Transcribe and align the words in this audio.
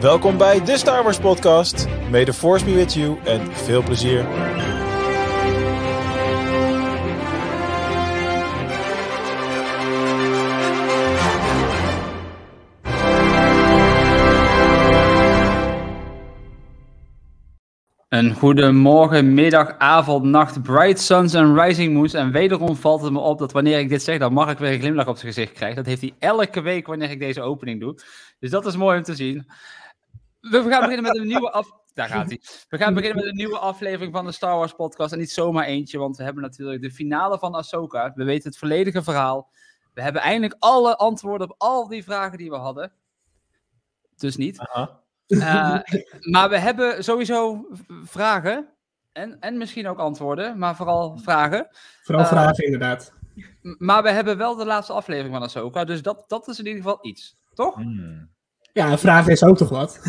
Welkom 0.00 0.38
bij 0.38 0.64
de 0.64 0.76
Star 0.76 1.02
Wars 1.02 1.18
podcast. 1.18 1.86
May 2.10 2.24
the 2.24 2.32
force 2.32 2.64
be 2.64 2.74
with 2.74 2.94
you 2.94 3.18
en 3.24 3.52
veel 3.52 3.82
plezier. 3.82 4.26
Een 18.08 18.34
goede 18.34 18.72
morgen, 18.72 19.34
middag, 19.34 19.78
avond, 19.78 20.24
nacht, 20.24 20.62
bright 20.62 21.00
suns 21.00 21.34
en 21.34 21.60
rising 21.60 21.94
moons. 21.94 22.14
En 22.14 22.32
wederom 22.32 22.76
valt 22.76 23.02
het 23.02 23.12
me 23.12 23.18
op 23.18 23.38
dat 23.38 23.52
wanneer 23.52 23.78
ik 23.78 23.88
dit 23.88 24.02
zeg, 24.02 24.18
dan 24.18 24.32
mag 24.32 24.50
ik 24.50 24.58
weer 24.58 24.72
een 24.72 24.80
glimlach 24.80 25.08
op 25.08 25.16
zijn 25.16 25.32
gezicht 25.32 25.52
krijgen. 25.52 25.76
Dat 25.76 25.86
heeft 25.86 26.00
hij 26.00 26.14
elke 26.18 26.60
week 26.60 26.86
wanneer 26.86 27.10
ik 27.10 27.18
deze 27.18 27.40
opening 27.40 27.80
doe. 27.80 27.98
Dus 28.40 28.50
dat 28.50 28.66
is 28.66 28.76
mooi 28.76 28.96
om 28.98 29.02
te 29.02 29.14
zien. 29.14 29.46
We 30.50 30.64
gaan 30.68 30.80
beginnen 30.80 31.02
met 31.02 31.16
een 31.16 31.26
nieuwe 31.26 31.50
af... 31.50 31.70
Daar 31.94 32.08
gaat 32.08 32.28
hij. 32.28 32.40
We 32.68 32.78
gaan 32.78 32.94
beginnen 32.94 33.16
met 33.16 33.26
een 33.26 33.36
nieuwe 33.36 33.58
aflevering 33.58 34.12
van 34.12 34.24
de 34.24 34.32
Star 34.32 34.56
Wars 34.56 34.72
podcast. 34.72 35.12
En 35.12 35.18
niet 35.18 35.30
zomaar 35.30 35.64
eentje, 35.64 35.98
want 35.98 36.16
we 36.16 36.22
hebben 36.22 36.42
natuurlijk 36.42 36.82
de 36.82 36.90
finale 36.90 37.38
van 37.38 37.54
Ahsoka. 37.54 38.12
We 38.14 38.24
weten 38.24 38.48
het 38.48 38.58
volledige 38.58 39.02
verhaal. 39.02 39.50
We 39.94 40.02
hebben 40.02 40.22
eindelijk 40.22 40.56
alle 40.58 40.96
antwoorden 40.96 41.50
op 41.50 41.54
al 41.58 41.88
die 41.88 42.04
vragen 42.04 42.38
die 42.38 42.50
we 42.50 42.56
hadden. 42.56 42.92
Dus 44.16 44.36
niet. 44.36 44.58
Uh, 45.26 45.78
maar 46.20 46.48
we 46.48 46.58
hebben 46.58 47.04
sowieso 47.04 47.66
vragen. 48.04 48.68
En, 49.12 49.40
en 49.40 49.58
misschien 49.58 49.88
ook 49.88 49.98
antwoorden, 49.98 50.58
maar 50.58 50.76
vooral 50.76 51.18
vragen. 51.18 51.68
Vooral 52.02 52.24
Uh, 52.24 52.30
vragen, 52.30 52.64
inderdaad. 52.64 53.12
Maar 53.60 54.02
we 54.02 54.10
hebben 54.10 54.36
wel 54.36 54.56
de 54.56 54.64
laatste 54.64 54.92
aflevering 54.92 55.34
van 55.34 55.42
Ahsoka, 55.42 55.84
dus 55.84 56.02
dat, 56.02 56.24
dat 56.26 56.48
is 56.48 56.58
in 56.58 56.66
ieder 56.66 56.82
geval 56.82 56.98
iets. 57.00 57.36
Toch? 57.54 57.74
Hmm. 57.74 58.30
Ja, 58.76 58.90
een 58.90 58.98
vraag 58.98 59.26
is 59.28 59.44
ook 59.44 59.56
toch 59.56 59.68
wat? 59.68 60.00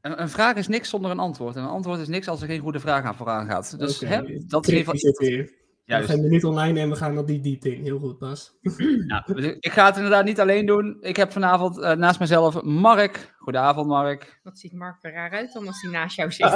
Een, 0.00 0.20
een 0.20 0.28
vraag 0.28 0.56
is 0.56 0.68
niks 0.68 0.88
zonder 0.88 1.10
een 1.10 1.18
antwoord. 1.18 1.56
En 1.56 1.62
een 1.62 1.68
antwoord 1.68 2.00
is 2.00 2.08
niks 2.08 2.28
als 2.28 2.40
er 2.42 2.46
geen 2.48 2.60
goede 2.60 2.80
vraag 2.80 3.04
aan 3.04 3.14
vooraan 3.14 3.46
gaat. 3.46 3.78
Dus 3.78 4.00
hè, 4.00 4.20
dat 4.46 4.68
is 4.68 5.00
zit 5.00 5.18
weer. 5.18 5.42
We 5.44 5.92
Juist. 5.92 6.10
gaan 6.10 6.22
er 6.22 6.28
niet 6.30 6.44
online 6.44 6.80
en 6.80 6.88
we 6.90 6.96
gaan 6.96 7.16
er 7.16 7.26
die 7.26 7.40
diepte 7.40 7.76
in. 7.76 7.82
Heel 7.82 7.98
goed, 7.98 8.18
Bas. 8.18 8.52
Nou, 9.06 9.42
ik 9.60 9.72
ga 9.72 9.86
het 9.86 9.96
inderdaad 9.96 10.24
niet 10.24 10.40
alleen 10.40 10.66
doen. 10.66 10.96
Ik 11.00 11.16
heb 11.16 11.32
vanavond 11.32 11.78
eh, 11.80 11.92
naast 11.92 12.20
mezelf 12.20 12.62
Mark. 12.62 13.34
Goedenavond, 13.38 13.86
Mark. 13.86 14.40
Wat 14.42 14.58
ziet 14.58 14.72
Mark 14.72 14.96
er 15.04 15.12
raar 15.12 15.30
uit 15.30 15.52
dan 15.52 15.66
als 15.66 15.82
hij 15.82 15.90
naast 15.90 16.16
jou 16.16 16.32
zit? 16.32 16.50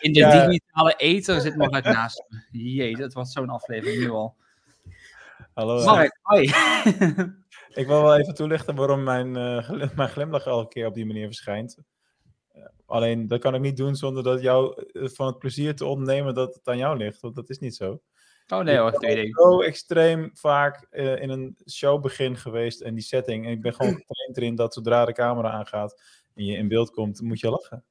In 0.00 0.12
de 0.12 0.18
Ja. 0.18 0.46
digitale 0.46 0.94
ether 0.96 1.40
zit 1.40 1.56
Mark 1.56 1.84
naast 1.84 2.24
me. 2.28 2.58
Jee, 2.74 2.96
dat 2.96 3.12
was 3.12 3.32
zo'n 3.32 3.48
aflevering 3.50 4.00
nu 4.00 4.10
al. 4.10 4.36
Hallo. 5.54 5.84
Mark, 5.84 6.18
hoi. 6.22 6.50
Ik 7.74 7.86
wil 7.86 8.02
wel 8.02 8.16
even 8.16 8.34
toelichten 8.34 8.74
waarom 8.74 9.02
mijn, 9.02 9.62
glim- 9.62 9.90
mijn 9.96 10.08
glimlach 10.08 10.46
elke 10.46 10.68
keer 10.68 10.86
op 10.86 10.94
die 10.94 11.06
manier 11.06 11.26
verschijnt. 11.26 11.78
Eh, 12.48 12.62
alleen 12.86 13.26
dat 13.26 13.40
kan 13.40 13.54
ik 13.54 13.60
niet 13.60 13.76
doen 13.76 13.96
zonder 13.96 14.22
dat 14.22 14.42
jou 14.42 14.84
eh, 14.92 15.08
van 15.08 15.26
het 15.26 15.38
plezier 15.38 15.74
te 15.76 15.84
ontnemen 15.84 16.34
dat 16.34 16.54
het 16.54 16.68
aan 16.68 16.78
jou 16.78 16.96
ligt. 16.96 17.20
Want 17.20 17.34
dat 17.34 17.50
is 17.50 17.58
niet 17.58 17.76
zo. 17.76 18.00
Oh 18.48 18.60
nee 18.60 18.78
hoor, 18.78 18.92
Ik 18.92 19.00
ben 19.00 19.28
zo 19.32 19.60
extreem 19.60 20.30
vaak 20.34 20.86
in 20.90 21.30
een 21.30 21.56
showbegin 21.70 22.36
geweest 22.36 22.80
en 22.80 22.94
die 22.94 23.02
setting. 23.02 23.46
En 23.46 23.52
ik 23.52 23.62
ben 23.62 23.74
gewoon 23.74 23.94
getraind 24.06 24.36
erin 24.36 24.54
dat 24.54 24.74
zodra 24.74 25.04
de 25.04 25.12
camera 25.12 25.50
aangaat 25.50 26.02
en 26.34 26.44
je 26.44 26.56
in 26.56 26.68
beeld 26.68 26.90
komt, 26.90 27.20
moet 27.20 27.40
je 27.40 27.50
lachen. 27.50 27.84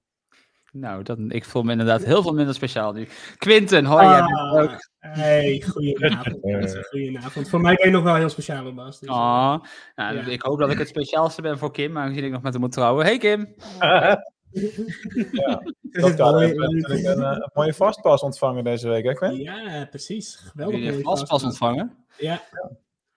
Nou, 0.72 1.04
dat, 1.04 1.18
ik 1.28 1.46
voel 1.46 1.64
me 1.64 1.72
inderdaad 1.72 2.04
heel 2.04 2.22
veel 2.22 2.34
minder 2.34 2.56
speciaal 2.56 2.94
nu. 2.94 3.08
Quinten, 3.38 3.86
hoi. 3.86 4.08
jij 4.08 4.20
bent 4.20 4.30
er 4.40 4.62
ook. 4.62 4.70
Ah, 5.00 5.12
hey, 5.14 5.64
goedenavond. 5.68 6.78
goedenavond. 6.90 7.50
Voor 7.50 7.62
mij 7.62 7.76
ben 7.76 7.86
je 7.86 7.92
nog 7.92 8.04
wel 8.04 8.16
heel 8.16 8.30
speciaal, 8.30 8.74
Bas. 8.74 9.00
Dus, 9.00 9.10
eh, 9.10 9.16
Ah, 9.16 9.64
nou, 9.96 10.16
Ja. 10.16 10.26
Ik 10.26 10.42
hoop 10.42 10.60
dat 10.60 10.72
ik 10.72 10.78
het 10.78 10.88
speciaalste 10.88 11.42
ben 11.42 11.58
voor 11.58 11.72
Kim, 11.72 11.98
aangezien 11.98 12.24
ik 12.24 12.32
nog 12.32 12.42
met 12.42 12.54
hem 12.54 12.62
moet 12.62 12.72
trouwen. 12.72 13.06
Hey 13.06 13.18
Kim. 13.18 13.56
ja, 13.80 14.24
dat 16.02 16.16
kan. 16.16 16.34
een- 16.36 16.42
heb 16.42 16.58
een, 16.58 16.84
eh, 17.06 17.12
een 17.14 17.50
mooie 17.54 17.74
vastpas 17.74 18.22
ontvangen 18.22 18.64
deze 18.64 18.88
week, 18.88 19.04
hè 19.04 19.14
Quinn? 19.14 19.36
Ja, 19.42 19.86
precies. 19.90 20.40
Heb 20.44 20.52
Geweldig. 20.52 20.80
je 20.80 20.86
een 20.88 20.94
vastpas 20.94 21.20
vastpas. 21.20 21.44
ontvangen? 21.44 22.06
Ja. 22.18 22.42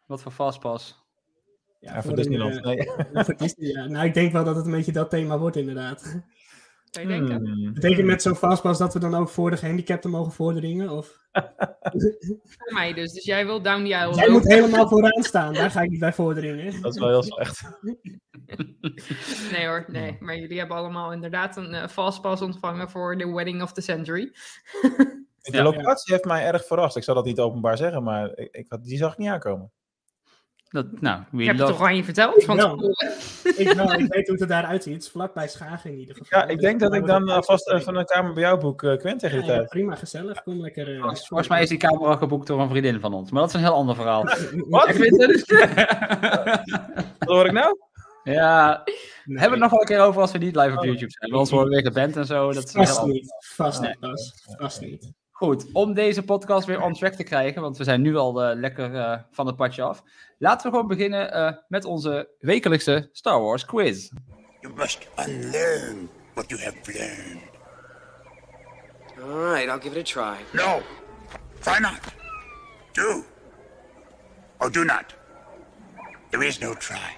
Wat 0.06 0.22
voor 0.22 0.32
vastpas? 0.32 1.00
Ja, 1.80 1.94
Ja, 1.94 2.02
voor 2.02 2.14
Disneyland. 2.16 2.56
eh, 2.56 2.62
Nee. 2.62 2.88
voor 3.24 3.36
Disney, 3.36 3.68
ja. 3.70 3.86
Nou, 3.86 4.06
ik 4.06 4.14
denk 4.14 4.32
wel 4.32 4.44
dat 4.44 4.56
het 4.56 4.64
een 4.66 4.70
beetje 4.72 4.92
dat 4.92 5.10
thema 5.10 5.38
wordt, 5.38 5.56
inderdaad. 5.56 6.20
Je 7.00 7.06
denken? 7.06 7.46
Hmm. 7.46 7.72
Betekent 7.72 8.06
met 8.06 8.22
zo'n 8.22 8.36
vastpas 8.36 8.78
dat 8.78 8.92
we 8.92 9.00
dan 9.00 9.14
ook 9.14 9.28
voor 9.28 9.50
de 9.50 9.56
gehandicapten 9.56 10.10
mogen 10.10 10.32
vorderingen? 10.32 10.90
Of... 10.90 11.20
Voor 12.58 12.72
mij 12.72 12.92
dus. 12.92 13.12
Dus 13.12 13.24
jij 13.24 13.46
wil 13.46 13.62
down 13.62 13.84
the 13.84 13.96
aisle 13.96 14.20
Jij 14.20 14.30
moet 14.30 14.48
helemaal 14.48 14.88
vooraan 14.88 15.22
staan. 15.22 15.54
Daar 15.54 15.70
ga 15.70 15.80
ik 15.80 15.90
niet 15.90 16.00
bij 16.00 16.12
vorderingen. 16.12 16.82
Dat 16.82 16.94
is 16.94 17.00
wel 17.00 17.08
heel 17.08 17.22
slecht. 17.22 17.62
Nee 19.52 19.66
hoor, 19.66 19.84
nee. 19.88 20.16
Maar 20.20 20.36
jullie 20.36 20.58
hebben 20.58 20.76
allemaal 20.76 21.12
inderdaad 21.12 21.56
een 21.56 21.88
fastpass 21.88 22.42
ontvangen 22.42 22.90
voor 22.90 23.16
de 23.16 23.32
wedding 23.32 23.62
of 23.62 23.72
the 23.72 23.80
century. 23.80 24.32
De 24.80 25.56
Ja. 25.56 25.62
locatie 25.62 26.12
heeft 26.12 26.24
mij 26.24 26.46
erg 26.46 26.66
verrast. 26.66 26.96
Ik 26.96 27.02
zal 27.02 27.14
dat 27.14 27.24
niet 27.24 27.38
openbaar 27.40 27.76
zeggen, 27.76 28.02
maar 28.02 28.38
ik, 28.38 28.48
ik 28.50 28.66
had, 28.68 28.84
die 28.84 28.98
zag 28.98 29.12
ik 29.12 29.18
niet 29.18 29.28
aankomen. 29.28 29.72
Dat, 30.72 30.86
nou, 31.00 31.20
Je 31.30 31.44
hebt 31.44 31.58
het 31.58 31.68
toch 31.68 31.82
aan 31.82 31.96
je 31.96 32.04
verteld? 32.04 32.44
Van? 32.44 32.56
Ik, 33.56 33.72
wel, 33.72 33.92
ik 33.92 34.12
weet 34.12 34.28
hoe 34.28 34.36
het 34.36 34.50
eruit 34.50 34.82
ziet. 34.82 34.92
Het 34.92 35.02
is 35.02 35.10
vlakbij 35.10 35.48
Schagen 35.48 35.90
in 35.90 35.98
ieder 35.98 36.16
geval. 36.16 36.38
Ja, 36.38 36.46
ik 36.46 36.58
denk 36.60 36.80
dat 36.80 36.94
ik 36.94 37.06
dan 37.06 37.30
eh, 37.30 37.42
vast 37.42 37.70
even 37.70 37.96
een 37.96 38.04
kamer 38.04 38.32
bij 38.32 38.42
jou 38.42 38.60
boek, 38.60 38.82
eh 38.82 38.96
Quinn, 38.96 39.18
tegen 39.18 39.38
Ja, 39.38 39.44
ja, 39.46 39.52
tijd. 39.52 39.68
prima, 39.68 39.94
gezellig. 39.94 40.42
Kom 40.42 40.60
lekker. 40.60 40.94
eh, 40.94 41.00
Volgens, 41.00 41.26
volgens 41.28 41.48
mij 41.48 41.62
is 41.62 41.68
die 41.68 41.78
camera 41.78 42.16
geboekt 42.16 42.46
door 42.46 42.60
een 42.60 42.68
vriendin 42.68 43.00
van 43.00 43.14
ons, 43.14 43.30
maar 43.30 43.40
dat 43.40 43.48
is 43.50 43.54
een 43.56 43.60
heel 43.62 43.74
ander 43.74 43.94
verhaal. 43.94 44.22
Wat? 44.68 44.96
Wat 47.18 47.28
hoor 47.28 47.46
ik 47.46 47.52
nou? 47.52 47.76
ja, 48.24 48.82
Nee, 48.84 49.38
hebben 49.38 49.58
we 49.58 49.64
het 49.64 49.70
nog 49.70 49.70
wel 49.70 49.80
een 49.80 49.86
keer 49.86 50.00
over 50.00 50.20
als 50.20 50.32
we 50.32 50.38
niet 50.38 50.56
live 50.56 50.76
op 50.76 50.84
YouTube 50.84 51.10
zijn. 51.10 51.30
Worden 51.32 51.58
we 51.58 51.68
weer 51.68 51.82
geband 51.82 52.16
en 52.16 52.26
zo. 52.26 52.52
Dat 52.52 52.64
is 52.64 52.72
Vast 52.72 53.04
niet. 53.04 53.34
Vast 53.54 53.80
niet, 53.80 53.96
Bas. 54.00 54.32
Vast 54.58 54.80
niet. 54.80 55.12
Goed, 55.42 55.72
om 55.72 55.94
deze 55.94 56.22
podcast 56.22 56.66
weer 56.66 56.82
on 56.82 56.92
track 56.92 57.12
te 57.12 57.22
krijgen, 57.22 57.62
want 57.62 57.76
we 57.76 57.84
zijn 57.84 58.02
nu 58.02 58.16
al 58.16 58.42
eh, 58.42 58.56
lekker 58.58 58.94
eh, 58.94 59.18
van 59.30 59.46
het 59.46 59.56
padje 59.56 59.82
af. 59.82 60.02
Laten 60.38 60.62
we 60.62 60.76
gewoon 60.76 60.88
beginnen 60.88 61.32
eh, 61.32 61.52
met 61.68 61.84
onze 61.84 62.34
wekelijkse 62.38 63.08
Star 63.12 63.40
Wars 63.40 63.64
quiz. 63.64 64.10
You 64.60 64.74
must 64.74 65.08
unlearn 65.18 66.08
what 66.34 66.48
you 66.48 66.62
have 66.62 66.76
learned. 66.86 67.42
I'll 69.68 69.80
give 69.80 69.98
it 69.98 70.16
a 70.16 70.22
try. 70.22 70.44
No, 70.52 70.80
try 71.60 71.78
not. 71.80 72.00
Do. 72.92 73.24
Or 74.58 74.72
do 74.72 74.84
not. 74.84 75.04
There 76.30 76.46
is 76.46 76.58
no 76.58 76.74
try. 76.74 77.16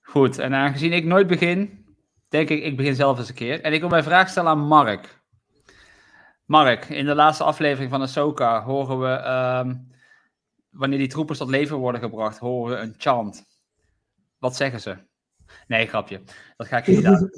Goed, 0.00 0.38
en 0.38 0.54
aangezien 0.54 0.92
ik 0.92 1.04
nooit 1.04 1.26
begin, 1.26 1.86
denk 2.28 2.48
ik, 2.48 2.62
ik 2.62 2.76
begin 2.76 2.94
zelf 2.94 3.18
eens 3.18 3.28
een 3.28 3.34
keer. 3.34 3.60
En 3.60 3.72
ik 3.72 3.80
wil 3.80 3.88
mijn 3.88 4.04
vraag 4.04 4.28
stellen 4.28 4.50
aan 4.50 4.66
Mark. 4.66 5.18
Mark, 6.50 6.84
in 6.88 7.04
de 7.06 7.14
laatste 7.14 7.44
aflevering 7.44 7.90
van 7.90 8.00
Ahsoka 8.00 8.62
horen 8.62 9.00
we, 9.00 9.08
ehm, 9.08 9.76
wanneer 10.70 10.98
die 10.98 11.08
troepers 11.08 11.38
tot 11.38 11.48
leven 11.48 11.76
worden 11.76 12.00
gebracht, 12.00 12.38
horen 12.38 12.76
we 12.76 12.82
een 12.82 12.94
chant. 12.98 13.44
Wat 14.38 14.56
zeggen 14.56 14.80
ze? 14.80 14.96
Nee, 15.66 15.86
grapje. 15.86 16.22
Dat 16.56 16.66
ga 16.66 16.76
ik 16.76 16.86
niet 16.86 17.06
aan. 17.12 17.30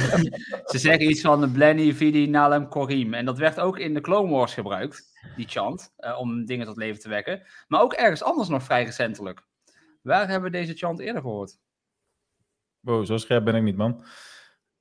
ze 0.72 0.78
zeggen 0.78 1.10
iets 1.10 1.20
van 1.20 1.52
Blenny, 1.52 1.92
Vidi, 1.92 2.26
Nalem, 2.26 2.68
Korim. 2.68 3.14
En 3.14 3.24
dat 3.24 3.38
werd 3.38 3.60
ook 3.60 3.78
in 3.78 3.94
de 3.94 4.00
Clone 4.00 4.30
Wars 4.30 4.54
gebruikt, 4.54 5.18
die 5.36 5.48
chant, 5.48 5.92
eh, 5.96 6.18
om 6.18 6.44
dingen 6.44 6.66
tot 6.66 6.76
leven 6.76 7.00
te 7.00 7.08
wekken. 7.08 7.42
Maar 7.68 7.80
ook 7.80 7.92
ergens 7.92 8.22
anders 8.22 8.48
nog 8.48 8.62
vrij 8.62 8.84
recentelijk. 8.84 9.42
Waar 10.02 10.28
hebben 10.28 10.50
we 10.50 10.58
deze 10.58 10.74
chant 10.74 11.00
eerder 11.00 11.22
gehoord? 11.22 11.58
Wow, 12.80 13.06
zo 13.06 13.16
scherp 13.16 13.44
ben 13.44 13.54
ik 13.54 13.62
niet, 13.62 13.76
man. 13.76 14.04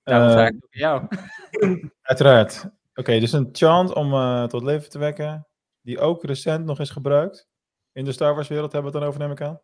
Daarom 0.04 0.28
Eh, 0.28 0.34
vraag 0.34 0.50
ik 0.50 0.56
ook 0.56 0.74
aan 0.74 0.80
jou. 0.80 1.08
Uiteraard. 2.02 2.70
Oké, 2.96 3.20
dus 3.20 3.32
een 3.32 3.50
chant 3.52 3.94
om 3.94 4.14
eh, 4.14 4.44
tot 4.44 4.64
leven 4.64 4.90
te 4.90 5.00
wekken, 5.00 5.48
die 5.82 6.00
ook 6.00 6.24
recent 6.24 6.66
nog 6.66 6.80
is 6.80 6.90
gebruikt. 6.90 7.50
In 7.92 8.06
de 8.06 8.12
Star 8.12 8.36
Wars 8.36 8.48
wereld 8.48 8.72
hebben 8.72 8.92
we 8.92 8.98
het 8.98 9.06
dan 9.06 9.16
over, 9.16 9.28
neem 9.28 9.38
ik 9.38 9.42
aan? 9.50 9.62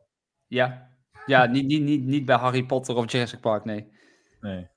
Ja, 0.48 0.98
ja 1.25 1.46
niet, 1.46 1.66
niet, 1.66 1.81
niet, 1.81 2.04
niet 2.04 2.25
bij 2.25 2.36
Harry 2.36 2.66
Potter 2.66 2.96
of 2.96 3.12
Jurassic 3.12 3.40
Park, 3.40 3.66
nee. 3.66 3.92
Nee. 4.40 4.69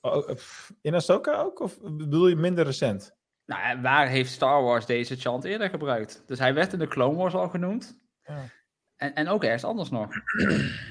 Oh, 0.00 0.30
eh, 0.30 0.36
in 0.80 0.94
Ahsoka 0.94 1.40
ook? 1.40 1.60
Of 1.60 1.78
bedoel 1.80 2.28
je 2.28 2.36
minder 2.36 2.64
recent? 2.64 3.16
Nou, 3.46 3.62
en 3.62 3.82
waar 3.82 4.08
heeft 4.08 4.32
Star 4.32 4.62
Wars 4.62 4.86
deze 4.86 5.16
chant 5.16 5.44
eerder 5.44 5.70
gebruikt? 5.70 6.22
Dus 6.26 6.38
hij 6.38 6.54
werd 6.54 6.72
in 6.72 6.78
de 6.78 6.86
Clone 6.88 7.16
Wars 7.16 7.34
al 7.34 7.48
genoemd. 7.48 7.98
Ja. 8.22 8.44
En, 8.96 9.14
en 9.14 9.28
ook 9.28 9.44
ergens 9.44 9.64
anders 9.64 9.90
nog. 9.90 10.08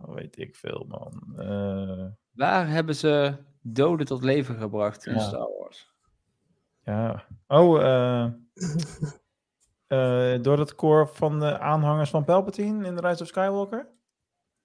Oh, 0.00 0.14
weet 0.14 0.38
ik 0.38 0.56
veel, 0.56 0.84
man. 0.88 1.32
Eh, 1.36 2.06
Waar 2.30 2.68
hebben 2.68 2.94
ze 2.94 3.36
doden 3.62 4.06
tot 4.06 4.22
leven 4.22 4.58
gebracht 4.58 5.06
in 5.06 5.14
Ja. 5.14 5.20
Star 5.20 5.38
Wars? 5.40 5.57
Ja. 6.88 7.24
Oh, 7.46 7.82
eh, 7.82 8.24
eh, 10.34 10.42
door 10.42 10.58
het 10.58 10.74
koor 10.74 11.08
van 11.12 11.40
de 11.40 11.58
aanhangers 11.58 12.10
van 12.10 12.24
Palpatine 12.24 12.86
in 12.86 12.96
The 12.96 13.08
Rise 13.08 13.22
of 13.22 13.28
Skywalker? 13.28 13.88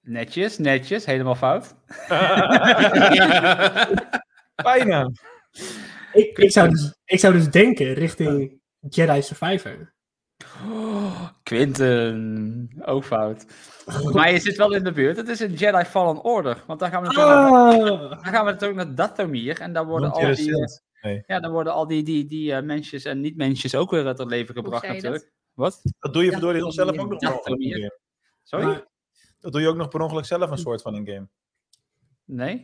Netjes, 0.02 0.58
netjes, 0.58 1.06
helemaal 1.06 1.36
fout. 1.36 1.76
Bijna. 4.64 5.12
Ik, 6.14 6.38
ik, 6.38 6.52
zou 6.52 6.70
dus, 6.70 6.94
ik 7.06 7.20
zou 7.20 7.34
dus 7.34 7.50
denken 7.50 7.94
richting 7.94 8.62
Jedi 8.80 9.22
Survivor. 9.22 9.94
Quinten, 11.44 12.70
ook 12.86 13.04
fout. 13.04 13.46
Maar 14.14 14.32
je 14.32 14.40
zit 14.40 14.58
wel 14.58 14.74
in 14.74 14.84
de 14.84 14.92
buurt. 14.92 15.18
Het 15.18 15.28
is 15.28 15.40
een 15.40 15.54
Jedi 15.54 15.84
Fallen 15.84 16.24
Order. 16.24 16.64
Want 16.68 16.80
daar 16.80 16.90
gaan 16.90 17.02
we 17.02 17.08
natuurlijk, 17.08 17.52
Oh! 17.52 18.10
dan 18.10 18.26
gaan 18.26 18.46
we 18.46 18.52
natuurlijk 18.52 18.86
naar 18.86 18.96
Dathomir. 18.96 19.62
En 19.62 19.74
daar 19.74 19.86
worden 19.86 20.12
al 20.12 20.36
die? 20.36 20.82
Nee. 21.04 21.24
ja, 21.28 21.40
dan 21.40 21.52
worden 21.52 21.74
al 21.74 21.88
die, 21.88 22.04
die, 22.04 22.26
die 22.26 22.54
eh, 22.54 22.64
mensjes 22.64 23.04
en 23.06 23.20
niet-mensjes 23.20 23.76
ook 23.76 23.92
weer 23.92 24.16
tot 24.16 24.30
leven 24.30 24.56
gebracht 24.56 24.82
je 24.82 24.88
dat? 24.88 25.02
natuurlijk. 25.02 25.32
Wat? 25.54 25.82
Dat 26.00 26.14
doe 26.14 26.24
je 26.24 26.32
verdorie 26.32 26.62
heel 26.62 26.72
zelf 26.72 26.98
ook 26.98 27.10
nog 27.10 27.22
Ja, 27.22 27.38
per 27.38 27.52
ongeluk. 27.52 28.00
Sorry? 28.44 28.86
Dat 29.40 29.52
doe 29.52 29.62
je 29.62 29.68
ook 29.68 29.76
nog 29.76 29.88
per 29.88 30.02
ongeluk 30.02 30.26
zelf 30.26 30.52
een 30.52 30.58
soort 30.58 30.82
van 30.82 30.96
in 30.96 31.08
game. 31.08 31.28
Nee? 32.26 32.56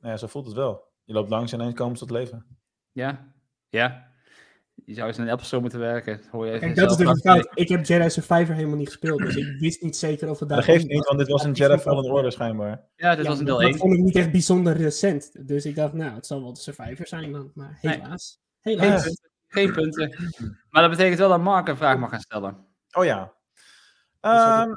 Nou 0.00 0.12
ja, 0.12 0.16
zo 0.16 0.26
voelt 0.26 0.46
het 0.46 0.54
wel. 0.54 0.88
Je 1.04 1.12
loopt 1.12 1.30
langs 1.30 1.52
en 1.52 1.60
ineens 1.60 1.74
komen 1.74 1.96
ze 1.96 2.06
tot 2.06 2.16
leven. 2.16 2.58
Ja? 2.92 3.34
Ja? 3.68 4.12
Je 4.86 4.94
zou 4.94 5.06
eens 5.08 5.16
in 5.18 5.24
een 5.24 5.30
Apple 5.30 5.46
Store 5.46 5.62
moeten 5.62 5.80
werken. 5.80 6.16
Dat 6.16 6.26
Hoor 6.30 6.44
je 6.46 6.52
even 6.52 6.60
Kijk, 6.74 6.76
dat 6.76 6.90
is 6.90 6.96
zelf 6.96 7.12
dus 7.12 7.20
fout. 7.22 7.48
Ik 7.54 7.68
heb 7.68 7.84
Jedi 7.86 8.10
Survivor 8.10 8.54
helemaal 8.54 8.76
niet 8.76 8.86
gespeeld, 8.88 9.18
dus 9.18 9.36
ik 9.36 9.60
wist 9.60 9.82
niet 9.82 9.96
zeker 9.96 10.30
of 10.30 10.38
het 10.38 10.48
daar... 10.48 10.58
Dat 10.58 10.66
geeft 10.66 10.86
niet, 10.88 11.04
want 11.06 11.18
dit 11.18 11.28
was 11.28 11.44
een 11.44 11.52
Jedi 11.52 11.78
Fallen 11.78 12.10
Order 12.12 12.32
schijnbaar. 12.32 12.80
Ja, 12.96 13.14
dit 13.14 13.24
Ja, 13.24 13.30
was 13.30 13.38
een 13.38 13.44
dat, 13.46 13.58
deel 13.58 13.64
dat 13.66 13.70
1. 13.70 13.78
vond 13.78 13.92
ik 13.94 14.00
niet 14.00 14.16
echt 14.16 14.30
bijzonder 14.30 14.76
recent. 14.76 15.48
Dus 15.48 15.64
ik 15.64 15.74
dacht, 15.74 15.92
nou, 15.92 16.14
het 16.14 16.26
zal 16.26 16.42
wel 16.42 16.52
de 16.52 16.60
Survivor 16.60 17.06
zijn 17.06 17.32
dan. 17.32 17.50
Maar 17.54 17.78
Nee. 17.82 17.94
helaas. 18.00 18.40
Geen 18.60 18.80
Helaas. 18.80 19.02
punten. 19.02 19.30
Geen 19.48 19.72
punten. 19.72 20.14
Maar 20.70 20.82
dat 20.82 20.90
betekent 20.90 21.18
wel 21.18 21.28
dat 21.28 21.40
Mark 21.40 21.68
een 21.68 21.76
vraag 21.76 21.98
mag 21.98 22.10
gaan 22.10 22.20
stellen. 22.20 22.56
Oh 22.92 23.04
ja. 23.04 23.32
Dat 24.20 24.32
Ehm, 24.32 24.70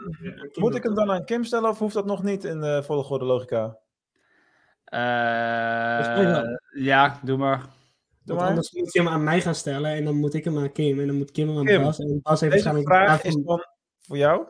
moet 0.60 0.76
ik 0.76 0.84
hem 0.84 0.96
dan 0.96 1.12
aan 1.12 1.26
Kim 1.26 1.44
stellen 1.44 1.70
of 1.70 1.80
hoeft 1.80 1.94
dat 1.94 2.06
nog 2.06 2.24
niet 2.24 2.44
in 2.44 2.62
de 2.62 2.84
volgorde 2.84 3.26
logica? 3.26 3.78
Eh 4.86 6.44
ja, 6.74 7.20
doe 7.24 7.38
maar. 7.38 7.62
Want 8.36 8.50
anders 8.50 8.72
moet 8.72 8.94
je 8.94 9.00
hem 9.00 9.08
aan 9.10 9.24
mij 9.24 9.42
gaan 9.42 9.56
stellen 9.56 9.92
en 9.92 10.04
dan 10.06 10.16
moet 10.16 10.34
ik 10.34 10.44
hem 10.44 10.58
aan 10.58 10.72
Kim 10.72 11.00
en 11.00 11.08
dan 11.08 11.16
moet 11.18 11.32
Kim 11.32 11.48
hem 11.48 11.58
aan 11.58 11.66
Kim, 11.66 11.82
Bas. 11.82 12.00
En 12.00 12.20
Bas 12.22 12.40
heeft 12.42 12.54
Deze 12.54 12.64
waarschijnlijk 12.64 12.88
vraag 13.06 13.22
de 13.22 13.28
is 13.28 13.34
van- 13.34 13.44
dan 13.44 13.66
voor 14.00 14.18
jou. 14.18 14.48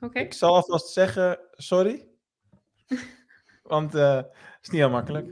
Oké. 0.00 0.18
Ik 0.18 0.32
zal 0.34 0.54
alvast 0.54 0.88
zeggen, 0.92 1.38
sorry. 1.56 2.06
Want 3.62 3.94
eh 3.94 4.16
het 4.16 4.66
is 4.66 4.68
niet 4.68 4.80
heel 4.80 4.90
makkelijk. 4.90 5.30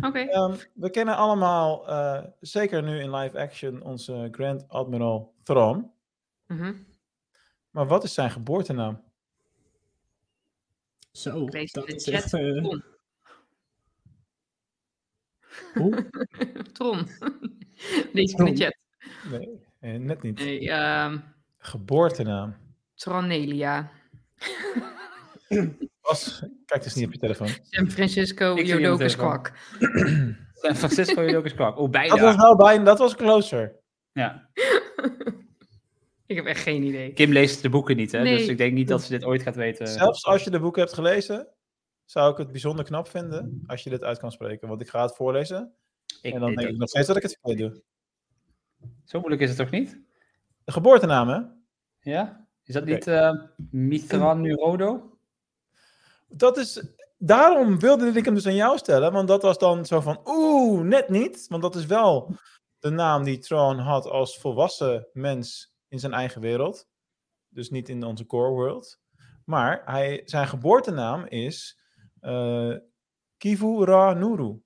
Oké. 0.00 0.18
Ehm, 0.18 0.56
we 0.74 0.90
kennen 0.90 1.16
allemaal, 1.16 1.88
eh, 1.88 2.24
zeker 2.40 2.82
nu 2.82 3.00
in 3.00 3.14
live 3.14 3.38
action, 3.38 3.82
onze 3.82 4.28
Grand 4.30 4.68
Admiral 4.68 5.34
Thrawn. 5.42 5.90
Mhm. 6.46 6.74
Maar 7.70 7.86
wat 7.86 8.04
is 8.04 8.14
zijn 8.14 8.30
geboortenaam? 8.30 9.02
Zo, 11.12 11.42
Ik 11.44 11.52
lees 11.52 11.72
dat 11.72 11.86
de 11.86 11.94
is 11.94 12.04
chat. 12.04 12.14
echt... 12.14 12.32
eh. 12.34 12.72
Hoe? 15.74 16.06
Tron. 16.72 17.06
Lees 18.12 18.32
ik 18.32 18.38
in 18.38 18.44
de 18.44 18.56
chat. 18.56 18.76
Nee, 19.30 19.48
eh, 19.80 20.00
net 20.00 20.22
niet. 20.22 20.38
Nee, 20.38 20.70
ehm 20.70 21.18
Geboortenaam. 21.58 22.56
Tronelia. 22.94 23.90
Bas, 26.02 26.42
kijk 26.66 26.82
dus 26.82 26.94
niet 26.94 27.06
op 27.06 27.12
je 27.12 27.18
telefoon. 27.18 27.48
San 27.62 27.90
Francisco 27.90 28.54
telefoon. 28.54 29.10
kwak. 29.10 29.52
San 30.62 30.76
Francisco 30.76 31.22
eens 31.22 31.54
kwak. 31.54 31.78
Oh, 31.78 31.92
Dat 31.92 32.08
was 32.08 32.18
bijna. 32.20 32.36
wel 32.36 32.56
bijna, 32.56 32.84
dat 32.84 32.98
was 32.98 33.16
closer. 33.16 33.76
Ja. 34.12 34.48
Ik 36.26 36.36
heb 36.36 36.44
echt 36.44 36.62
geen 36.62 36.82
idee. 36.82 37.12
Kim 37.12 37.32
leest 37.32 37.62
de 37.62 37.68
boeken 37.68 37.96
niet, 37.96 38.12
hè? 38.12 38.22
Nee. 38.22 38.36
Dus 38.36 38.46
ik 38.46 38.58
denk 38.58 38.72
niet 38.72 38.88
dat 38.88 39.02
ze 39.02 39.10
dit 39.10 39.24
ooit 39.24 39.42
gaat 39.42 39.56
weten. 39.56 39.86
Zelfs 39.86 40.24
als 40.24 40.44
je 40.44 40.50
de 40.50 40.60
boek 40.60 40.76
hebt 40.76 40.92
gelezen, 40.92 41.48
zou 42.10 42.32
ik 42.32 42.36
het 42.36 42.50
bijzonder 42.50 42.84
knap 42.84 43.08
vinden 43.08 43.62
als 43.66 43.82
je 43.82 43.90
dit 43.90 44.04
uit 44.04 44.18
kan 44.18 44.32
spreken. 44.32 44.68
Want 44.68 44.80
ik 44.80 44.88
ga 44.88 45.02
het 45.02 45.16
voorlezen 45.16 45.74
Ik 46.22 46.34
en 46.34 46.40
dan 46.40 46.54
denk 46.54 46.68
ik 46.68 46.76
nog 46.76 46.88
steeds 46.88 47.06
dat 47.06 47.16
ik 47.16 47.22
het 47.22 47.38
verkeerd 47.40 47.58
doe. 47.58 47.82
Zo 49.04 49.18
moeilijk 49.18 49.42
is 49.42 49.48
het 49.48 49.58
toch 49.58 49.70
niet? 49.70 50.00
De 50.64 50.72
geboortenaam, 50.72 51.28
hè? 51.28 51.40
Ja? 52.00 52.46
Is 52.64 52.74
dat 52.74 52.84
niet 52.84 53.10
Mithran 53.70 54.40
Nurodo? 54.40 55.18
Dat 56.28 56.56
is, 56.56 56.84
daarom 57.18 57.78
wilde 57.78 58.06
ik 58.06 58.24
hem 58.24 58.34
dus 58.34 58.46
aan 58.46 58.54
jou 58.54 58.78
stellen, 58.78 59.12
want 59.12 59.28
dat 59.28 59.42
was 59.42 59.58
dan 59.58 59.86
zo 59.86 60.00
van, 60.00 60.20
oeh, 60.24 60.82
net 60.82 61.08
niet. 61.08 61.46
Want 61.48 61.62
dat 61.62 61.74
is 61.74 61.86
wel 61.86 62.34
de 62.78 62.90
naam 62.90 63.24
die 63.24 63.38
Tron 63.38 63.78
had 63.78 64.06
als 64.06 64.38
volwassen 64.38 65.08
mens 65.12 65.74
in 65.88 65.98
zijn 65.98 66.12
eigen 66.12 66.40
wereld. 66.40 66.88
Dus 67.48 67.70
niet 67.70 67.88
in 67.88 68.04
onze 68.04 68.26
core 68.26 68.50
world. 68.50 69.00
Maar 69.44 69.82
hij, 69.84 70.22
zijn 70.24 70.48
geboortenaam 70.48 71.26
is 71.26 71.79
eh, 72.20 72.76
Kivu 73.36 73.84
Ra 73.84 74.12
Nuru. 74.12 74.62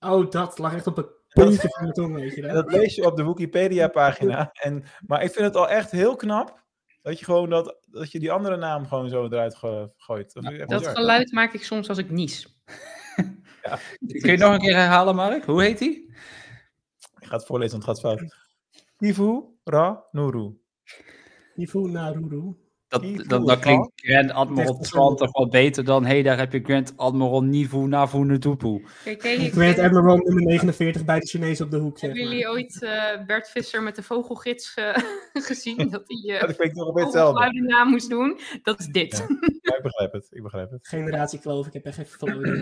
Oh, 0.00 0.30
dat 0.30 0.58
lag 0.58 0.74
echt 0.74 0.86
op 0.86 0.96
het 0.96 1.06
puntje 1.28 1.68
van 1.68 1.82
mijn 1.82 1.92
tong, 1.92 2.14
weet 2.14 2.34
je 2.34 2.42
dat? 2.42 2.72
lees 2.72 2.94
je 2.94 3.06
op 3.06 3.16
de 3.16 3.24
Wikipedia-pagina. 3.24 4.50
En, 4.52 4.84
maar 5.06 5.22
ik 5.22 5.32
vind 5.32 5.44
het 5.44 5.56
al 5.56 5.68
echt 5.68 5.90
heel 5.90 6.16
knap 6.16 6.64
dat 7.02 7.18
je 7.18 7.24
gewoon 7.24 7.50
dat, 7.50 7.76
dat 7.86 8.12
je 8.12 8.18
die 8.18 8.32
andere 8.32 8.56
naam 8.56 8.86
gewoon 8.86 9.08
zo 9.08 9.24
eruit 9.24 9.56
gooit. 9.96 10.32
Dat, 10.66 10.86
geluid 10.86 11.32
maak 11.32 11.52
ik 11.52 11.64
soms 11.64 11.88
als 11.88 11.98
ik 11.98 12.10
nies. 12.10 12.60
Kun 14.20 14.30
je 14.30 14.36
nog 14.36 14.52
een 14.52 14.60
keer 14.60 14.76
herhalen, 14.76 15.14
Mark? 15.14 15.44
Hoe 15.44 15.62
heet 15.62 15.78
die? 15.78 16.14
Ik 17.18 17.26
ga 17.26 17.36
het 17.36 17.46
voorlezen, 17.46 17.80
want 17.80 17.98
het 17.98 17.98
gaat 17.98 18.18
fout. 18.18 18.36
Kivu 18.96 19.42
Ra 19.64 20.04
Nuru. 20.10 20.60
Ifu 21.56 21.90
Naruru. 21.90 22.56
Dat, 22.92 23.28
dat, 23.28 23.46
dat 23.46 23.58
klinkt 23.58 23.90
Grand 23.94 24.30
Admiral 24.30 24.78
Tron 24.78 24.84
soort- 24.84 25.18
toch 25.18 25.32
wel 25.32 25.48
beter 25.48 25.84
dan... 25.84 26.04
Hé, 26.04 26.10
hey, 26.12 26.22
daar 26.22 26.38
heb 26.38 26.52
je 26.52 26.60
Grand 26.62 26.96
Admiral 26.96 27.42
Nivu 27.42 27.78
Navu 27.86 28.18
Nutupu. 28.24 28.84
Je- 29.04 29.50
Grand 29.52 29.78
Admiral 29.78 30.16
nummer 30.16 30.42
49 30.42 31.04
bij 31.04 31.18
de 31.20 31.26
Chinezen 31.26 31.64
op 31.64 31.70
de 31.70 31.76
hoek, 31.78 31.98
zeg 31.98 32.10
Hebben 32.12 32.28
jullie 32.28 32.48
ooit 32.50 32.82
eh, 32.82 33.24
Bert 33.26 33.50
Visser 33.50 33.82
met 33.82 33.96
de 33.96 34.02
vogelgids 34.02 34.74
eh, 34.74 34.96
gezien? 35.48 35.76
Dat 35.90 36.02
hij 36.06 36.20
Ja, 36.22 36.34
uh, 36.34 36.46
dat 36.46 36.56
klinkt 36.56 36.76
nog 36.76 36.86
een 36.88 36.94
beetje 36.94 37.08
hetzelfde. 37.08 37.32
vogelgeluiden 37.40 37.66
na 37.66 37.84
moest 37.84 38.10
doen? 38.10 38.38
Dat 38.62 38.78
is 38.80 38.86
dit. 38.86 39.16
Ja. 39.28 39.36
Ja, 39.62 39.76
ik 39.76 39.82
begrijp 39.82 40.12
het. 40.12 40.26
Ik 40.30 40.42
begrijp 40.42 40.70
het. 40.70 40.88
Generatie 40.88 41.38
kloof, 41.38 41.66
ik 41.66 41.72
heb 41.72 41.84
echt 41.84 41.94
geen 41.94 42.06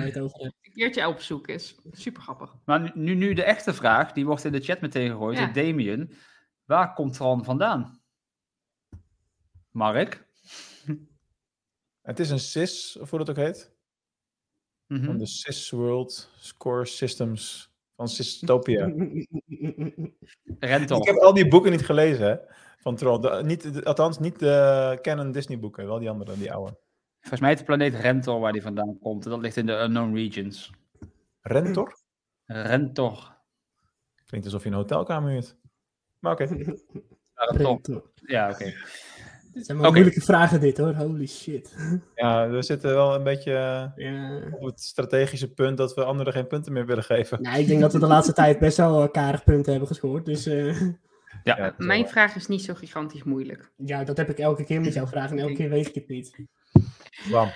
het 0.04 0.18
over. 0.18 0.40
Een 0.40 0.72
keertje 0.74 1.08
op 1.08 1.20
zoek 1.20 1.48
is. 1.48 1.76
Super 1.92 2.22
grappig. 2.22 2.54
Maar 2.64 2.80
nu- 2.80 2.90
nu, 2.94 3.14
nu 3.14 3.32
de 3.34 3.42
echte 3.42 3.74
vraag, 3.74 4.12
die 4.12 4.26
wordt 4.26 4.44
in 4.44 4.52
de 4.52 4.60
chat 4.60 4.80
meteen 4.80 5.10
gegooid 5.10 5.38
Ja. 5.38 5.46
Damien. 5.46 6.12
Waar 6.64 6.94
komt 6.94 7.14
Tron 7.14 7.44
vandaan? 7.44 7.99
Mark? 9.70 10.26
Het 12.08 12.18
is 12.20 12.30
een 12.30 12.40
SIS, 12.40 12.96
of 13.00 13.10
hoe 13.10 13.18
dat 13.18 13.30
ook 13.30 13.36
heet. 13.36 13.72
Mhm. 14.86 15.04
Van 15.04 15.18
de 15.18 15.26
SIS 15.26 15.70
World 15.70 16.30
Score 16.38 16.84
Systems 16.84 17.72
van 17.96 18.08
Systopia. 18.08 18.92
Rental. 20.58 20.98
Ik 21.00 21.06
heb 21.06 21.16
al 21.16 21.34
die 21.34 21.48
boeken 21.48 21.70
niet 21.70 21.84
gelezen, 21.84 22.26
hè, 22.26 22.36
van 22.78 22.96
Tron. 22.96 23.20
De- 23.20 23.42
niet, 23.44 23.72
de- 23.74 23.84
althans, 23.84 24.18
niet 24.18 24.38
de 24.38 24.98
canon 25.02 25.32
Disney 25.32 25.58
boeken. 25.58 25.86
Wel 25.86 25.98
die 25.98 26.10
andere, 26.10 26.36
die 26.38 26.52
oude. 26.52 26.78
Volgens 27.20 27.40
mij 27.40 27.52
is 27.52 27.58
de 27.58 27.64
planeet 27.64 27.94
Rentor 27.94 28.40
waar 28.40 28.52
die 28.52 28.62
vandaan 28.62 28.98
komt. 28.98 29.24
En 29.24 29.30
dat 29.30 29.40
ligt 29.40 29.56
in 29.56 29.66
de 29.66 29.72
Unknown 29.82 30.14
Regions. 30.14 30.70
Rentor? 31.40 31.98
Rentor. 32.44 33.36
Klinkt 34.26 34.46
alsof 34.46 34.62
je 34.62 34.68
een 34.68 34.74
hotelkamer 34.74 35.30
huurt. 35.30 35.56
Maar 36.18 36.32
oké. 36.32 36.74
Rentor. 37.34 38.12
Ja, 38.14 38.50
oké. 38.50 38.74
Het 39.52 39.66
zijn 39.66 39.78
Oké. 39.78 39.90
moeilijke 39.90 40.20
vragen 40.20 40.60
dit 40.60 40.78
hoor, 40.78 40.94
holy 40.94 41.26
shit. 41.26 41.76
Ja, 42.14 42.48
we 42.48 42.62
zitten 42.62 42.94
wel 42.94 43.14
een 43.14 43.22
beetje 43.22 43.52
Ja. 43.96 44.42
op 44.58 44.66
het 44.66 44.80
strategische 44.80 45.52
punt 45.52 45.76
dat 45.76 45.94
we 45.94 46.04
anderen 46.04 46.32
geen 46.32 46.46
punten 46.46 46.72
meer 46.72 46.86
willen 46.86 47.04
geven. 47.04 47.42
Nou, 47.42 47.58
ik 47.60 47.66
denk 47.66 47.80
dat 47.80 47.92
we 47.92 47.98
de 47.98 48.06
laatste 48.06 48.32
tijd 48.32 48.58
best 48.58 48.76
wel 48.76 49.02
eh, 49.02 49.10
karig 49.10 49.44
punten 49.44 49.70
hebben 49.70 49.88
gescoord. 49.88 50.24
Dus 50.24 50.46
eh, 50.46 50.80
Ja. 51.44 51.56
Wel 51.56 51.72
Mijn 51.76 52.08
vraag 52.08 52.36
is 52.36 52.46
niet 52.46 52.62
zo 52.62 52.74
gigantisch 52.74 53.22
moeilijk. 53.22 53.72
ja, 53.76 54.04
dat 54.04 54.16
heb 54.16 54.30
ik 54.30 54.38
elke 54.38 54.64
keer 54.64 54.80
met 54.80 54.94
jou 54.94 55.08
vragen 55.08 55.36
en 55.36 55.42
elke 55.42 55.54
keer 55.54 55.68
weet 55.68 55.86
ik 55.88 55.94
het 55.94 56.08
niet. 56.08 56.46
Bam. 57.30 57.48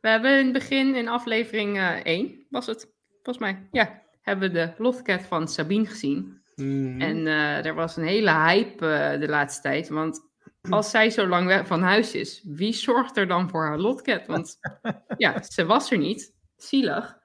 We 0.00 0.08
hebben 0.08 0.38
in 0.38 0.44
het 0.44 0.52
begin, 0.52 0.94
in 0.94 1.08
aflevering 1.08 1.76
eh 1.78 2.04
1, 2.04 2.46
was 2.50 2.66
het 2.66 2.92
volgens 3.22 3.38
mij, 3.38 3.68
ja, 3.70 4.02
hebben 4.22 4.48
we 4.52 4.54
de 4.58 4.72
Lothcat 4.78 5.22
van 5.22 5.48
Sabine 5.48 5.86
gezien. 5.86 6.40
Hmm. 6.54 7.00
En 7.00 7.26
eh, 7.26 7.66
er 7.66 7.74
was 7.74 7.96
een 7.96 8.04
hele 8.06 8.30
hype 8.32 9.16
de 9.20 9.28
laatste 9.28 9.62
tijd. 9.62 9.88
Want 9.88 10.20
als 10.70 10.90
zij 10.90 11.10
zo 11.10 11.26
lang 11.26 11.46
weg 11.46 11.66
van 11.66 11.82
huis 11.82 12.14
is, 12.14 12.42
wie 12.44 12.72
zorgt 12.72 13.16
er 13.16 13.28
dan 13.28 13.50
voor 13.50 13.64
haar 13.64 13.78
Lotcat? 13.78 14.26
Want 14.26 14.58
ja, 15.16 15.42
ze 15.42 15.64
was 15.64 15.90
er 15.90 15.98
niet. 15.98 16.34
Zielig. 16.56 17.18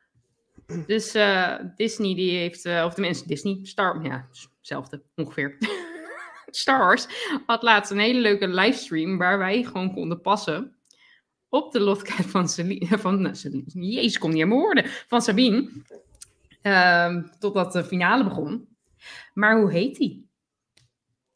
Dus 0.88 1.14
eh, 1.14 1.56
Disney 1.76 2.16
die 2.16 2.38
heeft, 2.38 2.66
eh, 2.66 2.84
of 2.86 2.94
tenminste 2.94 3.28
Disney, 3.28 3.60
Star, 3.64 4.04
ja, 4.04 4.28
hetzelfde 4.58 5.04
ongeveer. 5.16 5.58
Star 6.46 6.80
Wars 6.80 7.08
had 7.46 7.64
laatst 7.64 7.92
een 7.92 8.00
hele 8.00 8.20
leuke 8.20 8.48
livestream 8.48 9.18
waar 9.18 9.38
wij 9.38 9.64
gewoon 9.64 9.94
konden 9.94 10.22
passen 10.22 10.76
op 11.50 11.72
de 11.72 11.80
Lotcat 11.80 12.26
van 12.26 12.50
Celine, 12.50 12.98
van 12.98 13.26
eh, 13.26 13.34
Celine, 13.34 13.64
jezus, 13.74 14.18
kom 14.18 14.32
niet 14.32 14.42
aan 14.42 14.48
mijn 14.48 14.60
woorden, 14.60 14.86
van 14.86 15.22
Sabine. 15.22 15.70
Ehm, 16.62 17.24
totdat 17.40 17.74
de 17.74 17.84
finale 17.84 18.24
begon. 18.24 18.68
Maar 19.34 19.60
hoe 19.60 19.72
heet 19.72 19.96
die? 19.96 20.30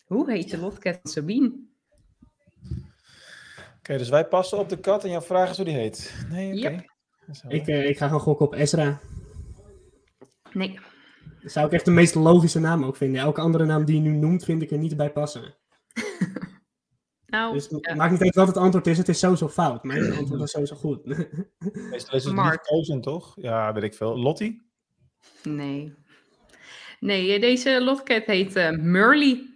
Hoe 0.05 0.31
heet 0.31 0.51
de 0.51 0.57
Lotcat 0.57 0.99
van 1.01 1.11
Sabine? 1.11 1.64
Oké, 3.89 3.97
dus 3.97 4.09
wij 4.09 4.25
passen 4.27 4.57
op 4.57 4.69
de 4.69 4.79
kat 4.79 5.03
en 5.03 5.09
jouw 5.09 5.21
vraag 5.21 5.49
is 5.49 5.55
hoe 5.55 5.65
die 5.65 5.73
heet. 5.75 6.25
Nee, 6.29 6.47
oké. 6.57 6.59
Yep. 6.69 6.85
Ik, 7.47 7.67
eh, 7.67 7.89
ik 7.89 7.97
ga 7.97 8.05
gewoon 8.05 8.21
gokken 8.21 8.45
op 8.45 8.53
Ezra. 8.53 8.99
Nee. 10.51 10.79
Dat 11.41 11.51
zou 11.51 11.65
ik 11.65 11.71
echt 11.71 11.85
de 11.85 11.91
meest 11.91 12.15
logische 12.15 12.59
naam 12.59 12.83
ook 12.85 12.95
vinden. 12.95 13.21
Elke 13.21 13.41
andere 13.41 13.65
naam 13.65 13.85
die 13.85 13.95
je 13.95 14.01
nu 14.09 14.17
noemt, 14.17 14.43
vind 14.43 14.61
ik 14.61 14.71
er 14.71 14.77
niet 14.77 14.97
bij 14.97 15.11
passen. 15.11 15.53
Nou, 17.25 17.53
Dus 17.53 17.67
het 17.69 17.85
ja. 17.85 17.95
maakt 17.95 18.11
niet 18.11 18.21
uit 18.21 18.35
wat 18.35 18.47
het 18.47 18.57
antwoord 18.57 18.87
is, 18.87 18.97
het 18.97 19.09
is 19.09 19.19
sowieso 19.19 19.49
fout. 19.49 19.83
Maar 19.83 19.95
het 19.95 20.15
antwoord 20.19 20.41
is 20.41 20.51
sowieso 20.51 20.75
goed. 20.75 21.05
Meestal 21.91 22.15
is 22.15 22.23
het 22.23 22.33
Mark. 22.33 22.51
niet 22.51 22.61
kozen, 22.67 23.01
toch? 23.01 23.33
Ja, 23.35 23.73
weet 23.73 23.83
ik 23.83 23.93
veel. 23.93 24.17
Lottie? 24.19 24.69
nee. 25.43 25.93
Nee, 26.99 27.39
deze 27.39 27.81
lotcat 27.83 28.23
heet 28.25 28.55
eh 28.55 28.71
Murley. 28.71 29.49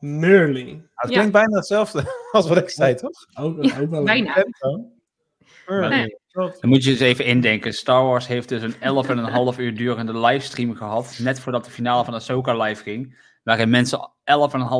Merlin. 0.00 0.66
Nou, 0.66 0.80
het 0.94 1.10
Ja. 1.10 1.14
klinkt 1.16 1.32
bijna 1.32 1.56
hetzelfde 1.56 2.02
als 2.32 2.48
wat 2.48 2.56
ik 2.56 2.70
zei, 2.70 2.94
toch? 2.94 3.26
Ook, 3.34 3.64
Ja, 3.64 3.80
ook 3.80 3.90
wel. 3.90 4.04
bijna. 4.04 4.44
Nee. 5.66 6.16
Dan 6.32 6.52
moet 6.60 6.84
je 6.84 6.90
eens 6.90 7.00
even 7.00 7.24
indenken. 7.24 7.74
Star 7.74 8.04
Wars 8.04 8.26
heeft 8.26 8.48
dus 8.48 8.62
een 8.62 8.74
11,5 9.54 9.58
uur 9.58 9.74
durende 9.76 10.18
livestream 10.18 10.74
gehad. 10.74 11.18
Net 11.22 11.40
voordat 11.40 11.64
de 11.64 11.70
finale 11.70 12.04
van 12.04 12.14
Ahsoka 12.14 12.56
live 12.62 12.82
ging. 12.82 13.26
Waarin 13.42 13.70
mensen 13.70 14.10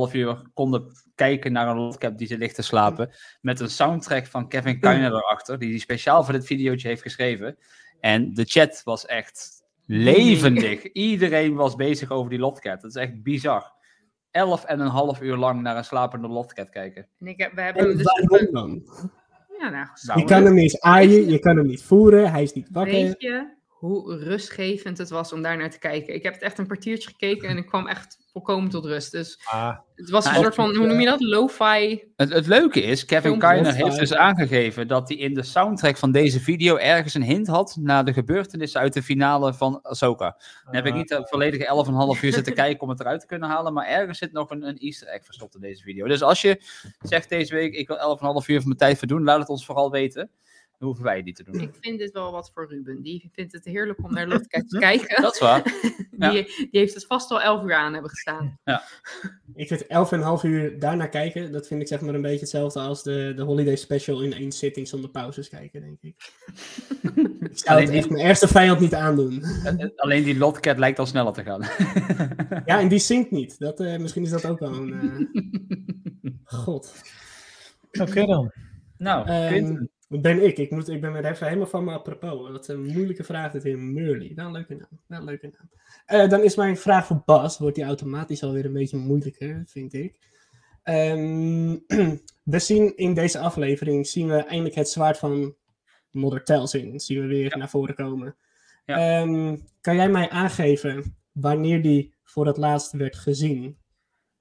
11,5 0.09 0.13
uur 0.13 0.43
konden 0.55 0.87
kijken 1.15 1.53
naar 1.53 1.69
een 1.69 1.77
lotcap 1.77 2.19
die 2.19 2.27
ze 2.27 2.39
ligt 2.39 2.55
te 2.55 2.63
slapen. 2.63 3.11
Met 3.41 3.61
een 3.61 3.71
soundtrack 3.71 4.27
van 4.27 4.49
Kevin 4.49 4.81
Kiner 4.81 5.13
erachter. 5.13 5.59
Die 5.59 5.71
hij 5.71 5.79
speciaal 5.79 6.25
voor 6.25 6.33
dit 6.33 6.47
videootje 6.47 6.89
heeft 6.89 7.03
geschreven. 7.03 7.59
En 8.01 8.35
de 8.35 8.45
chat 8.45 8.81
was 8.85 9.07
echt 9.07 9.63
levendig. 9.87 10.83
Iedereen 10.93 11.55
was 11.55 11.75
bezig 11.75 12.11
over 12.11 12.31
die 12.31 12.39
lotcat. 12.39 12.81
Dat 12.81 12.91
is 12.91 13.03
echt 13.03 13.23
bizar. 13.23 13.73
11,5 15.17 15.21
uur 15.23 15.37
lang 15.37 15.63
naar 15.63 15.77
een 15.77 15.85
slapende 15.85 16.29
lotcat 16.29 16.69
kijken. 16.71 17.07
En 17.21 17.27
ik 17.27 17.39
heb, 17.39 17.53
we 17.55 17.61
hebben 17.61 17.91
En 17.91 17.97
dus 17.97 18.03
waarom 18.03 18.47
een- 18.47 18.53
dan? 18.53 18.83
ja, 19.59 19.69
nou, 19.71 19.87
Nou, 20.07 20.21
Je 20.21 20.25
kan 20.27 20.45
hem 20.45 20.55
niet 20.55 20.63
eens 20.63 20.81
aaien, 20.81 21.29
je 21.29 21.39
kan 21.39 21.57
hem 21.57 21.67
niet 21.67 21.83
voeren, 21.83 22.31
hij 22.31 22.43
is 22.43 22.53
niet 22.53 22.69
wakker. 22.73 22.93
Weet 22.95 23.15
je 23.19 23.57
hoe 23.79 24.17
rustgevend 24.17 24.99
het 24.99 25.11
was 25.11 25.33
om 25.33 25.43
daar 25.43 25.57
naar 25.57 25.71
te 25.71 25.79
kijken? 25.79 26.15
Ik 26.15 26.23
heb 26.23 26.33
het 26.35 26.43
echt 26.43 26.59
een 26.59 26.67
kwartiertje 26.67 27.11
gekeken 27.11 27.49
en 27.49 27.57
ik 27.57 27.67
kwam 27.67 27.87
echt 27.87 28.19
volkomen 28.33 28.71
tot 28.71 28.85
rust. 28.85 29.13
Dus 29.13 29.41
Ah, 29.51 29.77
het 29.95 30.11
was 30.11 30.25
een 30.25 30.31
Nou, 30.31 30.43
soort 30.43 30.55
van, 30.55 30.77
hoe 30.77 30.87
noem 30.87 31.01
je 31.01 31.07
dat? 31.07 31.21
Lo-fi. 31.21 32.05
Het, 32.17 32.33
het 32.33 32.47
leuke 32.47 32.81
is, 32.83 33.05
Kevin 33.05 33.39
Kiner 33.39 33.75
heeft 33.75 33.99
dus 33.99 34.15
aangegeven 34.15 34.89
dat 34.89 35.09
hij 35.09 35.17
in 35.17 35.35
de 35.35 35.43
soundtrack 35.43 35.97
van 35.97 36.13
deze 36.13 36.41
video 36.41 36.77
ergens 36.77 37.15
een 37.15 37.23
hint 37.23 37.47
had 37.47 37.77
naar 37.81 38.05
de 38.05 38.13
gebeurtenissen 38.13 38.81
uit 38.81 38.93
de 38.93 39.03
finale 39.03 39.55
van 39.55 39.83
Ahsoka. 39.83 40.37
Dan 40.65 40.75
heb 40.75 40.87
ik 40.87 40.95
niet 40.95 41.09
de 41.09 41.27
volledige 41.29 41.85
11,5 42.17 42.21
uur 42.23 42.33
zitten 42.33 42.55
kijken 42.55 42.81
om 42.83 42.89
het 42.89 43.01
eruit 43.01 43.21
te 43.21 43.27
kunnen 43.27 43.49
halen, 43.49 43.73
maar 43.73 43.87
ergens 43.87 44.19
zit 44.19 44.33
nog 44.33 44.51
een, 44.51 44.63
een 44.69 44.79
easter 44.79 45.09
egg 45.09 45.25
verstopt 45.25 45.55
in 45.55 45.61
deze 45.61 45.83
video. 45.83 46.07
Dus 46.07 46.23
als 46.23 46.43
je 46.43 46.63
zegt 47.01 47.29
deze 47.29 47.55
week, 47.55 47.75
ik 47.75 47.89
wil 47.89 48.19
11,5 48.43 48.47
uur 48.47 48.57
van 48.57 48.65
mijn 48.67 48.77
tijd 48.79 48.99
verdoen, 48.99 49.25
laat 49.25 49.39
het 49.39 49.49
ons 49.49 49.67
vooral 49.67 49.91
weten. 49.91 50.31
Dan 50.79 50.89
hoeven 50.89 51.05
wij 51.07 51.17
het 51.17 51.25
niet 51.25 51.37
te 51.37 51.43
doen. 51.45 51.61
Ik 51.61 51.75
vind 51.81 51.99
dit 51.99 52.13
wel 52.13 52.33
wat 52.33 52.51
voor 52.55 52.69
Ruben. 52.69 53.03
Die 53.03 53.31
vindt 53.33 53.53
het 53.53 53.65
heerlijk 53.65 54.05
om 54.05 54.13
naar 54.13 54.27
Lotcat 54.33 54.69
te 54.69 54.79
kijken. 54.79 55.23
Dat 55.23 55.35
is 55.35 55.41
waar. 55.41 55.63
ja. 56.19 56.31
die, 56.31 56.45
die 56.57 56.69
heeft 56.81 56.95
het 56.95 57.07
vast 57.07 57.31
al 57.31 57.41
11 57.43 57.65
uur 57.65 57.75
aan 57.75 57.93
hebben 57.93 58.11
gestaan. 58.11 58.59
Ik 59.55 59.69
vind 59.69 59.83
11,5 59.85 59.89
uur 60.51 60.79
daarnaar 60.79 61.09
kijken, 61.09 61.53
dat 61.53 61.67
vind 61.67 61.81
ik 61.81 61.89
zeg 61.89 62.01
maar 62.01 62.15
een 62.15 62.23
beetje 62.23 62.39
hetzelfde 62.41 62.81
als 62.81 63.03
de, 63.03 63.33
de 63.37 63.43
holiday 63.43 63.77
special 63.77 64.23
in 64.23 64.33
één 64.33 64.53
zitting 64.53 64.89
zonder 64.89 65.11
pauzes 65.11 65.49
kijken, 65.49 65.81
denk 65.81 65.99
ik. 66.01 66.15
ik 67.51 67.59
zou 67.59 67.77
Alleen 67.77 67.83
het 67.83 67.91
die- 67.91 67.99
echt 68.01 68.11
mijn 68.11 68.25
ergste 68.27 68.49
vijand 68.49 68.81
niet 68.81 68.95
aandoen. 68.95 69.43
Eh, 69.43 69.83
eh, 69.83 69.91
Alleen 69.97 70.25
die 70.25 70.39
Lotcat 70.39 70.79
lijkt 70.79 70.99
al 70.99 71.07
sneller 71.07 71.33
te 71.33 71.43
gaan. 71.43 71.61
Ja, 72.65 72.81
en 72.81 72.89
die 72.89 72.99
zingt 72.99 73.31
niet. 73.31 73.59
Dat, 73.59 73.81
eh, 73.81 73.99
misschien 73.99 74.23
is 74.23 74.31
dat 74.31 74.47
ook 74.47 74.59
wel 74.59 74.73
een... 74.75 75.29
eh, 76.23 76.31
God. 76.45 77.03
oké 78.01 78.27
dan. 78.27 78.53
nou, 78.99 79.19
wat 79.19 79.89
ben 80.09 80.45
ik? 80.45 80.59
Ik, 80.59 80.71
moet, 80.71 80.89
ik 80.89 81.01
ben 81.01 81.13
weer 81.13 81.25
even 81.25 81.47
helemaal 81.47 81.67
van 81.67 81.85
me 81.85 81.93
apropos. 81.93 82.51
Wat 82.51 82.69
een 82.69 82.87
moeilijke 82.87 83.25
vraag 83.25 83.53
dit 83.53 83.63
weer. 83.63 83.79
Murley. 83.79 84.33
Wel 84.35 84.47
een 84.47 84.53
leuke 84.53 84.75
naam. 84.75 85.01
Wel 85.07 85.19
een 85.19 85.25
leuke 85.25 85.51
naam. 85.59 85.71
Eh, 86.07 86.29
dan 86.29 86.43
is 86.43 86.57
mijn 86.57 86.77
vraag 86.77 87.07
voor 87.07 87.23
Bas. 87.25 87.59
Wordt 87.59 87.75
die 87.75 87.85
automatisch 87.85 88.43
alweer 88.43 88.65
een 88.65 88.73
beetje 88.73 88.97
moeilijker, 88.97 89.63
vind 89.67 89.93
ik. 89.93 90.19
Ehm, 90.83 91.77
we 92.53 92.59
zien 92.59 92.97
in 92.97 93.15
deze 93.15 93.39
aflevering 93.39 94.07
zien 94.07 94.29
we 94.29 94.37
eindelijk 94.37 94.75
het 94.75 94.89
zwaard 94.89 95.19
van 95.19 95.55
Mother. 96.11 96.69
Zien 96.69 97.21
we 97.21 97.27
weer 97.27 97.59
naar 97.59 97.71
voren 97.71 97.95
komen. 97.95 98.37
Ja. 98.87 99.21
Ehm, 99.21 99.57
kan 99.81 99.97
jij 99.97 100.09
mij 100.09 100.29
aangeven 100.29 101.17
wanneer 101.33 101.83
die 101.83 102.15
voor 102.25 102.47
het 102.47 102.57
laatst 102.57 102.93
werd 102.93 103.17
gezien? 103.17 103.79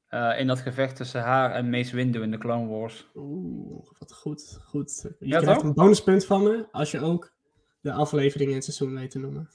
Eh, 0.07 0.39
in 0.39 0.47
dat 0.47 0.59
gevecht 0.59 0.95
tussen 0.95 1.21
haar 1.21 1.51
en 1.51 1.69
Mace 1.69 1.95
Windu 1.95 2.21
in 2.21 2.31
de 2.31 2.37
Clone 2.37 2.67
Wars. 2.67 3.07
Oeh, 3.15 3.85
wat 3.99 4.13
goed, 4.13 4.59
goed. 4.63 5.05
Je 5.19 5.27
Ja, 5.27 5.39
krijgt 5.39 5.59
toch? 5.59 5.67
een 5.69 5.73
bonuspunt 5.73 6.25
van 6.25 6.43
me 6.43 6.67
als 6.71 6.91
je 6.91 7.01
ook 7.01 7.33
de 7.81 7.91
aflevering 7.91 8.49
en 8.49 8.55
het 8.55 8.63
seizoen 8.63 8.95
weet 8.95 9.11
te 9.11 9.19
noemen. 9.19 9.49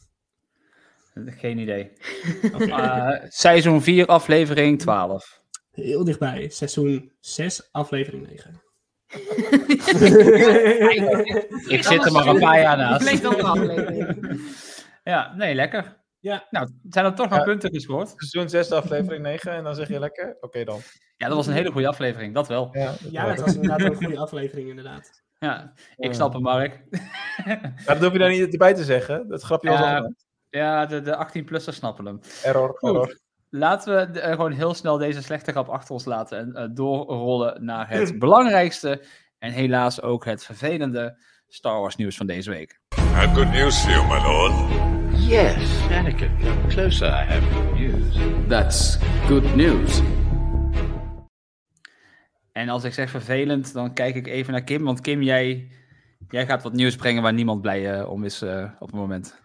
Geen 1.15 1.59
idee. 1.59 1.93
Eh, 2.69 3.11
seizoen 3.29 3.83
4, 3.83 4.07
aflevering 4.07 4.79
12. 4.79 5.43
Heel 5.71 6.05
dichtbij. 6.05 6.49
Seizoen 6.49 7.13
6, 7.21 7.69
aflevering 7.73 8.27
9. 8.29 8.63
Ik 11.77 11.83
zit 11.83 12.05
er 12.05 12.13
maar 12.13 12.27
een 12.27 12.39
paar 12.41 12.61
jaar 12.61 12.77
naast. 12.77 13.09
Ja, 15.05 15.35
nee, 15.37 15.55
lekker. 15.55 15.97
Ja. 16.23 16.47
Nou, 16.51 16.69
zijn 16.91 17.05
er 17.05 17.15
toch 17.15 17.29
nog 17.29 17.39
Ja. 17.39 17.45
punten 17.45 17.71
gescoord? 17.73 18.13
Seizoen 18.17 18.49
6, 18.49 18.71
aflevering 18.73 19.23
9. 19.23 19.53
En 19.53 19.65
dan 19.65 19.75
zeg 19.75 19.89
je 19.89 19.99
lekker? 19.99 20.37
Oké 20.41 20.65
dan. 20.65 20.81
Ja, 21.17 21.27
dat 21.29 21.37
was 21.37 21.47
een 21.47 21.53
hele 21.53 21.71
goede 21.71 21.89
aflevering, 21.89 22.35
dat 22.35 22.49
wel. 22.49 22.69
Ja, 22.73 22.95
Ja, 23.11 23.29
het 23.29 23.41
was 23.41 23.55
inderdaad 23.55 23.81
een 23.81 23.95
goede 23.95 24.19
aflevering, 24.19 24.69
inderdaad. 24.69 25.23
Ja, 25.39 25.73
ik 25.97 26.15
snap 26.15 26.33
hem, 26.33 26.43
Mark. 26.43 26.83
Dat 27.87 27.99
hoef 27.99 28.13
je 28.13 28.19
daar 28.19 28.31
niet 28.31 28.53
erbij 28.53 28.75
te 28.75 28.85
zeggen. 28.85 29.29
Dat 29.29 29.43
grapje 29.43 29.69
was 29.69 29.81
al 29.81 30.15
Ja, 30.51 30.87
de, 30.87 31.01
de 31.03 31.27
18-plussers 31.29 31.75
snappen 31.77 32.07
hem. 32.07 32.21
error. 32.43 32.69
Goed. 32.79 32.89
error. 32.91 33.19
Laten 33.51 34.13
we 34.13 34.21
eh, 34.21 34.31
gewoon 34.31 34.53
heel 34.53 34.75
snel 34.75 34.99
deze 34.99 35.23
slechte 35.23 35.51
grap 35.51 35.69
achter 35.69 35.93
ons 35.95 36.05
laten 36.05 36.39
en 36.39 36.55
eh, 36.55 36.69
doorrollen 36.75 37.65
naar 37.65 37.89
het 37.91 38.19
belangrijkste 38.25 39.03
en 39.39 39.53
helaas 39.53 40.03
ook 40.03 40.25
het 40.25 40.45
vervelende 40.45 41.19
Star 41.49 41.81
Wars 41.81 41.97
nieuws 41.97 42.17
van 42.17 42.27
deze 42.27 42.51
week. 42.51 42.81
I 42.97 43.01
have 43.01 43.35
good 43.35 43.53
news 43.53 43.79
for 43.81 43.91
you, 43.91 44.07
my 44.07 44.27
lord. 44.27 45.02
Yes, 45.33 45.91
Anakin, 45.91 46.31
come 46.43 46.69
closer. 46.69 47.07
I 47.07 47.25
have 47.25 47.43
good 47.55 47.75
news. 47.81 48.17
That's 48.49 48.99
good 49.29 49.57
news. 49.57 50.01
En 52.53 52.69
als 52.69 52.85
ik 52.85 52.93
zeg 52.93 53.11
vervelend, 53.11 53.73
dan 53.73 53.95
kijk 53.95 54.15
ik 54.15 54.27
even 54.27 54.53
naar 54.53 54.65
Kim, 54.65 54.85
want 54.85 55.01
Kim, 55.01 55.23
jij, 55.23 55.71
jij 56.29 56.47
gaat 56.47 56.63
wat 56.63 56.73
nieuws 56.73 56.97
brengen 56.97 57.23
waar 57.23 57.33
niemand 57.33 57.61
blij 57.61 57.93
eh, 57.93 58.11
om 58.11 58.25
is 58.25 58.43
eh, 58.43 58.71
op 58.79 58.87
het 58.87 58.97
moment. 58.97 59.43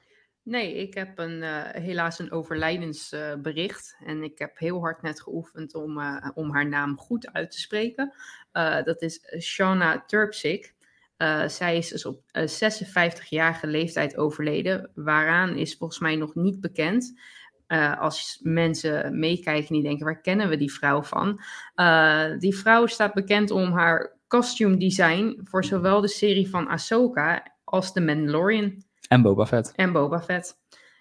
Nee, 0.47 0.73
ik 0.75 0.93
heb 0.93 1.17
een, 1.17 1.43
eh, 1.43 1.81
helaas 1.81 2.19
een 2.19 2.31
overlijdensbericht. 2.31 3.97
en 4.05 4.23
ik 4.23 4.39
heb 4.39 4.57
heel 4.57 4.79
hard 4.79 5.01
net 5.01 5.21
geoefend 5.21 5.75
om, 5.75 5.99
eh, 5.99 6.29
om 6.33 6.53
haar 6.53 6.67
naam 6.67 6.97
goed 6.97 7.33
uit 7.33 7.51
te 7.51 7.59
spreken. 7.59 8.13
Eh, 8.51 8.83
dat 8.83 9.01
is 9.01 9.37
Shauna 9.39 10.03
Turpsik. 10.05 10.75
Eh, 11.17 11.47
zij 11.47 11.77
is 11.77 11.89
dus 11.89 12.05
op 12.05 12.21
eh, 12.31 12.47
56-jarige 12.47 13.67
leeftijd 13.67 14.17
overleden. 14.17 14.91
Waaraan 14.95 15.55
is 15.55 15.75
volgens 15.77 15.99
mij 15.99 16.15
nog 16.15 16.35
niet 16.35 16.61
bekend. 16.61 17.19
Eh, 17.67 17.99
als 17.99 18.39
mensen 18.43 19.19
meekijken 19.19 19.67
en 19.67 19.73
die 19.73 19.83
denken, 19.83 20.05
waar 20.05 20.21
kennen 20.21 20.49
we 20.49 20.57
die 20.57 20.73
vrouw 20.73 21.03
van? 21.03 21.39
Eh, 21.75 22.25
die 22.39 22.57
vrouw 22.57 22.85
staat 22.85 23.13
bekend 23.13 23.51
om 23.51 23.71
haar 23.71 24.15
costume 24.27 24.77
design 24.77 25.39
voor 25.43 25.65
zowel 25.65 26.01
de 26.01 26.07
serie 26.07 26.49
van 26.49 26.67
Ahsoka 26.67 27.53
als 27.63 27.93
The 27.93 28.01
Mandalorian 28.01 28.83
En 29.07 29.21
Boba 29.21 29.45
Fett. 29.45 29.73
en 29.75 29.91
Boba 29.91 30.21
Fett. 30.21 30.57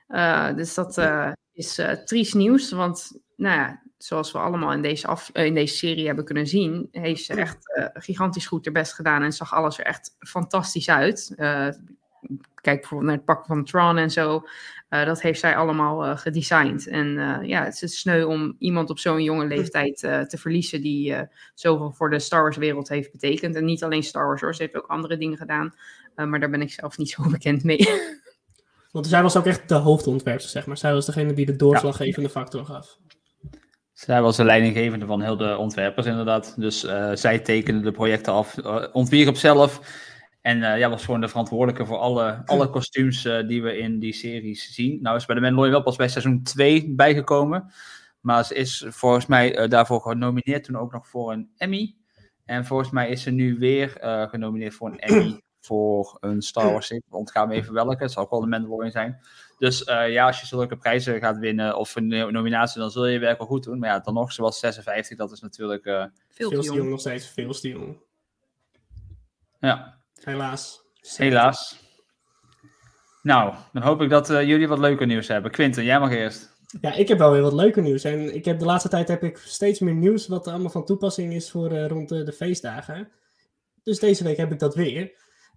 Eh, 0.06 0.54
dus 0.54 0.74
dat 0.74 0.98
eh, 0.98 1.32
is 1.52 1.78
eh 1.78 1.90
triest 1.90 2.34
nieuws, 2.34 2.70
want 2.70 3.20
nou 3.36 3.56
ja, 3.58 3.82
zoals 3.98 4.32
we 4.32 4.38
allemaal 4.38 4.72
in 4.72 4.82
deze, 4.82 5.06
af, 5.06 5.30
eh, 5.32 5.44
in 5.44 5.54
deze 5.54 5.76
serie 5.76 6.06
hebben 6.06 6.24
kunnen 6.24 6.46
zien, 6.46 6.88
heeft 6.90 7.24
ze 7.24 7.34
echt 7.34 7.74
eh, 7.74 7.86
gigantisch 7.92 8.46
goed 8.46 8.64
haar 8.64 8.74
best 8.74 8.92
gedaan 8.92 9.22
en 9.22 9.32
zag 9.32 9.54
alles 9.54 9.78
er 9.78 9.84
echt 9.84 10.16
fantastisch 10.18 10.88
uit. 10.88 11.32
Eh, 11.36 11.68
kijk 12.54 12.80
bijvoorbeeld 12.80 13.10
naar 13.10 13.16
het 13.16 13.24
pakken 13.24 13.46
van 13.46 13.64
Tron 13.64 13.98
en 13.98 14.10
zo. 14.10 14.46
Dat 14.88 15.22
heeft 15.22 15.40
zij 15.40 15.56
allemaal 15.56 16.16
gedesigned. 16.16 16.86
En 16.86 17.38
ja, 17.42 17.64
het 17.64 17.82
is 17.82 18.00
sneu 18.00 18.24
om 18.24 18.56
iemand 18.58 18.90
op 18.90 18.98
zo'n 18.98 19.22
jonge 19.22 19.46
leeftijd 19.46 19.98
te 19.98 20.38
verliezen 20.38 20.80
die 20.80 21.16
zoveel 21.54 21.92
voor 21.92 22.10
de 22.10 22.18
Star 22.18 22.42
Wars 22.42 22.56
wereld 22.56 22.88
heeft 22.88 23.12
betekend. 23.12 23.54
En 23.54 23.64
niet 23.64 23.84
alleen 23.84 24.02
Star 24.02 24.26
Wars 24.26 24.40
hoor, 24.40 24.54
ze 24.54 24.62
heeft 24.62 24.76
ook 24.76 24.86
andere 24.86 25.16
dingen 25.16 25.36
gedaan. 25.38 25.74
Maar 26.14 26.40
daar 26.40 26.50
ben 26.50 26.60
ik 26.60 26.70
zelf 26.70 26.98
niet 26.98 27.10
zo 27.16 27.30
bekend 27.30 27.64
mee. 27.64 27.88
Want 28.92 29.06
zij 29.06 29.22
was 29.22 29.36
ook 29.36 29.46
echt 29.46 29.68
de 29.68 29.74
hoofdontwerper, 29.74 30.48
zeg 30.48 30.66
maar. 30.66 30.76
Zij 30.76 30.92
was 30.92 31.06
degene 31.06 31.32
die 31.32 31.46
de 31.46 31.56
doorslaggevende 31.56 32.28
factor 32.28 32.64
gaf. 32.64 32.98
Zij 33.96 34.22
was 34.22 34.36
de 34.36 34.44
leidinggevende 34.44 35.06
van 35.06 35.22
heel 35.22 35.36
de 35.36 35.56
ontwerpers, 35.56 36.06
inderdaad. 36.06 36.54
Dus 36.60 36.84
eh, 36.84 37.10
zij 37.14 37.38
tekende 37.38 37.80
de 37.80 37.90
projecten 37.90 38.32
af, 38.32 38.56
uh, 38.56 38.84
ontwierp 38.92 39.36
zelf. 39.36 39.80
En 40.40 40.58
uh, 40.58 40.78
ja, 40.78 40.88
was 40.88 41.04
gewoon 41.04 41.20
de 41.20 41.28
verantwoordelijke 41.28 41.86
voor 41.86 41.98
alle, 41.98 42.42
alle 42.44 42.70
kostuums 42.70 43.24
uh, 43.24 43.48
die 43.48 43.62
we 43.62 43.78
in 43.78 43.98
die 43.98 44.12
series 44.12 44.74
zien. 44.74 44.98
Nou 45.02 45.16
is 45.16 45.26
bij 45.26 45.34
de 45.34 45.40
Mandalorian 45.40 45.74
wel 45.74 45.82
pas 45.82 45.96
bij 45.96 46.08
seizoen 46.08 46.42
2 46.42 46.94
bijgekomen. 46.94 47.72
Maar 48.20 48.44
ze 48.44 48.54
is 48.54 48.84
volgens 48.88 49.26
mij 49.26 49.68
daarvoor 49.68 50.00
genomineerd 50.00 50.64
toen 50.64 50.76
ook 50.76 50.92
nog 50.92 51.08
voor 51.08 51.32
een 51.32 51.50
Emmy. 51.56 51.94
En 52.44 52.64
volgens 52.64 52.90
mij 52.90 53.08
is 53.08 53.22
ze 53.22 53.30
nu 53.30 53.58
weer 53.58 53.96
genomineerd 54.30 54.74
voor 54.74 54.88
een 54.88 54.98
Emmy 54.98 55.40
voor 55.66 56.16
een 56.20 56.42
Star 56.42 56.72
Wars 56.72 56.86
serie. 56.86 57.04
Ontgaan 57.10 57.48
me 57.48 57.54
even 57.54 57.72
welke. 57.72 58.02
Het 58.02 58.12
zal 58.12 58.22
ook 58.22 58.30
wel 58.30 58.40
de 58.40 58.46
Mandalorian 58.46 58.90
zijn. 58.90 59.20
Dus 59.58 59.84
eh, 59.84 60.12
ja, 60.12 60.26
als 60.26 60.40
je 60.40 60.46
zulke 60.46 60.76
prijzen 60.76 61.18
gaat 61.20 61.38
winnen 61.38 61.76
of 61.76 61.96
een 61.96 62.06
no- 62.06 62.30
nominatie, 62.30 62.80
dan 62.80 62.90
zul 62.90 63.06
je 63.06 63.12
je 63.12 63.18
werk 63.18 63.38
wel 63.38 63.46
goed 63.46 63.62
doen. 63.64 63.78
Maar 63.78 63.88
ja, 63.88 63.98
dan 63.98 64.14
nog 64.14 64.32
zoals 64.32 64.58
56, 64.58 65.16
dat 65.18 65.32
is 65.32 65.40
natuurlijk... 65.40 65.84
eh, 65.86 66.04
Veel 66.28 66.50
Veel 66.50 66.60
te 66.62 66.72
jong. 66.72 66.90
nog 66.90 67.00
steeds, 67.00 67.26
veel 67.28 67.52
te 67.52 67.68
jong. 67.68 67.96
ja, 69.60 69.98
Helaas. 70.22 70.80
helaas. 71.16 71.84
Nou, 73.22 73.54
dan 73.72 73.82
hoop 73.82 74.00
ik 74.02 74.10
dat 74.10 74.30
eh, 74.30 74.42
jullie 74.48 74.68
wat 74.68 74.78
leuker 74.78 75.06
nieuws 75.06 75.28
hebben. 75.28 75.50
Quinten, 75.50 75.84
jij 75.84 75.98
mag 76.00 76.10
eerst. 76.10 76.54
Ja, 76.80 76.92
ik 76.94 77.08
heb 77.08 77.18
wel 77.18 77.30
weer 77.32 77.42
wat 77.42 77.52
leuker 77.52 77.82
nieuws. 77.82 78.04
En 78.04 78.34
ik 78.34 78.44
heb 78.44 78.58
de 78.58 78.64
laatste 78.64 78.88
tijd 78.88 79.08
heb 79.08 79.22
ik 79.22 79.36
steeds 79.36 79.80
meer 79.80 79.94
nieuws 79.94 80.26
wat 80.26 80.46
er 80.46 80.52
allemaal 80.52 80.70
van 80.70 80.84
toepassing 80.84 81.32
is 81.34 81.50
voor 81.50 81.70
eh, 81.70 81.86
rond 81.86 82.08
de, 82.08 82.22
de 82.22 82.32
feestdagen. 82.32 83.08
Dus 83.82 83.98
deze 83.98 84.24
week 84.24 84.36
heb 84.36 84.52
ik 84.52 84.58
dat 84.58 84.74
weer. 84.74 85.12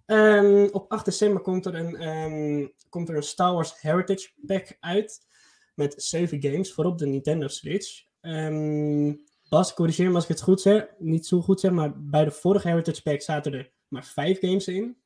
Ehm, 0.09 0.67
op 0.71 0.91
8 0.91 1.05
december 1.05 1.41
komt 1.41 1.65
er, 1.65 1.75
een, 1.75 1.95
ehm, 1.95 2.67
komt 2.89 3.09
er 3.09 3.15
een 3.15 3.23
Star 3.23 3.53
Wars 3.53 3.81
Heritage 3.81 4.29
Pack 4.45 4.77
uit. 4.79 5.27
Met 5.75 5.93
7 5.97 6.41
games, 6.41 6.73
voorop 6.73 6.97
de 6.97 7.05
Nintendo 7.05 7.47
Switch. 7.47 8.05
Ehm, 8.21 9.13
Bas, 9.49 9.73
corrigeer 9.73 10.09
me 10.09 10.15
als 10.15 10.23
ik 10.23 10.29
het 10.29 10.41
goed 10.41 10.61
zeg. 10.61 10.87
Niet 10.97 11.25
zo 11.25 11.41
goed 11.41 11.59
zeg, 11.59 11.71
maar 11.71 12.03
bij 12.03 12.25
de 12.25 12.31
vorige 12.31 12.67
Heritage 12.67 13.01
Pack 13.01 13.21
zaten 13.21 13.53
er 13.53 13.71
maar 13.87 14.05
5 14.05 14.39
games 14.39 14.67
in. 14.67 14.97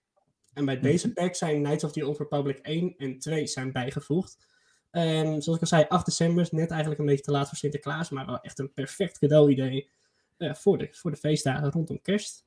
En 0.53 0.65
bij 0.65 0.79
deze 0.79 1.13
pack 1.13 1.35
zijn 1.35 1.63
Knights 1.63 1.83
of 1.83 1.91
the 1.91 2.07
Old 2.07 2.17
Republic 2.17 2.59
1 2.61 2.93
en 2.97 3.19
2 3.19 3.47
zijn 3.47 3.71
bijgevoegd. 3.71 4.37
Zoals 4.91 5.47
ik 5.47 5.61
al 5.61 5.67
zei, 5.67 5.85
8 5.87 6.05
december 6.05 6.43
is 6.43 6.51
net 6.51 6.69
eigenlijk 6.69 6.99
een 6.99 7.05
beetje 7.05 7.23
te 7.23 7.31
laat 7.31 7.47
voor 7.47 7.57
Sinterklaas, 7.57 8.09
maar 8.09 8.25
wel 8.25 8.41
echt 8.41 8.59
een 8.59 8.73
perfect 8.73 9.19
cadeau-idee 9.19 9.89
eh, 10.37 10.53
voor, 10.53 10.77
de, 10.77 10.87
voor 10.91 11.11
de 11.11 11.17
feestdagen 11.17 11.71
rondom 11.71 12.01
kerst. 12.01 12.45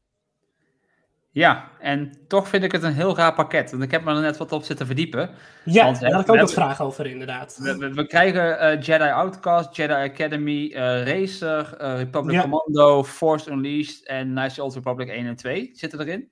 Ja, 1.37 1.71
en 1.79 2.13
toch 2.29 2.49
vind 2.49 2.65
ik 2.65 2.73
het 2.73 2.83
een 2.83 2.93
heel 2.93 3.17
raar 3.17 3.35
pakket. 3.35 3.71
Want 3.71 3.83
ik 3.83 3.91
heb 3.91 4.05
me 4.05 4.15
er 4.15 4.21
net 4.21 4.37
wat 4.37 4.53
op 4.53 4.65
zitten 4.65 4.87
verdiepen. 4.87 5.31
Ja, 5.65 5.85
Want 5.85 6.01
daar 6.01 6.13
had 6.13 6.21
ik 6.21 6.31
ook 6.31 6.41
wat 6.41 6.53
vragen 6.53 6.85
over 6.85 7.07
inderdaad. 7.07 7.59
We, 7.63 7.77
we, 7.77 7.95
we 7.95 8.07
krijgen 8.07 8.59
eh, 8.59 8.81
Jedi 8.83 9.11
Outcast, 9.11 9.77
Jedi 9.77 9.93
Academy, 9.93 10.73
eh, 10.73 11.05
Racer, 11.05 11.77
eh, 11.77 11.97
Republic 11.97 12.35
Ja. 12.35 12.41
Commando, 12.41 13.05
Force 13.05 13.51
Unleashed 13.51 14.07
en 14.07 14.31
Knights 14.31 14.49
of 14.49 14.55
the 14.55 14.63
Old 14.63 14.75
Republic 14.75 15.09
1 15.09 15.27
en 15.27 15.37
2 15.37 15.71
zitten 15.73 16.01
erin. 16.01 16.31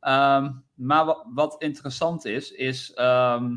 Ehm, 0.00 0.50
maar 0.74 1.04
wat, 1.04 1.26
wat 1.34 1.54
interessant 1.62 2.24
is, 2.24 2.50
is 2.50 2.92
ehm, 2.94 3.56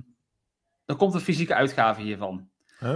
er 0.86 0.96
komt 0.96 1.14
een 1.14 1.20
fysieke 1.20 1.54
uitgave 1.56 2.02
hiervan. 2.02 2.50
Huh? 2.80 2.94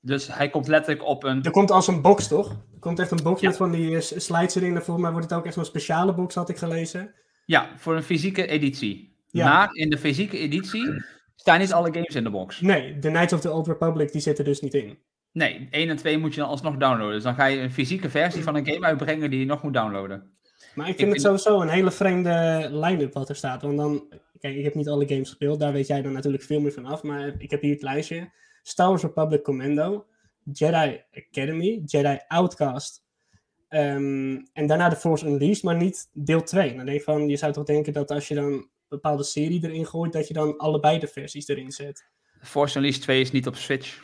Dus 0.00 0.34
hij 0.34 0.50
komt 0.50 0.68
letterlijk 0.68 1.06
op 1.06 1.24
een... 1.24 1.42
Er 1.42 1.50
komt 1.50 1.70
als 1.70 1.86
een 1.88 2.02
box, 2.02 2.28
toch? 2.28 2.50
Er 2.50 2.80
komt 2.80 2.98
echt 2.98 3.10
een 3.10 3.22
box 3.22 3.40
Ja. 3.40 3.48
met 3.48 3.56
van 3.56 3.70
die 3.70 4.00
slides 4.00 4.54
erin. 4.54 4.76
En 4.76 4.82
volgens 4.82 5.00
mij 5.04 5.12
wordt 5.12 5.30
het 5.30 5.38
ook 5.38 5.44
echt 5.44 5.54
zo'n 5.54 5.64
speciale 5.64 6.14
box, 6.14 6.34
had 6.34 6.48
ik 6.48 6.58
gelezen. 6.58 7.14
Ja, 7.44 7.70
voor 7.76 7.96
een 7.96 8.02
fysieke 8.02 8.46
editie. 8.46 9.16
Ja. 9.30 9.48
Maar 9.48 9.74
in 9.74 9.90
de 9.90 9.98
fysieke 9.98 10.38
editie 10.38 11.04
staan 11.36 11.58
niet 11.58 11.72
alle 11.72 11.92
games 11.92 12.14
in 12.14 12.24
de 12.24 12.30
box. 12.30 12.60
Nee, 12.60 12.98
de 12.98 13.08
Knights 13.08 13.32
of 13.32 13.40
the 13.40 13.52
Old 13.52 13.66
Republic, 13.66 14.12
die 14.12 14.20
zitten 14.20 14.44
dus 14.44 14.60
niet 14.60 14.74
in. 14.74 14.98
Nee, 15.32 15.68
1 15.70 15.88
en 15.88 15.96
2 15.96 16.18
moet 16.18 16.34
je 16.34 16.40
dan 16.40 16.48
alsnog 16.48 16.76
downloaden. 16.76 17.14
Dus 17.14 17.22
dan 17.22 17.34
ga 17.34 17.46
je 17.46 17.60
een 17.60 17.72
fysieke 17.72 18.10
versie 18.10 18.42
van 18.42 18.56
een 18.56 18.66
game 18.66 18.86
uitbrengen 18.86 19.30
die 19.30 19.38
je 19.38 19.46
nog 19.46 19.62
moet 19.62 19.74
downloaden. 19.74 20.32
Maar 20.74 20.88
ik 20.88 20.96
vind 20.96 21.08
Ik 21.08 21.14
het 21.14 21.22
sowieso 21.22 21.60
een 21.60 21.68
hele 21.68 21.90
vreemde 21.90 22.68
line-up 22.72 23.12
wat 23.12 23.28
er 23.28 23.36
staat. 23.36 23.62
Want 23.62 23.76
dan, 23.76 24.12
kijk, 24.40 24.56
ik 24.56 24.64
heb 24.64 24.74
niet 24.74 24.88
alle 24.88 25.08
games 25.08 25.28
gespeeld, 25.28 25.60
daar 25.60 25.72
weet 25.72 25.86
jij 25.86 26.02
dan 26.02 26.12
natuurlijk 26.12 26.42
veel 26.42 26.60
meer 26.60 26.72
van 26.72 26.84
af. 26.84 27.02
Maar 27.02 27.34
ik 27.38 27.50
heb 27.50 27.62
hier 27.62 27.72
het 27.72 27.82
lijstje: 27.82 28.30
Star 28.62 28.88
Wars 28.88 29.02
Republic 29.02 29.42
Commando, 29.42 30.06
Jedi 30.52 31.02
Academy, 31.12 31.82
Jedi 31.84 32.18
Outcast. 32.28 33.03
Ehm, 33.74 34.40
en 34.52 34.66
daarna 34.66 34.88
de 34.88 34.96
Force 34.96 35.26
Unleashed, 35.26 35.62
maar 35.62 35.76
niet 35.76 36.08
deel 36.12 36.42
2. 36.42 36.76
Dan 36.76 36.84
denk 36.84 36.98
je 36.98 37.04
van, 37.04 37.28
je 37.28 37.36
zou 37.36 37.52
toch 37.52 37.64
denken 37.64 37.92
dat 37.92 38.10
als 38.10 38.28
je 38.28 38.34
dan 38.34 38.44
een 38.44 38.68
bepaalde 38.88 39.24
serie 39.24 39.64
erin 39.64 39.86
gooit, 39.86 40.12
dat 40.12 40.28
je 40.28 40.34
dan 40.34 40.58
allebei 40.58 40.98
de 40.98 41.06
versies 41.06 41.48
erin 41.48 41.72
zet. 41.72 42.06
Force 42.40 42.76
Unleashed 42.76 43.02
2 43.02 43.20
is 43.20 43.30
niet 43.30 43.46
op 43.46 43.56
Switch. 43.56 44.02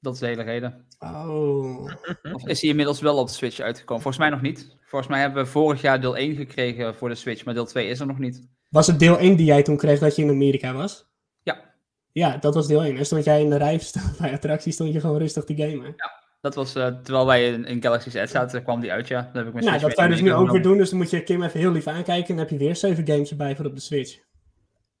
Dat 0.00 0.14
is 0.14 0.20
de 0.20 0.26
hele 0.26 0.42
reden. 0.42 0.86
Oh. 0.98 1.90
Of 2.32 2.46
is 2.46 2.60
hij 2.60 2.70
inmiddels 2.70 3.00
wel 3.00 3.16
op 3.16 3.26
de 3.26 3.32
Switch 3.32 3.60
uitgekomen? 3.60 4.02
Volgens 4.02 4.22
mij 4.22 4.32
nog 4.32 4.42
niet. 4.42 4.76
Volgens 4.80 5.10
mij 5.10 5.20
hebben 5.20 5.44
we 5.44 5.50
vorig 5.50 5.80
jaar 5.80 6.00
deel 6.00 6.16
1 6.16 6.36
gekregen 6.36 6.94
voor 6.94 7.08
de 7.08 7.14
Switch, 7.14 7.44
maar 7.44 7.54
deel 7.54 7.64
2 7.64 7.88
is 7.88 8.00
er 8.00 8.06
nog 8.06 8.18
niet. 8.18 8.48
Was 8.68 8.86
het 8.86 8.98
deel 8.98 9.18
1 9.18 9.36
die 9.36 9.46
jij 9.46 9.62
toen 9.62 9.76
kreeg 9.76 9.98
dat 9.98 10.16
je 10.16 10.22
in 10.22 10.30
Amerika 10.30 10.72
was? 10.72 11.06
Ja. 11.42 11.74
Ja, 12.12 12.36
dat 12.36 12.54
was 12.54 12.66
deel 12.66 12.84
1. 12.84 12.96
En 12.96 13.06
stond 13.06 13.24
jij 13.24 13.40
in 13.40 13.50
de 13.50 13.56
rij 13.56 13.80
bij 14.18 14.32
attractie, 14.32 14.72
stond 14.72 14.92
je 14.92 15.00
gewoon 15.00 15.18
rustig 15.18 15.44
te 15.44 15.54
gamen. 15.56 15.94
Dat 16.42 16.54
was 16.54 16.74
eh, 16.74 16.86
terwijl 16.86 17.26
wij 17.26 17.46
in, 17.52 17.64
in 17.64 17.82
Galaxy's 17.82 18.14
Edge 18.14 18.26
zaten, 18.26 18.62
kwam 18.62 18.80
die 18.80 18.92
uit, 18.92 19.08
ja. 19.08 19.20
Dan 19.20 19.36
heb 19.36 19.46
ik 19.46 19.52
mijn 19.52 19.64
Nou, 19.64 19.80
dat 19.80 19.94
kan 19.94 20.04
je 20.04 20.10
dus 20.10 20.20
nu 20.20 20.32
ook 20.32 20.50
weer 20.50 20.62
doen. 20.62 20.78
Dus 20.78 20.88
dan 20.90 20.98
moet 20.98 21.10
je 21.10 21.22
Kim 21.22 21.42
even 21.42 21.60
heel 21.60 21.72
lief 21.72 21.86
aankijken. 21.86 22.28
En 22.28 22.36
dan 22.36 22.38
heb 22.38 22.50
je 22.50 22.56
weer 22.64 22.76
7 22.76 23.06
games 23.06 23.30
erbij 23.30 23.56
voor 23.56 23.64
op 23.66 23.74
de 23.74 23.80
Switch. 23.80 24.18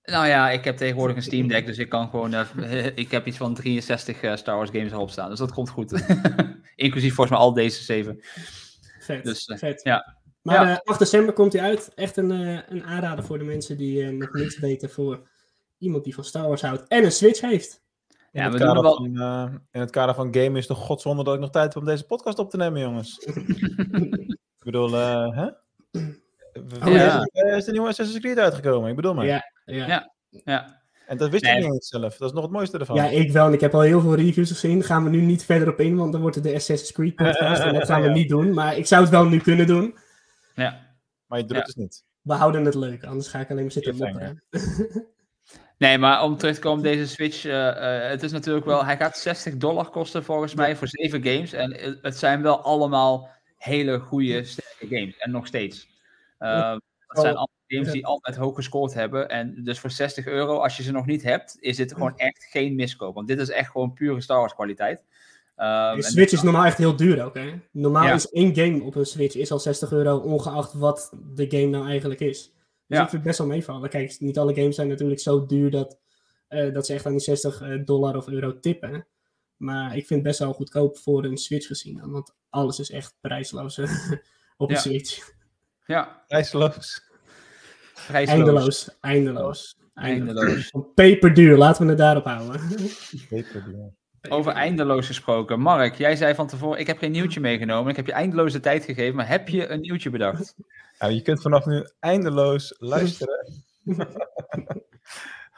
Nou 0.02 0.26
ja, 0.26 0.50
ik 0.50 0.64
heb 0.64 0.76
tegenwoordig 0.76 1.16
een 1.16 1.22
Steam 1.22 1.48
Deck, 1.48 1.66
dus 1.66 1.78
ik 1.78 1.88
kan 1.88 2.08
gewoon... 2.08 2.34
eh, 2.34 2.86
ik 2.94 3.10
heb 3.10 3.26
iets 3.26 3.36
van 3.36 3.54
63 3.54 4.22
eh, 4.22 4.36
Star 4.36 4.56
Wars 4.56 4.70
games 4.70 4.92
erop 4.92 5.10
staan, 5.10 5.30
dus 5.30 5.38
dat 5.38 5.52
komt 5.52 5.70
goed. 5.70 5.92
Inclusief 6.74 7.14
volgens 7.14 7.36
mij 7.36 7.46
al 7.46 7.52
deze 7.52 7.82
zeven. 7.82 8.20
Vet. 9.00 9.24
Dus, 9.24 9.52
vet. 9.56 9.80
ja. 9.82 10.16
Maar 10.42 10.66
Ja. 10.66 10.72
eh, 10.72 10.78
8 10.84 10.98
december 10.98 11.34
komt 11.34 11.52
hij 11.52 11.62
uit. 11.62 11.90
Echt 11.94 12.16
een, 12.16 12.30
een 12.72 12.84
aanrader 12.84 13.24
voor 13.24 13.38
de 13.38 13.44
mensen 13.44 13.76
die 13.76 14.04
nog 14.10 14.32
niks 14.32 14.58
weten 14.58 14.90
voor 14.90 15.28
iemand 15.78 16.04
die 16.04 16.14
van 16.14 16.24
Star 16.24 16.48
Wars 16.48 16.62
houdt 16.62 16.88
en 16.88 17.04
een 17.04 17.12
Switch 17.12 17.40
heeft. 17.40 17.81
In, 18.32 18.40
Ja, 18.42 18.50
we 18.50 18.58
doen 18.58 18.66
kader 18.66 18.82
wel- 18.82 18.96
van, 18.96 19.20
eh, 19.20 19.54
in 19.70 19.80
het 19.80 19.90
kader 19.90 20.14
van 20.14 20.34
game 20.34 20.58
is 20.58 20.68
het 20.68 20.76
toch 20.76 20.86
godzonde 20.86 21.24
dat 21.24 21.34
ik 21.34 21.40
nog 21.40 21.50
tijd 21.50 21.74
heb 21.74 21.82
om 21.82 21.88
deze 21.88 22.04
podcast 22.06 22.38
op 22.38 22.50
te 22.50 22.56
nemen, 22.56 22.80
jongens. 22.80 23.18
ik 24.58 24.64
bedoel, 24.64 24.94
eh, 24.96 25.36
hè? 25.36 25.44
Oh, 26.84 26.92
ja. 26.92 27.22
Eh, 27.22 27.56
Is 27.56 27.64
de 27.64 27.72
nieuwe 27.72 27.88
Assassin's 27.88 28.20
Creed 28.20 28.38
uitgekomen? 28.38 28.90
Ik 28.90 28.96
bedoel 28.96 29.14
maar. 29.14 29.26
Ja, 29.26 29.42
ja. 29.64 29.86
Ja. 29.86 30.12
Ja. 30.44 30.80
En 31.06 31.16
dat 31.16 31.30
wist 31.30 31.42
Nee. 31.42 31.52
ik 31.56 31.62
niet 31.64 31.72
eens 31.72 31.88
zelf. 31.88 32.16
Dat 32.16 32.28
is 32.28 32.34
nog 32.34 32.42
het 32.44 32.52
mooiste 32.52 32.78
ervan. 32.78 32.96
Ja, 32.96 33.04
ik 33.08 33.32
wel. 33.32 33.46
En 33.46 33.52
ik 33.52 33.60
heb 33.60 33.74
al 33.74 33.80
heel 33.80 34.00
veel 34.00 34.14
reviews 34.14 34.50
gezien. 34.50 34.82
Gaan 34.82 35.04
we 35.04 35.10
nu 35.10 35.20
niet 35.20 35.44
verder 35.44 35.68
op 35.68 35.80
in, 35.80 35.96
want 35.96 36.12
dan 36.12 36.20
wordt 36.20 36.36
het 36.36 36.44
de 36.44 36.54
Assassin's 36.54 36.92
Creed 36.92 37.14
podcast. 37.14 37.62
En 37.64 37.74
dat 37.74 37.86
gaan 37.86 38.00
we 38.02 38.06
Ja. 38.08 38.12
niet 38.14 38.28
doen. 38.28 38.54
Maar 38.54 38.76
ik 38.76 38.86
zou 38.86 39.02
het 39.02 39.10
wel 39.10 39.24
nu 39.24 39.38
kunnen 39.38 39.66
doen. 39.66 39.94
ja. 40.54 40.80
Maar 41.26 41.38
je 41.38 41.44
doet 41.44 41.56
Ja. 41.56 41.62
het 41.62 41.66
dus 41.66 41.74
niet. 41.84 42.04
We 42.22 42.32
houden 42.34 42.64
het 42.64 42.74
leuk. 42.74 43.04
Anders 43.04 43.28
ga 43.28 43.40
ik 43.40 43.50
alleen 43.50 43.62
maar 43.62 43.72
zitten 43.72 43.94
Cliffhanger. 43.94 44.42
Nee, 45.78 45.98
maar 45.98 46.22
om 46.24 46.36
terug 46.36 46.54
te 46.54 46.60
komen 46.60 46.78
op 46.78 46.84
deze 46.84 47.06
Switch, 47.08 47.44
eh, 47.44 47.68
eh, 48.04 48.10
het 48.10 48.22
is 48.22 48.32
natuurlijk 48.32 48.66
wel, 48.66 48.84
hij 48.84 48.96
gaat 48.96 49.18
60 49.18 49.56
dollar 49.56 49.90
kosten 49.90 50.24
volgens 50.24 50.54
mij 50.54 50.76
voor 50.76 50.88
zeven 50.88 51.22
games. 51.24 51.52
En 51.52 51.76
het- 52.02 52.16
zijn 52.18 52.42
wel 52.42 52.60
allemaal 52.60 53.28
hele 53.56 53.98
goede, 53.98 54.44
sterke 54.44 54.86
games. 54.96 55.16
En 55.18 55.30
nog 55.30 55.46
steeds. 55.46 55.88
Uh, 56.40 56.70
het 57.06 57.20
zijn 57.20 57.26
allemaal 57.34 57.48
games 57.66 57.90
die 57.92 58.06
altijd 58.06 58.36
hoog 58.36 58.54
gescoord 58.54 58.94
hebben. 58.94 59.28
En 59.28 59.60
dus 59.64 59.78
voor 59.78 59.90
60 59.90 60.26
euro, 60.26 60.58
als 60.58 60.76
je 60.76 60.82
ze 60.82 60.92
nog 60.92 61.06
niet 61.06 61.22
hebt, 61.22 61.56
is 61.60 61.76
dit 61.76 61.92
gewoon 61.92 62.16
echt 62.16 62.44
geen 62.50 62.74
miskoop. 62.74 63.14
Want 63.14 63.28
dit 63.28 63.38
is 63.38 63.48
echt 63.50 63.70
gewoon 63.70 63.92
pure 63.92 64.20
Star 64.20 64.38
Wars 64.38 64.54
kwaliteit. 64.54 65.00
Ehm, 65.56 65.96
De 65.96 66.02
Switch 66.02 66.32
is 66.32 66.42
normaal 66.42 66.64
echt 66.64 66.78
heel 66.78 66.96
duur 66.96 67.24
ook, 67.24 67.34
hè? 67.34 67.52
Normaal 67.70 68.04
Ja. 68.06 68.14
is 68.14 68.30
één 68.30 68.54
game 68.54 68.82
op 68.82 68.94
een 68.94 69.06
Switch 69.06 69.34
is 69.36 69.50
al 69.50 69.58
60 69.58 69.92
euro, 69.92 70.16
ongeacht 70.16 70.72
wat 70.72 71.12
de 71.34 71.46
game 71.50 71.66
nou 71.66 71.86
eigenlijk 71.88 72.20
is. 72.20 72.52
Dus 72.92 73.00
Ja. 73.00 73.04
ik 73.06 73.10
vind 73.10 73.22
het 73.22 73.30
best 73.36 73.38
wel 73.38 73.46
meevallen. 73.56 73.88
Kijk, 73.90 74.16
niet 74.20 74.38
alle 74.38 74.54
games 74.54 74.74
zijn 74.74 74.88
natuurlijk 74.88 75.20
zo 75.20 75.46
duur 75.46 75.70
dat, 75.70 75.98
eh, 76.48 76.72
dat 76.74 76.86
ze 76.86 76.94
echt 76.94 77.06
aan 77.06 77.12
die 77.12 77.20
60 77.20 77.60
eh, 77.60 77.84
dollar 77.84 78.16
of 78.16 78.28
euro 78.28 78.58
tippen. 78.60 79.06
Maar 79.56 79.86
ik 79.96 80.06
vind 80.06 80.08
het 80.20 80.22
best 80.22 80.38
wel 80.38 80.52
goedkoop 80.52 80.98
voor 80.98 81.24
een 81.24 81.36
Switch 81.36 81.66
gezien. 81.66 81.96
dan, 81.98 82.10
Want 82.10 82.34
alles 82.50 82.78
is 82.78 82.90
echt 82.90 83.14
prijsloos 83.20 83.78
eh, 83.78 83.90
op 84.56 84.68
een 84.68 84.74
Ja. 84.74 84.80
Switch. 84.80 85.30
Ja, 85.86 86.24
Prijsloos. 86.28 87.02
prijsloos. 88.06 88.36
Eindeloos, 88.38 88.96
eindeloos. 89.00 89.76
Eindeloos. 89.94 90.44
Eindeloos. 90.44 90.92
Peperduur, 90.94 91.56
laten 91.56 91.82
we 91.82 91.88
het 91.88 91.98
daarop 91.98 92.24
houden. 92.24 92.60
Peperduur. 93.28 93.92
Over 94.28 94.52
eindeloos 94.52 95.06
gesproken. 95.06 95.60
Mark, 95.60 95.94
jij 95.94 96.16
zei 96.16 96.34
van 96.34 96.46
tevoren, 96.46 96.80
ik 96.80 96.86
heb 96.86 96.98
geen 96.98 97.10
nieuwtje 97.10 97.40
meegenomen. 97.40 97.90
Ik 97.90 97.96
heb 97.96 98.06
je 98.06 98.12
eindeloze 98.12 98.60
tijd 98.60 98.84
gegeven, 98.84 99.16
maar 99.16 99.28
heb 99.28 99.48
je 99.48 99.68
een 99.68 99.80
nieuwtje 99.80 100.10
bedacht? 100.10 100.54
Ja, 100.98 101.06
je 101.16 101.22
kunt 101.22 101.42
vanaf 101.42 101.66
nu 101.66 101.86
eindeloos 102.00 102.74
luisteren 102.78 103.46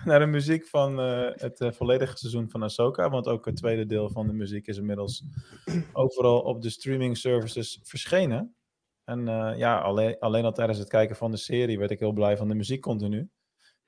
naar 0.04 0.18
de 0.18 0.26
muziek 0.26 0.66
van 0.66 1.00
eh, 1.00 1.30
het 1.34 1.60
eh, 1.60 1.72
volledige 1.72 2.16
seizoen 2.16 2.50
van 2.50 2.62
Ahsoka. 2.62 3.10
Want 3.10 3.28
ook 3.28 3.44
het 3.44 3.56
tweede 3.56 3.86
deel 3.86 4.10
van 4.10 4.26
de 4.26 4.32
muziek 4.32 4.66
is 4.66 4.76
inmiddels 4.76 5.24
overal 5.92 6.40
op 6.40 6.62
de 6.62 6.70
streaming 6.70 7.16
services 7.16 7.80
verschenen. 7.82 8.54
En 9.04 9.28
eh, 9.28 9.58
ja, 9.58 9.78
alleen, 9.78 10.18
alleen 10.18 10.44
al 10.44 10.52
tijdens 10.52 10.78
het 10.78 10.88
kijken 10.88 11.16
van 11.16 11.30
de 11.30 11.36
serie 11.36 11.78
werd 11.78 11.90
ik 11.90 11.98
heel 11.98 12.12
blij 12.12 12.36
van 12.36 12.48
de 12.48 12.54
muziek 12.54 12.80
continu. 12.80 13.28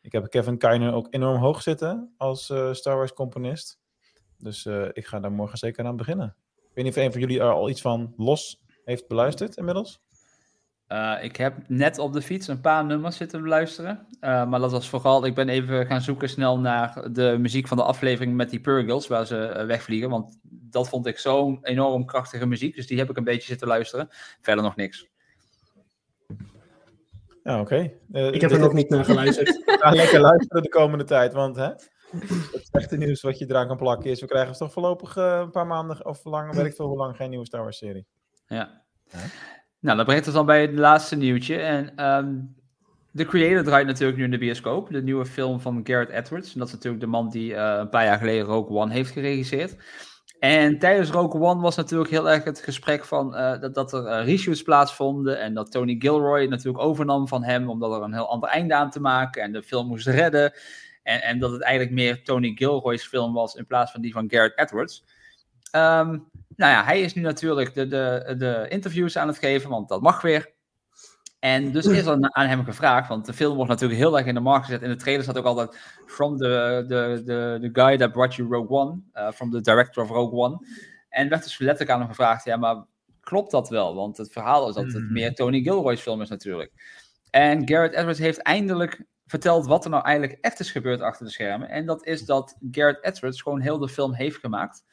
Ik 0.01 0.13
heb 0.13 0.29
Kevin 0.29 0.59
Kiner 0.59 0.93
ook 0.93 1.07
enorm 1.11 1.41
hoog 1.41 1.63
zitten 1.63 2.15
als 2.17 2.45
Star 2.73 2.97
Wars 2.97 3.13
componist. 3.13 3.79
Dus 4.39 4.67
eh, 4.67 4.89
ik 4.93 5.07
ga 5.07 5.21
daar 5.21 5.33
morgen 5.33 5.59
zeker 5.59 5.85
aan 5.85 5.97
beginnen. 5.97 6.37
Ik 6.57 6.71
weet 6.75 6.85
niet 6.85 6.97
of 6.97 7.03
een 7.03 7.13
van 7.13 7.21
jullie 7.21 7.41
er 7.41 7.53
al 7.53 7.69
iets 7.69 7.81
van 7.81 8.15
los 8.17 8.63
heeft 8.85 9.09
beluisterd 9.09 9.57
inmiddels. 9.57 10.01
Uh, 10.89 11.17
ik 11.21 11.37
heb 11.37 11.57
net 11.69 11.99
op 11.99 12.13
de 12.13 12.23
fiets 12.23 12.49
een 12.49 12.61
paar 12.61 12.85
nummers 12.85 13.17
zitten 13.17 13.43
beluisteren. 13.43 14.07
Uh, 14.21 14.47
maar 14.49 14.61
dat 14.61 14.71
was 14.71 14.89
vooral, 14.89 15.27
ik 15.27 15.35
ben 15.35 15.49
even 15.49 15.87
gaan 15.87 16.01
zoeken 16.01 16.29
snel 16.29 16.59
naar 16.59 17.13
de 17.13 17.37
muziek 17.39 17.69
van 17.69 17.77
de 17.77 17.83
aflevering 17.83 18.35
met 18.35 18.51
die 18.51 18.61
Purgles, 18.61 19.07
waar 19.07 19.27
ze 19.27 19.55
uh, 19.57 19.65
wegvliegen. 19.65 20.11
Want 20.11 20.39
dat 20.43 20.89
vond 20.89 21.07
ik 21.07 21.19
zo'n 21.19 21.59
enorm 21.63 22.05
krachtige 22.05 22.47
muziek. 22.47 22.75
Dus 22.75 22.87
die 22.87 22.99
heb 22.99 23.11
ik 23.11 23.17
een 23.17 23.25
beetje 23.25 23.49
zitten 23.49 23.69
luisteren. 23.69 24.09
Verder 24.41 24.65
nog 24.65 24.77
niks. 24.77 25.09
Ja, 27.47 27.61
oké. 27.61 27.93
Eh, 28.13 28.33
Ik 28.33 28.41
heb 28.41 28.51
er 28.51 28.59
nog 28.59 28.73
niet 28.73 28.89
naar 28.89 29.05
geluisterd. 29.05 29.63
Ga 29.81 29.91
lekker 29.91 30.21
luisteren 30.21 30.63
de 30.63 30.69
komende 30.69 31.05
tijd, 31.05 31.33
want 31.33 31.57
hè, 31.57 31.71
het 32.53 32.69
echte 32.71 32.97
nieuws 32.97 33.23
wat 33.23 33.39
je 33.39 33.47
eraan 33.49 33.67
kan 33.67 33.77
plakken 33.77 34.11
is, 34.11 34.21
we 34.21 34.27
krijgen 34.27 34.57
toch 34.57 34.73
voorlopig 34.73 35.17
eh, 35.17 35.39
een 35.43 35.51
paar 35.51 35.67
maanden 35.67 36.07
of 36.07 36.25
lang, 36.25 36.55
weet 36.55 36.67
ik 36.67 36.75
veel 36.75 36.87
hoe 36.87 36.97
lang, 36.97 37.17
geen 37.17 37.31
nieuwe 37.31 37.47
Star 37.47 37.63
Wars 37.63 37.79
serie. 37.79 38.07
Ja. 38.47 38.83
Nou, 39.81 39.97
dat 39.97 40.07
brengt 40.07 40.27
ons 40.27 40.35
dan 40.35 40.47
bij 40.47 40.61
het 40.61 40.75
laatste 40.75 41.17
nieuwtje. 41.17 41.57
En 41.57 41.93
de 43.17 43.25
creator 43.25 43.65
draait 43.65 43.87
natuurlijk 43.87 44.19
nu 44.19 44.25
in 44.25 44.31
de 44.31 44.39
bioscoop. 44.39 44.91
De 44.91 45.03
nieuwe 45.03 45.27
film 45.27 45.61
van 45.61 45.81
Garrett 45.85 46.11
Edwards. 46.11 46.53
En 46.53 46.59
dat 46.59 46.69
is 46.69 46.75
natuurlijk 46.75 47.03
de 47.03 47.09
man 47.09 47.29
die 47.29 47.55
eh, 47.55 47.79
een 47.79 47.89
paar 47.89 48.05
jaar 48.05 48.19
geleden 48.19 48.47
Rogue 48.47 48.77
One 48.77 48.93
heeft 48.93 49.11
geregisseerd. 49.11 49.77
En 50.39 50.79
tijdens 50.79 51.11
Rogue 51.11 51.41
One 51.41 51.61
was 51.61 51.77
natuurlijk 51.77 52.11
heel 52.11 52.31
erg 52.31 52.45
het 52.45 52.61
gesprek 52.61 53.05
van 53.05 53.35
eh, 53.35 53.61
dat, 53.61 53.75
dat 53.75 53.93
er 53.93 54.25
reshoots 54.25 54.63
plaatsvonden. 54.63 55.41
En 55.41 55.55
dat 55.55 55.71
Tony 55.71 55.97
Gilroy 55.99 56.41
het 56.41 56.51
natuurlijk 56.51 56.85
overnam 56.85 57.29
van 57.29 57.45
hem. 57.45 57.71
Omdat 57.71 57.93
er 57.93 58.03
een 58.03 58.13
heel 58.13 58.31
ander 58.31 58.49
einde 58.49 58.75
aan 58.75 58.91
te 58.91 59.01
maken. 59.01 59.43
En 59.43 59.53
de 59.53 59.63
film 59.63 59.87
moest 59.87 60.07
redden. 60.07 60.53
En, 61.07 61.23
en 61.23 61.39
dat 61.39 61.51
het 61.51 61.63
eigenlijk 61.63 61.95
meer 61.95 62.25
Tony 62.25 62.53
Gilroy's 62.55 63.07
film 63.07 63.33
was 63.33 63.55
in 63.55 63.67
plaats 63.67 63.93
van 63.93 64.01
die 64.01 64.13
van 64.13 64.31
Garrett 64.31 64.59
Edwards. 64.59 65.05
Ehm, 65.71 66.09
nou 66.57 66.73
ja, 66.73 66.85
hij 66.85 67.01
is 67.01 67.15
nu 67.15 67.23
natuurlijk 67.23 67.75
de, 67.75 67.87
de, 67.87 68.35
de 68.39 68.67
interviews 68.69 69.17
aan 69.17 69.29
het 69.29 69.39
geven, 69.39 69.71
want 69.71 69.89
dat 69.89 70.01
mag 70.03 70.23
weer. 70.23 70.55
En 71.39 71.73
dus 71.73 71.87
is 71.87 72.07
er 72.07 72.31
aan 72.31 72.47
hem 72.47 72.65
gevraagd, 72.65 73.09
want 73.09 73.27
de 73.27 73.33
film 73.33 73.55
wordt 73.57 73.71
natuurlijk 73.71 74.01
heel 74.01 74.19
erg 74.19 74.27
in 74.27 74.35
de 74.35 74.41
markt 74.41 74.65
gezet. 74.65 74.83
In 74.83 74.89
de 74.89 74.97
trailer 74.97 75.23
staat 75.23 75.39
ook 75.39 75.45
altijd 75.45 75.77
from 76.07 76.37
the, 76.37 76.85
the, 76.89 77.23
the, 77.25 77.59
the 77.61 77.81
guy 77.81 77.97
that 77.97 78.13
brought 78.13 78.35
you 78.35 78.49
Rogue 78.49 78.79
One, 78.79 79.01
uh, 79.15 79.31
from 79.31 79.51
the 79.51 79.61
director 79.61 80.03
of 80.03 80.09
Rogue 80.09 80.39
One. 80.39 80.67
En 81.09 81.29
werd 81.29 81.43
dus 81.43 81.59
letterlijk 81.59 81.91
aan 81.91 82.01
hem 82.01 82.09
gevraagd, 82.09 82.45
ja, 82.45 82.57
maar 82.57 82.85
klopt 83.21 83.51
dat 83.51 83.69
wel? 83.69 83.95
Want 83.95 84.17
het 84.17 84.33
verhaal 84.33 84.69
is 84.69 84.75
dat 84.75 84.93
het 84.93 85.11
meer 85.11 85.35
Tony 85.35 85.63
Gilroy's 85.63 86.01
film 86.01 86.23
is 86.23 86.29
natuurlijk. 86.29 86.73
En 87.31 87.69
Garrett 87.69 87.95
Edwards 87.95 88.19
heeft 88.19 88.43
eindelijk 88.43 89.05
verteld 89.27 89.67
wat 89.67 89.85
er 89.85 89.91
nou 89.91 90.05
eigenlijk 90.05 90.39
echt 90.41 90.61
is 90.61 90.71
gebeurd 90.71 91.01
achter 91.01 91.27
de 91.27 91.33
schermen. 91.33 91.69
En 91.69 91.87
dat 91.87 92.07
is 92.07 92.25
dat 92.25 92.57
Garrett 92.71 93.05
Edwards 93.05 93.43
gewoon 93.43 93.61
heel 93.61 93.79
de 93.79 93.89
film 93.89 94.13
heeft 94.13 94.37
gemaakt. 94.37 94.85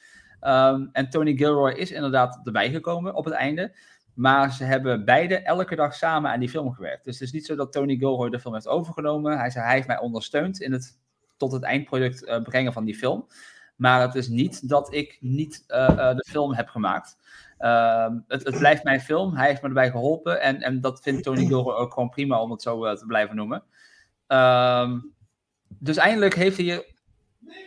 Um, 0.42 0.90
en 0.92 1.10
Tony 1.10 1.36
Gilroy 1.36 1.72
is 1.72 1.92
inderdaad 1.92 2.40
erbij 2.44 2.72
gekomen 2.72 3.16
op 3.16 3.26
het 3.26 3.34
einde. 3.34 3.76
Maar 4.14 4.52
ze 4.52 4.64
hebben 4.64 5.06
beide 5.06 5.36
elke 5.36 5.76
dag 5.76 5.96
samen 5.96 6.32
aan 6.32 6.40
die 6.40 6.50
film 6.50 6.74
gewerkt. 6.74 7.06
Dus 7.06 7.14
het 7.14 7.28
is 7.28 7.34
niet 7.34 7.46
zo 7.46 7.56
dat 7.56 7.72
Tony 7.72 7.96
Gilroy 7.96 8.30
de 8.30 8.40
film 8.40 8.54
heeft 8.54 8.68
overgenomen. 8.68 9.38
Hij 9.38 9.50
zei, 9.50 9.66
hij 9.66 9.74
heeft 9.74 9.88
mij 9.88 10.00
ondersteund 10.00 10.62
in 10.62 10.72
het 10.72 11.00
tot 11.38 11.52
het 11.52 11.64
eindproduct 11.64 12.24
uh, 12.24 12.42
brengen 12.42 12.74
van 12.74 12.86
die 12.86 12.96
film. 12.96 13.28
Maar 13.76 14.02
het 14.02 14.16
is 14.16 14.28
niet 14.28 14.70
dat 14.70 14.94
ik 14.94 15.18
niet 15.20 15.64
uh, 15.68 15.90
uh, 15.90 16.16
de 16.16 16.26
film 16.30 16.54
heb 16.54 16.68
gemaakt. 16.68 17.18
Uh, 17.60 18.08
het, 18.28 18.44
het, 18.44 18.58
blijft 18.58 18.84
mijn 18.84 19.02
film. 19.02 19.36
Hij 19.36 19.48
heeft 19.48 19.62
me 19.62 19.68
erbij 19.68 19.92
geholpen. 19.92 20.42
En, 20.42 20.62
en 20.62 20.82
dat 20.82 21.02
vindt 21.02 21.24
Tony 21.24 21.46
Gilroy 21.46 21.74
ook 21.74 21.94
gewoon 21.94 22.10
prima 22.10 22.42
om 22.42 22.52
het 22.52 22.62
zo 22.62 22.96
te 22.96 23.06
blijven 23.06 23.36
noemen. 23.36 23.64
Ehm, 24.28 25.00
dus 25.68 25.98
eindelijk 25.98 26.36
heeft 26.36 26.58
hij 26.58 26.66
hier 26.66 26.86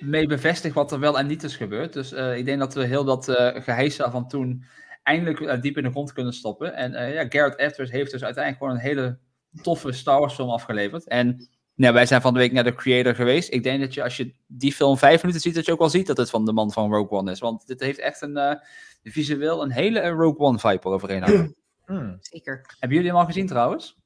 mee 0.01 0.27
bevestigd 0.27 0.75
wat 0.75 0.93
er 0.93 1.01
wel 1.01 1.19
en 1.19 1.27
niet 1.27 1.43
is 1.43 1.57
gebeurd. 1.57 1.93
Dus 1.93 2.13
uh, 2.13 2.37
ik 2.37 2.45
denk 2.45 2.59
dat 2.59 2.75
we 2.75 2.85
heel 2.85 3.05
dat 3.05 3.29
uh, 3.29 3.37
geheisa 3.55 4.11
van 4.11 4.29
toen 4.29 4.65
eindelijk 5.03 5.41
uh, 5.41 5.61
diep 5.61 5.77
in 5.77 5.83
de 5.83 5.91
grond 5.91 6.13
kunnen 6.13 6.33
stoppen. 6.33 6.75
En 6.75 7.13
ja, 7.13 7.27
Garrett 7.29 7.59
Edwards 7.59 7.93
heeft 7.93 8.11
dus 8.11 8.25
uiteindelijk 8.25 8.65
gewoon 8.65 8.79
een 8.79 8.91
hele 8.91 9.19
toffe 9.63 9.93
Star 9.93 10.21
Wars 10.21 10.35
film 10.35 10.51
afgeleverd. 10.51 11.09
En 11.09 11.49
nou, 11.77 11.95
wij 11.95 12.07
zijn 12.07 12.21
van 12.21 12.33
de 12.33 12.39
week 12.39 12.53
naar 12.53 12.65
de 12.65 12.75
creator 12.75 13.15
geweest. 13.15 13.53
Ik 13.53 13.63
denk 13.63 13.81
dat 13.81 13.95
je 13.95 14.03
als 14.03 14.17
je 14.17 14.35
die 14.47 14.73
film 14.73 14.99
vijf 14.99 15.21
minuten 15.21 15.43
ziet, 15.43 15.55
dat 15.55 15.65
je 15.65 15.73
ook 15.73 15.79
wel 15.79 15.89
ziet 15.89 16.07
dat 16.07 16.17
het 16.17 16.31
van 16.31 16.45
de 16.45 16.53
man 16.53 16.73
van 16.73 16.93
Rogue 16.93 17.19
One 17.19 17.31
is. 17.31 17.39
Want 17.39 17.67
dit 17.67 17.81
heeft 17.81 17.99
echt 17.99 18.23
een 18.23 18.37
uh, 18.37 18.55
visueel 19.03 19.63
een 19.63 19.71
hele 19.71 20.09
Rogue 20.09 20.39
One 20.39 20.59
vibe 20.59 20.89
eroverheen 20.89 21.23
hangen. 21.23 21.57
Hmm. 21.87 22.17
Zeker. 22.21 22.75
Hebben 22.79 22.97
jullie 22.97 23.13
hem 23.13 23.21
al 23.21 23.27
gezien 23.27 23.47
trouwens? 23.47 23.97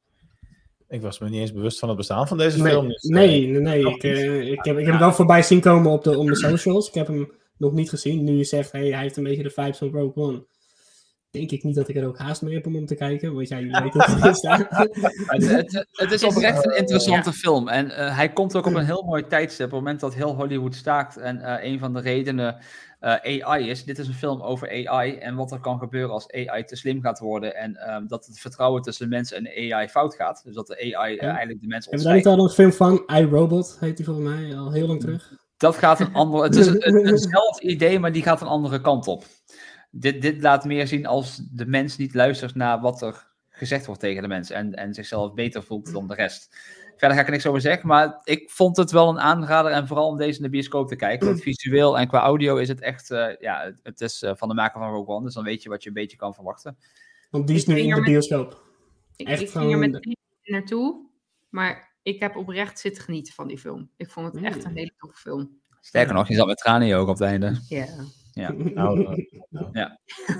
Ik 0.90 1.02
was 1.02 1.18
me 1.18 1.28
niet 1.28 1.40
eens 1.40 1.52
bewust 1.52 1.78
van 1.78 1.88
het 1.88 1.96
bestaan 1.96 2.28
van 2.28 2.38
deze 2.38 2.62
Nee, 2.62 2.72
film. 2.72 2.88
Dus, 2.88 3.04
uh, 3.04 3.16
nee, 3.16 3.46
nee. 3.46 3.60
nee. 3.60 3.94
Ik, 3.94 4.02
uh, 4.02 4.50
ik, 4.50 4.64
heb, 4.64 4.78
ik 4.78 4.84
heb 4.84 4.92
hem 4.92 4.98
wel 4.98 5.12
voorbij 5.12 5.42
zien 5.42 5.60
komen 5.60 5.92
op 5.92 6.04
de, 6.04 6.18
op 6.18 6.26
de 6.26 6.36
socials. 6.36 6.88
Ik 6.88 6.94
heb 6.94 7.06
hem 7.06 7.32
nog 7.56 7.72
niet 7.72 7.88
gezien. 7.88 8.24
Nu 8.24 8.32
je 8.32 8.44
zegt, 8.44 8.72
hey, 8.72 8.88
hij 8.88 9.00
heeft 9.00 9.16
een 9.16 9.22
beetje 9.22 9.42
de 9.42 9.50
vibes 9.50 9.78
van 9.78 9.90
Rogue 9.90 10.24
One. 10.24 10.44
Denk 11.30 11.50
ik 11.50 11.62
niet 11.62 11.74
dat 11.74 11.88
ik 11.88 11.96
er 11.96 12.06
ook 12.06 12.18
haast 12.18 12.42
mee 12.42 12.54
heb 12.54 12.66
om 12.66 12.74
hem 12.74 12.86
te 12.86 12.94
kijken. 12.94 13.34
Want 13.34 13.48
jij 13.48 13.66
weet 13.82 13.94
het 13.94 14.24
is 14.24 14.40
daar. 14.40 14.66
het, 15.26 15.48
het, 15.48 15.86
het, 15.92 16.12
is 16.12 16.24
oprecht 16.24 16.66
een 16.66 16.76
interessante 16.76 17.30
ja. 17.30 17.36
film. 17.36 17.68
En 17.68 17.86
uh, 17.86 18.16
hij 18.16 18.32
komt 18.32 18.56
ook 18.56 18.66
op 18.66 18.74
een 18.74 18.84
heel 18.84 19.02
mooi 19.02 19.26
tijdstip. 19.26 19.66
Op 19.66 19.72
het 19.72 19.80
moment 19.80 20.00
dat 20.00 20.14
heel 20.14 20.34
Hollywood 20.34 20.74
staakt. 20.74 21.16
En 21.16 21.36
uh, 21.36 21.56
een 21.60 21.78
van 21.78 21.92
de 21.92 22.00
redenen 22.00 22.56
uh, 23.00 23.42
AI 23.42 23.70
is. 23.70 23.84
Dit 23.84 23.98
is 23.98 24.08
een 24.08 24.14
film 24.14 24.42
over 24.42 24.88
AI. 24.88 25.16
En 25.16 25.34
wat 25.34 25.52
er 25.52 25.60
kan 25.60 25.78
gebeuren 25.78 26.10
als 26.10 26.32
AI 26.32 26.64
te 26.64 26.76
slim 26.76 27.00
gaat 27.00 27.18
worden. 27.18 27.56
En 27.56 27.94
um, 27.94 28.08
dat 28.08 28.26
het 28.26 28.38
vertrouwen 28.38 28.82
tussen 28.82 29.08
mensen 29.08 29.36
en 29.36 29.72
AI 29.72 29.88
fout 29.88 30.14
gaat. 30.14 30.40
Dus 30.44 30.54
dat 30.54 30.66
de 30.66 30.96
AI 30.96 31.14
ja. 31.14 31.20
eigenlijk 31.20 31.60
de 31.60 31.66
mensen 31.66 31.90
Hebben 31.90 31.98
we 31.98 32.22
daar 32.22 32.32
niet 32.32 32.40
al 32.40 32.44
een 32.44 32.54
film 32.54 32.72
van? 32.72 33.02
iRobot 33.06 33.76
heet 33.80 33.96
die 33.96 34.06
volgens 34.06 34.28
mij 34.28 34.56
al 34.56 34.72
heel 34.72 34.86
lang 34.86 35.00
terug. 35.00 35.32
Dat 35.56 35.76
gaat 35.76 36.00
een 36.00 36.14
ander. 36.22 36.42
Het 36.42 36.56
is 36.56 36.66
een, 36.66 37.06
eenzelfde 37.06 37.68
idee, 37.68 37.98
maar 37.98 38.12
die 38.12 38.22
gaat 38.22 38.40
een 38.40 38.46
andere 38.46 38.80
kant 38.80 39.06
op. 39.06 39.24
Dit, 39.90 40.22
dit 40.22 40.42
laat 40.42 40.64
meer 40.64 40.86
zien 40.86 41.06
als 41.06 41.42
de 41.52 41.66
mens 41.66 41.96
niet 41.96 42.14
luistert 42.14 42.54
naar 42.54 42.80
wat 42.80 43.02
er 43.02 43.28
gezegd 43.48 43.86
wordt 43.86 44.00
tegen 44.00 44.22
de 44.22 44.28
mens. 44.28 44.50
En, 44.50 44.74
en 44.74 44.94
zichzelf 44.94 45.34
beter 45.34 45.62
voelt 45.62 45.92
dan 45.92 46.08
de 46.08 46.14
rest. 46.14 46.56
Verder 47.00 47.16
ga 47.16 47.22
ik 47.22 47.28
er 47.28 47.32
niks 47.32 47.46
over 47.46 47.60
zeggen, 47.60 47.88
maar 47.88 48.20
ik 48.24 48.50
vond 48.50 48.76
het 48.76 48.90
wel 48.90 49.08
een 49.08 49.20
aanrader. 49.20 49.72
En 49.72 49.86
vooral 49.86 50.08
om 50.08 50.16
deze 50.16 50.36
in 50.36 50.42
de 50.42 50.50
bioscoop 50.50 50.88
te 50.88 50.96
kijken. 50.96 51.26
Want 51.26 51.40
visueel 51.40 51.98
en 51.98 52.08
qua 52.08 52.20
audio 52.20 52.56
is 52.56 52.68
het 52.68 52.80
echt. 52.80 53.10
Uh, 53.10 53.36
ja, 53.38 53.72
het 53.82 54.00
is 54.00 54.22
uh, 54.22 54.30
van 54.34 54.48
de 54.48 54.54
maker 54.54 54.80
van 54.80 54.90
Rogue 54.90 55.14
One. 55.14 55.24
Dus 55.24 55.34
dan 55.34 55.44
weet 55.44 55.62
je 55.62 55.68
wat 55.68 55.82
je 55.82 55.88
een 55.88 55.94
beetje 55.94 56.16
kan 56.16 56.34
verwachten. 56.34 56.76
Want 57.30 57.46
die 57.46 57.56
is 57.56 57.66
nu 57.66 57.78
in 57.78 57.94
de 57.94 58.02
bioscoop. 58.02 58.62
Ik, 59.16 59.28
echt 59.28 59.42
ik 59.42 59.50
ging 59.50 59.72
er 59.72 59.78
met 59.78 60.16
naartoe. 60.42 61.06
Maar 61.48 61.96
ik 62.02 62.20
heb 62.20 62.36
oprecht 62.36 62.78
zitten 62.78 63.02
genieten 63.02 63.32
van 63.32 63.48
die 63.48 63.58
film. 63.58 63.90
Ik 63.96 64.10
vond 64.10 64.32
het 64.32 64.44
echt 64.44 64.64
een 64.64 64.76
hele 64.76 64.92
toffe 64.98 65.16
film. 65.16 65.60
Sterker 65.80 66.14
nog, 66.14 66.28
je 66.28 66.34
zat 66.34 66.46
met 66.46 66.58
tranen 66.58 66.96
ogen 66.96 67.08
op 67.08 67.18
het 67.18 67.28
einde. 67.28 67.60
Ja. 67.68 67.86
Ja. 68.32 68.52
Nou, 68.52 68.98
nou, 69.02 69.26
nou. 69.48 69.68
ja. 69.72 69.98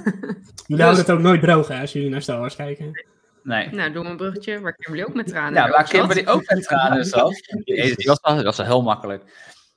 Jullie 0.66 0.84
houden 0.84 1.04
het 1.04 1.10
ook 1.10 1.20
nooit 1.20 1.40
droog 1.40 1.68
hè, 1.68 1.80
als 1.80 1.92
jullie 1.92 2.10
naar 2.10 2.22
Star 2.22 2.38
Wars 2.38 2.56
kijken. 2.56 2.92
Nee. 3.42 3.70
Nou, 3.70 3.92
doe 3.92 4.05
een 4.05 4.16
bruggetje 4.16 4.61
waar 4.61 4.74
Kimberly 4.74 5.09
ook 5.09 5.14
met 5.14 5.26
tranen 5.26 5.62
Ja, 5.62 5.68
waar 5.68 5.88
Kimberly 5.88 6.26
ook 6.26 6.50
met 6.50 6.62
tranen 6.62 7.05
zat. 7.05 7.40
Nee, 7.64 7.96
die 7.96 8.07
was, 8.07 8.20
dat 8.20 8.42
was 8.42 8.57
wel 8.57 8.66
heel 8.66 8.83
makkelijk. 8.83 9.22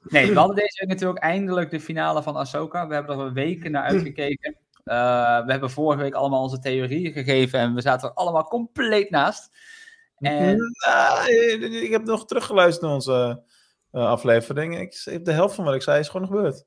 Nee, 0.02 0.34
we 0.34 0.38
hadden 0.40 0.56
deze 0.56 0.80
week 0.80 0.90
natuurlijk 0.90 1.20
eindelijk 1.24 1.72
de 1.72 1.80
finale 1.80 2.24
van 2.24 2.36
Ahsoka. 2.36 2.88
We 2.88 2.94
hebben 2.94 3.20
er 3.20 3.34
weken 3.34 3.72
naar 3.72 3.84
uitgekeken. 3.84 4.58
Uh, 4.86 5.46
we 5.46 5.52
hebben 5.52 5.70
vorige 5.70 6.02
week 6.02 6.14
allemaal 6.14 6.42
onze 6.42 6.60
theorieën 6.60 7.12
gegeven 7.14 7.60
en 7.60 7.74
we 7.74 7.82
zaten 7.82 8.10
er 8.10 8.16
allemaal 8.16 8.44
compleet 8.44 9.10
naast. 9.10 9.50
En... 10.18 10.58
Ik 11.60 11.92
heb 11.92 12.04
nog 12.04 12.26
teruggeluisterd 12.26 12.86
naar 12.86 12.94
onze 12.94 13.44
uh, 13.92 14.08
aflevering. 14.08 14.80
Ik, 14.80 15.26
de 15.26 15.32
helft 15.32 15.56
van 15.56 15.66
wat 15.66 15.76
ik 15.76 15.82
zei 15.82 16.00
is 16.00 16.10
gewoon 16.10 16.28
gebeurd. 16.28 16.66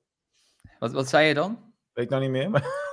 Wat, 0.78 0.92
wat 0.92 1.08
zei 1.08 1.26
je 1.26 1.34
dan? 1.34 1.65
Weet 1.96 2.04
ik 2.04 2.10
nou 2.10 2.22
niet 2.22 2.30
meer. 2.30 2.50
Maar, 2.50 2.64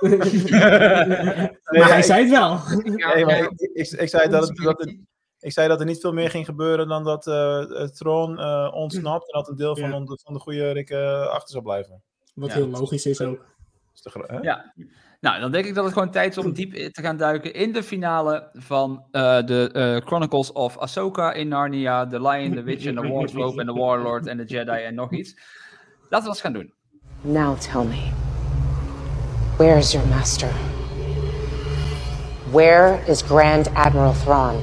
nee, 1.70 1.80
maar 1.80 1.88
hij 1.88 2.02
zei 2.02 2.20
het 2.20 2.30
wel. 2.30 2.58
Nee, 2.82 3.24
maar 3.24 3.38
ik, 3.38 3.50
ik, 3.56 3.90
ik, 3.90 4.08
zei 4.08 4.28
dat, 4.28 4.48
het, 4.48 4.56
dat 4.56 4.78
het, 4.78 4.96
ik 5.38 5.52
zei 5.52 5.68
dat 5.68 5.80
er 5.80 5.86
niet 5.86 6.00
veel 6.00 6.12
meer 6.12 6.30
ging 6.30 6.44
gebeuren 6.44 6.88
dan 6.88 7.04
dat 7.04 7.26
uh, 7.26 7.68
het 7.68 7.96
troon 7.96 8.40
uh, 8.40 8.70
ontsnapt 8.74 9.32
en 9.32 9.38
dat 9.38 9.48
een 9.48 9.56
deel 9.56 9.76
van, 9.76 9.90
ja. 9.90 10.00
de, 10.00 10.18
van 10.24 10.34
de 10.34 10.40
goede 10.40 10.70
Rikken 10.70 11.30
achter 11.30 11.50
zou 11.50 11.62
blijven. 11.62 12.02
Wat 12.34 12.48
ja. 12.48 12.54
heel 12.54 12.68
logisch 12.68 13.06
is 13.06 13.20
ook. 13.20 13.46
Is 13.94 14.00
de, 14.00 14.38
ja. 14.42 14.72
Nou, 15.20 15.40
dan 15.40 15.52
denk 15.52 15.64
ik 15.64 15.74
dat 15.74 15.84
het 15.84 15.92
gewoon 15.92 16.10
tijd 16.10 16.36
is 16.36 16.44
om 16.44 16.52
diep 16.52 16.74
te 16.74 17.02
gaan 17.02 17.16
duiken 17.16 17.54
in 17.54 17.72
de 17.72 17.82
finale 17.82 18.48
van 18.52 19.06
uh, 19.12 19.42
de 19.42 20.02
Chronicles 20.04 20.52
of 20.52 20.78
Ahsoka 20.78 21.32
in 21.32 21.48
Narnia, 21.48 22.06
The 22.06 22.20
Lion, 22.22 22.54
The 22.54 22.62
Witch 22.62 22.86
and 22.86 22.96
The 22.96 23.08
Wardrobe 23.08 23.60
en 23.60 23.66
The 23.66 23.72
Warlord 23.72 24.26
en 24.26 24.36
The 24.36 24.44
Jedi 24.44 24.82
en 24.82 24.94
nog 24.94 25.12
iets. 25.12 25.36
Laten 26.08 26.26
we 26.26 26.32
eens 26.32 26.40
gaan 26.40 26.52
doen. 26.52 26.72
Now 27.20 27.58
tell 27.58 27.84
me, 27.84 28.12
where 29.56 29.78
is 29.78 29.94
your 29.94 30.04
master? 30.06 30.50
Where 32.50 33.04
is 33.06 33.22
Grand 33.22 33.68
Admiral 33.68 34.12
Thrawn? 34.12 34.60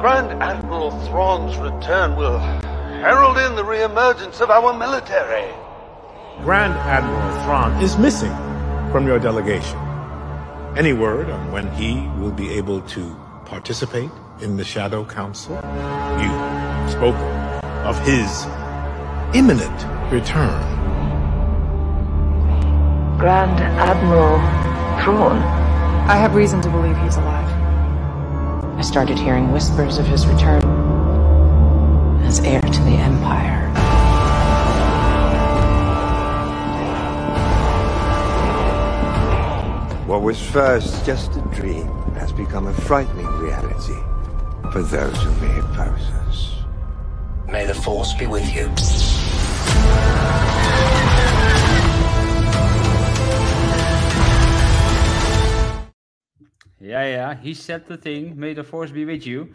Grand 0.00 0.42
Admiral 0.42 0.90
Thrawn's 1.06 1.56
return 1.58 2.16
will 2.16 2.38
herald 2.38 3.36
in 3.36 3.54
the 3.54 3.62
reemergence 3.62 4.40
of 4.40 4.50
our 4.50 4.72
military. 4.76 5.52
Grand 6.42 6.72
Admiral 6.72 7.44
Thrawn 7.44 7.82
is 7.82 7.98
missing 7.98 8.32
from 8.90 9.06
your 9.06 9.18
delegation. 9.18 9.78
Any 10.74 10.94
word 10.94 11.28
on 11.28 11.52
when 11.52 11.70
he 11.72 12.08
will 12.18 12.32
be 12.32 12.50
able 12.54 12.80
to 12.80 13.14
participate 13.44 14.10
in 14.40 14.56
the 14.56 14.64
Shadow 14.64 15.04
Council? 15.04 15.54
You 15.54 16.32
spoke 16.90 17.16
of 17.84 17.98
his 18.06 18.46
imminent 19.34 20.10
return. 20.10 20.81
Grand 23.22 23.60
Admiral 23.78 24.36
Thrawn? 25.00 25.38
I 26.08 26.16
have 26.16 26.34
reason 26.34 26.60
to 26.60 26.68
believe 26.68 26.96
he's 26.98 27.14
alive. 27.14 27.48
I 28.76 28.82
started 28.82 29.16
hearing 29.16 29.52
whispers 29.52 29.98
of 29.98 30.08
his 30.08 30.26
return 30.26 30.60
as 32.24 32.40
heir 32.40 32.60
to 32.60 32.82
the 32.82 32.96
Empire. 32.96 33.68
What 40.08 40.22
was 40.22 40.44
first 40.44 41.06
just 41.06 41.36
a 41.36 41.42
dream 41.54 41.86
has 42.14 42.32
become 42.32 42.66
a 42.66 42.74
frightening 42.74 43.28
reality 43.38 44.02
for 44.72 44.82
those 44.82 45.22
who 45.22 45.30
may 45.46 45.60
oppose 45.60 46.10
us. 46.26 46.54
May 47.46 47.66
the 47.66 47.74
Force 47.74 48.14
be 48.14 48.26
with 48.26 48.52
you. 48.52 48.68
Ja, 56.82 57.00
ja, 57.00 57.38
he 57.42 57.54
said 57.54 57.86
the 57.86 57.98
thing. 57.98 58.34
May 58.34 58.54
the 58.54 58.64
force 58.64 58.92
be 58.92 59.04
with 59.04 59.24
you. 59.24 59.52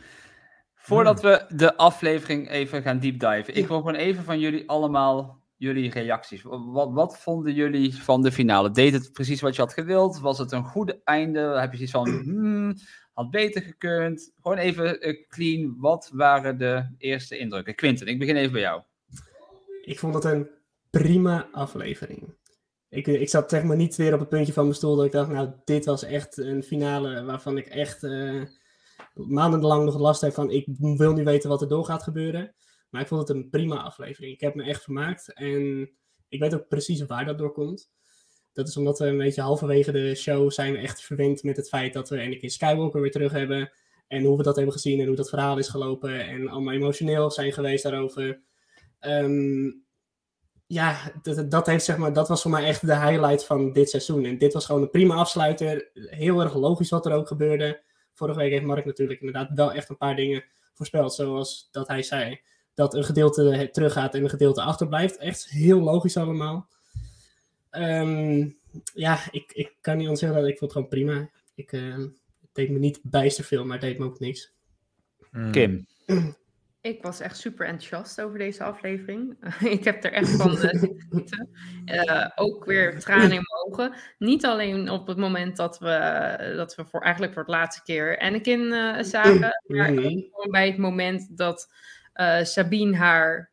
Voordat 0.76 1.22
we 1.22 1.46
de 1.56 1.76
aflevering 1.76 2.50
even 2.50 2.82
gaan 2.82 3.00
deep 3.00 3.20
diven. 3.20 3.56
Ik 3.56 3.68
wil 3.68 3.78
gewoon 3.78 3.96
even 3.96 4.24
van 4.24 4.40
jullie 4.40 4.70
allemaal 4.70 5.42
jullie 5.58 5.92
reacties. 5.92 6.42
Wat, 6.44 6.92
wat 6.94 7.20
vonden 7.20 7.54
jullie 7.54 7.96
van 7.96 8.22
de 8.22 8.32
finale? 8.32 8.72
Deed 8.72 8.94
het 8.94 9.14
precies 9.14 9.42
wat 9.42 9.56
je 9.56 9.62
had 9.62 9.74
gewild? 9.74 10.20
Was 10.20 10.38
het 10.38 10.52
een 10.52 10.64
goede 10.64 11.02
einde? 11.04 11.40
Heb 11.40 11.74
je 11.74 11.88
zoiets 11.88 12.12
van, 12.12 12.22
hmm, 12.30 12.74
had 13.14 13.30
beter 13.30 13.62
gekund? 13.62 14.34
Gewoon 14.42 14.58
even 14.58 15.02
eh, 15.02 15.28
clean. 15.28 15.76
Wat 15.78 16.10
waren 16.14 16.58
de 16.58 16.96
eerste 16.98 17.38
indrukken? 17.38 17.76
Quinten, 17.76 18.08
ik 18.08 18.20
begin 18.20 18.36
even 18.36 18.52
bij 18.52 18.62
jou. 18.62 18.82
Ik 19.82 20.00
vond 20.00 20.14
het 20.14 20.24
een 20.24 20.48
prima 20.90 21.48
aflevering. 21.52 22.36
Ik, 22.90 23.08
ik 23.08 23.30
zat 23.30 23.50
zeg 23.50 23.64
maar 23.64 23.76
niet 23.76 23.96
weer 23.96 24.14
op 24.14 24.20
het 24.20 24.30
puntje 24.30 24.54
van 24.54 24.64
mijn 24.64 24.76
stoel 24.76 24.96
dat 24.96 25.06
ik 25.06 25.12
dacht, 25.12 25.30
nou, 25.30 25.50
dit 25.66 25.86
was 25.86 26.04
echt 26.04 26.38
een 26.38 26.64
finale 26.64 27.24
waarvan 27.24 27.58
ik 27.58 27.68
echt 27.68 28.04
eh, 28.04 28.42
maandenlang 29.14 29.86
nog 29.86 30.00
last 30.00 30.22
heb 30.22 30.34
van, 30.34 30.52
ik 30.52 30.66
wil 30.78 31.14
nu 31.14 31.24
weten 31.24 31.50
wat 31.50 31.62
er 31.62 31.68
door 31.68 31.86
gaat 31.86 32.04
gebeuren. 32.04 32.56
Maar 32.90 33.02
ik 33.02 33.08
vond 33.08 33.28
het 33.28 33.38
een 33.38 33.50
prima 33.50 33.82
aflevering. 33.82 34.34
Ik 34.34 34.42
heb 34.42 34.56
me 34.56 34.64
echt 34.64 34.84
vermaakt 34.84 35.34
en 35.34 35.90
ik 36.30 36.40
weet 36.40 36.56
ook 36.56 36.68
precies 36.68 37.06
waar 37.06 37.26
dat 37.26 37.38
door 37.38 37.52
komt. 37.52 37.90
Dat 38.54 38.68
is 38.68 38.78
omdat 38.78 39.00
we 39.00 39.06
een 39.06 39.18
beetje 39.18 39.42
halverwege 39.42 39.92
de 39.92 40.16
show 40.16 40.52
zijn 40.52 40.74
we 40.74 40.80
echt 40.80 41.02
verwend 41.02 41.44
met 41.44 41.58
het 41.58 41.70
feit 41.70 41.94
dat 41.94 42.10
we 42.10 42.22
Anakin 42.22 42.50
Skywalker 42.50 43.02
weer 43.02 43.12
terug 43.12 43.32
hebben. 43.32 43.72
En 44.08 44.24
hoe 44.24 44.38
we 44.38 44.44
dat 44.44 44.56
hebben 44.56 44.74
gezien 44.74 45.00
en 45.00 45.08
hoe 45.08 45.16
dat 45.16 45.30
verhaal 45.30 45.58
is 45.58 45.68
gelopen. 45.68 46.28
En 46.28 46.48
allemaal 46.48 46.74
emotioneel 46.74 47.32
zijn 47.32 47.54
geweest 47.54 47.84
daarover. 47.84 48.42
Ehm, 49.00 49.70
ja, 50.68 51.12
dat, 51.22 51.52
dat, 51.52 51.66
heeft, 51.66 51.86
zeg 51.86 51.98
maar, 51.98 52.14
dat 52.14 52.28
was 52.28 52.42
voor 52.42 52.52
mij 52.52 52.64
echt 52.64 52.86
de 52.86 53.00
highlight 53.00 53.46
van 53.46 53.72
dit 53.74 53.90
seizoen. 53.90 54.26
En 54.26 54.38
dit 54.38 54.54
was 54.54 54.66
gewoon 54.66 54.82
een 54.82 54.90
prima 54.90 55.16
afsluiter. 55.16 55.90
Heel 55.94 56.42
erg 56.42 56.56
logisch 56.56 56.90
wat 56.90 57.06
er 57.06 57.12
ook 57.12 57.28
gebeurde. 57.28 57.82
Vorige 58.14 58.40
week 58.40 58.52
heeft 58.52 58.66
Mark 58.66 58.86
natuurlijk 58.86 59.20
inderdaad 59.20 59.50
wel 59.56 59.74
echt 59.74 59.90
een 59.90 59.98
paar 59.98 60.16
dingen 60.16 60.44
voorspeld. 60.74 61.14
Zoals 61.14 61.68
dat 61.72 61.88
hij 61.88 62.04
zei 62.04 62.40
dat 62.74 62.94
een 62.94 63.04
gedeelte 63.04 63.70
teruggaat 63.72 64.16
en 64.16 64.24
een 64.24 64.30
gedeelte 64.30 64.62
achterblijft. 64.62 65.18
Echt 65.18 65.50
heel 65.50 65.80
logisch 65.80 66.18
allemaal. 66.18 66.68
Ehm, 67.70 68.50
ja, 68.94 69.20
ik, 69.32 69.52
ik 69.54 69.74
kan 69.82 69.94
niet 69.94 70.06
anders 70.06 70.20
zeggen 70.20 70.42
dat 70.42 70.50
ik 70.50 70.58
vond 70.58 70.74
het 70.74 70.80
gewoon 70.82 70.88
prima. 70.88 71.30
Ik, 71.56 71.72
uh, 71.72 71.98
het 71.98 72.50
deed 72.54 72.70
me 72.70 72.80
niet 72.80 73.00
bijster 73.04 73.44
veel, 73.44 73.66
maar 73.66 73.78
het 73.78 73.86
deed 73.86 74.00
me 74.00 74.06
ook 74.06 74.20
niks. 74.20 74.54
Kim. 75.52 75.86
Ik 76.82 77.02
was 77.02 77.20
echt 77.20 77.38
super 77.38 77.66
enthousiast 77.66 78.22
over 78.22 78.38
deze 78.38 78.64
aflevering. 78.64 79.38
ik 79.78 79.84
heb 79.84 80.04
er 80.04 80.12
echt 80.12 80.30
van 80.30 80.52
uh, 80.52 80.84
uh, 81.86 82.28
ook 82.36 82.66
weer 82.66 83.00
tranen 83.00 83.24
in 83.24 83.30
mijn 83.30 83.66
ogen. 83.68 83.94
Niet 84.18 84.46
alleen 84.46 84.90
op 84.90 85.08
het 85.08 85.18
moment 85.18 85.58
dat 85.58 85.80
we, 85.80 86.54
dat 86.56 86.76
we 86.76 86.86
voor, 86.86 87.02
eigenlijk 87.02 87.34
voor 87.34 87.42
het 87.42 87.52
laatste 87.52 87.84
keer 87.84 88.20
Anakin 88.20 88.60
uh, 88.60 89.02
zagen. 89.02 89.62
Maar 89.68 89.90
ook 89.90 90.00
gewoon 90.00 90.52
bij 90.52 90.68
het 90.68 90.78
moment 90.78 91.38
dat 91.38 91.74
uh, 92.16 92.44
Sabine 92.44 92.96
haar 92.96 93.52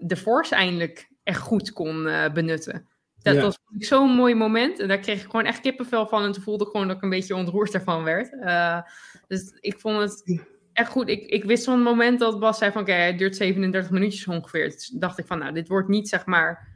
de 0.00 0.16
Force 0.16 0.54
eindelijk 0.54 1.10
echt 1.22 1.40
goed 1.40 1.72
kon 1.72 2.02
benutten. 2.34 2.88
Dat 3.22 3.34
ja. 3.34 3.40
was 3.40 3.58
zo'n 3.78 4.10
mooi 4.10 4.34
moment. 4.34 4.78
En 4.78 4.88
daar 4.88 4.98
kreeg 4.98 5.20
ik 5.20 5.30
gewoon 5.30 5.44
echt 5.44 5.60
kippenvel 5.60 6.06
van. 6.06 6.24
En 6.24 6.32
toen 6.32 6.42
voelde 6.42 6.64
ik 6.64 6.70
gewoon 6.70 6.86
dat 6.86 6.96
ik 6.96 7.02
een 7.02 7.10
beetje 7.10 7.34
ontroerd 7.34 7.74
ervan 7.74 8.04
werd. 8.04 8.30
dus 9.26 9.56
ik 9.60 9.78
vond 9.78 9.98
het 9.98 10.40
echt 10.80 10.90
goed. 10.90 11.08
Ik, 11.08 11.26
ik 11.26 11.44
wist 11.44 11.64
van 11.64 11.74
het 11.74 11.84
moment 11.84 12.18
dat 12.18 12.40
Bas 12.40 12.58
zei 12.58 12.72
van... 12.72 12.82
Oké, 12.82 12.90
okay, 12.90 13.06
het 13.06 13.18
duurt 13.18 13.36
37 13.36 13.90
minuutjes 13.90 14.26
ongeveer. 14.26 14.70
Dus 14.70 14.86
dacht 14.86 15.18
ik 15.18 15.26
van, 15.26 15.38
nou, 15.38 15.52
dit 15.52 15.68
wordt 15.68 15.88
niet 15.88 16.08
zeg 16.08 16.26
maar... 16.26 16.68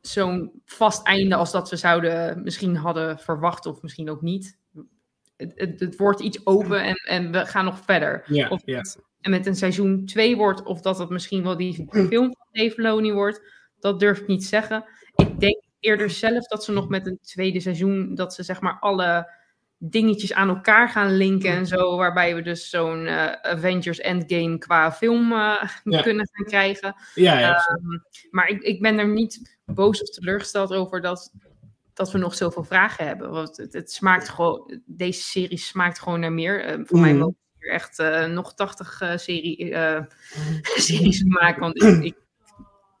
Zo'n 0.00 0.62
vast 0.64 1.06
einde 1.06 1.34
als 1.34 1.52
dat 1.52 1.70
we 1.70 1.76
zouden 1.76 2.42
misschien 2.42 2.76
hadden 2.76 3.18
verwacht. 3.18 3.66
Of 3.66 3.82
misschien 3.82 4.10
ook 4.10 4.22
niet. 4.22 4.58
Het, 5.36 5.52
het, 5.54 5.80
het 5.80 5.96
wordt 5.96 6.20
iets 6.20 6.46
open 6.46 6.82
en, 6.82 6.94
en 6.94 7.32
we 7.32 7.46
gaan 7.46 7.64
nog 7.64 7.78
verder. 7.84 8.24
Ja, 8.26 8.48
of 8.48 8.62
ja 8.64 8.82
en 9.26 9.32
met 9.32 9.46
een 9.46 9.56
seizoen 9.56 10.04
2 10.04 10.36
wordt, 10.36 10.62
of 10.62 10.80
dat 10.80 10.98
het 10.98 11.08
misschien 11.08 11.42
wel 11.42 11.56
die 11.56 11.86
film 11.90 12.34
van 12.36 12.46
Dave 12.52 12.70
Filoni 12.70 13.12
wordt, 13.12 13.42
dat 13.80 14.00
durf 14.00 14.18
ik 14.18 14.26
niet 14.26 14.44
zeggen. 14.44 14.84
Ik 15.16 15.40
denk 15.40 15.62
eerder 15.80 16.10
zelf 16.10 16.46
dat 16.46 16.64
ze 16.64 16.72
nog 16.72 16.88
met 16.88 17.06
een 17.06 17.18
tweede 17.22 17.60
seizoen, 17.60 18.14
dat 18.14 18.34
ze 18.34 18.42
zeg 18.42 18.60
maar 18.60 18.76
alle 18.80 19.30
dingetjes 19.78 20.32
aan 20.32 20.48
elkaar 20.48 20.88
gaan 20.88 21.16
linken 21.16 21.50
en 21.50 21.66
zo, 21.66 21.96
waarbij 21.96 22.34
we 22.34 22.42
dus 22.42 22.70
zo'n 22.70 23.04
uh, 23.04 23.32
Avengers 23.32 24.00
Endgame 24.00 24.58
qua 24.58 24.92
film 24.92 25.32
uh, 25.32 25.62
ja. 25.84 26.02
kunnen 26.02 26.28
gaan 26.32 26.46
krijgen. 26.46 26.94
Ja, 27.14 27.38
ja 27.38 27.68
um, 27.70 28.02
maar 28.30 28.48
ik, 28.48 28.62
ik 28.62 28.80
ben 28.80 28.98
er 28.98 29.08
niet 29.08 29.58
boos 29.64 30.02
of 30.02 30.08
teleurgesteld 30.08 30.72
over 30.72 31.00
dat, 31.00 31.32
dat 31.94 32.12
we 32.12 32.18
nog 32.18 32.34
zoveel 32.34 32.64
vragen 32.64 33.06
hebben. 33.06 33.30
Want 33.30 33.56
het, 33.56 33.72
het 33.72 33.92
smaakt 33.92 34.28
gewoon, 34.28 34.80
deze 34.84 35.22
serie 35.22 35.58
smaakt 35.58 35.98
gewoon 35.98 36.20
naar 36.20 36.32
meer. 36.32 36.78
Uh, 36.78 36.84
voor 36.84 36.96
mm. 36.96 37.02
mij 37.02 37.16
wel 37.16 37.36
echt 37.58 37.98
uh, 37.98 38.26
nog 38.26 38.54
80 38.54 39.00
uh, 39.00 39.16
serie, 39.16 39.70
uh, 39.70 40.02
series 40.86 41.24
maken. 41.24 41.60
Want 41.60 41.82
ik, 41.82 42.04
ik, 42.04 42.16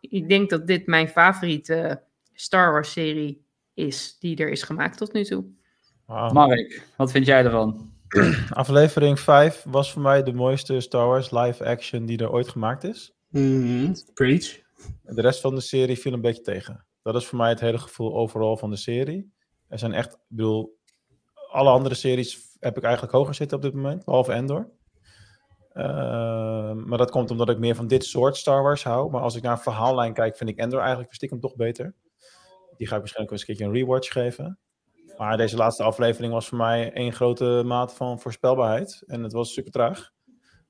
ik, 0.00 0.28
denk 0.28 0.50
dat 0.50 0.66
dit 0.66 0.86
mijn 0.86 1.08
favoriete 1.08 2.02
Star 2.32 2.72
Wars 2.72 2.92
serie 2.92 3.44
is 3.74 4.16
die 4.18 4.36
er 4.36 4.48
is 4.48 4.62
gemaakt 4.62 4.96
tot 4.96 5.12
nu 5.12 5.24
toe. 5.24 5.44
Wow. 6.06 6.32
Mark, 6.32 6.88
wat 6.96 7.10
vind 7.10 7.26
jij 7.26 7.44
ervan? 7.44 7.92
Aflevering 8.50 9.20
5 9.20 9.64
was 9.68 9.92
voor 9.92 10.02
mij 10.02 10.22
de 10.22 10.32
mooiste 10.32 10.80
Star 10.80 11.06
Wars 11.06 11.30
live 11.30 11.64
action 11.64 12.06
die 12.06 12.18
er 12.18 12.32
ooit 12.32 12.48
gemaakt 12.48 12.84
is. 12.84 13.14
Mm, 13.28 13.94
preach. 14.14 14.60
De 15.02 15.20
rest 15.20 15.40
van 15.40 15.54
de 15.54 15.60
serie 15.60 15.98
viel 15.98 16.12
een 16.12 16.20
beetje 16.20 16.42
tegen. 16.42 16.86
Dat 17.02 17.14
is 17.14 17.26
voor 17.26 17.38
mij 17.38 17.48
het 17.48 17.60
hele 17.60 17.78
gevoel 17.78 18.16
overal 18.16 18.56
van 18.56 18.70
de 18.70 18.76
serie. 18.76 19.32
Er 19.68 19.78
zijn 19.78 19.92
echt, 19.92 20.12
ik 20.12 20.20
bedoel, 20.28 20.78
alle 21.50 21.70
andere 21.70 21.94
series 21.94 22.56
heb 22.60 22.76
ik 22.76 22.82
eigenlijk 22.82 23.14
hoger 23.14 23.34
zitten 23.34 23.56
op 23.56 23.62
dit 23.62 23.74
moment, 23.74 24.04
behalve 24.04 24.32
Endor. 24.32 24.70
Uh, 25.72 26.72
maar 26.72 26.98
dat 26.98 27.10
komt 27.10 27.30
omdat 27.30 27.48
ik 27.48 27.58
meer 27.58 27.74
van 27.74 27.86
dit 27.86 28.04
soort 28.04 28.36
Star 28.36 28.62
Wars 28.62 28.84
hou. 28.84 29.10
Maar 29.10 29.20
als 29.20 29.34
ik 29.34 29.42
naar 29.42 29.52
een 29.52 29.58
verhaallijn 29.58 30.12
kijk, 30.12 30.36
vind 30.36 30.50
ik 30.50 30.58
Endor 30.58 30.80
eigenlijk 30.80 31.14
stiekem 31.14 31.40
toch 31.40 31.56
beter. 31.56 31.94
Die 32.76 32.86
ga 32.86 32.94
ik 32.94 33.00
waarschijnlijk 33.00 33.30
eens 33.30 33.40
een 33.40 33.46
keertje 33.46 33.64
een 33.64 33.72
rewatch 33.72 34.12
geven. 34.12 34.58
Maar 35.16 35.36
deze 35.36 35.56
laatste 35.56 35.82
aflevering 35.82 36.32
was 36.32 36.48
voor 36.48 36.58
mij 36.58 36.92
één 36.92 37.12
grote 37.12 37.62
maat 37.64 37.94
van 37.94 38.20
voorspelbaarheid. 38.20 39.02
En 39.06 39.22
het 39.22 39.32
was 39.32 39.52
super 39.52 39.72
traag. 39.72 40.12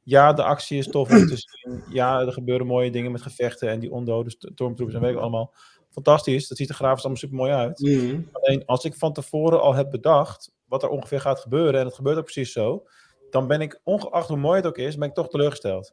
Ja, 0.02 0.32
de 0.32 0.42
actie 0.42 0.78
is 0.78 0.88
tof 0.88 1.10
om 1.10 1.26
te 1.26 1.36
zien. 1.46 1.82
Ja, 1.88 2.20
er 2.20 2.32
gebeuren 2.32 2.66
mooie 2.66 2.90
dingen 2.90 3.12
met 3.12 3.22
gevechten 3.22 3.68
en 3.68 3.78
die 3.78 3.92
ondode 3.92 4.30
stormtroopers 4.30 4.94
en 4.94 5.00
weet 5.00 5.14
ik 5.14 5.20
allemaal. 5.20 5.54
Fantastisch, 5.90 6.48
dat 6.48 6.58
ziet 6.58 6.68
er 6.68 6.74
grafisch 6.74 7.02
allemaal 7.02 7.20
super 7.20 7.36
mooi 7.36 7.52
uit. 7.52 7.80
Mm. 7.80 8.28
Alleen 8.32 8.64
als 8.64 8.84
ik 8.84 8.94
van 8.94 9.12
tevoren 9.12 9.60
al 9.60 9.74
heb 9.74 9.90
bedacht 9.90 10.52
wat 10.64 10.82
er 10.82 10.88
ongeveer 10.88 11.20
gaat 11.20 11.40
gebeuren, 11.40 11.80
en 11.80 11.86
het 11.86 11.94
gebeurt 11.94 12.16
ook 12.16 12.24
precies 12.24 12.52
zo, 12.52 12.86
dan 13.30 13.46
ben 13.46 13.60
ik, 13.60 13.80
ongeacht 13.84 14.28
hoe 14.28 14.36
mooi 14.36 14.56
het 14.56 14.66
ook 14.66 14.78
is, 14.78 14.96
ben 14.96 15.08
ik 15.08 15.14
toch 15.14 15.28
teleurgesteld. 15.28 15.92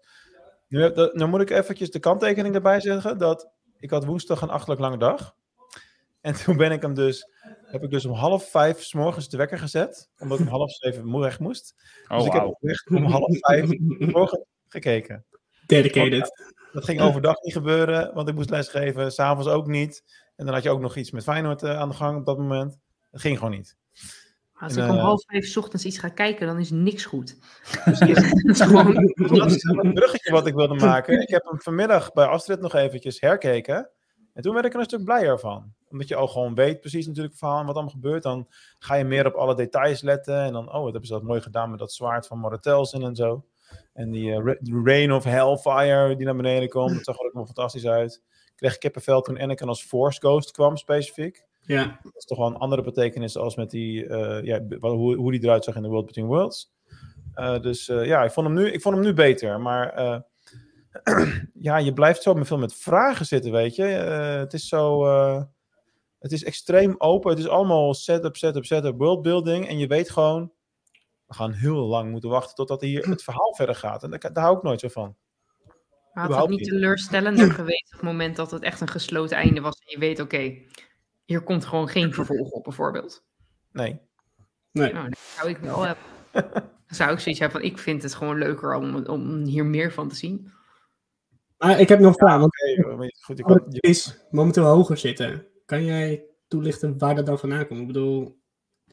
Nu, 0.67 0.91
nu 1.11 1.25
moet 1.25 1.41
ik 1.41 1.49
eventjes 1.49 1.91
de 1.91 1.99
kanttekening 1.99 2.55
erbij 2.55 2.79
zeggen, 2.79 3.17
dat 3.17 3.49
ik 3.79 3.89
had 3.89 4.05
woensdag 4.05 4.41
een 4.41 4.49
achterlijk 4.49 4.81
lange 4.81 4.97
dag. 4.97 5.35
En 6.21 6.33
toen 6.43 6.57
ben 6.57 6.71
ik 6.71 6.81
hem 6.81 6.93
dus, 6.93 7.29
heb 7.73 7.83
ik 7.83 7.89
dus 7.89 8.05
om 8.05 8.13
half 8.13 8.49
vijf 8.49 8.81
s 8.81 8.93
morgens 8.93 9.29
de 9.29 9.37
wekker 9.37 9.57
gezet, 9.57 10.09
omdat 10.17 10.39
ik 10.39 10.45
om 10.45 10.51
half 10.51 10.71
zeven 10.71 11.19
weg 11.19 11.39
moest. 11.39 11.75
Oh, 12.07 12.17
dus 12.17 12.25
ik 12.25 12.33
wow. 12.33 12.41
heb 12.59 12.69
echt 12.69 12.89
om 12.89 13.03
half 13.03 13.37
vijf 13.39 13.69
morgen 13.99 14.45
gekeken. 14.67 15.25
Dedicated. 15.65 16.31
Dat 16.71 16.85
ging 16.85 17.01
overdag 17.01 17.41
niet 17.41 17.53
gebeuren, 17.53 18.13
want 18.13 18.29
ik 18.29 18.35
moest 18.35 18.49
lesgeven, 18.49 19.11
s'avonds 19.11 19.49
ook 19.49 19.67
niet. 19.67 20.03
En 20.35 20.45
dan 20.45 20.53
had 20.53 20.63
je 20.63 20.69
ook 20.69 20.81
nog 20.81 20.95
iets 20.95 21.11
met 21.11 21.23
Feyenoord 21.23 21.63
uh, 21.63 21.79
aan 21.79 21.89
de 21.89 21.95
gang 21.95 22.17
op 22.17 22.25
dat 22.25 22.37
moment. 22.37 22.79
Dat 23.11 23.21
ging 23.21 23.37
gewoon 23.37 23.53
niet. 23.53 23.77
Als 24.53 24.75
En, 24.75 24.83
ik 24.83 24.89
om 24.89 24.97
eh, 24.97 25.03
half 25.03 25.23
vijf 25.25 25.45
's 25.45 25.57
ochtends 25.57 25.85
iets 25.85 25.97
ga 25.97 26.09
kijken, 26.09 26.47
dan 26.47 26.59
is 26.59 26.71
niks 26.71 27.05
goed. 27.05 27.37
Dus 27.85 27.99
dat 27.99 28.09
is 28.45 28.61
gewoon... 28.61 29.13
Dat 29.15 29.51
is 29.51 29.63
een 29.63 29.93
bruggetje 29.93 30.31
wat 30.31 30.47
ik 30.47 30.53
wilde 30.53 30.75
maken. 30.75 31.21
Ik 31.21 31.29
heb 31.29 31.43
hem 31.43 31.61
vanmiddag 31.61 32.11
bij 32.11 32.25
Astrid 32.25 32.59
nog 32.59 32.73
eventjes 32.73 33.19
herkeken. 33.19 33.89
En 34.33 34.41
toen 34.41 34.53
werd 34.53 34.65
ik 34.65 34.73
er 34.73 34.79
een 34.79 34.85
stuk 34.85 35.03
blijer 35.03 35.39
van. 35.39 35.73
Omdat 35.89 36.07
je 36.07 36.15
al 36.15 36.27
gewoon 36.27 36.55
weet 36.55 36.79
precies 36.79 37.05
natuurlijk 37.05 37.33
het 37.33 37.41
verhaal 37.41 37.59
en 37.59 37.65
wat 37.65 37.75
allemaal 37.75 37.93
gebeurt. 37.93 38.23
Dan 38.23 38.47
ga 38.79 38.95
je 38.95 39.03
meer 39.03 39.25
op 39.25 39.33
alle 39.33 39.55
details 39.55 40.01
letten. 40.01 40.43
En 40.43 40.53
dan, 40.53 40.67
oh, 40.67 40.73
wat 40.73 40.83
hebben 40.83 41.05
ze 41.05 41.13
dat 41.13 41.23
mooi 41.23 41.41
gedaan 41.41 41.69
met 41.69 41.79
dat 41.79 41.93
zwaard 41.93 42.27
van 42.27 42.39
Moratelsen 42.39 43.03
en 43.03 43.15
zo. 43.15 43.45
En 43.93 44.11
die 44.11 44.31
eh, 44.31 44.55
de 44.59 44.81
Rain 44.83 45.11
of 45.11 45.23
Hellfire 45.23 46.15
die 46.15 46.25
naar 46.25 46.35
beneden 46.35 46.69
komt. 46.69 46.93
Dat 46.93 47.03
zag 47.03 47.19
er 47.19 47.25
ook 47.25 47.33
wel 47.33 47.45
fantastisch 47.45 47.87
uit. 47.87 48.21
Ik 48.45 48.53
kreeg 48.55 48.77
kippenvel 48.77 49.21
toen 49.21 49.39
Anakin 49.39 49.67
als 49.67 49.83
Force 49.83 50.19
Ghost 50.19 50.51
kwam 50.51 50.77
specifiek. 50.77 51.45
Ja. 51.61 51.99
Dat 52.03 52.15
is 52.15 52.25
toch 52.25 52.37
wel 52.37 52.47
een 52.47 52.57
andere 52.57 52.81
betekenis 52.81 53.37
als 53.37 53.55
met 53.55 53.69
die, 53.69 54.07
eh, 54.07 54.43
ja, 54.43 54.61
hoe, 54.79 55.15
hoe 55.15 55.31
die 55.31 55.43
eruit 55.43 55.63
zag 55.63 55.75
in 55.75 55.81
The 55.81 55.89
World 55.89 56.05
Between 56.05 56.27
Worlds. 56.27 56.71
Eh, 57.33 57.59
dus 57.59 57.85
ja, 57.85 58.23
ik 58.23 58.31
vond, 58.31 58.47
hem 58.47 58.55
nu, 58.55 58.71
ik 58.71 58.81
vond 58.81 58.95
hem 58.95 59.03
nu 59.03 59.13
beter. 59.13 59.59
Maar 59.59 60.23
ja, 61.53 61.77
je 61.77 61.93
blijft 61.93 62.21
zo 62.21 62.33
met 62.33 62.47
veel 62.47 62.57
met 62.57 62.75
vragen 62.75 63.25
zitten, 63.25 63.51
weet 63.51 63.75
je. 63.75 63.85
Eh, 63.85 64.35
het 64.35 64.53
is 64.53 64.67
zo... 64.67 65.05
eh, 65.05 65.43
het 66.19 66.31
is 66.31 66.43
extreem 66.43 66.95
open. 66.97 67.29
Het 67.29 67.39
is 67.39 67.47
allemaal 67.47 67.93
setup, 67.93 68.35
setup, 68.35 68.65
setup, 68.65 68.97
worldbuilding. 68.97 69.67
En 69.67 69.77
je 69.77 69.87
weet 69.87 70.09
gewoon... 70.09 70.51
we 71.25 71.33
gaan 71.33 71.51
heel 71.51 71.85
lang 71.85 72.11
moeten 72.11 72.29
wachten 72.29 72.55
totdat 72.55 72.81
hier 72.81 73.09
het 73.09 73.23
verhaal 73.29 73.55
verder 73.55 73.75
gaat. 73.75 74.03
En 74.03 74.09
daar, 74.09 74.33
daar 74.33 74.43
hou 74.43 74.57
ik 74.57 74.63
nooit 74.63 74.79
zo 74.79 74.87
van. 74.87 75.15
Maar 76.13 76.31
had 76.31 76.39
het 76.39 76.49
niet 76.49 76.67
teleurstellender 76.67 77.51
geweest 77.51 77.93
op 77.93 77.99
het 77.99 78.09
moment 78.09 78.35
dat 78.35 78.51
het 78.51 78.63
echt 78.63 78.81
een 78.81 78.87
gesloten 78.87 79.37
einde 79.37 79.61
was 79.61 79.77
en 79.79 79.91
je 79.91 79.99
weet, 79.99 80.19
oké, 80.19 80.57
hier 81.25 81.41
komt 81.41 81.65
gewoon 81.65 81.87
geen 81.87 82.13
vervolg 82.13 82.49
op 82.49 82.63
bijvoorbeeld. 82.63 83.23
Nee. 83.71 83.99
Nee. 84.71 84.93
Nou, 84.93 85.09
dat 85.09 85.19
zou 85.19 85.49
ik 85.49 85.57
wel 85.57 85.81
hebben. 85.81 86.03
Dan 86.87 86.95
zou 87.01 87.11
ik 87.11 87.19
zoiets 87.19 87.41
hebben 87.41 87.61
van, 87.61 87.69
ik 87.69 87.77
vind 87.77 88.03
het 88.03 88.15
gewoon 88.15 88.37
leuker 88.37 88.75
om, 88.75 89.05
om 89.05 89.43
hier 89.43 89.65
meer 89.65 89.93
van 89.93 90.09
te 90.09 90.15
zien. 90.15 90.51
Maar 91.57 91.79
ik 91.79 91.89
heb 91.89 91.99
nog 91.99 92.07
een 92.13 92.17
vraag. 92.27 92.39
Want 92.39 92.55
goed, 93.21 93.39
ik 93.39 93.45
kan- 93.45 93.63
het 93.73 93.83
is 93.83 94.17
momenteel 94.31 94.63
hoger 94.65 94.97
zitten. 94.97 95.47
Kan 95.65 95.85
jij 95.85 96.23
toelichten 96.47 96.97
waar 96.97 97.15
dat 97.15 97.25
dan 97.25 97.39
vandaan 97.39 97.67
komt? 97.67 97.79
Ik 97.81 97.87
bedoel, 97.87 98.37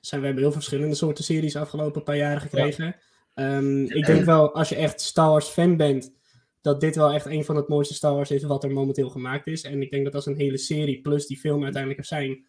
zijn, 0.00 0.20
we 0.20 0.26
hebben 0.26 0.44
heel 0.44 0.52
verschillende 0.54 0.94
soorten 0.94 1.24
series 1.24 1.56
afgelopen 1.56 2.02
paar 2.02 2.16
jaren 2.16 2.40
gekregen. 2.40 2.96
Ehm, 3.34 3.82
ik 3.84 4.06
denk 4.06 4.24
wel, 4.24 4.54
als 4.54 4.68
je 4.68 4.74
echt 4.74 5.00
Star 5.00 5.28
Wars 5.30 5.48
fan 5.48 5.76
bent, 5.76 6.12
dat 6.60 6.80
dit 6.80 6.96
wel 6.96 7.12
echt 7.12 7.26
een 7.26 7.44
van 7.44 7.56
het 7.56 7.68
mooiste 7.68 7.94
Star 7.94 8.14
Wars 8.14 8.30
is 8.30 8.42
wat 8.42 8.64
er 8.64 8.70
momenteel 8.70 9.08
gemaakt 9.08 9.46
is. 9.46 9.62
En 9.62 9.82
ik 9.82 9.90
denk 9.90 10.04
dat 10.04 10.14
als 10.14 10.26
een 10.26 10.36
hele 10.36 10.58
serie 10.58 11.00
plus 11.00 11.26
die 11.26 11.38
film 11.38 11.62
uiteindelijk 11.62 12.00
er 12.00 12.06
zijn, 12.06 12.46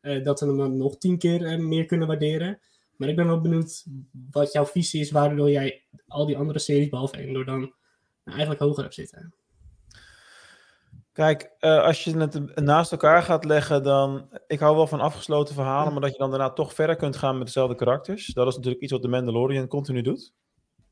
eh, 0.00 0.24
dat 0.24 0.40
we 0.40 0.46
hem 0.46 0.56
dan 0.56 0.76
nog 0.76 0.98
tien 0.98 1.18
keer 1.18 1.44
eh, 1.44 1.58
meer 1.58 1.86
kunnen 1.86 2.06
waarderen. 2.08 2.60
Maar 2.96 3.08
ik 3.08 3.16
ben 3.16 3.26
wel 3.26 3.40
benieuwd 3.40 3.84
wat 4.30 4.52
jouw 4.52 4.66
visie 4.66 5.00
is, 5.00 5.10
waardoor 5.10 5.50
jij 5.50 5.82
al 6.06 6.26
die 6.26 6.36
andere 6.36 6.58
series, 6.58 6.88
behalve 6.88 7.16
Endor, 7.16 7.44
dan 7.44 7.60
nou, 7.60 7.72
eigenlijk 8.24 8.60
hoger 8.60 8.82
hebt 8.82 8.94
zitten. 8.94 9.34
Kijk, 11.12 11.50
eh, 11.58 11.82
als 11.82 12.04
je 12.04 12.18
het 12.18 12.60
naast 12.60 12.92
elkaar 12.92 13.22
gaat 13.22 13.44
leggen, 13.44 13.82
dan. 13.82 14.28
Ik 14.46 14.58
hou 14.58 14.76
wel 14.76 14.86
van 14.86 15.00
afgesloten 15.00 15.54
verhalen, 15.54 15.92
maar 15.92 16.02
dat 16.02 16.12
je 16.12 16.18
dan 16.18 16.30
daarna 16.30 16.50
toch 16.50 16.74
verder 16.74 16.96
kunt 16.96 17.16
gaan 17.16 17.36
met 17.36 17.46
dezelfde 17.46 17.74
karakters. 17.74 18.26
Dat 18.26 18.46
is 18.46 18.56
natuurlijk 18.56 18.82
iets 18.82 18.92
wat 18.92 19.02
de 19.02 19.08
Mandalorian 19.08 19.66
continu 19.66 20.02
doet. 20.02 20.32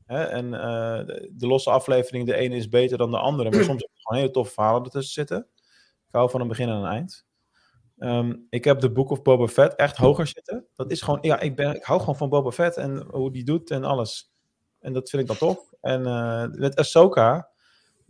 Hè? 0.05 0.23
En 0.23 0.53
eh, 0.53 1.05
de, 1.05 1.31
de 1.33 1.47
losse 1.47 1.69
aflevering, 1.69 2.25
de 2.25 2.35
ene 2.35 2.55
is 2.55 2.69
beter 2.69 2.97
dan 2.97 3.11
de 3.11 3.17
andere, 3.17 3.49
maar 3.49 3.63
soms 3.63 3.81
heb 3.81 3.89
je 3.93 4.01
gewoon 4.01 4.21
hele 4.21 4.33
toffe 4.33 4.53
verhalen 4.53 4.83
ertussen 4.83 5.13
zitten. 5.13 5.47
Ik 6.07 6.17
hou 6.17 6.29
van 6.29 6.41
een 6.41 6.47
begin 6.47 6.69
en 6.69 6.75
een 6.75 6.91
eind. 6.91 7.25
Ehm, 7.97 8.35
ik 8.49 8.63
heb 8.63 8.79
de 8.79 8.91
Book 8.91 9.09
of 9.09 9.21
Boba 9.21 9.47
Fett 9.47 9.75
echt 9.75 9.97
hoger 9.97 10.27
zitten. 10.27 10.67
Dat 10.75 10.91
is 10.91 11.01
gewoon, 11.01 11.19
ja, 11.21 11.39
ik, 11.39 11.55
ben, 11.55 11.75
ik 11.75 11.83
hou 11.83 11.99
gewoon 11.99 12.17
van 12.17 12.29
Boba 12.29 12.51
Fett 12.51 12.77
en 12.77 13.05
hoe 13.11 13.31
die 13.31 13.43
doet 13.43 13.71
en 13.71 13.83
alles. 13.83 14.33
En 14.79 14.93
dat 14.93 15.09
vind 15.09 15.21
ik 15.21 15.27
dan 15.27 15.37
tof. 15.37 15.73
En 15.81 16.05
eh, 16.05 16.45
met 16.51 16.75
Ahsoka, 16.75 17.50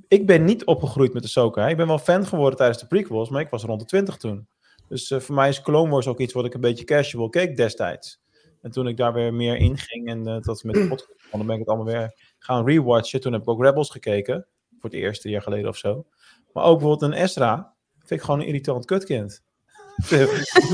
ik 0.07 0.25
ben 0.25 0.43
niet 0.43 0.65
opgegroeid 0.65 1.13
met 1.13 1.23
Ahsoka. 1.23 1.63
hè. 1.63 1.69
Ik 1.69 1.77
ben 1.77 1.87
wel 1.87 1.99
fan 1.99 2.25
geworden 2.25 2.57
tijdens 2.57 2.79
de 2.79 2.87
prequels, 2.87 3.29
maar 3.29 3.41
ik 3.41 3.49
was 3.49 3.63
rond 3.63 3.79
de 3.79 3.85
20 3.85 4.17
toen. 4.17 4.47
Dus 4.87 5.11
eh, 5.11 5.19
voor 5.19 5.35
mij 5.35 5.49
is 5.49 5.61
Clone 5.61 5.89
Wars 5.89 6.07
ook 6.07 6.19
iets 6.19 6.33
wat 6.33 6.45
ik 6.45 6.53
een 6.53 6.61
beetje 6.61 6.85
casual 6.85 7.29
keek 7.29 7.57
destijds. 7.57 8.21
En 8.61 8.71
toen 8.71 8.87
ik 8.87 8.97
daar 8.97 9.13
weer 9.13 9.33
meer 9.33 9.55
in 9.55 9.77
ging 9.77 10.07
en 10.07 10.27
eh, 10.27 10.41
dat 10.41 10.63
met 10.63 10.75
de 10.75 10.87
podcast 10.87 11.19
dan 11.31 11.45
ben 11.45 11.53
ik 11.53 11.59
het 11.59 11.67
allemaal 11.69 11.93
weer 11.93 12.13
gaan 12.39 12.65
rewatchen. 12.65 13.21
Toen 13.21 13.33
heb 13.33 13.41
ik 13.41 13.49
ook 13.49 13.63
Rebels 13.63 13.89
gekeken, 13.89 14.47
voor 14.79 14.89
het 14.89 14.99
eerste 14.99 15.29
jaar 15.29 15.41
geleden 15.41 15.69
of 15.69 15.77
zo. 15.77 16.05
Maar 16.53 16.63
ook 16.63 16.79
bijvoorbeeld 16.79 17.11
een 17.11 17.17
Ezra, 17.23 17.73
vind 17.97 18.19
ik 18.19 18.21
gewoon 18.21 18.39
een 18.39 18.45
irritant 18.45 18.85
kutkind. 18.85 19.43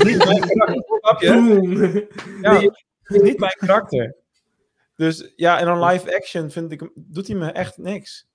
niet 0.04 0.24
mijn 0.24 0.40
karakter? 0.40 2.06
Ja, 2.42 2.60
is 3.02 3.22
niet 3.22 3.38
mijn 3.38 3.56
karakter. 3.58 4.16
Dus 4.96 5.32
ja, 5.36 5.58
en 5.58 5.66
dan 5.66 5.84
live 5.84 6.16
action 6.16 6.50
vind 6.50 6.72
ik, 6.72 6.90
doet 6.94 7.26
hij 7.26 7.36
me 7.36 7.50
echt 7.50 7.78
niks. 7.78 8.26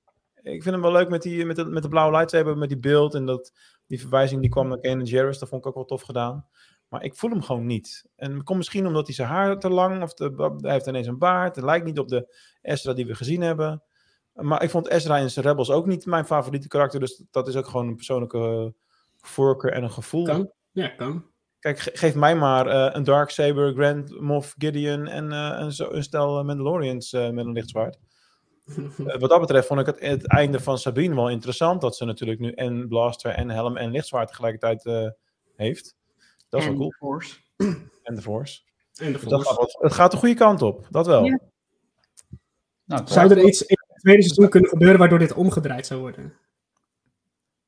Ik 0.44 0.64
vind 0.64 0.76
hem 0.76 0.82
wel 0.82 0.92
leuk 0.92 1.10
met, 1.10 1.22
die, 1.22 1.46
met, 1.46 1.56
de, 1.56 1.66
met 1.66 1.84
de 1.84 1.90
blauwe 1.90 2.12
lightsaber, 2.12 2.58
met 2.58 2.70
die 2.70 2.80
beeld 2.80 3.14
en 3.16 3.26
dat, 3.26 3.52
die 3.88 4.00
verwijzing 4.00 4.42
die 4.42 4.50
kwam 4.50 4.68
naar 4.68 4.80
Kanan 4.80 5.06
Jarrus. 5.06 5.40
Dat 5.40 5.50
vond 5.50 5.62
ik 5.62 5.68
ook 5.68 5.76
wel 5.76 5.86
tof 5.86 6.02
gedaan. 6.02 6.48
Maar 6.88 7.04
ik 7.04 7.16
voel 7.16 7.30
hem 7.30 7.42
gewoon 7.42 7.66
niet. 7.66 8.06
En 8.16 8.34
het 8.34 8.44
komt 8.44 8.58
misschien 8.58 8.88
omdat 8.88 9.06
hij 9.06 9.16
zijn 9.16 9.28
haar 9.28 9.60
te 9.60 9.70
lang, 9.70 10.02
of 10.04 10.14
de, 10.14 10.56
hij 10.62 10.72
heeft 10.72 10.88
ineens 10.88 11.08
een 11.08 11.18
baard. 11.18 11.56
Het 11.56 11.66
lijkt 11.66 11.86
niet 11.86 12.00
op 12.00 12.08
de 12.08 12.36
Ezra 12.62 12.94
die 12.94 13.06
we 13.06 13.16
gezien 13.16 13.42
hebben. 13.42 13.84
Maar 14.34 14.64
ik 14.64 14.70
vond 14.70 14.90
Ezra 14.90 15.18
in 15.18 15.30
zijn 15.30 15.46
Rebels 15.46 15.72
ook 15.72 15.86
niet 15.86 16.06
mijn 16.06 16.26
favoriete 16.26 16.68
karakter. 16.68 17.00
Dus 17.00 17.24
dat 17.32 17.48
is 17.48 17.56
ook 17.56 17.68
gewoon 17.68 17.88
een 17.88 17.96
persoonlijke 17.96 18.74
voorkeur 19.18 19.72
en 19.72 19.84
een 19.84 19.92
gevoel. 19.92 20.24
Kan. 20.26 20.52
Ja, 20.72 20.88
kan. 20.88 21.26
Kijk, 21.60 21.80
ge- 21.80 21.92
geef 21.94 22.16
mij 22.16 22.36
maar 22.36 22.68
eh, 22.68 22.96
een 22.96 23.04
Darksaber, 23.04 23.74
Grand 23.74 24.20
Moff 24.20 24.56
Gideon 24.58 25.08
en 25.08 25.32
eh, 25.32 25.56
een, 25.60 25.72
zo, 25.72 25.92
een 25.92 26.04
stel 26.04 26.44
Mandalorians 26.44 27.14
eh, 27.14 27.30
met 27.30 27.46
een 27.46 27.52
lichtzwaard. 27.52 27.96
Eh, 27.96 28.02
wat 29.20 29.30
dat 29.30 29.40
betreft 29.40 29.68
vond 29.68 29.80
ik 29.80 29.86
het, 29.86 30.00
het 30.00 30.28
einde 30.28 30.60
van 30.60 30.78
Sabine 30.78 31.16
wel 31.16 31.30
interessant. 31.30 31.82
Dat 31.82 31.96
ze 31.96 32.06
natuurlijk 32.06 32.40
nu 32.40 32.52
en 32.52 32.88
blaster 32.88 33.32
en 33.32 33.50
helm 33.50 33.78
en 33.78 33.92
lichtzwaard 33.92 34.28
tegelijkertijd 34.28 34.86
eh, 34.86 35.10
heeft. 35.56 35.96
Dat 36.50 36.60
is 36.62 36.68
En 36.68 36.78
wel 36.78 36.80
cool. 36.80 36.92
Force. 36.92 37.38
En 38.04 38.16
de 38.16 38.22
Force. 38.22 38.62
En 38.96 39.06
de 39.06 39.20
Dus 39.20 39.22
Force. 39.22 39.54
gaat 39.54 39.78
het 39.80 39.94
gaat 39.94 40.12
de 40.12 40.18
goede 40.18 40.36
kant 40.36 40.62
op, 40.62 40.88
dat 40.90 41.08
wel. 41.08 41.24
Ja. 41.24 41.40
Nou, 42.86 43.08
Zou 43.08 43.30
er 43.32 43.44
iets 43.44 43.62
in 43.62 43.78
het 43.88 44.00
tweede 44.00 44.22
seizoen 44.22 44.50
kunnen 44.50 44.70
gebeuren 44.70 45.00
waardoor 45.00 45.20
dit 45.20 45.34
omgedraaid 45.34 45.86
zou 45.86 46.00
worden? 46.00 46.34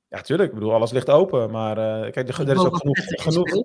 Ja, 0.08 0.21
tuurlijk. 0.21 0.49
Ik 0.49 0.55
bedoel, 0.55 0.73
alles 0.73 0.91
ligt 0.91 1.10
open. 1.10 1.51
Maar 1.51 1.77
eh, 1.77 2.12
kijk, 2.12 2.29
er, 2.29 2.49
er 2.49 2.55
is 2.55 2.65
ook 2.65 2.77
genoeg... 2.77 2.97
Genoeg... 2.97 3.63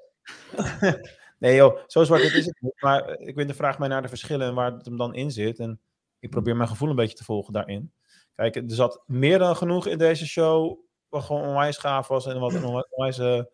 nee 1.39 1.55
joh, 1.55 1.79
zo 1.87 2.05
zwart 2.05 2.23
is 2.23 2.47
het 2.47 2.61
niet. 2.61 2.83
Maar 2.83 3.05
eh, 3.05 3.29
ik 3.29 3.35
weet, 3.35 3.49
de 3.49 3.55
vraag 3.55 3.79
mij 3.79 3.89
naar 3.89 4.03
de 4.03 4.09
verschillen 4.09 4.49
en 4.49 4.55
waar 4.55 4.73
het 4.73 4.85
hem 4.85 4.97
dan 4.97 5.15
in 5.15 5.31
zit. 5.31 5.59
En 5.59 5.81
ik 6.21 6.31
probeer 6.31 6.57
mijn 6.57 6.69
gevoel 6.69 6.89
een 6.89 6.97
beetje 6.97 7.17
te 7.17 7.25
volgen 7.25 7.53
daarin. 7.53 7.93
Kijk, 8.35 8.57
er 8.57 8.63
zat 8.67 9.03
meer 9.07 9.39
dan 9.39 9.57
genoeg 9.57 9.87
in 9.87 9.99
deze 9.99 10.27
show. 10.27 10.79
Wat 11.09 11.23
gewoon 11.23 11.43
onwijs 11.43 11.77
gaaf 11.77 12.09
was. 12.09 12.27
En 12.27 12.41
wat 12.41 12.55
een 12.55 12.65
onwijs- 12.91 13.45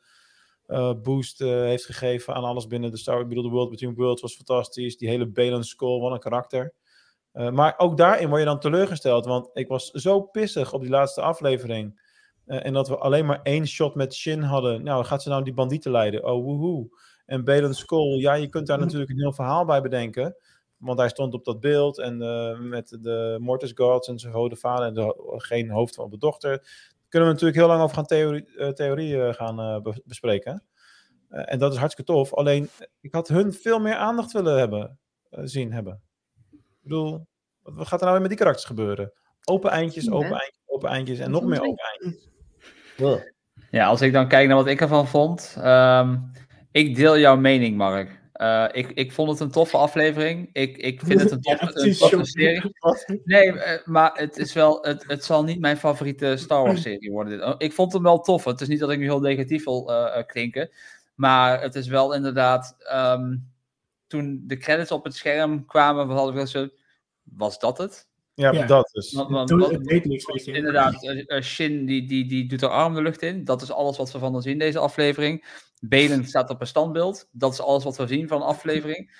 eh, 0.66 0.92
boost 1.02 1.40
eh, 1.40 1.48
heeft 1.48 1.84
gegeven 1.84 2.34
aan 2.34 2.44
alles 2.44 2.66
binnen 2.66 2.90
de 2.90 2.96
Star 2.96 3.14
Wars. 3.14 3.26
Ik 3.28 3.34
bedoel, 3.34 3.50
de 3.50 3.56
World 3.56 3.70
Between 3.70 3.94
Worlds 3.94 4.22
was 4.22 4.34
fantastisch. 4.34 4.96
Die 4.96 5.08
hele 5.08 5.26
Balen 5.26 5.64
Skull, 5.64 6.00
wat 6.00 6.12
een 6.12 6.18
karakter. 6.18 6.74
Eh, 7.32 7.50
maar 7.50 7.74
ook 7.76 7.96
daarin 7.96 8.28
word 8.28 8.40
je 8.40 8.46
dan 8.46 8.60
teleurgesteld. 8.60 9.24
Want 9.26 9.50
ik 9.52 9.68
was 9.68 9.90
zo 9.90 10.20
pissig 10.20 10.72
op 10.72 10.80
die 10.80 10.90
laatste 10.90 11.20
aflevering. 11.20 12.04
En 12.46 12.72
dat 12.72 12.88
we 12.88 12.96
alleen 12.96 13.26
maar 13.26 13.42
één 13.42 13.66
shot 13.66 13.94
met 13.94 14.14
Shin 14.14 14.42
hadden. 14.42 14.82
Nou, 14.82 15.04
gaat 15.04 15.22
ze 15.22 15.28
nou 15.28 15.44
die 15.44 15.54
bandieten 15.54 15.90
leiden? 15.90 16.24
Oh, 16.24 16.44
woehoe. 16.44 16.88
En 17.26 17.44
Balen 17.44 17.74
Skull, 17.74 18.20
ja, 18.20 18.34
je 18.34 18.48
kunt 18.48 18.66
daar 18.66 18.78
natuurlijk 18.78 19.10
een 19.10 19.20
heel 19.20 19.32
verhaal 19.32 19.64
bij 19.64 19.80
bedenken. 19.80 20.36
Want 20.76 20.98
hij 20.98 21.08
stond 21.08 21.34
op 21.34 21.44
dat 21.44 21.60
beeld 21.60 21.98
en 21.98 22.22
eh, 22.22 22.58
met 22.58 22.98
de 23.00 23.36
Mortis 23.40 23.72
Gods 23.74 24.08
en 24.08 24.18
zijn 24.18 24.32
rode 24.32 24.56
vader 24.56 24.86
en 24.86 24.94
de, 24.94 25.34
geen 25.36 25.70
hoofd 25.70 25.94
van 25.94 26.10
de 26.10 26.18
dochter. 26.18 26.50
Kunnen 27.08 27.28
we 27.28 27.34
natuurlijk 27.34 27.60
heel 27.60 27.68
lang 27.68 27.82
over 27.82 27.94
gaan 27.96 28.06
theorie, 28.06 28.56
eh, 28.56 28.68
theorie 28.68 29.22
eh, 29.22 29.34
gaan 29.34 29.60
eh, 29.60 29.80
be- 29.80 30.02
bespreken. 30.04 30.62
Eh, 31.28 31.52
en 31.52 31.58
dat 31.58 31.72
is 31.72 31.78
hartstikke 31.78 32.12
tof. 32.12 32.34
Alleen, 32.34 32.68
ik 33.00 33.12
had 33.14 33.28
hun 33.28 33.52
veel 33.52 33.78
meer 33.80 33.94
aandacht 33.94 34.32
willen 34.32 34.58
hebben, 34.58 34.98
zien 35.30 35.72
hebben. 35.72 36.00
Ik 36.50 36.58
bedoel, 36.82 37.26
wat, 37.62 37.86
gaat 37.86 38.00
er 38.00 38.06
nou 38.06 38.10
weer 38.12 38.20
met 38.20 38.28
die 38.28 38.38
karakters 38.38 38.66
gebeuren? 38.66 39.12
Open 39.44 39.70
eindjes, 39.70 40.10
open 40.10 40.28
Ja. 40.28 40.32
eindjes, 40.38 40.62
open 40.66 40.88
eindjes 40.88 41.18
en 41.18 41.30
nog 41.30 41.44
meer 41.44 41.60
open 41.62 41.84
eindjes. 42.00 42.28
Ja, 43.70 43.86
als 43.86 44.00
ik 44.00 44.12
dan 44.12 44.28
kijk 44.28 44.46
naar 44.48 44.56
wat 44.56 44.66
ik 44.66 44.80
ervan 44.80 45.06
vond. 45.06 45.56
ehm, 45.60 46.16
ik 46.70 46.94
deel 46.96 47.18
jouw 47.18 47.36
mening, 47.36 47.76
Mark. 47.76 48.22
Eh, 48.36 48.64
ik, 48.72 48.90
ik 48.90 49.12
vond 49.12 49.30
het 49.30 49.40
een 49.40 49.50
toffe 49.50 49.76
aflevering. 49.76 50.48
Ik, 50.52 50.76
ik 50.76 51.00
vind 51.04 51.20
het 51.20 51.30
een 51.30 51.38
Ja, 51.40 51.56
toffe, 51.56 51.90
John. 51.90 52.24
serie. 52.24 52.72
Nee, 53.24 53.52
eh, 53.58 53.86
maar 53.86 54.10
het, 54.14 54.36
is 54.38 54.52
wel, 54.52 54.82
het, 54.82 55.04
het 55.06 55.24
zal 55.24 55.44
niet 55.44 55.60
mijn 55.60 55.76
favoriete 55.76 56.36
Star 56.36 56.62
Wars 56.62 56.82
serie 56.82 57.10
worden. 57.10 57.38
Dit. 57.38 57.54
Ik 57.62 57.72
vond 57.72 57.92
hem 57.92 58.02
wel 58.02 58.20
tof. 58.20 58.44
Het 58.44 58.60
is 58.60 58.68
niet 58.68 58.80
dat 58.80 58.90
ik 58.90 58.98
nu 58.98 59.04
heel 59.04 59.20
negatief 59.20 59.64
wil 59.64 59.92
eh, 59.92 60.26
klinken. 60.26 60.70
Maar 61.14 61.60
het 61.60 61.74
is 61.74 61.86
wel 61.88 62.14
inderdaad... 62.14 62.76
ehm, 62.78 63.36
toen 64.06 64.42
de 64.46 64.56
credits 64.56 64.90
op 64.90 65.04
het 65.04 65.14
scherm 65.14 65.64
kwamen, 65.66 66.08
hadden 66.08 66.32
we 66.32 66.38
wel 66.38 66.46
zo... 66.46 66.68
Was 67.22 67.58
dat 67.58 67.78
het? 67.78 68.06
Ja, 68.36 68.52
Ja. 68.52 68.66
dat 68.66 68.90
is. 68.92 69.12
Want, 69.12 69.30
want, 69.30 69.48
Toen- 69.48 69.58
want- 69.58 69.72
het 69.72 69.84
deed 69.84 70.04
niks. 70.04 70.24
Inderdaad, 70.46 71.04
eh, 71.04 71.36
eh, 71.36 71.42
Shin 71.42 71.86
die, 71.86 72.06
die, 72.06 72.26
die 72.26 72.48
doet 72.48 72.60
haar 72.60 72.70
arm 72.70 72.94
de 72.94 73.02
lucht 73.02 73.22
in. 73.22 73.44
Dat 73.44 73.62
is 73.62 73.70
alles 73.70 73.96
wat 73.96 74.12
we 74.12 74.18
van 74.18 74.32
haar 74.32 74.42
zien 74.42 74.58
deze 74.58 74.78
aflevering. 74.78 75.44
Belen 75.80 76.24
staat 76.24 76.50
op 76.50 76.60
een 76.60 76.66
standbeeld. 76.66 77.28
Dat 77.32 77.52
is 77.52 77.60
alles 77.60 77.84
wat 77.84 77.96
we 77.96 78.06
zien 78.06 78.28
van 78.28 78.38
de 78.38 78.44
aflevering. 78.44 79.14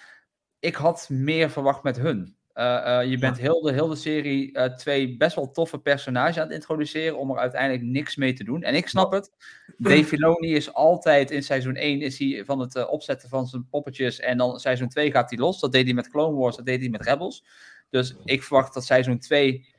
Ik 0.60 0.74
had 0.74 1.08
meer 1.10 1.50
verwacht 1.50 1.82
met 1.82 1.96
hun. 1.96 2.36
Eh, 2.52 3.00
eh, 3.00 3.10
je 3.10 3.18
bent 3.18 3.38
heel 3.38 3.60
de, 3.60 3.72
heel 3.72 3.88
de 3.88 3.96
serie 3.96 4.52
eh, 4.52 4.74
twee 4.74 5.16
best 5.16 5.36
wel 5.36 5.50
toffe 5.50 5.78
personages 5.78 6.36
aan 6.36 6.42
het 6.46 6.52
introduceren 6.54 7.18
om 7.18 7.30
er 7.30 7.38
uiteindelijk 7.38 7.82
niks 7.82 8.16
mee 8.16 8.32
te 8.32 8.44
doen. 8.44 8.62
En 8.62 8.74
ik 8.74 8.88
snap 8.88 9.12
het. 9.12 9.30
Dave 9.78 10.04
Filoni 10.04 10.54
is 10.54 10.72
altijd 10.72 11.30
in 11.30 11.42
seizoen 11.42 11.74
1 11.74 12.00
is 12.00 12.18
hij 12.18 12.42
van 12.44 12.58
het 12.60 12.88
opzetten 12.88 13.28
van 13.28 13.46
zijn 13.46 13.68
poppetjes 13.68 14.20
en 14.20 14.38
dan 14.38 14.58
seizoen 14.60 14.88
2 14.88 15.10
gaat 15.10 15.30
hij 15.30 15.38
los. 15.38 15.60
Dat 15.60 15.72
deed 15.72 15.84
hij 15.84 15.94
met 15.94 16.10
Clone 16.10 16.36
Wars, 16.36 16.56
dat 16.56 16.66
deed 16.66 16.80
hij 16.80 16.88
met 16.88 17.04
Rebels. 17.04 17.44
Dus 17.96 18.16
ik 18.24 18.42
verwacht 18.42 18.74
dat 18.74 18.84
seizoen 18.84 19.18
2 19.18 19.74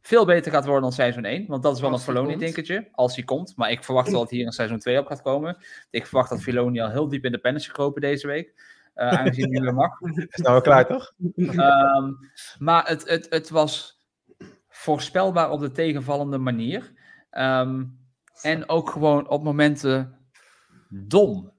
veel 0.00 0.24
beter 0.24 0.52
gaat 0.52 0.64
worden 0.64 0.82
dan 0.82 0.92
seizoen 0.92 1.24
1. 1.24 1.46
Want 1.46 1.62
dat 1.62 1.74
is 1.74 1.80
wel 1.80 1.90
Als 1.90 2.06
een 2.06 2.14
Filoni-dinkertje. 2.14 2.88
Als 2.92 3.14
hij 3.14 3.24
komt. 3.24 3.56
Maar 3.56 3.70
ik 3.70 3.84
verwacht 3.84 4.10
wel 4.10 4.20
dat 4.20 4.30
hier 4.30 4.46
een 4.46 4.52
seizoen 4.52 4.78
2 4.78 4.98
op 4.98 5.06
gaat 5.06 5.22
komen. 5.22 5.56
Ik 5.90 6.06
verwacht 6.06 6.30
dat 6.30 6.40
Filoni 6.40 6.80
al 6.80 6.90
heel 6.90 7.08
diep 7.08 7.24
in 7.24 7.32
de 7.32 7.38
pen 7.38 7.54
is 7.54 7.66
gekropen 7.66 8.00
deze 8.00 8.26
week. 8.26 8.54
eh, 8.94 9.08
aangezien 9.08 9.52
hij 9.52 9.62
weer 9.62 9.74
mag. 9.74 10.00
Is 10.30 10.40
nou 10.40 10.52
weer 10.52 10.62
klaar, 10.62 10.86
toch? 10.86 11.12
Ehm, 11.36 12.12
maar 12.58 12.88
het, 12.88 13.08
het, 13.08 13.26
het 13.30 13.50
was 13.50 14.00
voorspelbaar 14.68 15.50
op 15.50 15.60
de 15.60 15.70
tegenvallende 15.70 16.38
manier. 16.38 16.92
Ehm, 17.30 17.84
en 18.42 18.68
ook 18.68 18.90
gewoon 18.90 19.28
op 19.28 19.42
momenten 19.42 20.18
dom. 20.88 21.52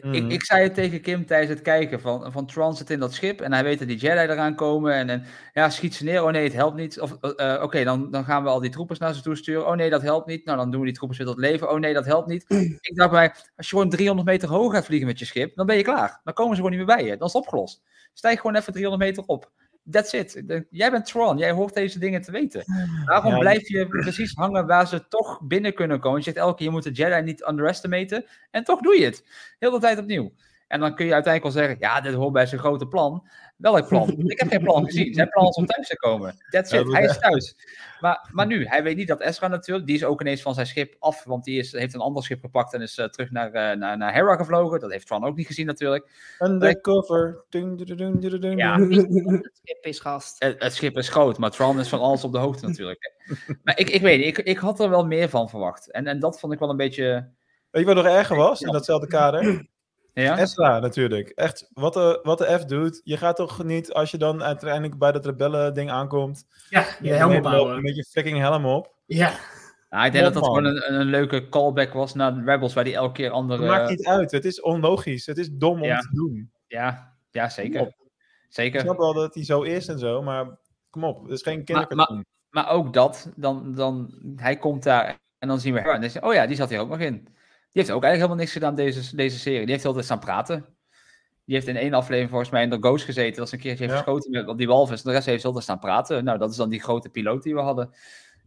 Ehm, 0.00 0.12
ik, 0.12 0.32
ik 0.32 0.44
zei 0.44 0.62
het 0.62 0.74
tegen 0.74 1.00
Kim 1.00 1.26
tijdens 1.26 1.50
het 1.50 1.62
kijken 1.62 2.00
van, 2.00 2.32
van 2.32 2.46
Tron 2.46 2.76
zit 2.76 2.90
in 2.90 2.98
dat 2.98 3.12
schip 3.12 3.40
en 3.40 3.52
hij 3.52 3.64
weet 3.64 3.78
dat 3.78 3.88
die 3.88 3.96
Jedi 3.96 4.20
eraan 4.20 4.54
komen 4.54 4.94
en, 4.94 5.10
en 5.10 5.24
ja, 5.52 5.70
schiet 5.70 5.94
ze 5.94 6.04
neer. 6.04 6.24
Oh 6.24 6.30
nee, 6.30 6.44
het 6.44 6.52
helpt 6.52 6.76
niet. 6.76 7.00
Of 7.00 7.16
eh, 7.20 7.54
eh, 7.54 7.62
oké, 7.62 7.84
dan, 7.84 8.10
dan 8.10 8.24
gaan 8.24 8.42
we 8.42 8.48
al 8.48 8.60
die 8.60 8.70
troepers 8.70 8.98
naar 8.98 9.14
ze 9.14 9.22
toe 9.22 9.36
sturen. 9.36 9.66
Oh 9.66 9.74
nee, 9.74 9.90
dat 9.90 10.02
helpt 10.02 10.26
niet. 10.26 10.44
Nou, 10.44 10.58
dan 10.58 10.70
doen 10.70 10.80
we 10.80 10.86
die 10.86 10.94
troepers 10.94 11.18
weer 11.18 11.28
tot 11.28 11.38
leven. 11.38 11.70
Oh 11.70 11.78
nee, 11.78 11.94
dat 11.94 12.04
helpt 12.04 12.28
niet. 12.28 12.44
ik 12.80 12.92
dacht 12.94 13.10
bij, 13.10 13.34
als 13.56 13.70
je 13.70 13.76
gewoon 13.76 13.90
300 13.90 14.28
meter 14.28 14.48
hoog 14.48 14.72
gaat 14.72 14.84
vliegen 14.84 15.06
met 15.06 15.18
je 15.18 15.24
schip, 15.24 15.54
dan 15.54 15.66
ben 15.66 15.76
je 15.76 15.82
klaar. 15.82 16.20
Dan 16.24 16.34
komen 16.34 16.56
ze 16.56 16.62
gewoon 16.62 16.78
niet 16.78 16.86
meer 16.86 16.96
bij 16.96 17.04
je. 17.04 17.16
Dan 17.16 17.26
is 17.26 17.32
het 17.32 17.42
opgelost. 17.42 17.82
Stijg 18.12 18.40
gewoon 18.40 18.56
even 18.56 18.72
300 18.72 19.02
meter 19.02 19.24
op. 19.26 19.50
That's 19.90 20.12
it. 20.12 20.42
Jij 20.70 20.90
bent 20.90 21.06
Tron, 21.06 21.38
jij 21.38 21.50
hoort 21.50 21.74
deze 21.74 21.98
dingen 21.98 22.22
te 22.22 22.30
weten. 22.30 22.64
Waarom 23.04 23.32
Ja, 23.32 23.38
blijf 23.38 23.68
je 23.68 23.86
precies 23.88 24.34
hangen 24.34 24.66
waar 24.66 24.88
ze 24.88 25.08
toch 25.08 25.40
binnen 25.42 25.74
kunnen 25.74 26.00
komen? 26.00 26.18
Je 26.18 26.24
zegt 26.24 26.36
elke 26.36 26.56
keer, 26.56 26.66
je 26.66 26.72
moet 26.72 26.82
de 26.82 26.90
Jedi 26.90 27.22
niet 27.22 27.46
underestimaten. 27.48 28.24
En 28.50 28.64
toch 28.64 28.80
doe 28.80 28.98
je 28.98 29.04
het. 29.04 29.24
Heel 29.58 29.70
de 29.70 29.78
tijd 29.78 29.98
opnieuw. 29.98 30.32
En 30.68 30.80
dan 30.80 30.94
kun 30.94 31.06
je 31.06 31.12
uiteindelijk 31.12 31.54
wel 31.54 31.64
zeggen, 31.64 31.80
ja, 31.80 32.00
dit 32.00 32.14
hoort 32.14 32.32
bij 32.32 32.46
zijn 32.46 32.60
grote 32.60 32.86
plan. 32.86 33.28
Welk 33.56 33.88
plan? 33.88 34.08
Ik 34.30 34.38
heb 34.38 34.48
geen 34.48 34.62
plan 34.62 34.84
gezien. 34.84 35.14
Zijn 35.14 35.28
plan 35.28 35.48
is 35.48 35.54
om 35.54 35.66
thuis 35.66 35.88
te 35.88 35.96
komen. 35.96 36.34
That's 36.50 36.72
it. 36.72 36.92
Hij 36.92 37.04
is 37.04 37.18
thuis. 37.18 37.56
Maar, 38.00 38.28
maar 38.32 38.46
nu, 38.46 38.66
hij 38.66 38.82
weet 38.82 38.96
niet 38.96 39.08
dat 39.08 39.20
Ezra 39.20 39.48
natuurlijk, 39.48 39.86
die 39.86 39.96
is 39.96 40.04
ook 40.04 40.20
ineens 40.20 40.42
van 40.42 40.54
zijn 40.54 40.66
schip 40.66 40.96
af, 40.98 41.24
want 41.24 41.44
die 41.44 41.58
is, 41.58 41.72
heeft 41.72 41.94
een 41.94 42.00
ander 42.00 42.22
schip 42.22 42.40
gepakt 42.40 42.74
en 42.74 42.80
is 42.80 42.98
eh, 42.98 43.06
terug 43.06 43.30
naar, 43.30 43.52
eh, 43.52 43.76
naar, 43.76 43.96
naar 43.96 44.12
Hera 44.12 44.36
gevlogen. 44.36 44.80
Dat 44.80 44.90
heeft 44.90 45.06
Tron 45.06 45.24
ook 45.24 45.36
niet 45.36 45.46
gezien 45.46 45.66
natuurlijk. 45.66 46.08
Undercover. 46.38 47.44
Ja. 48.56 48.78
Het 49.44 49.60
schip 49.62 49.84
is 49.84 50.00
gast. 50.00 50.42
Het, 50.42 50.62
het 50.62 50.74
schip 50.74 50.96
is 50.96 51.08
groot, 51.08 51.38
maar 51.38 51.50
Tron 51.50 51.80
is 51.80 51.88
van 51.88 52.00
alles 52.00 52.24
op 52.24 52.32
de 52.32 52.38
hoogte 52.38 52.66
natuurlijk. 52.66 53.12
maar 53.62 53.78
ik, 53.78 53.90
ik 53.90 54.00
weet 54.00 54.18
niet, 54.18 54.38
ik, 54.38 54.46
ik 54.46 54.58
had 54.58 54.80
er 54.80 54.90
wel 54.90 55.06
meer 55.06 55.28
van 55.28 55.48
verwacht. 55.48 55.90
En, 55.90 56.06
en 56.06 56.18
dat 56.18 56.40
vond 56.40 56.52
ik 56.52 56.58
wel 56.58 56.70
een 56.70 56.76
beetje... 56.76 57.32
Weet 57.70 57.86
je 57.86 57.94
wat 57.94 58.04
nog 58.04 58.14
erger 58.14 58.36
was 58.36 58.60
in 58.60 58.72
datzelfde 58.72 59.06
kader? 59.06 59.66
Ja? 60.14 60.38
Ezra 60.38 60.78
natuurlijk. 60.78 61.28
Echt, 61.28 61.70
wat 61.72 61.92
de, 61.92 62.20
wat 62.22 62.38
de 62.38 62.58
F 62.58 62.64
doet. 62.64 63.00
Je 63.04 63.16
gaat 63.16 63.36
toch 63.36 63.64
niet, 63.64 63.92
als 63.92 64.10
je 64.10 64.18
dan 64.18 64.42
uiteindelijk 64.42 64.98
bij 64.98 65.12
dat 65.12 65.26
rebellen-ding 65.26 65.90
aankomt. 65.90 66.46
Ja, 66.68 66.86
je 67.00 67.12
helm 67.12 67.28
met- 67.28 67.36
opbouwen. 67.44 67.82
Met 67.82 67.96
je 67.96 68.04
fucking 68.04 68.38
helm 68.38 68.66
op. 68.66 68.94
Ja. 69.06 69.32
Nou, 69.90 70.06
ik 70.06 70.12
denk 70.12 70.24
dat 70.24 70.34
dat 70.34 70.42
Man. 70.42 70.54
gewoon 70.54 70.76
een, 70.76 71.00
een, 71.00 71.06
leuke 71.06 71.48
callback 71.48 71.92
was 71.92 72.14
naar 72.14 72.34
de 72.34 72.42
Rebels, 72.44 72.74
waar 72.74 72.84
die 72.84 72.94
elke 72.94 73.12
keer 73.12 73.30
andere... 73.30 73.62
Het 73.62 73.70
maakt 73.70 73.90
niet 73.90 74.06
uit. 74.06 74.30
Het 74.30 74.44
is 74.44 74.60
onlogisch. 74.60 75.26
Het 75.26 75.38
is 75.38 75.48
dom 75.52 75.82
om 75.82 75.88
Ja. 75.88 75.98
te 75.98 76.08
doen. 76.14 76.50
Ja, 76.66 77.14
ja 77.30 77.48
zeker. 77.48 77.78
Kom 77.78 77.88
Ik 77.88 77.94
Zeker. 78.48 78.80
snap 78.80 78.98
wel 78.98 79.14
dat 79.14 79.34
hij 79.34 79.44
zo 79.44 79.62
is 79.62 79.88
en 79.88 79.98
zo, 79.98 80.22
maar 80.22 80.58
kom 80.90 81.04
op. 81.04 81.22
Het 81.22 81.32
is 81.32 81.42
geen 81.42 81.56
Maar, 81.56 81.64
kindercartoon. 81.64 82.24
maar, 82.50 82.64
maar 82.64 82.72
ook 82.72 82.92
dat, 82.92 83.32
dan, 83.36 83.72
dan, 83.74 84.14
hij 84.36 84.56
komt 84.56 84.82
daar 84.82 85.18
en 85.38 85.48
dan 85.48 85.60
zien 85.60 85.74
we. 85.74 85.80
En 85.80 86.00
dan 86.00 86.22
oh 86.22 86.34
ja, 86.34 86.46
die 86.46 86.56
zat 86.56 86.70
hier 86.70 86.78
ook 86.80 86.88
nog 86.88 86.98
in. 86.98 87.28
Die 87.74 87.82
heeft 87.82 87.94
ook 87.94 88.02
eigenlijk 88.04 88.14
helemaal 88.14 88.36
niks 88.36 88.52
gedaan, 88.52 88.74
deze, 88.74 89.16
deze 89.16 89.38
serie. 89.38 89.60
Die 89.64 89.70
heeft 89.74 89.84
altijd 89.84 90.04
staan 90.04 90.18
praten. 90.18 90.64
Die 91.44 91.54
heeft 91.54 91.66
in 91.68 91.76
één 91.76 91.92
aflevering 91.94 92.30
volgens 92.30 92.50
mij 92.50 92.62
in 92.62 92.70
de 92.70 92.76
Ghost 92.80 93.04
gezeten. 93.04 93.36
Dat 93.36 93.48
ze 93.48 93.54
een 93.54 93.60
keertje 93.60 93.84
heeft 93.84 93.96
Ja. 93.96 94.02
geschoten 94.02 94.30
met, 94.30 94.48
op 94.48 94.58
die 94.58 94.66
walvis. 94.66 94.98
En 95.02 95.08
de 95.08 95.14
rest 95.14 95.26
heeft 95.26 95.40
ze 95.40 95.46
altijd 95.46 95.64
staan 95.64 95.78
praten. 95.78 96.24
Nou, 96.24 96.38
dat 96.38 96.50
is 96.50 96.56
dan 96.56 96.68
die 96.68 96.82
grote 96.82 97.08
piloot 97.08 97.42
die 97.42 97.54
we 97.54 97.60
hadden. 97.60 97.90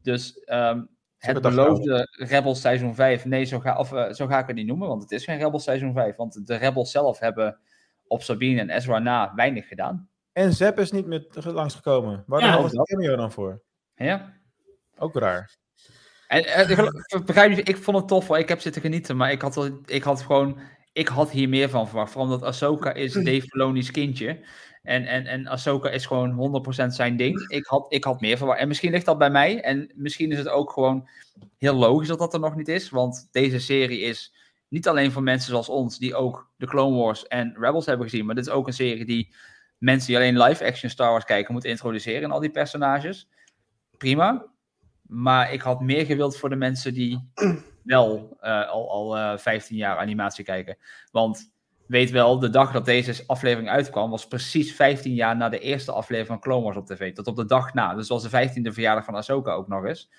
Dus 0.01 0.39
ehm, 0.39 0.81
het 1.17 1.41
beloofde 1.41 2.07
Rebels 2.11 2.61
seizoen 2.61 2.95
5. 2.95 3.25
Nee, 3.25 3.43
zo 3.45 3.59
ga, 3.59 3.77
of, 3.77 3.93
eh, 3.93 4.11
zo 4.13 4.27
ga 4.27 4.39
ik 4.39 4.47
het 4.47 4.55
niet 4.55 4.67
noemen. 4.67 4.87
Want 4.87 5.01
het 5.01 5.11
is 5.11 5.23
geen 5.23 5.37
Rebels 5.37 5.63
seizoen 5.63 5.93
5. 5.93 6.15
Want 6.15 6.47
de 6.47 6.55
Rebels 6.55 6.91
zelf 6.91 7.19
hebben 7.19 7.57
op 8.07 8.21
Sabine 8.23 8.59
en 8.61 8.69
Ezra 8.69 8.99
na 8.99 9.33
weinig 9.35 9.67
gedaan. 9.67 10.09
En 10.33 10.53
Zep 10.53 10.79
is 10.79 10.91
niet 10.91 11.05
meer 11.05 11.27
langsgekomen. 11.43 12.23
Waar 12.27 12.41
Ja, 12.41 12.61
was 12.61 12.71
de 12.71 12.83
cameo 12.83 13.15
dan 13.15 13.31
voor? 13.31 13.61
Ja. 13.95 14.33
Ook 14.97 15.15
raar. 15.15 15.55
En 16.27 16.45
eh, 16.45 16.69
ik 16.69 16.75
gel- 16.75 17.23
begrijp 17.25 17.55
je, 17.55 17.63
ik 17.63 17.77
vond 17.77 17.97
het 17.97 18.07
tof, 18.07 18.27
hoor. 18.27 18.37
ik 18.37 18.49
heb 18.49 18.59
zitten 18.61 18.81
genieten, 18.81 19.17
maar 19.17 19.31
ik 19.31 19.41
had, 19.41 19.71
ik 19.85 20.03
had 20.03 20.21
gewoon, 20.21 20.59
ik 20.93 21.07
had 21.07 21.31
hier 21.31 21.49
meer 21.49 21.69
van 21.69 21.87
verwacht. 21.87 22.11
Vooral 22.11 22.31
omdat 22.31 22.47
Ahsoka 22.47 22.93
is 22.93 23.13
Dave 23.13 23.41
Filoni's 23.41 23.91
kindje. 23.91 24.39
En, 24.83 25.05
en, 25.05 25.25
en 25.25 25.47
Ahsoka 25.47 25.89
is 25.89 26.05
gewoon 26.05 26.63
100% 26.81 26.85
zijn 26.87 27.17
ding. 27.17 27.45
Ik 27.47 27.65
had, 27.65 27.85
ik 27.93 28.03
had 28.03 28.21
meer 28.21 28.37
verwacht. 28.37 28.59
En 28.59 28.67
misschien 28.67 28.91
ligt 28.91 29.05
dat 29.05 29.17
bij 29.17 29.29
mij. 29.29 29.61
En 29.61 29.91
misschien 29.95 30.31
is 30.31 30.37
het 30.37 30.49
ook 30.49 30.71
gewoon 30.71 31.07
heel 31.57 31.75
logisch 31.75 32.07
dat 32.07 32.19
dat 32.19 32.33
er 32.33 32.39
nog 32.39 32.55
niet 32.55 32.67
is. 32.67 32.89
Want 32.89 33.27
deze 33.31 33.59
serie 33.59 33.99
is 33.99 34.33
niet 34.67 34.87
alleen 34.87 35.11
voor 35.11 35.23
mensen 35.23 35.49
zoals 35.49 35.69
ons, 35.69 35.97
die 35.97 36.15
ook 36.15 36.49
de 36.57 36.67
Clone 36.67 36.97
Wars 36.97 37.27
en 37.27 37.55
Rebels 37.59 37.85
hebben 37.85 38.09
gezien. 38.09 38.25
Maar 38.25 38.35
dit 38.35 38.45
is 38.47 38.51
ook 38.51 38.67
een 38.67 38.73
serie 38.73 39.05
die 39.05 39.33
mensen 39.77 40.07
die 40.07 40.17
alleen 40.17 40.41
live-action 40.41 40.89
Star 40.89 41.11
Wars 41.11 41.25
kijken, 41.25 41.53
moeten 41.53 41.71
introduceren 41.71 42.21
in 42.21 42.31
al 42.31 42.39
die 42.39 42.49
personages. 42.49 43.29
Prima. 43.97 44.45
Maar 45.07 45.53
ik 45.53 45.61
had 45.61 45.81
meer 45.81 46.05
gewild 46.05 46.37
voor 46.37 46.49
de 46.49 46.55
mensen 46.55 46.93
die 46.93 47.29
wel 47.83 48.37
eh, 48.39 48.69
al, 48.69 48.91
al 48.91 49.17
eh 49.17 49.37
15 49.37 49.77
jaar 49.77 49.97
animatie 49.97 50.43
kijken. 50.43 50.77
Want 51.11 51.51
weet 51.87 52.11
wel, 52.11 52.39
de 52.39 52.49
dag 52.49 52.71
dat 52.71 52.85
deze 52.85 53.23
aflevering 53.27 53.69
uitkwam, 53.69 54.09
was 54.09 54.27
precies 54.27 54.73
15 54.73 55.13
jaar 55.13 55.37
na 55.37 55.49
de 55.49 55.59
eerste 55.59 55.91
aflevering 55.91 56.27
van 56.27 56.39
Clone 56.39 56.77
op 56.77 56.85
tv. 56.85 57.13
Tot 57.13 57.27
op 57.27 57.35
de 57.35 57.45
dag 57.45 57.73
na. 57.73 57.95
Dus 57.95 58.07
was 58.07 58.29
de 58.29 58.49
15e 58.49 58.73
verjaardag 58.73 59.05
van 59.05 59.15
Ahsoka 59.15 59.51
ook 59.51 59.67
nog 59.67 59.85
eens. 59.85 60.09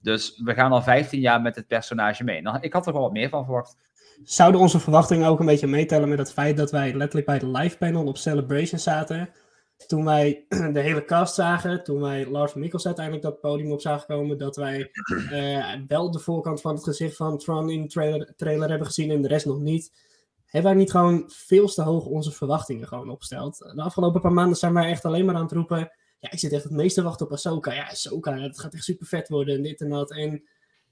Dus 0.00 0.40
we 0.44 0.54
gaan 0.54 0.72
al 0.72 0.82
15 0.82 1.20
jaar 1.20 1.40
met 1.40 1.56
het 1.56 1.66
personage 1.66 2.24
mee. 2.24 2.42
Nou, 2.42 2.58
ik 2.60 2.72
had 2.72 2.86
er 2.86 2.92
wel 2.92 3.02
wat 3.02 3.12
meer 3.12 3.28
van 3.28 3.44
verwacht. 3.44 3.76
Zouden 4.22 4.60
onze 4.60 4.80
verwachtingen 4.80 5.28
ook 5.28 5.40
een 5.40 5.46
beetje 5.46 5.66
meetellen 5.66 6.08
met 6.08 6.18
het 6.18 6.32
feit 6.32 6.56
dat 6.56 6.70
wij 6.70 6.94
letterlijk 6.94 7.26
bij 7.26 7.38
de 7.38 7.50
live 7.50 7.78
panel 7.78 8.04
op 8.06 8.16
Celebration 8.16 8.80
zaten? 8.80 9.28
Toen 9.86 10.04
wij 10.04 10.44
de 10.72 10.80
hele 10.80 11.04
cast 11.04 11.34
zagen, 11.34 11.84
toen 11.84 12.00
wij 12.00 12.26
Lars 12.26 12.54
Mikkels 12.54 12.86
uiteindelijk 12.86 13.24
dat 13.24 13.40
podium 13.40 13.72
op 13.72 13.80
zagen 13.80 14.06
komen, 14.06 14.38
dat 14.38 14.56
wij 14.56 14.90
eh, 15.30 15.74
wel 15.86 16.10
de 16.10 16.18
voorkant 16.18 16.60
van 16.60 16.74
het 16.74 16.84
gezicht 16.84 17.16
van 17.16 17.38
Tron 17.38 17.70
in 17.70 17.82
de 17.82 17.88
trailer, 17.88 18.32
trailer 18.36 18.68
hebben 18.68 18.86
gezien 18.86 19.10
en 19.10 19.22
de 19.22 19.28
rest 19.28 19.46
nog 19.46 19.60
niet. 19.60 19.92
Hebben 20.46 20.70
wij 20.70 20.80
niet 20.80 20.90
gewoon 20.90 21.24
veel 21.26 21.68
te 21.68 21.82
hoog 21.82 22.04
onze 22.04 22.32
verwachtingen 22.32 22.88
gewoon 22.88 23.10
opgesteld? 23.10 23.58
De 23.58 23.82
afgelopen 23.82 24.20
paar 24.20 24.32
maanden 24.32 24.56
zijn 24.56 24.74
wij 24.74 24.90
echt 24.90 25.04
alleen 25.04 25.24
maar 25.24 25.34
aan 25.34 25.42
het 25.42 25.52
roepen. 25.52 25.90
Ja, 26.18 26.30
ik 26.30 26.38
zit 26.38 26.52
echt 26.52 26.64
het 26.64 26.72
meeste 26.72 27.00
te 27.00 27.06
wachten 27.06 27.26
op 27.26 27.32
Ahsoka. 27.32 27.72
Ja, 27.72 27.88
Ahsoka, 27.88 28.38
het 28.38 28.60
gaat 28.60 28.74
echt 28.74 28.84
super 28.84 29.06
vet 29.06 29.28
worden 29.28 29.56
en 29.56 29.62
dit 29.62 29.80
en 29.80 29.88
dat. 29.88 30.10
En 30.10 30.42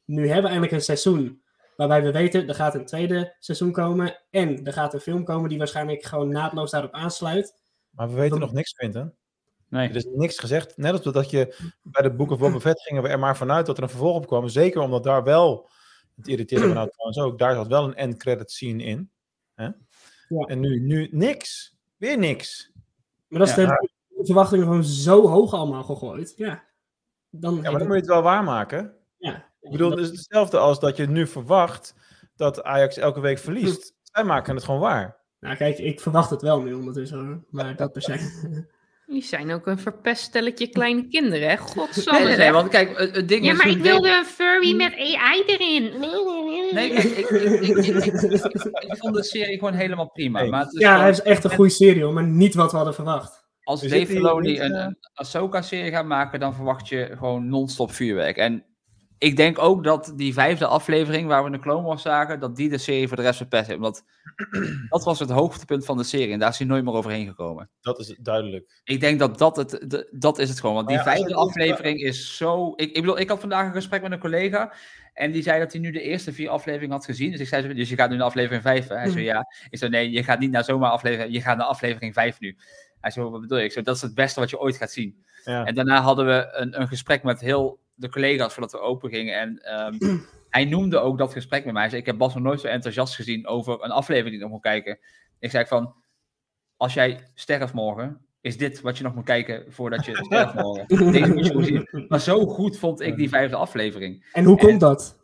nu 0.04 0.22
hebben 0.22 0.42
we 0.42 0.48
eindelijk 0.48 0.72
een 0.72 0.80
seizoen 0.80 1.42
waarbij 1.76 2.02
we 2.02 2.12
weten, 2.12 2.48
er 2.48 2.54
gaat 2.54 2.74
een 2.74 2.86
tweede 2.86 3.36
seizoen 3.38 3.72
komen 3.72 4.18
en 4.30 4.66
er 4.66 4.72
gaat 4.72 4.94
een 4.94 5.00
film 5.00 5.24
komen 5.24 5.48
die 5.48 5.58
waarschijnlijk 5.58 6.02
gewoon 6.02 6.28
naadloos 6.28 6.70
daarop 6.70 6.92
aansluit. 6.92 7.59
Maar 7.90 8.08
we 8.08 8.14
weten 8.14 8.38
nog 8.38 8.52
niks, 8.52 8.72
Quinten. 8.72 9.14
Nee. 9.68 9.88
Er 9.88 9.96
is 9.96 10.06
niks 10.12 10.38
gezegd. 10.38 10.76
Net 10.76 10.92
als 10.92 11.14
dat 11.14 11.30
je 11.30 11.56
bij 11.82 12.02
de 12.02 12.14
Book 12.14 12.30
of 12.30 12.38
Boba 12.38 12.60
Fett 12.60 12.80
gingen 12.80 13.02
we 13.02 13.08
er 13.08 13.18
maar 13.18 13.36
vanuit 13.36 13.66
dat 13.66 13.76
er 13.76 13.82
een 13.82 13.88
vervolg 13.88 14.16
op 14.16 14.26
kwam. 14.26 14.48
Zeker 14.48 14.80
omdat 14.80 15.04
daar 15.04 15.24
wel, 15.24 15.68
het 16.16 16.28
irriteerde 16.28 16.66
me 16.66 16.74
nou 16.74 16.88
trouwens 16.92 17.18
ook, 17.18 17.38
daar 17.38 17.54
zat 17.54 17.66
wel 17.66 17.84
een 17.84 17.94
end 17.94 18.16
credit 18.16 18.50
scene 18.50 18.82
in. 18.82 19.10
Hè? 19.54 19.64
Ja. 20.28 20.44
En 20.46 20.60
nu, 20.60 20.80
nu 20.80 21.08
niks. 21.10 21.76
Weer 21.96 22.18
niks. 22.18 22.72
Maar 23.28 23.38
dat 23.38 23.48
is 23.48 23.54
Ja. 23.54 23.66
de, 23.66 23.90
de 24.08 24.24
verwachtingen 24.24 24.64
gewoon 24.64 24.84
zo 24.84 25.28
hoog 25.28 25.52
allemaal 25.52 25.82
gegooid. 25.84 26.32
Ja, 26.36 26.64
dan, 27.30 27.54
Ja, 27.54 27.60
maar 27.70 27.78
dan 27.78 27.82
moet 27.86 27.96
je 27.96 28.02
het 28.02 28.10
wel 28.10 28.22
waarmaken. 28.22 28.94
Ja. 29.18 29.48
Ik 29.60 29.70
bedoel, 29.70 29.90
het 29.90 29.98
is 30.00 30.08
hetzelfde 30.08 30.58
als 30.58 30.80
dat 30.80 30.96
je 30.96 31.06
nu 31.06 31.26
verwacht 31.26 31.94
dat 32.36 32.62
Ajax 32.62 32.96
elke 32.96 33.20
week 33.20 33.38
verliest. 33.38 33.94
Zij 34.02 34.24
maken 34.24 34.54
het 34.54 34.64
gewoon 34.64 34.80
waar. 34.80 35.19
Nou 35.40 35.56
kijk, 35.56 35.78
ik 35.78 36.00
verwacht 36.00 36.30
het 36.30 36.42
wel 36.42 36.62
nu 36.62 36.72
ondertussen 36.72 37.18
hoor. 37.18 37.44
Maar 37.50 37.76
dat 37.76 37.92
per 37.92 38.02
se. 38.02 38.18
Die 39.06 39.22
zijn 39.22 39.52
ook 39.52 39.66
een 39.66 39.78
verpest 39.78 40.22
stelletje 40.22 40.68
kleine 40.68 41.08
kinderen, 41.08 41.48
hè? 41.48 41.56
Godsamme. 41.56 42.24
Nee, 42.24 42.36
nee, 42.36 42.50
want 42.52 42.68
kijk, 42.68 42.98
het, 42.98 43.16
het 43.16 43.28
ding 43.28 43.44
ja, 43.44 43.50
is... 43.52 43.56
maar 43.56 43.66
hoe 43.66 43.76
ik 43.76 43.82
wilde 43.82 44.08
een 44.08 44.24
furry 44.24 44.74
met 44.76 44.92
AI 44.92 45.42
erin. 45.46 46.00
Nee, 46.72 46.92
kijk, 46.92 47.04
ik, 47.04 47.28
ik, 47.28 48.04
ik, 48.86 48.96
vond 48.98 49.14
de 49.14 49.22
serie 49.22 49.58
gewoon 49.58 49.74
helemaal 49.74 50.10
prima. 50.10 50.44
Maar 50.44 50.60
het 50.60 50.72
is 50.72 50.80
Ja, 50.80 50.88
gewoon- 50.88 51.00
hij 51.02 51.10
is 51.10 51.22
echt 51.22 51.44
een 51.44 51.50
goede 51.50 51.70
serie 51.70 52.02
hoor, 52.02 52.12
maar 52.12 52.26
niet 52.26 52.54
wat 52.54 52.70
we 52.70 52.76
hadden 52.76 52.94
verwacht. 52.94 53.48
Als 53.62 53.80
Dave 53.80 54.06
Filoni 54.06 54.60
een, 54.60 54.72
eh, 54.72 54.84
een 54.84 54.96
Ahsoka-serie 55.14 55.90
gaat 55.90 56.06
maken, 56.06 56.40
dan 56.40 56.54
verwacht 56.54 56.88
je 56.88 57.14
gewoon 57.18 57.48
non-stop 57.48 57.92
vuurwerk. 57.92 58.36
En 58.36 58.64
ik 59.20 59.36
denk 59.36 59.58
ook 59.58 59.84
dat 59.84 60.12
die 60.16 60.32
vijfde 60.32 60.66
aflevering, 60.66 61.28
waar 61.28 61.44
we 61.44 61.50
de 61.50 61.58
Clone 61.58 61.86
Wars 61.86 62.02
zagen, 62.02 62.40
dat 62.40 62.56
die 62.56 62.68
de 62.68 62.78
serie 62.78 63.08
voor 63.08 63.16
de 63.16 63.22
rest 63.22 63.36
verpest 63.36 63.66
heeft. 63.66 63.78
Omdat 63.78 64.04
dat 64.88 65.04
was 65.04 65.18
het 65.18 65.30
hoogtepunt 65.30 65.84
van 65.84 65.96
de 65.96 66.02
serie 66.04 66.32
en 66.32 66.38
daar 66.38 66.48
is 66.50 66.58
hij 66.58 66.66
nooit 66.66 66.84
meer 66.84 66.92
overheen 66.94 67.26
gekomen. 67.26 67.70
Dat 67.80 67.98
is 67.98 68.16
duidelijk. 68.20 68.80
Ik 68.84 69.00
denk 69.00 69.18
dat 69.18 69.38
dat 69.38 69.56
het, 69.56 69.70
de- 69.90 70.08
dat 70.10 70.38
is 70.38 70.48
het 70.48 70.60
gewoon. 70.60 70.74
Want 70.74 70.88
die 70.88 70.96
ja, 70.96 71.02
vijfde 71.02 71.34
aflevering 71.34 72.00
is 72.00 72.36
zo... 72.36 72.72
Ik, 72.76 72.88
ik 72.88 73.00
bedoel, 73.00 73.18
ik 73.18 73.28
had 73.28 73.40
vandaag 73.40 73.66
een 73.66 73.72
gesprek 73.72 74.02
met 74.02 74.12
een 74.12 74.18
collega 74.18 74.72
en 75.14 75.30
die 75.32 75.42
zei 75.42 75.58
dat 75.60 75.72
hij 75.72 75.80
nu 75.80 75.90
de 75.90 76.00
eerste 76.02 76.32
vier 76.32 76.48
afleveringen 76.48 76.94
had 76.94 77.04
gezien. 77.04 77.30
Dus 77.30 77.40
ik 77.40 77.48
zei, 77.48 77.74
dus 77.74 77.88
je 77.88 77.96
gaat 77.96 78.10
nu 78.10 78.16
naar 78.16 78.26
aflevering 78.26 78.62
vijf, 78.62 78.88
hè? 78.88 78.94
Hij 78.94 79.04
Mhm. 79.04 79.12
zei, 79.12 79.24
ja. 79.24 79.46
Ik 79.70 79.78
zei, 79.78 79.90
nee, 79.90 80.10
je 80.10 80.22
gaat 80.24 80.38
niet 80.38 80.50
naar 80.50 80.64
zomaar 80.64 80.90
aflevering, 80.90 81.32
je 81.34 81.40
gaat 81.40 81.56
naar 81.56 81.66
aflevering 81.66 82.14
vijf 82.14 82.40
nu. 82.40 82.56
Hij 83.00 83.10
zei, 83.10 83.28
wat 83.28 83.40
bedoel 83.40 83.58
je? 83.58 83.64
Ik 83.64 83.72
zei, 83.72 83.84
dat 83.84 83.96
is 83.96 84.02
het 84.02 84.14
beste 84.14 84.40
wat 84.40 84.50
je 84.50 84.60
ooit 84.60 84.76
gaat 84.76 84.90
zien. 84.92 85.24
Ja. 85.44 85.64
En 85.64 85.74
daarna 85.74 86.00
hadden 86.00 86.26
we 86.26 86.48
een, 86.52 86.80
een 86.80 86.88
gesprek 86.88 87.22
met 87.22 87.40
heel 87.40 87.78
de 88.00 88.08
collega's 88.08 88.52
voordat 88.52 88.72
we 88.72 88.80
open 88.80 89.10
gingen. 89.10 89.38
En 89.38 89.58
ehm, 89.58 90.18
hij 90.56 90.64
noemde 90.64 90.98
ook 90.98 91.18
dat 91.18 91.32
gesprek 91.32 91.64
met 91.64 91.72
mij. 91.72 91.82
Hij 91.82 91.90
zei, 91.90 92.00
ik 92.00 92.06
heb 92.06 92.18
Bas 92.18 92.34
nog 92.34 92.42
nooit 92.42 92.60
zo 92.60 92.66
enthousiast 92.66 93.14
gezien 93.14 93.46
over 93.46 93.84
een 93.84 93.90
aflevering 93.90 94.30
die 94.30 94.36
ik 94.36 94.42
nog 94.42 94.50
moet 94.50 94.62
kijken. 94.62 94.98
Ik 95.38 95.50
zei 95.50 95.66
van, 95.66 95.94
als 96.76 96.94
jij 96.94 97.28
sterft 97.34 97.72
morgen, 97.72 98.20
is 98.40 98.56
dit 98.56 98.80
wat 98.80 98.98
je 98.98 99.04
nog 99.04 99.14
moet 99.14 99.24
kijken 99.24 99.72
voordat 99.72 100.04
je 100.04 100.16
sterft 100.16 100.54
morgen. 100.54 100.86
Deze 101.12 101.34
moet 101.34 101.46
je 101.46 101.64
zien. 101.64 102.06
Maar 102.08 102.20
zo 102.20 102.46
goed 102.46 102.78
vond 102.78 103.00
ik 103.00 103.16
die 103.16 103.28
vijfde 103.28 103.56
aflevering. 103.56 104.30
En 104.32 104.44
hoe 104.44 104.56
komt 104.56 104.80
dat? 104.80 105.18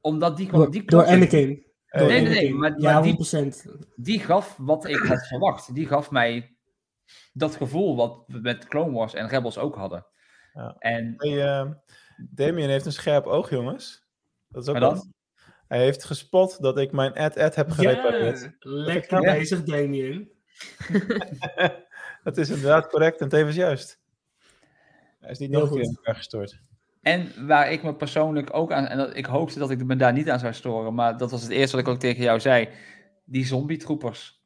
Omdat 0.00 0.36
die 0.36 0.50
Door, 0.50 0.70
die 0.70 0.84
door. 0.84 1.04
Anakin. 1.04 1.62
Nee, 1.90 2.06
nee, 2.06 2.22
nee, 2.22 2.54
maar, 2.54 2.80
ja, 2.80 2.92
maar 2.92 3.02
die, 3.02 3.52
100%. 3.54 3.92
die 3.96 4.20
gaf 4.20 4.54
wat 4.58 4.88
ik 4.88 4.96
had 4.96 5.26
verwacht. 5.26 5.74
Die 5.74 5.86
gaf 5.86 6.10
mij 6.10 6.56
dat 7.32 7.56
gevoel 7.56 7.96
wat 7.96 8.24
we 8.26 8.38
met 8.38 8.66
Clone 8.66 8.92
Wars 8.92 9.14
en 9.14 9.28
Rebels 9.28 9.58
ook 9.58 9.74
hadden. 9.74 10.06
Ja. 10.54 10.76
En 10.78 11.14
Hey, 11.16 11.44
eh, 11.44 11.70
Damien 12.30 12.68
heeft 12.68 12.86
een 12.86 12.92
scherp 12.92 13.26
oog, 13.26 13.50
jongens. 13.50 14.04
Dat 14.48 14.62
is 14.62 14.68
ook 14.68 14.78
wat. 14.78 15.08
Hij 15.68 15.78
heeft 15.78 16.04
gespot 16.04 16.62
dat 16.62 16.78
ik 16.78 16.92
mijn 16.92 17.12
ad-ad 17.12 17.54
heb 17.54 17.70
gerepareerd. 17.70 18.40
Ja, 18.40 18.50
lekker 18.60 19.20
bezig, 19.20 19.62
Damien. 19.62 20.30
Dat 22.24 22.36
is 22.36 22.48
inderdaad 22.50 22.86
correct 22.86 23.20
en 23.20 23.28
tevens 23.28 23.56
juist. 23.56 24.00
Hij 25.20 25.30
is 25.30 25.38
niet 25.38 25.50
Heel 25.50 25.60
nog 25.60 25.68
een 25.68 25.74
keer 25.74 25.84
goed. 25.84 25.92
in 25.92 25.96
elkaar 25.96 26.14
gestort. 26.14 26.60
En 27.02 27.46
waar 27.46 27.72
ik 27.72 27.82
me 27.82 27.94
persoonlijk 27.94 28.54
ook 28.54 28.72
aan, 28.72 28.86
en 28.86 28.98
dat, 28.98 29.16
ik 29.16 29.26
hoopte 29.26 29.58
dat 29.58 29.70
ik 29.70 29.84
me 29.84 29.96
daar 29.96 30.12
niet 30.12 30.30
aan 30.30 30.38
zou 30.38 30.52
storen, 30.52 30.94
maar 30.94 31.16
dat 31.16 31.30
was 31.30 31.42
het 31.42 31.50
eerste 31.50 31.76
wat 31.76 31.86
ik 31.86 31.92
ook 31.92 32.00
tegen 32.00 32.22
jou 32.22 32.40
zei, 32.40 32.68
die 33.24 33.46
zombie-troepers. 33.46 34.42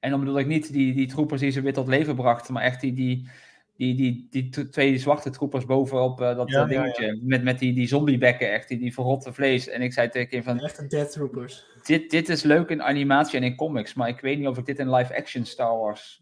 En 0.00 0.10
dan 0.10 0.20
bedoel 0.20 0.38
ik 0.38 0.46
niet 0.46 0.72
die, 0.72 0.94
die 0.94 1.06
troepers 1.06 1.40
die 1.40 1.50
ze 1.50 1.60
weer 1.60 1.72
tot 1.72 1.86
leven 1.88 2.14
brachten, 2.16 2.54
maar 2.54 2.62
echt 2.62 2.80
die, 2.80 2.92
die, 2.92 3.28
die, 3.94 4.26
die, 4.30 4.68
twee 4.68 4.98
zwarte 4.98 5.30
troepers 5.30 5.64
bovenop 5.64 6.20
eh, 6.20 6.36
dat 6.36 6.50
Ja, 6.50 6.58
ja, 6.60 6.66
dingetje, 6.66 7.18
met, 7.22 7.42
met 7.42 7.58
die, 7.58 7.74
die 7.74 7.86
zombiebekken 7.86 8.52
echt, 8.52 8.68
die, 8.68 8.78
die 8.78 8.92
verrotte 8.94 9.32
vlees. 9.32 9.68
En 9.68 9.82
ik 9.82 9.92
zei 9.92 10.08
tegen 10.08 10.28
Kim 10.28 10.42
van, 10.42 10.60
Echte 10.60 10.86
Death 10.86 11.12
Troopers. 11.12 11.64
dit, 11.82 12.10
dit 12.10 12.28
is 12.28 12.42
leuk 12.42 12.68
in 12.68 12.82
animatie 12.82 13.38
en 13.38 13.44
in 13.44 13.56
comics, 13.56 13.94
maar 13.94 14.08
ik 14.08 14.20
weet 14.20 14.38
niet 14.38 14.46
of 14.48 14.58
ik 14.58 14.66
dit 14.66 14.78
in 14.78 14.94
live-action 14.94 15.44
Star 15.44 15.78
Wars 15.78 16.20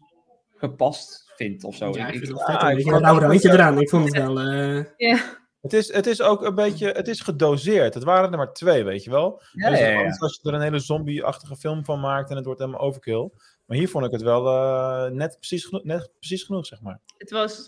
gepast 0.55 1.31
vind 1.35 1.63
of 1.63 1.75
zo. 1.75 1.89
Ja, 1.89 2.07
ik 2.07 2.13
Ik- 2.13 2.19
vind 2.25 2.39
het 2.39 2.49
ik- 2.49 2.55
ah, 2.55 2.71
ik 2.77 2.81
vond 2.83 2.95
ook 2.95 3.19
randje 3.19 3.47
wel- 3.47 3.57
eraan. 3.57 3.79
Ik 3.79 3.89
vond 3.89 4.03
het 4.05 4.13
wel... 4.23 4.39
eh, 4.39 4.83
Ja. 4.97 5.17
Het 5.61 5.73
is, 5.73 5.93
het 5.93 6.07
is 6.07 6.21
ook 6.21 6.41
een 6.45 6.55
beetje, 6.55 6.89
het 6.91 7.07
is 7.07 7.21
gedoseerd. 7.21 7.93
Het 7.93 8.03
waren 8.03 8.31
er 8.31 8.37
maar 8.37 8.53
twee, 8.53 8.83
weet 8.83 9.03
je 9.03 9.09
wel. 9.09 9.41
Ja, 9.51 9.69
dus 9.69 9.79
ja, 9.79 9.87
ja. 9.87 10.15
als 10.19 10.39
je 10.41 10.49
er 10.49 10.55
een 10.55 10.61
hele 10.61 10.79
zombie-achtige 10.79 11.55
film 11.55 11.85
van 11.85 11.99
maakt 11.99 12.29
en 12.29 12.35
het 12.35 12.45
wordt 12.45 12.59
helemaal 12.59 12.81
overkill. 12.81 13.29
Maar 13.71 13.79
hier 13.79 13.89
vond 13.89 14.05
ik 14.05 14.11
het 14.11 14.21
wel 14.21 14.47
eh, 14.47 15.11
net, 15.11 15.35
precies 15.37 15.65
geno- 15.65 15.81
net 15.83 16.11
precies 16.19 16.43
genoeg, 16.43 16.65
zeg 16.65 16.81
maar. 16.81 16.99
Het 17.17 17.31
was 17.31 17.65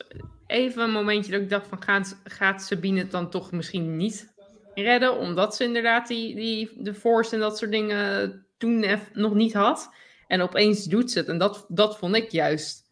even 0.47 0.83
een 0.83 0.91
momentje 0.91 1.31
dat 1.31 1.41
ik 1.41 1.49
dacht 1.49 1.67
van 1.67 1.81
gaat, 1.81 2.21
gaat 2.23 2.61
Sabine 2.61 2.99
het 2.99 3.11
dan 3.11 3.29
toch 3.29 3.51
misschien 3.51 3.97
niet 3.97 4.33
redden, 4.73 5.17
omdat 5.17 5.55
ze 5.55 5.63
inderdaad 5.63 6.07
die, 6.07 6.35
die 6.35 6.83
de 6.83 6.93
force 6.93 7.33
en 7.33 7.41
dat 7.41 7.57
soort 7.57 7.71
dingen 7.71 8.45
toen 8.57 8.85
nog 9.13 9.33
niet 9.33 9.53
had. 9.53 9.89
En 10.27 10.41
opeens 10.41 10.83
doet 10.85 11.11
ze 11.11 11.19
het 11.19 11.27
en 11.27 11.37
dat, 11.37 11.65
dat 11.67 11.97
vond 11.97 12.15
ik 12.15 12.31
juist, 12.31 12.87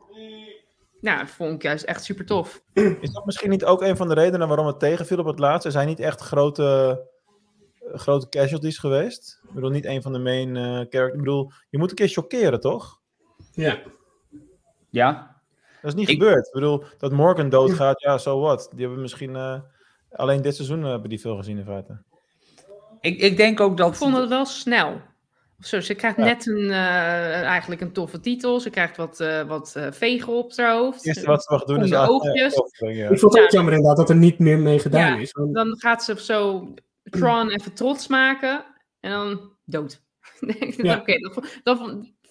nou, 1.02 1.20
dat 1.20 1.30
vond 1.30 1.54
ik 1.54 1.62
juist 1.62 1.84
echt 1.84 2.04
super 2.04 2.26
tof. 2.26 2.64
Is 3.02 3.12
dat 3.12 3.26
misschien 3.26 3.50
niet 3.50 3.66
ook 3.66 3.82
een 3.82 3.98
van 3.98 4.08
de 4.08 4.14
redenen 4.14 4.48
waarom 4.48 4.68
het 4.68 4.80
tegenviel 4.80 5.20
op 5.20 5.26
het 5.26 5.40
laatst? 5.40 5.66
Er 5.66 5.72
zijn 5.72 5.88
niet 5.88 6.00
echt 6.00 6.22
grote, 6.22 7.02
grote 7.94 8.30
casualties 8.30 8.78
geweest. 8.78 9.40
Ik 9.44 9.54
bedoel, 9.54 9.70
niet 9.70 9.86
een 9.86 10.02
van 10.02 10.14
de 10.14 10.20
main 10.20 10.56
eh 10.56 10.64
characters. 10.64 11.12
Ik 11.12 11.18
bedoel, 11.18 11.52
je 11.70 11.78
moet 11.78 11.90
een 11.90 11.96
keer 11.96 12.08
chockeren, 12.08 12.60
toch? 12.60 13.00
Ja. 13.54 13.80
Ja, 14.90 15.36
Dat 15.82 15.92
is 15.92 15.98
niet 16.00 16.10
Ik- 16.10 16.20
gebeurd. 16.20 16.46
Ik 16.48 16.54
bedoel, 16.54 16.84
dat 16.98 17.12
Morgan 17.12 17.50
doodgaat, 17.50 18.02
ja, 18.02 18.18
so 18.18 18.40
what? 18.40 18.70
Die 18.72 18.82
hebben 18.86 19.02
misschien... 19.02 19.36
eh, 19.36 19.60
alleen 20.12 20.42
dit 20.42 20.56
seizoen 20.56 20.84
eh, 20.84 20.90
hebben 20.90 21.10
die 21.10 21.20
veel 21.20 21.36
gezien 21.38 21.58
in 21.58 21.66
feite. 21.66 22.02
ik, 23.02 23.20
ik 23.20 23.38
denk 23.38 23.60
ook 23.60 23.78
dat... 23.78 23.88
Ik 23.90 23.96
vond 23.96 24.18
het 24.18 24.30
wel 24.30 24.46
snel. 24.46 25.02
Zo, 25.60 25.80
ze 25.80 25.94
krijgt 25.94 26.18
Ja. 26.18 26.24
net 26.24 26.48
een, 26.48 26.70
eh, 26.70 27.42
eigenlijk 27.44 27.82
een 27.82 27.92
toffe 27.92 28.20
titel. 28.20 28.60
Ze 28.60 28.70
krijgt 28.70 28.98
wat, 28.98 29.20
eh, 29.20 29.42
wat 29.44 29.76
eh, 29.76 29.88
vegen 29.92 30.34
op 30.34 30.56
haar 30.56 30.74
hoofd. 30.76 30.98
Het 30.98 31.06
eerste 31.06 31.26
wat 31.26 31.44
ze 31.44 31.54
mag 31.54 31.64
doen 31.64 31.84
is... 31.84 31.94
Oogjes. 31.96 32.54
ik, 32.56 32.96
ja. 32.96 33.10
Ik 33.10 33.20
vond 33.20 33.34
het 33.34 33.44
ook 33.44 33.50
Ja. 33.52 33.56
jammer 33.58 33.74
inderdaad 33.74 33.98
dat 33.98 34.10
er 34.10 34.16
niet 34.16 34.40
meer 34.40 34.60
mee 34.60 34.80
gedaan 34.80 35.14
Ja, 35.16 35.20
is. 35.22 35.32
Want, 35.32 35.54
Dan 35.54 35.80
gaat 35.80 36.04
ze 36.04 36.22
zo 36.24 36.74
Tron 37.04 37.50
even 37.50 37.74
trots 37.74 38.08
maken 38.08 38.66
en 39.00 39.12
dan 39.12 39.52
dood. 39.66 40.02
Oké, 41.00 41.18
dat, 41.20 41.34
vo- 41.34 41.44
dat 41.64 41.78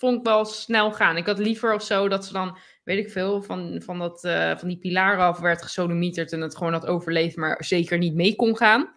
vond 0.01 0.19
ik 0.19 0.25
wel 0.25 0.45
snel 0.45 0.93
gaan. 0.93 1.17
Ik 1.17 1.27
had 1.27 1.39
liever 1.39 1.75
of 1.75 1.83
zo 1.83 2.09
dat 2.09 2.25
ze 2.25 2.33
dan, 2.33 2.59
weet 2.85 2.99
ik 2.99 3.11
veel, 3.11 3.43
van, 3.43 3.83
van, 3.85 3.99
dat, 3.99 4.25
eh, 4.25 4.57
van 4.57 4.69
die 4.69 4.79
pilaar 4.79 5.19
af 5.19 5.39
werd 5.39 5.63
gesodemieterd 5.63 6.33
en 6.33 6.41
het 6.41 6.57
gewoon 6.57 6.73
had 6.73 6.87
overleefd, 6.87 7.37
maar 7.37 7.65
zeker 7.65 7.99
niet 7.99 8.15
mee 8.15 8.37
kon 8.37 8.57
gaan. 8.57 8.89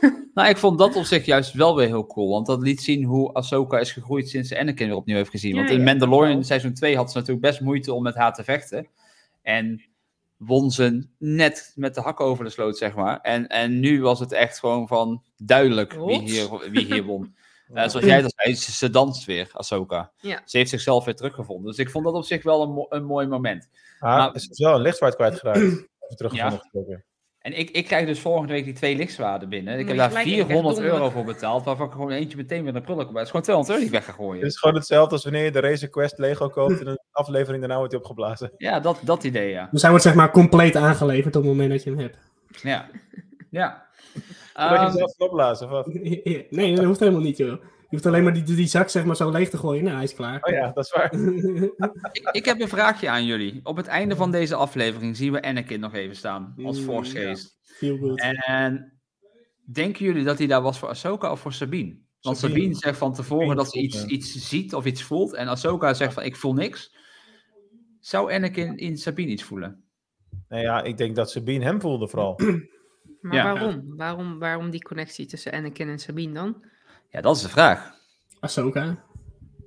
Nou, 0.34 0.48
ik 0.48 0.56
vond 0.56 0.78
dat 0.78 0.96
op 0.96 1.04
zich 1.04 1.24
juist 1.24 1.52
wel 1.52 1.76
weer 1.76 1.86
heel 1.86 2.06
cool. 2.06 2.30
Want 2.30 2.46
dat 2.46 2.62
liet 2.62 2.82
zien 2.82 3.04
hoe 3.04 3.32
Ahsoka 3.32 3.78
is 3.78 3.92
gegroeid 3.92 4.28
sinds 4.28 4.48
ze 4.48 4.58
Anakin 4.58 4.86
weer 4.86 4.96
opnieuw 4.96 5.16
heeft 5.16 5.30
gezien. 5.30 5.50
Ja, 5.50 5.56
want 5.56 5.70
in 5.70 5.78
ja. 5.78 5.84
Mandalorian 5.84 6.44
seizoen 6.44 6.74
2 6.74 6.96
had 6.96 7.10
ze 7.10 7.18
natuurlijk 7.18 7.46
best 7.46 7.60
moeite 7.60 7.92
om 7.92 8.02
met 8.02 8.14
haar 8.14 8.34
te 8.34 8.44
vechten. 8.44 8.88
En 9.42 9.84
won 10.36 10.70
ze 10.70 11.06
net 11.18 11.72
met 11.74 11.94
de 11.94 12.00
hakken 12.00 12.24
over 12.24 12.44
de 12.44 12.50
sloot, 12.50 12.78
zeg 12.78 12.94
maar. 12.94 13.20
En, 13.20 13.46
en 13.46 13.80
nu 13.80 14.00
was 14.00 14.20
het 14.20 14.32
echt 14.32 14.58
gewoon 14.58 14.88
van 14.88 15.22
duidelijk 15.36 15.92
wie 15.92 16.20
hier, 16.20 16.70
wie 16.70 16.84
hier 16.84 17.04
won. 17.04 17.34
Eh, 17.74 17.88
zoals 17.88 18.06
jij 18.06 18.22
dat 18.22 18.32
zei, 18.36 18.54
ze, 18.54 18.72
ze 18.72 18.90
danst 18.90 19.24
weer, 19.24 19.48
Ahsoka. 19.52 20.12
Ja. 20.20 20.42
Ze 20.44 20.56
heeft 20.58 20.70
zichzelf 20.70 21.04
weer 21.04 21.14
teruggevonden. 21.14 21.66
Dus 21.66 21.78
ik 21.78 21.90
vond 21.90 22.04
dat 22.04 22.14
op 22.14 22.24
zich 22.24 22.42
wel 22.42 22.62
een, 22.62 22.70
mo- 22.72 22.86
een 22.88 23.04
mooi 23.04 23.26
moment. 23.26 23.68
Ah, 23.98 24.16
Maar- 24.16 24.40
ze 24.40 24.50
is 24.50 24.58
wel 24.58 24.74
een 24.74 24.80
lichtzwaard 24.80 25.14
kwijtgeraakt. 25.14 25.58
Teruggevonden. 26.16 27.04
En 27.38 27.58
ik, 27.58 27.70
ik 27.70 27.84
krijg 27.84 28.06
dus 28.06 28.20
volgende 28.20 28.52
week 28.52 28.64
die 28.64 28.72
twee 28.74 28.96
lichtzwaarden 28.96 29.48
binnen. 29.48 29.78
Ik 29.78 29.88
heb 29.88 29.96
daar 29.96 30.08
gelijk 30.08 30.26
400 30.26 30.52
wegdonderen. 30.56 30.90
euro 30.92 31.10
voor 31.10 31.24
betaald, 31.24 31.64
waarvan 31.64 31.86
ik 31.86 31.92
gewoon 31.92 32.10
eentje 32.10 32.36
meteen 32.36 32.62
weer 32.64 32.72
naar 32.72 32.82
prullen 32.82 33.06
kom. 33.06 33.14
Het 33.14 33.24
is 33.24 33.30
gewoon 33.30 33.44
200 33.44 33.74
euro 33.78 33.88
die 33.90 33.94
ik 33.98 34.04
weg 34.04 34.14
ga 34.16 34.22
gooien. 34.22 34.42
Het 34.42 34.52
is 34.52 34.58
gewoon 34.58 34.74
hetzelfde 34.74 35.14
als 35.14 35.24
wanneer 35.24 35.44
je 35.44 35.50
de 35.50 35.60
Razer 35.60 35.88
Quest 35.88 36.18
Lego 36.18 36.48
koopt 36.48 36.80
en 36.80 36.86
een 36.86 36.98
aflevering 37.22 37.58
daarna 37.60 37.76
wordt 37.76 37.92
hij 37.92 38.00
opgeblazen. 38.00 38.52
Ja, 38.56 38.80
dat, 38.80 38.98
dat 39.02 39.24
idee, 39.24 39.50
ja. 39.50 39.68
dus 39.70 39.80
hij 39.80 39.90
wordt 39.90 40.04
zeg 40.04 40.14
maar 40.14 40.30
compleet 40.30 40.76
aangeleverd 40.76 41.36
op 41.36 41.42
het 41.42 41.50
moment 41.50 41.70
dat 41.70 41.82
je 41.82 41.90
hem 41.90 41.98
hebt. 41.98 42.18
Ja. 42.62 42.88
Ja. 43.50 43.86
Zodat 44.56 44.80
je 44.80 44.86
Ehm, 44.86 44.96
zelf 44.96 45.14
opblazen, 45.18 45.66
of 45.66 45.72
wat? 45.72 45.86
Nee, 46.50 46.74
dat 46.74 46.84
hoeft 46.84 47.00
helemaal 47.00 47.20
niet, 47.20 47.36
joh. 47.36 47.48
Je 47.60 47.86
hoeft 47.90 48.06
alleen 48.06 48.22
maar 48.22 48.32
die, 48.32 48.42
die 48.42 48.66
zak 48.66 48.88
zeg 48.88 49.04
maar 49.04 49.16
zo 49.16 49.30
leeg 49.30 49.50
te 49.50 49.56
gooien. 49.58 49.82
Nou, 49.84 49.94
hij 49.94 50.04
is 50.04 50.14
klaar. 50.14 50.42
Oh 50.42 50.52
ja, 50.52 50.70
dat 50.72 50.84
is 50.84 50.92
waar. 50.92 51.12
ik, 52.12 52.28
ik 52.32 52.44
heb 52.44 52.60
een 52.60 52.68
vraagje 52.68 53.08
aan 53.08 53.24
jullie. 53.24 53.60
Op 53.62 53.76
het 53.76 53.86
einde 53.86 54.16
van 54.16 54.30
deze 54.30 54.54
aflevering 54.54 55.16
zien 55.16 55.32
we 55.32 55.42
Anakin 55.42 55.80
nog 55.80 55.94
even 55.94 56.16
staan, 56.16 56.54
als 56.64 56.78
Mm, 56.78 56.84
Force. 56.84 57.10
Geest. 57.10 57.58
En 58.34 58.92
denken 59.72 60.04
jullie 60.04 60.24
dat 60.24 60.38
hij 60.38 60.46
daar 60.46 60.62
was 60.62 60.78
voor 60.78 60.88
Ahsoka 60.88 61.30
of 61.30 61.40
voor 61.40 61.52
Sabine? 61.52 61.98
Want 62.20 62.36
Sabine. 62.38 62.58
Sabine, 62.58 62.74
zegt 62.78 62.98
van 62.98 63.12
tevoren 63.14 63.46
Sabine 63.46 63.62
dat 63.62 63.72
ze 63.72 63.78
iets, 63.80 64.04
iets 64.04 64.48
ziet 64.48 64.74
of 64.74 64.84
iets 64.84 65.02
voelt. 65.02 65.34
En 65.34 65.48
Ahsoka 65.48 65.94
zegt 65.94 66.14
van 66.14 66.22
ik 66.22 66.36
voel 66.36 66.52
niks. 66.52 66.94
Zou 68.00 68.32
Anakin 68.32 68.76
in 68.76 68.96
Sabine 68.98 69.30
iets 69.30 69.42
voelen? 69.42 69.84
Nee, 70.48 70.62
ja, 70.62 70.82
ik 70.82 70.96
denk 70.96 71.16
dat 71.16 71.30
Sabine 71.30 71.64
hem 71.64 71.80
voelde 71.80 72.08
vooral. 72.08 72.38
Maar 73.20 73.34
Ja. 73.34 73.42
waarom? 73.52 73.96
waarom? 73.96 74.38
Waarom 74.38 74.70
die 74.70 74.82
connectie 74.82 75.26
tussen 75.26 75.52
Anakin 75.52 75.88
en 75.88 75.98
Sabine 75.98 76.32
dan? 76.34 76.64
Ja, 77.10 77.20
dat 77.20 77.36
is 77.36 77.42
de 77.42 77.48
vraag. 77.48 77.94
Ahsoka. 78.40 79.04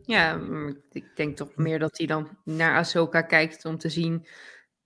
Ja, 0.03 0.35
mm, 0.35 0.77
ik 0.91 1.15
denk 1.15 1.37
toch 1.37 1.55
meer 1.55 1.79
dat 1.79 1.97
hij 1.97 2.07
dan 2.07 2.37
naar 2.43 2.77
Ahsoka 2.77 3.21
kijkt 3.21 3.65
om 3.65 3.77
te 3.77 3.89
zien 3.89 4.27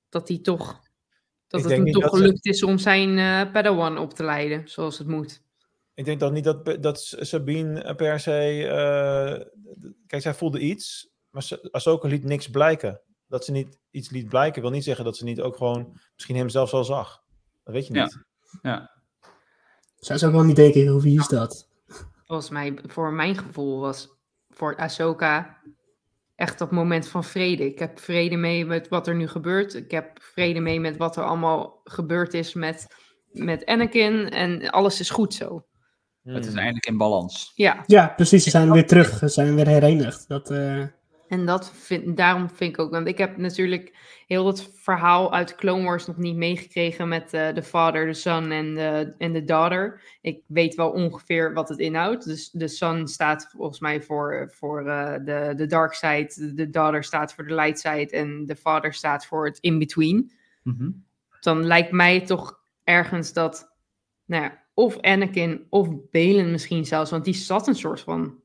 dat 0.09 0.27
hij 0.27 0.37
toch 0.39 0.81
dat 1.47 1.59
Ik 1.63 1.67
het 1.69 1.77
hem 1.77 1.91
toch 1.91 2.03
ze- 2.09 2.15
gelukt 2.17 2.45
is 2.45 2.63
om 2.63 2.77
zijn 2.77 3.17
eh 3.17 3.51
Padawan 3.51 3.97
op 3.97 4.13
te 4.13 4.23
leiden 4.23 4.67
zoals 4.69 4.97
het 4.97 5.07
moet. 5.07 5.41
Ik 5.93 6.05
denk 6.05 6.19
dat 6.19 6.31
niet 6.31 6.43
dat, 6.43 6.77
dat 6.83 6.99
Sabine 7.19 7.95
per 7.95 8.19
se... 8.19 8.67
eh, 8.67 9.45
kijk, 10.07 10.21
zij 10.21 10.33
voelde 10.33 10.59
iets, 10.59 11.09
maar 11.29 11.49
Ahsoka 11.71 12.07
liet 12.07 12.23
niks 12.23 12.49
blijken. 12.49 13.01
Dat 13.27 13.45
ze 13.45 13.51
niet 13.51 13.79
iets 13.91 14.09
liet 14.09 14.29
blijken 14.29 14.61
wil 14.61 14.71
niet 14.71 14.83
zeggen 14.83 15.05
dat 15.05 15.17
ze 15.17 15.23
niet 15.23 15.41
ook 15.41 15.57
gewoon 15.57 15.97
misschien 16.15 16.35
hem 16.35 16.49
zelfs 16.49 16.73
al 16.73 16.83
zag. 16.83 17.23
Dat 17.63 17.73
weet 17.73 17.87
je 17.87 17.93
niet. 17.93 18.11
Ja. 18.13 18.23
Zij 19.95 20.17
zou 20.17 20.31
ook 20.31 20.37
wel 20.37 20.47
niet 20.47 20.55
denken, 20.55 20.87
hoe 20.87 21.01
wie 21.01 21.19
is 21.19 21.27
dat? 21.27 21.69
Volgens 22.25 22.49
mij, 22.49 22.79
voor 22.87 23.13
mijn 23.13 23.37
gevoel 23.37 23.79
was 23.79 24.09
voor 24.49 24.75
Ahsoka 24.75 25.57
echt 26.35 26.59
dat 26.59 26.71
moment 26.71 27.07
van 27.07 27.23
vrede. 27.23 27.65
Ik 27.65 27.79
heb 27.79 27.99
vrede 27.99 28.35
mee 28.35 28.65
met 28.65 28.87
wat 28.87 29.07
er 29.07 29.15
nu 29.15 29.27
gebeurt. 29.27 29.73
Ik 29.73 29.91
heb 29.91 30.21
vrede 30.21 30.59
mee 30.59 30.79
met 30.79 30.97
wat 30.97 31.17
er 31.17 31.23
allemaal 31.23 31.81
gebeurd 31.83 32.33
is 32.33 32.53
met, 32.53 32.87
met 33.31 33.65
Anakin. 33.65 34.29
En 34.29 34.69
alles 34.69 34.99
is 34.99 35.09
goed 35.09 35.33
zo. 35.33 35.65
Het 36.23 36.45
is 36.45 36.53
eindelijk 36.53 36.85
in 36.85 36.97
balans. 36.97 37.51
Ja, 37.55 37.83
Ja, 37.85 38.07
precies. 38.07 38.43
Ze 38.43 38.49
zijn 38.49 38.71
weer 38.71 38.87
terug. 38.87 39.17
Ze 39.17 39.27
zijn 39.27 39.55
weer 39.55 39.67
herenigd. 39.67 40.27
Dat, 40.27 40.51
eh, 40.51 40.83
En 41.33 41.45
dat 41.45 41.71
vind, 41.71 42.17
daarom 42.17 42.49
vind 42.49 42.73
ik 42.73 42.79
ook, 42.79 42.91
want 42.91 43.07
ik 43.07 43.17
heb 43.17 43.37
natuurlijk 43.37 43.95
heel 44.27 44.47
het 44.47 44.69
verhaal 44.73 45.33
uit 45.33 45.55
Clone 45.55 45.83
Wars 45.83 46.05
nog 46.05 46.17
niet 46.17 46.35
meegekregen 46.35 47.07
met 47.07 47.33
eh, 47.33 47.53
de 47.53 47.63
father, 47.63 48.05
de 48.05 48.13
son 48.13 48.51
en 48.51 48.73
de, 48.73 49.13
en 49.17 49.33
de 49.33 49.43
daughter. 49.43 50.01
Ik 50.21 50.41
weet 50.47 50.75
wel 50.75 50.91
ongeveer 50.91 51.53
wat 51.53 51.69
het 51.69 51.79
inhoudt. 51.79 52.25
Dus 52.25 52.49
de 52.49 52.67
son 52.67 53.07
staat 53.07 53.49
volgens 53.51 53.79
mij 53.79 54.01
voor, 54.01 54.51
voor 54.55 54.87
eh, 54.87 55.13
de, 55.25 55.53
de 55.55 55.65
dark 55.65 55.93
side, 55.93 56.53
de 56.53 56.69
daughter 56.69 57.03
staat 57.03 57.33
voor 57.33 57.47
de 57.47 57.55
light 57.55 57.79
side 57.79 58.09
en 58.09 58.45
de 58.45 58.55
father 58.55 58.93
staat 58.93 59.25
voor 59.25 59.45
het 59.45 59.57
in-between. 59.59 60.31
Mhm. 60.63 60.89
Dan 61.39 61.65
lijkt 61.65 61.91
mij 61.91 62.21
toch 62.21 62.59
ergens 62.83 63.33
dat, 63.33 63.73
nou 64.25 64.43
ja, 64.43 64.63
of 64.73 65.01
Anakin 65.01 65.65
of 65.69 65.89
Balen 66.11 66.51
misschien 66.51 66.85
zelfs, 66.85 67.11
want 67.11 67.25
die 67.25 67.33
zat 67.33 67.67
een 67.67 67.75
soort 67.75 68.01
van 68.01 68.42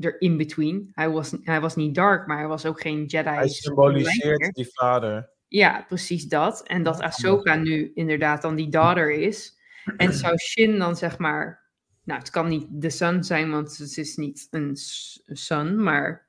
er 0.00 0.20
in 0.20 0.36
between. 0.36 0.90
Hij 0.92 1.10
was, 1.10 1.34
hij 1.42 1.60
was 1.60 1.76
niet 1.76 1.94
dark, 1.94 2.26
maar 2.26 2.38
hij 2.38 2.46
was 2.48 2.66
ook 2.66 2.80
geen 2.80 3.04
Jedi. 3.04 3.28
Hij 3.30 3.48
symboliseert 3.48 4.54
die 4.54 4.68
vader. 4.72 5.30
Ja, 5.48 5.84
precies 5.88 6.24
dat. 6.28 6.66
En 6.66 6.82
dat 6.82 7.00
Ahsoka 7.00 7.54
nu 7.54 7.90
inderdaad 7.94 8.42
dan 8.42 8.54
die 8.56 8.68
daughter 8.68 9.10
is. 9.12 9.58
En 9.96 10.12
zou 10.12 10.36
Shin 10.50 10.78
dan 10.78 10.96
zeg 10.96 11.18
maar 11.18 11.58
Nou, 12.04 12.18
het 12.20 12.30
kan 12.30 12.48
niet 12.48 12.66
de 12.70 12.90
Sun 12.90 13.24
zijn, 13.24 13.50
want 13.50 13.76
het 13.78 13.96
is 13.96 14.16
niet 14.16 14.46
een 14.50 14.76
s- 14.76 15.22
Sun, 15.26 15.82
maar 15.82 16.28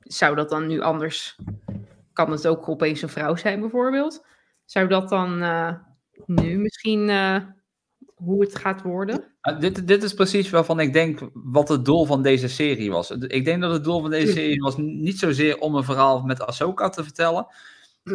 zou 0.00 0.36
dat 0.36 0.48
dan 0.50 0.66
nu 0.66 0.80
anders... 0.80 1.38
Kan 2.12 2.30
het 2.30 2.46
ook 2.46 2.68
opeens 2.68 3.02
een 3.02 3.08
vrouw 3.08 3.36
zijn, 3.36 3.60
bijvoorbeeld? 3.60 4.26
Zou 4.64 4.88
dat 4.88 5.08
dan 5.08 5.42
eh, 5.42 5.74
nu 6.26 6.58
misschien 6.58 7.08
eh, 7.08 7.36
hoe 8.16 8.40
het 8.40 8.56
gaat 8.56 8.82
worden? 8.82 9.24
Dit, 9.58 9.86
dit 9.88 10.02
is 10.02 10.14
precies 10.14 10.50
waarvan 10.50 10.80
ik 10.80 10.92
denk 10.92 11.20
wat 11.32 11.68
het 11.68 11.84
doel 11.84 12.04
van 12.04 12.22
deze 12.22 12.48
serie 12.48 12.90
was. 12.90 13.10
Ik 13.10 13.44
denk 13.44 13.60
dat 13.62 13.72
het 13.72 13.84
doel 13.84 14.00
van 14.00 14.10
deze 14.10 14.32
serie 14.32 14.60
was 14.60 14.76
niet 14.76 15.18
zozeer 15.18 15.58
om 15.58 15.74
een 15.74 15.84
verhaal 15.84 16.22
met 16.22 16.40
Ahsoka 16.46 16.88
te 16.88 17.02
vertellen. 17.02 17.46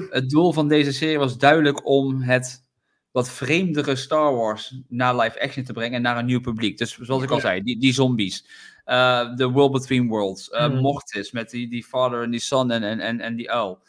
Het 0.09 0.29
doel 0.29 0.51
van 0.53 0.67
deze 0.67 0.93
serie 0.93 1.17
was 1.19 1.37
duidelijk 1.37 1.87
om 1.87 2.21
het 2.21 2.65
wat 3.11 3.29
vreemdere 3.29 3.95
Star 3.95 4.35
Wars 4.35 4.81
naar 4.87 5.15
live 5.15 5.41
action 5.41 5.63
te 5.63 5.73
brengen 5.73 5.95
en 5.95 6.01
naar 6.01 6.17
een 6.17 6.25
nieuw 6.25 6.41
publiek. 6.41 6.77
Dus 6.77 6.97
zoals 6.97 7.23
ik 7.23 7.29
al 7.31 7.39
zei, 7.39 7.61
die, 7.61 7.79
die 7.79 7.93
zombies. 7.93 8.45
eh, 8.83 9.33
The 9.33 9.49
World 9.49 9.71
Between 9.71 10.07
Worlds. 10.07 10.49
eh, 10.49 10.65
Hmm. 10.65 10.79
Mortis 10.79 11.31
met 11.31 11.49
die, 11.49 11.69
die 11.69 11.83
father 11.83 12.23
en 12.23 12.31
die 12.31 12.39
son 12.39 12.71
en, 12.71 12.83
en, 12.83 12.99
en, 12.99 13.19
en 13.19 13.35
die 13.35 13.51
uil. 13.51 13.79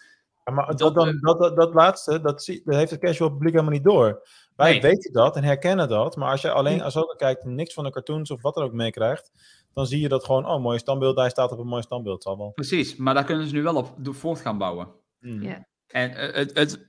Ja, 0.44 0.52
maar 0.52 0.76
dat, 0.76 0.94
dan, 0.94 1.18
dat, 1.20 1.38
dat, 1.38 1.56
dat 1.56 1.74
laatste, 1.74 2.20
dat, 2.20 2.42
zie, 2.42 2.62
dat 2.64 2.74
heeft 2.74 2.90
het 2.90 3.00
casual 3.00 3.30
publiek 3.30 3.52
helemaal 3.52 3.74
niet 3.74 3.84
door. 3.84 4.28
Wij 4.56 4.70
Nee. 4.70 4.80
weten 4.80 5.12
dat 5.12 5.36
en 5.36 5.44
herkennen 5.44 5.88
dat, 5.88 6.16
maar 6.16 6.30
als 6.30 6.40
je 6.40 6.50
alleen 6.50 6.82
als 6.82 6.96
ook 6.96 7.14
kijkt 7.16 7.42
en 7.42 7.54
niks 7.54 7.74
van 7.74 7.84
de 7.84 7.90
cartoons 7.90 8.30
of 8.30 8.42
wat 8.42 8.56
er 8.56 8.62
ook 8.62 8.72
meekrijgt, 8.72 9.30
dan 9.74 9.86
zie 9.86 10.00
je 10.00 10.08
dat 10.08 10.24
gewoon, 10.24 10.46
oh, 10.46 10.62
mooi 10.62 10.78
standbeeld, 10.78 11.16
hij 11.16 11.30
staat 11.30 11.52
op 11.52 11.58
een 11.58 11.66
mooi 11.66 11.82
standbeeld, 11.82 12.22
zal 12.22 12.38
wel. 12.38 12.50
Precies, 12.50 12.96
maar 12.96 13.14
daar 13.14 13.24
kunnen 13.24 13.46
ze 13.46 13.54
nu 13.54 13.62
wel 13.62 13.76
op 13.76 13.94
voort 14.00 14.40
gaan 14.40 14.58
bouwen. 14.58 14.88
Hmm. 15.20 15.42
Ja. 15.42 15.66
En 15.86 16.14
eh, 16.14 16.34
het, 16.34 16.58
het, 16.58 16.86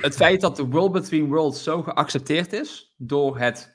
het 0.00 0.16
feit 0.16 0.40
dat 0.40 0.56
de 0.56 0.66
World 0.66 0.92
Between 0.92 1.28
Worlds 1.28 1.62
zo 1.62 1.82
geaccepteerd 1.82 2.52
is 2.52 2.94
door 2.96 3.38
het 3.38 3.73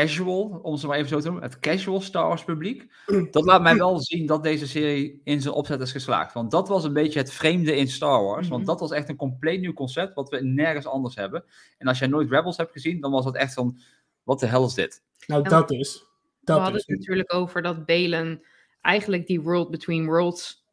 casual, 0.00 0.60
om 0.62 0.76
ze 0.76 0.86
maar 0.86 0.96
even 0.96 1.08
zo 1.08 1.18
te 1.18 1.24
noemen, 1.24 1.42
het 1.42 1.58
casual 1.58 2.00
Star 2.00 2.26
Wars 2.26 2.44
publiek, 2.44 2.92
dat 3.30 3.44
laat 3.44 3.62
mij 3.62 3.76
wel 3.76 4.00
zien 4.00 4.26
dat 4.26 4.42
deze 4.42 4.66
serie 4.66 5.20
in 5.24 5.40
zijn 5.40 5.54
opzet 5.54 5.80
is 5.80 5.92
geslaagd. 5.92 6.34
Want 6.34 6.50
dat 6.50 6.68
was 6.68 6.84
een 6.84 6.92
beetje 6.92 7.18
het 7.18 7.32
vreemde 7.32 7.76
in 7.76 7.88
Star 7.88 8.22
Wars, 8.24 8.48
want 8.48 8.66
dat 8.66 8.80
was 8.80 8.90
echt 8.90 9.08
een 9.08 9.16
compleet 9.16 9.60
nieuw 9.60 9.72
concept 9.72 10.14
wat 10.14 10.28
we 10.28 10.44
nergens 10.44 10.86
anders 10.86 11.14
hebben. 11.14 11.44
En 11.78 11.86
als 11.88 11.98
jij 11.98 12.08
nooit 12.08 12.30
Rebels 12.30 12.56
hebt 12.56 12.72
gezien, 12.72 13.00
dan 13.00 13.10
was 13.10 13.24
dat 13.24 13.36
echt 13.36 13.54
van, 13.54 13.78
wat 14.22 14.40
de 14.40 14.46
hel 14.46 14.64
is 14.64 14.74
dit? 14.74 15.02
Nou, 15.26 15.42
dat. 15.42 15.70
We 15.70 16.00
Dat 16.40 16.56
hadden 16.56 16.74
dus. 16.74 16.86
het 16.86 16.98
natuurlijk 16.98 17.34
over 17.34 17.62
dat 17.62 17.86
Balen 17.86 18.42
eigenlijk 18.80 19.26
die 19.26 19.40
World 19.40 19.70
Between 19.70 20.06
Worlds 20.06 20.65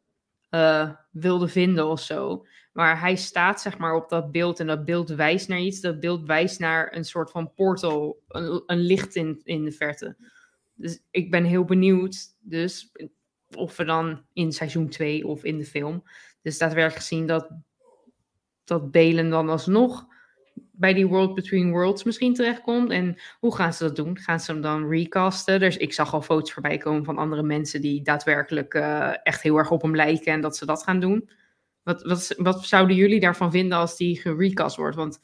eh, 0.54 0.90
wilde 1.10 1.48
vinden 1.48 1.86
of 1.86 2.00
zo. 2.00 2.46
Maar 2.72 3.00
hij 3.00 3.16
staat 3.16 3.60
zeg 3.60 3.78
maar 3.78 3.94
op 3.94 4.08
dat 4.08 4.30
beeld 4.32 4.60
en 4.60 4.66
dat 4.66 4.84
beeld 4.84 5.08
wijst 5.10 5.48
naar 5.48 5.60
iets. 5.60 5.80
Dat 5.80 6.00
beeld 6.00 6.26
wijst 6.26 6.58
naar 6.58 6.96
een 6.96 7.04
soort 7.04 7.30
van 7.30 7.52
portal, 7.54 8.22
een, 8.28 8.62
een 8.66 8.78
licht 8.78 9.14
in, 9.14 9.40
in 9.44 9.64
de 9.64 9.72
verte. 9.72 10.16
Dus 10.74 11.02
ik 11.10 11.30
ben 11.30 11.44
heel 11.44 11.64
benieuwd 11.64 12.36
dus 12.40 12.92
of 13.56 13.76
we 13.76 13.84
dan 13.84 14.24
in 14.32 14.52
seizoen 14.52 14.88
2 14.88 15.26
of 15.26 15.44
in 15.44 15.58
de 15.58 15.64
film 15.64 16.02
dus 16.42 16.58
daadwerkelijk 16.58 17.04
zien 17.04 17.26
dat, 17.26 17.50
dat 18.64 18.90
Balen 18.90 19.30
dan 19.30 19.48
alsnog 19.48 20.06
bij 20.76 20.94
die 20.94 21.06
World 21.06 21.34
Between 21.34 21.70
Worlds 21.70 22.04
misschien 22.04 22.34
terechtkomt. 22.34 22.90
En 22.90 23.16
hoe 23.38 23.54
gaan 23.54 23.72
ze 23.72 23.84
dat 23.84 23.96
doen? 23.96 24.18
Gaan 24.18 24.40
ze 24.40 24.52
hem 24.52 24.60
dan 24.60 24.88
recasten? 24.88 25.60
Dus 25.60 25.76
ik 25.76 25.92
zag 25.92 26.14
al 26.14 26.22
foto's 26.22 26.52
voorbij 26.52 26.78
komen 26.78 27.04
van 27.04 27.18
andere 27.18 27.42
mensen 27.42 27.80
die 27.80 28.02
daadwerkelijk 28.02 28.74
eh, 28.74 29.10
echt 29.22 29.42
heel 29.42 29.56
erg 29.56 29.70
op 29.70 29.82
hem 29.82 29.96
lijken 29.96 30.32
en 30.32 30.40
dat 30.40 30.56
ze 30.56 30.66
dat 30.66 30.82
gaan 30.82 31.00
doen. 31.00 31.28
Wat, 31.82 32.02
wat, 32.02 32.34
wat 32.36 32.64
zouden 32.64 32.96
jullie 32.96 33.20
daarvan 33.20 33.50
vinden 33.50 33.78
als 33.78 33.96
die 33.96 34.20
gerecast 34.20 34.76
wordt? 34.76 34.96
Want 34.96 35.20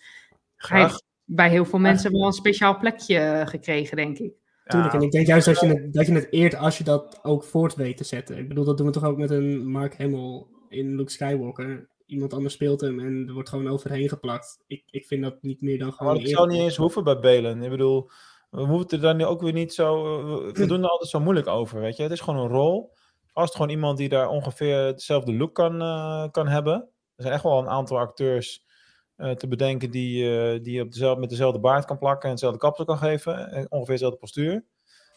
hij 0.57 0.81
heeft 0.81 1.05
bij 1.25 1.51
heel 1.51 1.65
veel 1.65 1.79
mensen 1.79 2.13
wel 2.13 2.27
een 2.27 2.33
speciaal 2.33 2.79
plekje 2.79 3.43
gekregen, 3.47 3.97
denk 3.97 4.19
ik. 4.19 4.33
Tuurlijk, 4.65 4.95
en 4.95 5.03
ik 5.03 5.11
denk 5.11 5.27
juist 5.27 5.47
dat 5.47 5.61
je, 5.61 5.67
het, 5.67 5.93
dat 5.93 6.07
je 6.07 6.13
het 6.13 6.27
eert 6.31 6.55
als 6.55 6.79
je 6.79 6.85
dat 6.85 7.19
ook 7.23 7.45
voort 7.45 7.75
weet 7.75 7.97
te 7.97 8.05
zetten. 8.05 8.39
Ik 8.39 8.49
bedoel, 8.49 8.65
dat 8.65 8.77
doen 8.77 8.87
we 8.87 8.93
toch 8.93 9.05
ook 9.05 9.17
met 9.17 9.31
een 9.31 9.71
Mark 9.71 9.99
Hamill 9.99 10.47
in 10.69 10.97
Luke 10.97 11.11
Skywalker. 11.11 11.89
Iemand 12.11 12.33
anders 12.35 12.55
speelt 12.55 12.81
hem 12.81 13.01
en 13.01 13.25
er 13.29 13.35
wordt 13.35 13.49
gewoon 13.49 13.69
overheen 13.69 14.09
geplakt. 14.09 14.63
Ik, 14.67 14.83
ik 14.91 15.07
vind 15.07 15.23
dat 15.23 15.43
niet 15.43 15.61
meer 15.61 15.79
dan 15.79 15.93
gewoon 15.93 16.13
Maar 16.13 16.23
eer. 16.23 16.29
zou 16.29 16.49
niet 16.49 16.61
eens 16.61 16.77
hoeven 16.77 17.05
bij 17.05 17.19
Belen. 17.19 17.63
Ik 17.63 17.71
bedoel, 17.71 18.11
we 18.51 18.67
moeten 18.67 18.99
er 18.99 19.05
dan 19.05 19.17
nu 19.17 19.25
ook 19.25 19.41
weer 19.43 19.53
niet 19.53 19.75
zo. 19.75 20.03
we- 20.27 20.53
We 20.53 20.67
doen 20.67 20.83
er 20.83 20.89
altijd 20.89 21.11
zo 21.11 21.21
moeilijk 21.21 21.47
over, 21.47 21.81
weet 21.81 21.97
je. 21.97 22.03
Het 22.03 22.13
is 22.13 22.21
gewoon 22.21 22.41
een 22.45 22.51
rol. 22.51 22.93
Als 23.33 23.45
het 23.47 23.55
gewoon 23.57 23.71
iemand 23.71 23.99
die 23.99 24.09
daar 24.09 24.29
ongeveer 24.29 24.77
hetzelfde 24.77 25.35
look 25.35 25.55
kan, 25.55 25.81
eh, 25.81 26.25
kan 26.31 26.49
hebben. 26.49 26.75
Er 27.17 27.23
zijn 27.23 27.35
echt 27.35 27.43
wel 27.43 27.59
een 27.59 27.69
aantal 27.69 27.99
acteurs 27.99 28.69
eh, 29.17 29.31
te 29.31 29.49
bedenken 29.49 29.91
die, 29.91 30.39
eh, 30.39 30.63
die 30.63 30.83
op 30.83 30.93
dezelfde, 30.93 31.21
met 31.21 31.31
dezelfde 31.31 31.61
baard 31.61 31.85
kan 31.85 31.99
plakken 31.99 32.23
en 32.25 32.31
hetzelfde 32.31 32.59
kapsel 32.59 32.85
kan 32.85 32.99
geven. 32.99 33.51
En 33.51 33.71
ongeveer 33.71 33.91
hetzelfde 33.93 34.19
postuur. 34.19 34.65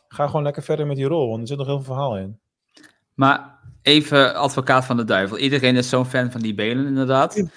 Ga 0.07 0.25
gewoon 0.27 0.43
lekker 0.43 0.63
verder 0.63 0.87
met 0.87 0.95
die 0.95 1.05
rol, 1.05 1.27
want 1.29 1.41
er 1.41 1.47
zit 1.47 1.57
nog 1.57 1.67
heel 1.67 1.75
veel 1.81 1.93
verhaal 1.93 2.17
in. 2.17 2.39
Maar 3.15 3.59
even 3.81 4.35
advocaat 4.35 4.85
van 4.85 4.97
de 4.97 5.03
duivel. 5.03 5.37
Iedereen 5.37 5.75
is 5.75 5.89
zo'n 5.89 6.05
fan 6.05 6.31
van 6.31 6.41
die 6.41 6.53
Belen, 6.53 6.85
inderdaad. 6.85 7.47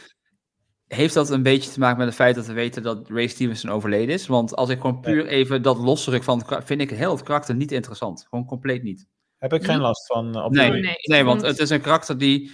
Heeft 0.86 1.14
dat 1.14 1.30
een 1.30 1.42
beetje 1.42 1.70
te 1.70 1.78
maken 1.78 1.98
met 1.98 2.06
het 2.06 2.16
feit 2.16 2.34
dat 2.34 2.46
we 2.46 2.52
weten 2.52 2.82
dat 2.82 3.08
Ray 3.08 3.26
Stevenson 3.26 3.70
overleden 3.70 4.14
is? 4.14 4.26
Want 4.26 4.56
als 4.56 4.68
ik 4.68 4.80
gewoon 4.80 5.00
puur 5.00 5.26
even 5.26 5.62
dat 5.62 5.78
losruk 5.78 6.22
van 6.22 6.38
het 6.38 6.46
karakter, 6.46 6.76
vind 6.76 6.90
ik 6.90 6.96
heel 6.98 7.10
het 7.16 7.22
karakter 7.22 7.54
niet 7.54 7.72
interessant. 7.72 8.26
Gewoon 8.30 8.46
compleet 8.46 8.82
niet. 8.82 9.06
Heb 9.38 9.52
ik 9.52 9.64
geen 9.64 9.80
last 9.80 10.06
van 10.06 10.34
eh, 10.36 10.44
op 10.44 10.52
Nee, 10.52 10.70
nee, 10.70 10.80
nee, 11.02 11.18
ik 11.18 11.24
want 11.24 11.42
het 11.42 11.58
is 11.58 11.70
een 11.70 11.80
karakter 11.80 12.18
die 12.18 12.52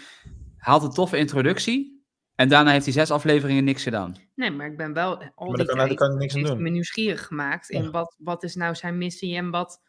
haalt 0.57 0.83
een 0.83 0.91
toffe 0.91 1.17
introductie. 1.17 2.05
En 2.35 2.49
daarna 2.49 2.71
heeft 2.71 2.85
hij 2.85 2.95
zes 2.95 3.11
afleveringen 3.11 3.65
niks 3.65 3.83
gedaan. 3.83 4.17
Nee, 4.35 4.51
maar 4.51 4.67
ik 4.67 4.77
ben 4.77 4.93
wel 4.93 5.23
al 5.35 5.53
die 5.53 5.67
kan- 5.67 5.77
daar 5.77 5.87
tijd 5.87 5.99
kan 5.99 6.13
je 6.13 6.19
niks 6.19 6.33
aan 6.35 6.41
heeft 6.41 6.53
doen. 6.53 6.63
me 6.63 6.69
nieuwsgierig 6.71 7.27
gemaakt 7.27 7.71
in 7.71 7.91
wat, 7.91 8.17
wat 8.19 8.43
is 8.43 8.55
nou 8.55 8.75
zijn 8.75 8.99
missie 8.99 9.37
en 9.37 9.51
wat, 9.51 9.81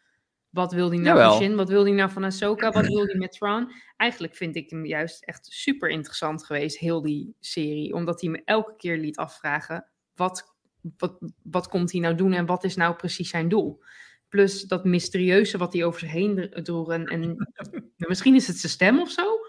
wat 0.53 0.73
wil 0.73 0.89
hij 0.89 0.97
nou 0.97 1.17
Jawel. 1.17 1.31
van 1.31 1.41
Shin, 1.41 1.55
wat 1.55 1.69
wil 1.69 1.83
hij 1.83 1.91
nou 1.91 2.11
van 2.11 2.23
Ahsoka, 2.23 2.71
wat 2.71 2.87
wil 2.87 3.05
hij 3.05 3.15
met 3.15 3.31
Thrawn. 3.31 3.71
Eigenlijk 3.97 4.35
vind 4.35 4.55
ik 4.55 4.69
hem 4.69 4.85
juist 4.85 5.23
echt 5.23 5.45
super 5.45 5.89
interessant 5.89 6.45
geweest, 6.45 6.77
heel 6.77 7.01
die 7.01 7.35
serie, 7.39 7.93
omdat 7.93 8.21
hij 8.21 8.29
me 8.29 8.41
elke 8.45 8.75
keer 8.75 8.97
liet 8.97 9.17
afvragen, 9.17 9.87
wat, 10.15 10.55
wat, 10.97 11.17
wat 11.43 11.67
komt 11.67 11.91
hij 11.91 12.01
nou 12.01 12.15
doen 12.15 12.33
en 12.33 12.45
wat 12.45 12.63
is 12.63 12.75
nou 12.75 12.95
precies 12.95 13.29
zijn 13.29 13.49
doel. 13.49 13.83
Plus 14.29 14.61
dat 14.61 14.85
mysterieuze 14.85 15.57
wat 15.57 15.73
hij 15.73 15.83
over 15.83 15.99
zich 15.99 16.11
heen 16.11 16.49
droeg 16.63 16.91
en, 16.91 17.05
en 17.05 17.35
misschien 17.97 18.35
is 18.35 18.47
het 18.47 18.57
zijn 18.57 18.71
stem 18.71 18.99
of 18.99 19.11
zo. 19.11 19.39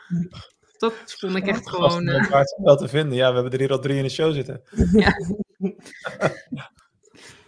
Dat 0.79 0.95
vond 1.19 1.37
ik 1.37 1.47
echt 1.47 1.69
gewoon... 1.69 2.09
Gasten 2.09 2.59
eh, 2.59 2.65
wel 2.65 2.77
te 2.77 2.89
vinden. 2.89 3.17
Ja, 3.17 3.29
we 3.29 3.35
hebben 3.35 3.53
er 3.53 3.59
hier 3.59 3.73
al 3.73 3.79
drie 3.79 3.97
in 3.97 4.03
de 4.03 4.09
show 4.09 4.33
zitten. 4.33 4.63
Ja. 4.93 5.13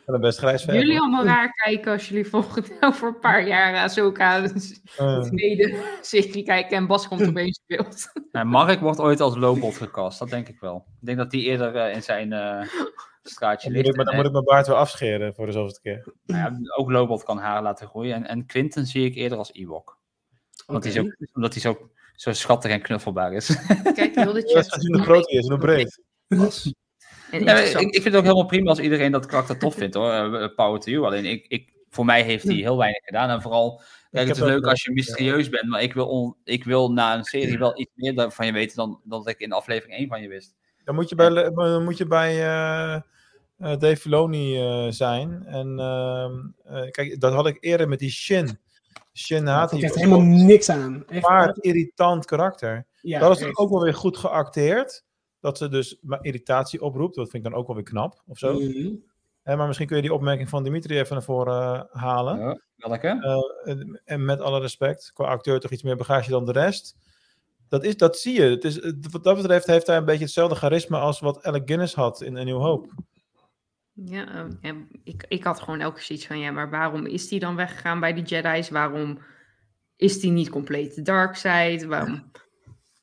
Best 0.07 0.38
grijs 0.38 0.64
Jullie 0.64 0.98
allemaal 1.00 1.24
raar 1.24 1.52
kijken 1.52 1.92
als 1.92 2.09
jullie 2.09 2.26
volgend 2.26 2.72
over 2.80 3.09
een 3.09 3.18
paar 3.18 3.46
jaar 3.46 3.74
Ahsoka 3.76 4.40
de 4.40 4.78
Eh. 4.96 5.20
tweede 5.30 5.82
serie 6.00 6.42
kijken 6.42 6.76
en 6.76 6.86
Bas 6.86 7.09
komt 7.09 7.26
opeens 7.28 7.61
in 7.66 7.76
beeld. 7.76 8.12
Nou, 8.32 8.46
Mark 8.46 8.80
wordt 8.80 8.98
ooit 9.00 9.20
als 9.20 9.36
Lobot 9.36 9.76
gecast, 9.76 10.18
dat 10.18 10.28
denk 10.28 10.48
ik 10.48 10.61
wel. 10.61 10.84
Ik 11.00 11.07
denk 11.07 11.18
dat 11.18 11.32
hij 11.32 11.40
eerder 11.40 11.74
eh, 11.76 11.94
in 11.94 12.02
zijn 12.02 12.32
eh, 12.32 12.62
straatje 13.22 13.70
ligt. 13.70 13.88
ik, 13.88 13.96
maar 13.96 14.04
dan 14.04 14.14
En- 14.14 14.18
moet 14.20 14.26
ik 14.28 14.32
mijn 14.32 14.44
baard 14.44 14.66
weer 14.66 14.76
afscheren 14.76 15.34
voor 15.34 15.46
de 15.46 15.52
zoveelste 15.52 15.80
keer. 15.80 16.12
Nou 16.26 16.40
ja, 16.40 16.59
ook 16.76 16.90
Lobot 16.90 17.22
kan 17.22 17.38
haar 17.38 17.62
laten 17.62 17.86
groeien. 17.88 18.14
En, 18.14 18.26
en 18.26 18.46
Quinten 18.46 18.86
zie 18.86 19.04
ik 19.04 19.14
eerder 19.14 19.38
als 19.38 19.52
Ewok. 19.52 19.98
Want 20.66 20.84
hij 20.84 21.00
ook, 21.00 21.16
omdat 21.32 21.52
hij 21.52 21.62
zo, 21.62 21.90
zo 22.12 22.32
schattig 22.32 22.70
en 22.70 22.82
knuffelbaar 22.82 23.32
is. 23.32 23.57
Kijk, 23.94 24.14
heel 24.14 24.32
de 24.32 24.48
Ja, 24.48 24.59
is 24.61 24.86
hoe 24.86 25.02
groot 25.02 25.30
hij 25.30 25.38
is 25.38 25.44
en 25.46 25.50
hoe 25.50 25.61
breed. 25.61 26.02
Ja, 27.30 27.56
ik, 27.58 27.76
vind 27.92 28.04
het 28.04 28.16
ook 28.16 28.22
helemaal 28.22 28.46
prima 28.46 28.68
als 28.70 28.78
iedereen 28.78 29.12
dat 29.12 29.26
karakter 29.26 29.58
tof 29.58 29.74
vindt 29.74 29.94
hoor. 29.94 30.12
Eh, 30.12 30.54
Power 30.54 30.80
to 30.80 30.90
you. 30.90 31.04
Alleen 31.04 31.24
ik, 31.24 31.46
ik, 31.48 31.72
voor 31.90 32.04
mij 32.04 32.22
heeft 32.22 32.44
hij 32.44 32.54
heel 32.54 32.76
weinig 32.76 33.04
gedaan. 33.04 33.30
En 33.30 33.42
vooral, 33.42 33.82
kijk, 34.10 34.28
het 34.28 34.36
is 34.36 34.42
leuk 34.42 34.64
als 34.64 34.82
je 34.82 34.92
mysterieus 34.92 35.48
bent. 35.48 35.68
Maar 35.68 35.82
ik 35.82 35.92
wil, 35.94 36.06
on- 36.06 36.36
ik 36.44 36.64
wil 36.64 36.92
na 36.92 37.14
een 37.16 37.24
serie 37.24 37.58
wel 37.58 37.80
iets 37.80 37.90
meer 37.94 38.30
van 38.30 38.46
je 38.46 38.52
weten 38.52 38.76
dan, 38.76 39.00
dan 39.04 39.18
dat 39.24 39.28
ik 39.28 39.40
in 39.40 39.52
aflevering 39.52 39.98
1 39.98 40.08
van 40.08 40.22
je 40.22 40.28
wist. 40.28 40.54
Dan 40.84 40.94
moet 40.94 41.08
je 41.08 41.14
bij, 41.14 41.50
dan 41.50 41.84
moet 41.84 41.96
je 41.96 42.06
bij 42.06 42.30
eh, 42.32 42.94
eh, 42.94 43.02
Dave 43.58 43.96
Filoni 43.96 44.56
eh, 44.60 44.86
zijn. 44.90 45.44
En 45.46 45.78
ehm, 45.78 46.32
eh, 46.76 46.90
kijk, 46.90 47.20
dat 47.20 47.32
had 47.32 47.46
ik 47.46 47.56
eerder 47.60 47.88
met 47.88 47.98
die 47.98 48.10
Shin. 48.10 48.58
Shin 49.12 49.46
haat 49.46 49.70
hij 49.70 49.80
helemaal 49.94 50.20
niks 50.20 50.70
aan. 50.70 51.04
Echt. 51.08 51.28
maar 51.28 51.56
irritant 51.60 52.24
karakter. 52.24 52.86
Ja, 53.00 53.18
dat 53.18 53.36
is 53.36 53.42
echt. 53.46 53.56
ook 53.56 53.70
wel 53.70 53.82
weer 53.82 53.94
goed 53.94 54.16
geacteerd. 54.16 55.04
Dat 55.47 55.59
ze 55.59 55.68
dus 55.68 55.99
maar 56.01 56.18
irritatie 56.24 56.82
oproept. 56.82 57.14
Dat 57.14 57.30
vind 57.30 57.44
ik 57.44 57.51
dan 57.51 57.59
ook 57.61 57.66
wel 57.66 57.76
weer 57.76 57.84
knap, 57.84 58.22
of 58.26 58.38
zo. 58.38 58.53
Mhm. 58.61 58.94
Hè, 59.42 59.57
maar 59.57 59.66
misschien 59.66 59.86
kun 59.86 59.97
je 59.97 60.03
die 60.03 60.12
opmerking 60.14 60.49
van 60.49 60.64
Dimitri 60.64 60.99
even 60.99 61.12
naar 61.14 61.22
voren 61.22 61.88
eh, 61.92 62.03
halen. 62.03 62.38
Ja, 62.76 62.88
welke? 62.88 63.09
Eh, 63.09 63.70
en- 63.72 64.01
en 64.05 64.24
met 64.24 64.40
alle 64.40 64.61
respect, 64.61 65.11
qua 65.14 65.24
acteur 65.26 65.61
toch 65.61 65.70
iets 65.70 65.82
meer 65.82 65.97
bagage 65.97 66.30
dan 66.30 66.44
de 66.44 66.53
rest. 66.53 66.97
Dat, 67.68 67.84
is, 67.84 67.97
dat 67.97 68.18
zie 68.18 68.34
je. 68.34 68.42
Het 68.42 68.64
is, 68.64 68.80
wat 69.11 69.24
dat 69.24 69.36
betreft 69.36 69.66
heeft 69.66 69.86
hij 69.86 69.97
een 69.97 70.05
beetje 70.05 70.24
hetzelfde 70.24 70.57
charisma 70.57 70.99
als 70.99 71.20
wat 71.20 71.42
Alec 71.44 71.62
Guinness 71.64 71.94
had 71.94 72.22
in 72.22 72.36
A 72.36 72.42
New 72.42 72.61
Hope. 72.61 72.88
Ja, 73.92 74.34
eh, 74.34 74.44
ja, 74.61 74.74
ik, 75.05 75.24
ik 75.28 75.44
had 75.44 75.61
gewoon 75.61 75.80
elke 75.80 75.94
keer 75.94 76.05
zoiets 76.05 76.26
van, 76.26 76.38
ja, 76.38 76.51
maar 76.51 76.70
waarom 76.70 77.07
is 77.07 77.30
hij 77.30 77.38
dan 77.38 77.57
weggegaan 77.57 78.01
bij 78.01 78.12
de 78.14 78.22
Jedi's? 78.22 78.70
Waarom 78.70 79.18
is 79.97 80.22
hij 80.22 80.30
niet 80.30 80.49
compleet 80.51 80.94
de 80.94 81.03
dark 81.03 81.34
side? 81.36 81.84
Waarom... 81.86 82.30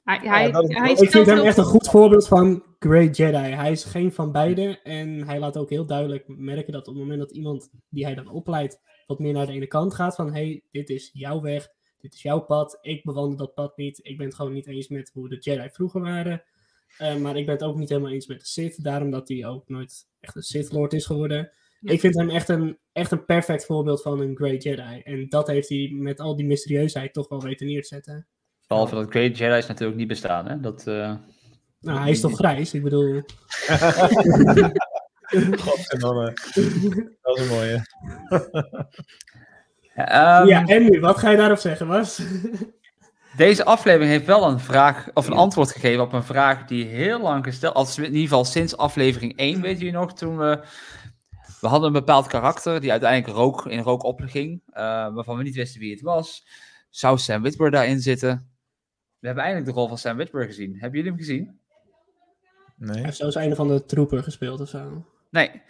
Hij, 0.04 0.20
hij, 0.22 0.52
dat 0.52 0.70
is- 0.70 0.76
hij 0.78 0.92
Ik 0.92 0.98
vind 1.12 1.26
hem 1.26 1.40
echt 1.40 1.58
een 1.58 1.64
goed 1.64 1.90
voorbeeld 1.90 2.28
van 2.28 2.64
Great 2.80 3.18
Jedi. 3.18 3.38
Hij 3.38 3.72
is 3.72 3.84
geen 3.84 4.12
van 4.12 4.32
beide. 4.32 4.80
En 4.84 5.28
hij 5.28 5.40
laat 5.40 5.58
ook 5.58 5.70
heel 5.70 5.86
duidelijk 5.86 6.24
merken 6.28 6.74
dat 6.74 6.88
op 6.88 6.94
het 6.94 7.04
moment 7.04 7.20
dat 7.20 7.32
iemand 7.32 7.70
die 7.90 8.06
hij 8.06 8.16
dan 8.16 8.28
opleidt 8.28 8.80
wat 9.08 9.20
meer 9.20 9.34
naar 9.34 9.46
de 9.46 9.52
ene 9.52 9.68
kant 9.68 9.94
gaat. 9.94 10.16
Van 10.16 10.34
hey, 10.34 10.64
dit 10.72 10.90
is 10.90 11.10
jouw 11.14 11.42
weg, 11.42 11.68
dit 12.00 12.14
is 12.14 12.22
jouw 12.22 12.40
pad. 12.40 12.78
Ik 12.82 13.04
bewandel 13.04 13.38
dat 13.38 13.54
pad 13.54 13.78
niet. 13.78 14.00
Ik 14.02 14.18
ben 14.18 14.26
het 14.26 14.36
gewoon 14.36 14.54
niet 14.54 14.68
eens 14.68 14.88
met 14.88 15.10
hoe 15.14 15.30
de 15.30 15.38
Jedi 15.40 15.70
vroeger 15.72 16.02
waren. 16.02 16.44
Eh, 16.98 17.16
maar 17.16 17.38
ik 17.38 17.46
ben 17.46 17.56
het 17.56 17.64
ook 17.64 17.78
niet 17.78 17.90
helemaal 17.90 18.12
eens 18.12 18.28
met 18.28 18.40
de 18.40 18.46
Sith. 18.46 18.84
Daarom 18.84 19.12
dat 19.12 19.28
hij 19.28 19.46
ook 19.46 19.70
nooit 19.70 20.08
echt 20.20 20.36
een 20.36 20.42
Sith 20.42 20.72
Lord 20.72 20.94
is 20.94 21.06
geworden. 21.06 21.52
Ik 21.82 22.00
vind 22.00 22.16
hem 22.16 22.30
echt 22.30 22.50
een, 22.50 22.78
echt 22.92 23.12
een 23.12 23.26
perfect 23.26 23.66
voorbeeld 23.66 24.02
van 24.02 24.20
een 24.22 24.36
Great 24.36 24.64
Jedi. 24.64 25.00
En 25.04 25.30
dat 25.30 25.48
heeft 25.48 25.70
hij 25.70 25.90
met 25.94 26.20
al 26.20 26.36
die 26.36 26.46
mysterieusheid 26.46 27.14
toch 27.14 27.28
wel 27.28 27.42
weten 27.42 27.68
neer 27.68 27.82
te 27.82 27.88
zetten. 27.88 28.28
Behalve 28.74 28.96
dat 28.96 29.10
Great 29.10 29.38
Jedi's 29.38 29.68
natuurlijk 29.68 29.98
niet 29.98 30.08
bestaan, 30.08 30.48
hè? 30.48 30.60
Dat, 30.60 30.88
eh, 30.88 31.14
Nou, 31.80 32.00
hij 32.00 32.10
is 32.10 32.22
toch 32.22 32.36
grijs? 32.36 32.74
Ik 32.74 32.84
bedoel... 32.84 33.22
Godverdomme. 35.64 36.34
Dat 37.22 37.38
is 37.38 37.44
een 37.44 37.48
mooie. 37.48 37.86
Ehm, 39.96 40.48
ja, 40.48 40.66
en 40.66 40.84
nu? 40.84 41.00
Wat 41.00 41.18
ga 41.18 41.30
je 41.30 41.38
daarop 41.38 41.58
zeggen, 41.58 41.88
Bas? 41.88 42.22
Deze 43.38 43.66
aflevering 43.66 44.12
heeft 44.12 44.26
wel 44.26 44.48
een 44.48 44.60
vraag, 44.60 45.08
of 45.14 45.28
een 45.28 45.34
antwoord 45.34 45.72
gegeven 45.72 46.04
op 46.04 46.14
een 46.14 46.24
vraag 46.24 46.66
die 46.66 46.86
heel 46.86 47.20
lang 47.20 47.44
gesteld, 47.44 47.74
als 47.74 47.98
in 47.98 48.04
ieder 48.04 48.22
geval 48.22 48.46
sinds 48.46 48.78
aflevering 48.78 49.38
1, 49.38 49.62
weet 49.62 49.80
je 49.80 49.92
nog, 49.92 50.14
toen 50.14 50.38
we, 50.38 50.64
we 51.62 51.68
hadden 51.68 51.88
een 51.88 51.94
bepaald 51.94 52.28
karakter 52.28 52.82
die 52.82 52.92
uiteindelijk 52.92 53.38
rook, 53.38 53.66
in 53.66 53.80
rook 53.80 54.04
opging, 54.04 54.62
uh, 54.70 54.74
waarvan 55.14 55.38
we 55.38 55.44
niet 55.44 55.56
wisten 55.56 55.80
wie 55.80 55.92
het 55.92 56.02
was. 56.02 56.48
Zou 56.90 57.18
Sam 57.18 57.42
Witwer 57.42 57.72
daarin 57.72 58.00
zitten? 58.00 58.53
We 59.24 59.30
hebben 59.30 59.48
eindelijk 59.48 59.74
de 59.74 59.80
rol 59.80 59.88
van 59.88 59.98
Sam 59.98 60.18
Witwer 60.18 60.46
gezien. 60.46 60.72
Hebben 60.72 61.00
jullie 61.00 61.10
hem 61.10 61.20
gezien? 61.20 61.60
Nee. 62.76 62.96
Hij 62.96 63.04
heeft 63.04 63.18
zelfs 63.18 63.36
een 63.36 63.56
van 63.56 63.68
de 63.68 63.86
troepen 63.86 64.24
gespeeld 64.24 64.62
of 64.62 64.70
zo. 64.70 65.06
Nee. 65.30 65.62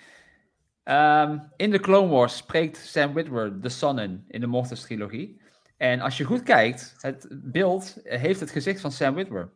Um, 0.84 1.52
in 1.56 1.72
de 1.72 1.80
Clone 1.80 2.08
Wars 2.08 2.38
spreekt 2.38 2.78
Sam 2.78 3.14
Witwer 3.14 3.62
de 3.62 3.70
Son 3.70 4.00
in, 4.00 4.26
in 4.28 4.42
de 4.42 4.48
Mortis 4.48 4.82
trilogie. 4.82 5.42
En 5.78 6.02
als 6.02 6.18
je 6.18 6.24
goed 6.24 6.44
kijkt, 6.44 6.96
het 6.98 7.28
beeld 7.30 8.00
heeft 8.04 8.40
het 8.40 8.52
gezicht 8.52 8.82
van 8.82 8.92
Sam 8.92 9.16
Witwer. 9.16 9.50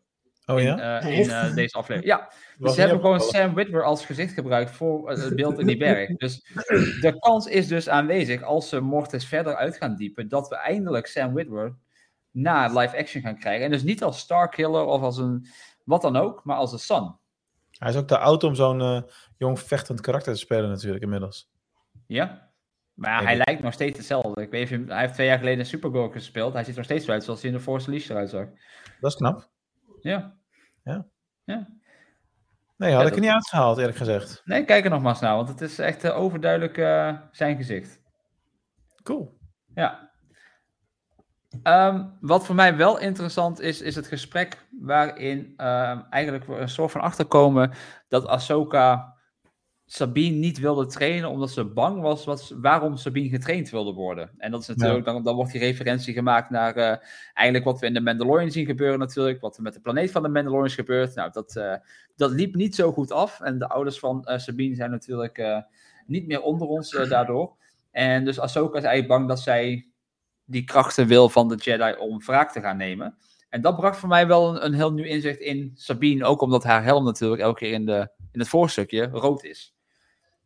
Oh 0.46 0.60
in, 0.60 0.66
ja? 0.66 1.04
Uh, 1.04 1.20
in 1.20 1.26
uh, 1.26 1.56
deze 1.56 1.78
aflevering. 1.78 2.14
Ja, 2.14 2.32
dus 2.60 2.74
ze 2.74 2.80
hebben 2.80 3.00
gewoon 3.00 3.22
Sam 3.22 3.54
Witwer 3.54 3.84
als 3.84 4.06
gezicht 4.06 4.34
gebruikt 4.34 4.72
voor 4.72 5.10
het 5.10 5.36
beeld 5.36 5.60
in 5.60 5.68
die 5.68 5.78
berg. 5.78 6.18
Dus 6.18 6.46
de 7.02 7.16
kans 7.20 7.46
is 7.46 7.68
dus 7.68 7.90
aanwezig, 7.90 8.44
als 8.44 8.70
ze 8.70 8.80
Mortis 8.80 9.26
verder 9.26 9.56
uit 9.56 9.78
gaan 9.78 9.96
diepen, 9.96 10.28
dat 10.28 10.50
we 10.50 10.56
eindelijk 10.56 11.08
Sam 11.08 11.34
Witwer 11.34 11.76
na 12.38 12.68
live 12.68 12.98
action 12.98 13.22
gaan 13.22 13.40
krijgen. 13.40 13.66
En 13.66 13.72
dus 13.72 13.84
niet 13.84 14.04
als 14.04 14.20
Starkiller 14.20 14.86
of 14.86 15.02
als 15.02 15.18
een 15.18 15.48
wat 15.84 16.02
dan 16.02 16.16
ook, 16.16 16.44
maar 16.44 16.58
als 16.58 16.72
een 16.72 16.80
Son. 16.80 17.16
Hij 17.72 17.90
is 17.90 17.96
ook 17.96 18.08
te 18.08 18.18
oud 18.18 18.44
om 18.44 18.56
zo'n 18.56 18.80
uh, 18.80 19.02
jong 19.38 19.60
vechtend 19.60 20.02
karakter 20.02 20.34
te 20.34 20.40
spelen 20.40 20.70
natuurlijk 20.70 21.04
inmiddels. 21.04 21.50
Ja, 22.08 22.50
maar 22.94 23.24
hij 23.24 23.36
lijkt 23.46 23.64
nog 23.64 23.74
steeds 23.74 23.98
hetzelfde. 23.98 24.42
Ik 24.42 24.52
weet 24.52 24.70
hij 24.70 25.00
heeft 25.00 25.14
twee 25.14 25.28
jaar 25.28 25.38
geleden 25.38 25.60
een 25.60 25.66
Supergirl 25.66 26.10
gespeeld. 26.10 26.54
Hij 26.54 26.64
ziet 26.64 26.72
er 26.72 26.78
nog 26.78 26.86
steeds 26.86 27.10
uit 27.10 27.24
zoals 27.24 27.42
hij 27.42 27.50
in 27.50 27.56
de 27.56 27.64
Force 27.64 27.86
Unleashed 27.86 28.10
eruit 28.10 28.30
zag. 28.30 28.48
Dat 29.00 29.12
is 29.12 29.18
knap. 29.18 29.50
Ja. 30.02 30.36
Ja. 30.84 31.06
ja. 31.44 31.68
Nee, 32.78 32.94
had 32.94 33.02
Ja, 33.02 33.08
ik 33.08 33.16
er 33.16 33.22
niet 33.22 33.30
uitgehaald 33.30 33.78
eerlijk 33.78 33.98
gezegd. 33.98 34.42
Nee, 34.46 34.66
kijk 34.66 34.84
er 34.84 34.90
nogmaals 34.90 35.20
naar, 35.20 35.36
want 35.36 35.50
het 35.50 35.62
is 35.62 35.80
echt 35.80 36.04
uh, 36.04 36.18
overduidelijk 36.18 36.78
uh, 36.78 37.18
zijn 37.32 37.58
gezicht. 37.58 38.02
Cool. 39.04 39.38
Ja. 39.76 40.07
Um, 41.64 42.18
wat 42.22 42.46
voor 42.46 42.56
mij 42.56 42.76
wel 42.76 43.00
interessant 43.00 43.62
is, 43.62 43.82
is 43.82 43.96
het 43.96 44.08
gesprek 44.08 44.68
waarin 44.80 45.38
um, 45.38 46.06
eigenlijk 46.10 46.46
we 46.46 46.56
een 46.56 46.70
soort 46.70 46.92
van 46.92 47.02
achterkomen 47.02 47.72
dat 48.08 48.28
Ahsoka 48.28 49.16
Sabine 49.86 50.36
niet 50.36 50.60
wilde 50.60 50.86
trainen 50.86 51.30
omdat 51.30 51.52
ze 51.52 51.66
bang 51.66 52.02
was 52.02 52.26
wat, 52.26 52.54
waarom 52.62 52.98
Sabine 52.98 53.30
getraind 53.30 53.70
wilde 53.70 53.94
worden. 53.94 54.32
En 54.38 54.52
dat 54.52 54.62
is 54.62 54.68
natuurlijk, 54.68 55.06
ja. 55.06 55.12
dan, 55.12 55.24
dan 55.24 55.36
wordt 55.36 55.52
die 55.52 55.62
referentie 55.62 56.14
gemaakt 56.14 56.50
naar 56.50 56.78
uh, 56.78 56.96
eigenlijk 57.34 57.66
wat 57.66 57.80
we 57.80 57.86
in 57.86 57.94
de 57.94 58.02
Mandalorian 58.02 58.52
zien 58.52 58.66
gebeuren 58.66 59.00
natuurlijk, 59.00 59.42
wat 59.42 59.58
er 59.58 59.64
met 59.64 59.74
de 59.74 59.80
planeet 59.80 60.12
van 60.12 60.24
de 60.24 60.30
Mandalorians 60.30 60.76
gebeurt. 60.76 61.16
Nou, 61.16 61.32
dat, 61.32 61.56
uh, 61.56 61.76
dat 62.16 62.32
liep 62.32 62.56
niet 62.56 62.76
zo 62.76 62.92
goed 62.92 63.12
af 63.12 63.42
en 63.42 63.60
de 63.60 63.68
ouders 63.68 64.00
van 64.00 64.28
uh, 64.30 64.38
Sabine 64.38 64.76
zijn 64.76 64.92
natuurlijk 64.92 65.64
niet 66.06 66.28
meer 66.28 66.42
onder 66.42 66.68
ons 66.68 66.92
daardoor. 67.10 67.56
En 67.92 68.26
dus 68.26 68.40
Ahsoka 68.40 68.78
is 68.78 68.84
eigenlijk 68.84 69.14
bang 69.14 69.28
dat 69.28 69.40
zij 69.40 69.88
die 70.48 70.64
krachten 70.64 71.08
wil 71.08 71.30
van 71.30 71.48
de 71.48 71.56
Jedi 71.56 71.96
om 72.00 72.20
wraak 72.20 72.52
te 72.52 72.62
gaan 72.62 72.78
nemen. 72.78 73.18
En 73.50 73.62
dat 73.62 73.76
bracht 73.76 73.98
voor 74.00 74.10
mij 74.10 74.28
wel 74.28 74.50
een, 74.50 74.66
een 74.66 74.74
heel 74.74 74.94
nieuw 74.94 75.06
inzicht 75.06 75.40
in 75.40 75.72
Sabine, 75.76 76.26
ook 76.26 76.42
omdat 76.42 76.64
haar 76.64 76.84
helm 76.84 77.04
natuurlijk 77.04 77.42
elke 77.42 77.60
keer 77.60 77.74
in, 77.74 77.86
de, 77.86 78.10
in 78.32 78.40
het 78.40 78.50
voorstukje 78.50 79.04
rood 79.04 79.44
is. 79.44 79.76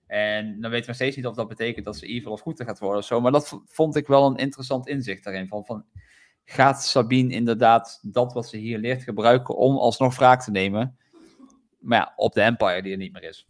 En 0.07 0.61
dan 0.61 0.71
weten 0.71 0.89
we 0.89 0.95
steeds 0.95 1.15
niet 1.15 1.27
of 1.27 1.35
dat 1.35 1.47
betekent 1.47 1.85
dat 1.85 1.97
ze 1.97 2.05
evil 2.05 2.31
of 2.31 2.41
goed 2.41 2.63
gaat 2.63 2.79
worden 2.79 2.99
of 2.99 3.05
zo. 3.05 3.21
Maar 3.21 3.31
dat 3.31 3.61
vond 3.65 3.95
ik 3.95 4.07
wel 4.07 4.25
een 4.25 4.35
interessant 4.35 4.87
inzicht 4.87 5.23
daarin. 5.23 5.47
Van, 5.47 5.65
van, 5.65 5.85
gaat 6.45 6.83
Sabine 6.83 7.33
inderdaad 7.33 7.99
dat 8.01 8.33
wat 8.33 8.47
ze 8.47 8.57
hier 8.57 8.77
leert 8.77 9.03
gebruiken 9.03 9.55
om 9.55 9.77
alsnog 9.77 10.15
wraak 10.15 10.41
te 10.43 10.51
nemen? 10.51 10.97
Maar 11.79 11.99
ja, 11.99 12.13
op 12.15 12.33
de 12.33 12.41
Empire 12.41 12.81
die 12.81 12.91
er 12.91 12.97
niet 12.97 13.13
meer 13.13 13.23
is. 13.23 13.47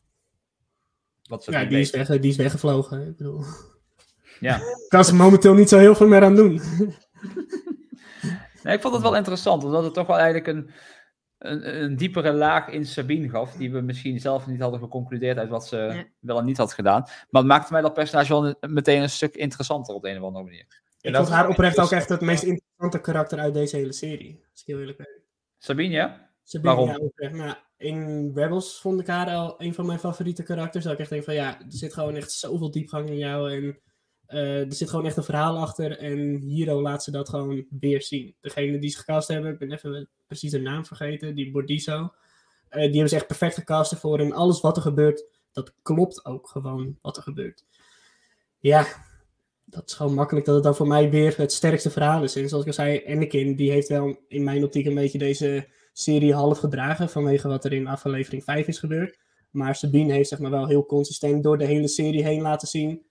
Wat 1.23 1.45
ja, 1.45 1.65
die 1.65 1.79
is, 1.79 1.91
weg, 1.91 2.07
die 2.07 2.31
is 2.31 2.35
weggevlogen. 2.35 3.07
Ik 3.07 3.17
bedoel... 3.17 3.43
Ja. 4.41 4.61
kan 4.87 5.05
ze 5.05 5.15
momenteel 5.15 5.53
niet 5.53 5.69
zo 5.69 5.77
heel 5.77 5.95
veel 5.95 6.07
meer 6.07 6.23
aan 6.23 6.35
doen. 6.35 6.61
nee, 8.63 8.75
ik 8.75 8.81
vond 8.81 8.93
het 8.93 9.03
wel 9.03 9.15
interessant, 9.15 9.63
omdat 9.63 9.83
het 9.83 9.93
toch 9.93 10.07
wel 10.07 10.17
eigenlijk 10.17 10.47
een, 10.47 10.69
een, 11.37 11.83
een, 11.83 11.95
diepere 11.95 12.33
laag 12.33 12.67
in 12.67 12.85
Sabine 12.85 13.29
gaf, 13.29 13.53
die 13.53 13.71
we 13.71 13.81
misschien 13.81 14.19
zelf 14.19 14.47
niet 14.47 14.61
hadden 14.61 14.79
geconcludeerd 14.79 15.37
uit 15.37 15.49
wat 15.49 15.67
ze 15.67 15.77
ja. 15.77 16.05
wel 16.19 16.37
en 16.37 16.45
niet 16.45 16.57
had 16.57 16.73
gedaan. 16.73 17.01
Maar 17.01 17.41
het 17.41 17.51
maakte 17.51 17.71
mij 17.71 17.81
dat 17.81 17.93
personage 17.93 18.33
wel 18.33 18.45
een, 18.45 18.73
meteen 18.73 19.01
een 19.01 19.09
stuk 19.09 19.35
interessanter 19.35 19.95
op 19.95 20.01
de 20.01 20.09
een 20.09 20.17
of 20.17 20.23
andere 20.23 20.43
manier. 20.43 20.65
Ik 21.01 21.15
vond 21.15 21.29
haar 21.29 21.49
oprecht 21.49 21.79
ook 21.79 21.91
echt 21.91 22.09
het 22.09 22.21
meest 22.21 22.43
interessante 22.43 23.01
karakter 23.01 23.39
uit 23.39 23.53
deze 23.53 23.75
hele 23.75 23.93
serie. 23.93 24.45
Als 24.51 24.61
ik 24.61 24.67
heel 24.67 24.79
eerlijk 24.79 24.97
ben. 24.97 25.21
Sabine, 25.57 25.93
ja? 25.93 26.29
Sabine, 26.43 26.73
Waarom? 26.73 26.89
Ja, 26.89 26.97
oprecht. 26.97 27.33
Nou, 27.33 27.55
in 27.77 28.31
Rebels 28.35 28.81
vond 28.81 28.99
ik 28.99 29.07
haar 29.07 29.29
al 29.29 29.55
een 29.57 29.73
van 29.73 29.85
mijn 29.85 29.99
favoriete 29.99 30.43
karakters. 30.43 30.83
Dat 30.83 30.93
ik 30.93 30.99
echt 30.99 31.09
denk 31.09 31.23
van 31.23 31.33
ja, 31.33 31.59
er 31.59 31.65
zit 31.67 31.93
gewoon 31.93 32.15
echt 32.15 32.31
zoveel 32.31 32.71
diepgang 32.71 33.09
in 33.09 33.17
jou. 33.17 33.51
En 33.51 33.79
uh, 34.33 34.59
er 34.59 34.73
zit 34.73 34.89
gewoon 34.89 35.05
echt 35.05 35.17
een 35.17 35.23
verhaal 35.23 35.57
achter. 35.57 35.97
En 35.97 36.35
Hiro 36.35 36.81
laat 36.81 37.03
ze 37.03 37.11
dat 37.11 37.29
gewoon 37.29 37.65
weer 37.79 38.01
zien. 38.01 38.35
Degene 38.41 38.79
die 38.79 38.89
ze 38.89 38.97
gecast 38.97 39.27
hebben, 39.27 39.51
ik 39.51 39.59
ben 39.59 39.71
even 39.71 40.09
precies 40.27 40.51
de 40.51 40.59
naam 40.59 40.85
vergeten, 40.85 41.35
die 41.35 41.51
Bordizo. 41.51 41.99
Uh, 42.01 42.09
die 42.69 42.81
hebben 42.81 43.09
ze 43.09 43.15
echt 43.15 43.27
perfect 43.27 43.55
gecast 43.55 43.91
ervoor. 43.91 44.19
En 44.19 44.31
alles 44.31 44.61
wat 44.61 44.75
er 44.75 44.81
gebeurt, 44.81 45.25
dat 45.51 45.73
klopt 45.81 46.25
ook 46.25 46.49
gewoon 46.49 46.97
wat 47.01 47.17
er 47.17 47.23
gebeurt. 47.23 47.65
Ja, 48.59 48.87
dat 49.65 49.89
is 49.89 49.93
gewoon 49.93 50.13
makkelijk 50.13 50.45
dat 50.45 50.55
het 50.55 50.63
dan 50.63 50.75
voor 50.75 50.87
mij 50.87 51.09
weer 51.09 51.37
het 51.37 51.51
sterkste 51.51 51.89
verhaal 51.89 52.23
is. 52.23 52.35
En 52.35 52.49
zoals 52.49 52.63
ik 52.63 52.69
al 52.69 52.75
zei, 52.75 53.03
Anakin, 53.07 53.55
die 53.55 53.71
heeft 53.71 53.87
wel 53.87 54.17
in 54.27 54.43
mijn 54.43 54.63
optiek 54.63 54.85
een 54.85 54.95
beetje 54.95 55.17
deze 55.17 55.67
serie 55.93 56.33
half 56.33 56.59
gedragen. 56.59 57.09
Vanwege 57.09 57.47
wat 57.47 57.65
er 57.65 57.73
in 57.73 57.87
aflevering 57.87 58.43
5 58.43 58.67
is 58.67 58.79
gebeurd. 58.79 59.19
Maar 59.49 59.75
Sabine 59.75 60.13
heeft 60.13 60.29
zeg 60.29 60.39
maar 60.39 60.51
wel 60.51 60.67
heel 60.67 60.85
consistent 60.85 61.43
door 61.43 61.57
de 61.57 61.65
hele 61.65 61.87
serie 61.87 62.23
heen 62.23 62.41
laten 62.41 62.67
zien. 62.67 63.05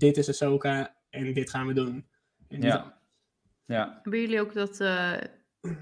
Dit 0.00 0.16
is 0.16 0.28
Ahsoka 0.28 0.94
en 1.10 1.32
dit 1.32 1.50
gaan 1.50 1.66
we 1.66 1.72
doen. 1.72 2.06
En 2.48 2.62
ja. 2.62 2.98
ja. 3.66 4.00
Hebben 4.02 4.20
jullie 4.20 4.40
ook 4.40 4.54
dat 4.54 4.80
uh, 4.80 5.16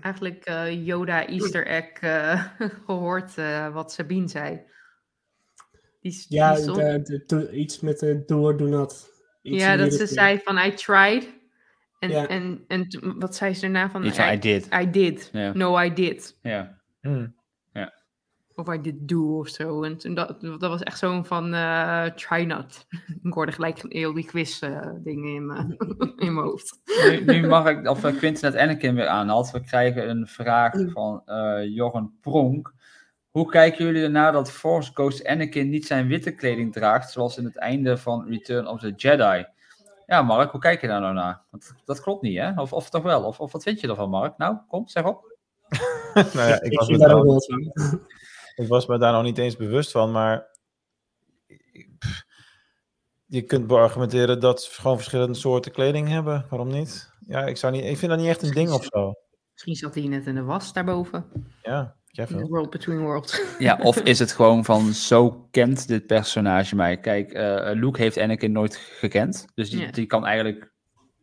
eigenlijk 0.01 0.49
uh, 0.49 0.87
Yoda 0.87 1.27
Easter 1.27 1.67
egg 1.67 2.03
uh, 2.03 2.45
gehoord 2.87 3.35
wat 3.73 3.93
Sabine 3.93 4.29
zei? 4.29 4.61
Die, 6.01 6.25
ja, 6.29 6.55
die 6.55 6.63
stond... 6.63 6.77
de, 6.77 7.03
de, 7.03 7.25
de, 7.27 7.53
iets 7.53 7.81
met 7.81 7.99
de 7.99 8.23
door, 8.27 8.57
do 8.57 8.67
not. 8.67 9.11
Iets 9.43 9.63
ja, 9.63 9.77
dat 9.77 9.93
ze 9.95 10.07
zei 10.07 10.41
van 10.45 10.59
I 10.59 10.75
tried. 10.75 11.37
En, 11.99 12.11
ja. 12.11 12.27
en, 12.27 12.65
en 12.69 12.87
wat 13.19 13.37
zei 13.37 13.55
ze 13.55 13.61
daarna 13.61 13.91
van? 13.91 14.05
Iets 14.05 14.19
I 14.19 14.39
did. 14.39 14.69
I 14.75 14.91
did. 14.91 15.31
No, 15.33 15.81
I 15.81 15.93
did. 15.93 16.39
Ja. 16.43 16.81
Mm. 17.01 17.38
Of 18.59 18.75
I 18.75 18.81
did 18.81 19.09
do 19.09 19.39
of 19.39 19.49
zo. 19.49 19.83
En 19.83 19.97
toen 19.97 20.15
dat, 20.15 20.41
dat 20.41 20.61
was 20.61 20.83
echt 20.83 20.99
zo'n 20.99 21.25
van 21.25 21.55
uh, 21.55 22.05
try 22.05 22.45
not. 22.45 22.87
ik 23.23 23.33
hoorde 23.33 23.53
gelijk 23.53 23.85
heel 23.89 24.13
die 24.13 24.25
quiz 24.25 24.63
uh, 24.63 24.89
dingen 25.05 25.35
in, 25.35 25.47
mijn, 25.47 25.77
in 26.27 26.35
mijn 26.35 26.47
hoofd. 26.47 26.81
Nu, 27.09 27.25
nu 27.25 27.47
mag 27.47 27.69
ik, 27.69 27.89
of 27.89 28.01
Quinten 28.01 28.53
net 28.53 28.61
Anakin 28.61 28.95
weer 28.95 29.07
aanhaalt. 29.07 29.51
We 29.51 29.61
krijgen 29.61 30.11
een 30.11 30.27
vraag 30.27 30.75
van 30.93 31.23
uh, 31.27 31.75
Jorgen 31.75 32.19
Pronk. 32.21 32.73
Hoe 33.31 33.51
kijken 33.51 33.85
jullie 33.85 34.03
ernaar 34.03 34.33
dat 34.33 34.51
Force 34.51 34.91
Ghost 34.95 35.27
Anakin 35.27 35.69
niet 35.69 35.87
zijn 35.87 36.07
witte 36.07 36.35
kleding 36.35 36.73
draagt, 36.73 37.11
zoals 37.11 37.39
in 37.39 37.45
het 37.45 37.57
einde 37.57 37.97
van 37.97 38.27
Return 38.29 38.67
of 38.67 38.81
the 38.81 38.93
Jedi? 38.97 39.47
Ja, 40.07 40.23
Mark, 40.23 40.51
hoe 40.51 40.61
kijk 40.61 40.81
je 40.81 40.87
daar 40.87 41.01
nou 41.01 41.15
naar? 41.15 41.43
Dat, 41.51 41.75
dat 41.85 42.01
klopt 42.01 42.23
niet, 42.23 42.39
hè? 42.39 42.61
Of, 42.61 42.73
of 42.73 42.91
toch 42.91 43.03
wel? 43.03 43.23
Of, 43.23 43.41
of 43.41 43.53
wat 43.53 43.63
vind 43.63 43.81
je 43.81 43.89
ervan, 43.89 44.11
Mark? 44.11 44.39
Nou, 44.39 44.57
kom, 44.69 44.89
zeg 44.89 45.05
op. 45.05 45.37
nou 46.35 46.49
ja, 46.49 46.61
ik, 46.61 46.79
was 46.79 46.89
me 46.89 46.99
daar 46.99 47.15
ook 47.15 47.25
wel 47.25 47.43
van. 47.43 47.73
Ik 48.59 48.69
was 48.69 48.87
me 48.87 48.99
daar 48.99 49.13
nog 49.13 49.23
niet 49.23 49.39
eens 49.39 49.57
bewust 49.57 49.91
van, 49.91 50.13
maar 50.13 50.47
pff, 51.99 52.25
je 53.27 53.43
kunt 53.43 53.67
beargumenteren 53.67 54.41
dat 54.41 54.63
ze 54.63 54.81
gewoon 54.81 54.97
verschillende 54.97 55.35
soorten 55.35 55.73
kleding 55.73 56.09
hebben. 56.09 56.47
Waarom 56.51 56.69
niet? 56.69 57.13
Ja, 57.27 57.47
ik, 57.47 57.57
zou 57.57 57.73
niet, 57.73 57.85
ik 57.85 57.97
vind 57.97 58.11
dat 58.11 58.21
niet 58.21 58.29
echt 58.29 58.43
een 58.43 58.51
ding 58.53 58.71
of 58.71 58.85
zo. 58.85 59.13
Misschien 59.53 59.75
zat 59.75 59.95
hij 59.95 60.05
net 60.05 60.27
in 60.27 60.35
de 60.35 60.43
was 60.43 60.73
daarboven. 60.73 61.25
Ja. 61.63 61.97
Jij 62.07 62.27
the 62.27 62.47
world 62.47 62.71
between 62.71 63.01
worlds. 63.01 63.43
Ja, 63.59 63.79
of 63.83 63.97
is 64.01 64.19
het 64.19 64.33
gewoon 64.33 64.65
van 64.65 64.93
zo 64.93 65.49
kent 65.51 65.89
dit 65.89 66.07
personage 66.07 66.77
mij? 66.77 67.01
Kijk, 67.01 67.33
eh, 67.33 67.71
Luke 67.75 68.01
heeft 68.01 68.19
Anakin 68.19 68.53
nooit 68.53 68.77
gekend. 68.77 69.47
Dus 69.55 69.71
die, 69.71 69.81
Ja. 69.81 69.91
die 69.91 70.07
kan 70.07 70.27
eigenlijk 70.27 70.73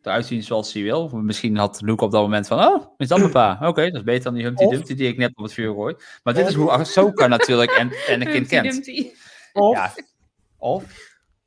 eruit 0.06 0.26
zien 0.26 0.42
zoals 0.42 0.72
hij 0.72 0.82
wil. 0.82 1.08
Misschien 1.08 1.56
had 1.56 1.80
Luke 1.80 2.04
op 2.04 2.10
dat 2.10 2.22
moment 2.22 2.46
van, 2.46 2.58
oh, 2.58 2.94
is 2.96 3.08
dat 3.08 3.18
mijn 3.18 3.30
pa? 3.30 3.58
Oké, 3.68 3.84
dat 3.84 3.94
is 3.94 4.02
beter 4.02 4.24
dan 4.24 4.34
die 4.34 4.42
Humpty 4.44 4.64
Of- 4.64 4.70
Dumpty 4.72 4.94
die 4.94 5.08
ik 5.08 5.16
net 5.16 5.36
op 5.36 5.42
het 5.44 5.52
vuur 5.52 5.72
gooi. 5.72 5.94
Maar 6.22 6.34
dit 6.34 6.48
is 6.48 6.54
hoe 6.54 6.70
Ahsoka 6.70 7.26
natuurlijk 7.26 7.70
en 7.70 7.86
Anakin 8.08 8.32
Humpty 8.32 8.48
kent. 8.48 8.70
Dumpty. 8.72 9.10
Of, 9.52 9.74
Ja. 9.76 9.92
Of? 10.58 10.84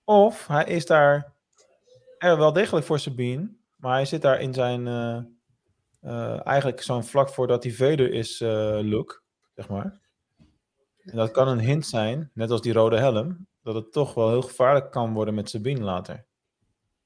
of 0.04 0.48
hij 0.48 0.66
is 0.66 0.86
daar 0.86 1.34
er 2.18 2.38
wel 2.38 2.54
degelijk 2.54 2.86
voor 2.86 3.00
Sabine, 3.00 3.50
maar 3.76 3.94
hij 3.94 4.06
zit 4.06 4.22
daar 4.22 4.40
in 4.42 4.54
zijn, 4.54 4.88
eh, 4.88 5.18
eh, 6.02 6.48
eigenlijk 6.48 6.82
zo'n 6.82 7.04
vlak 7.04 7.30
voordat 7.30 7.64
hij 7.64 7.72
Vader 7.74 8.12
is, 8.14 8.42
eh 8.42 8.80
look, 8.82 9.24
zeg 9.56 9.70
maar. 9.70 10.00
En 11.00 11.16
dat 11.18 11.32
kan 11.32 11.48
een 11.48 11.60
hint 11.60 11.86
zijn, 11.86 12.32
net 12.34 12.52
als 12.52 12.62
die 12.62 12.74
rode 12.74 12.98
helm, 12.98 13.48
dat 13.64 13.76
het 13.76 13.92
toch 13.92 14.14
wel 14.14 14.30
heel 14.30 14.42
gevaarlijk 14.42 14.92
kan 14.92 15.14
worden 15.14 15.34
met 15.34 15.50
Sabine 15.50 15.82
later. 15.82 16.26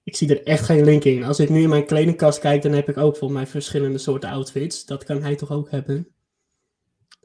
Ik 0.04 0.16
zie 0.16 0.30
er 0.30 0.44
echt 0.44 0.66
geen 0.66 0.84
link 0.84 1.04
in. 1.04 1.24
Als 1.24 1.40
ik 1.40 1.50
nu 1.50 1.62
in 1.62 1.70
mijn 1.70 1.86
kledingkast 1.86 2.40
kijk, 2.40 2.62
dan 2.62 2.72
heb 2.72 2.90
ik 2.90 2.98
ook 2.98 3.18
volgens 3.18 3.40
mij 3.40 3.48
verschillende 3.48 3.98
soorten 3.98 4.30
outfits. 4.30 4.86
Dat 4.86 5.04
kan 5.04 5.22
hij 5.22 5.36
toch 5.36 5.52
ook 5.52 5.72
hebben? 5.72 6.08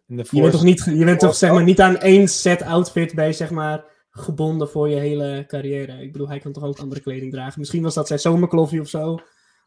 Je 0.07 0.24
bent 0.31 0.53
toch 0.53 0.62
niet, 0.62 0.85
je 0.85 1.05
bent 1.05 1.20
toch 1.20 1.35
zeg 1.35 1.51
maar 1.51 1.61
ook? 1.61 1.66
niet 1.66 1.81
aan 1.81 1.97
één 1.97 2.29
set 2.29 2.62
outfit 2.62 3.14
bij 3.14 3.33
zeg 3.33 3.51
maar 3.51 3.85
gebonden 4.11 4.68
voor 4.68 4.89
je 4.89 4.97
hele 4.97 5.45
carrière. 5.47 6.03
Ik 6.03 6.12
bedoel, 6.12 6.29
hij 6.29 6.39
kan 6.39 6.53
toch 6.53 6.64
ook 6.64 6.79
andere 6.79 7.01
kleding 7.01 7.33
dragen. 7.33 7.59
Misschien 7.61 7.83
was 7.83 7.95
dat 7.95 8.07
zijn 8.07 8.18
zomerkloffie 8.18 8.81
of 8.81 8.89
zo. 8.89 9.18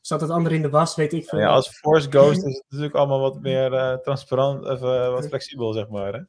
Zat 0.01 0.21
het 0.21 0.29
andere 0.29 0.55
in 0.55 0.61
de 0.61 0.69
was, 0.69 0.95
weet 0.95 1.13
ik 1.13 1.25
veel. 1.25 1.39
Ja, 1.39 1.47
als 1.47 1.69
Force 1.69 2.09
Ghost 2.09 2.45
is 2.45 2.53
het 2.53 2.63
natuurlijk 2.69 2.95
allemaal 2.95 3.19
wat 3.19 3.41
meer 3.41 3.73
eh, 3.73 3.97
transparant, 3.97 4.65
of 4.65 4.81
eh, 4.81 5.09
wat 5.09 5.27
flexibel, 5.27 5.73
zeg 5.73 5.89
maar. 5.89 6.13
Hè? 6.13 6.21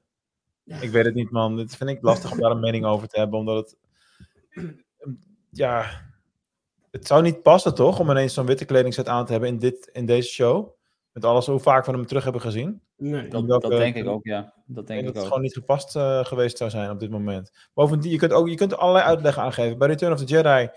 Ik 0.80 0.90
weet 0.90 1.04
het 1.04 1.14
niet, 1.14 1.30
man. 1.30 1.56
Dit 1.56 1.76
vind 1.76 1.90
ik 1.90 2.02
lastig 2.02 2.32
om 2.32 2.40
daar 2.40 2.50
een 2.50 2.60
mening 2.60 2.84
over 2.84 3.08
te 3.08 3.18
hebben, 3.18 3.38
omdat 3.38 3.56
het... 3.56 3.76
Ja, 5.50 5.84
het 6.92 7.06
zou 7.06 7.22
niet 7.22 7.42
passen, 7.42 7.74
toch? 7.74 7.98
Om 7.98 8.10
ineens 8.10 8.34
zo'n 8.34 8.46
witte 8.46 8.64
kledingset 8.64 9.08
aan 9.08 9.24
te 9.26 9.32
hebben 9.32 9.50
in, 9.50 9.58
dit, 9.58 9.90
in 9.92 10.06
deze 10.06 10.28
show. 10.28 10.68
Met 11.12 11.24
alles 11.24 11.46
hoe 11.46 11.58
vaak 11.60 11.84
we 11.86 11.92
hem 11.92 12.06
terug 12.06 12.22
hebben 12.24 12.40
gezien. 12.42 12.82
Nee. 12.96 13.28
Dat, 13.28 13.44
welke- 13.44 13.68
dat 13.68 13.78
denk 13.78 13.94
ik 13.96 14.06
ook, 14.08 14.24
ja. 14.24 14.52
Dat 14.66 14.82
Ik 14.82 14.86
denk 14.86 14.98
ik 15.00 15.04
dat 15.06 15.14
het 15.14 15.22
ook. 15.22 15.28
gewoon 15.28 15.42
niet 15.42 15.52
gepast 15.52 15.96
eh, 15.96 16.24
geweest 16.24 16.56
zou 16.56 16.70
zijn 16.70 16.90
op 16.90 17.00
dit 17.00 17.10
moment. 17.10 17.50
Bovendien, 17.74 18.10
je 18.10 18.18
kunt, 18.18 18.32
ook, 18.32 18.48
je 18.48 18.54
kunt 18.54 18.76
allerlei 18.76 19.04
uitleggen 19.04 19.42
aangeven. 19.42 19.78
Bij 19.78 19.88
Return 19.88 20.12
of 20.12 20.18
the 20.18 20.24
Jedi 20.24 20.70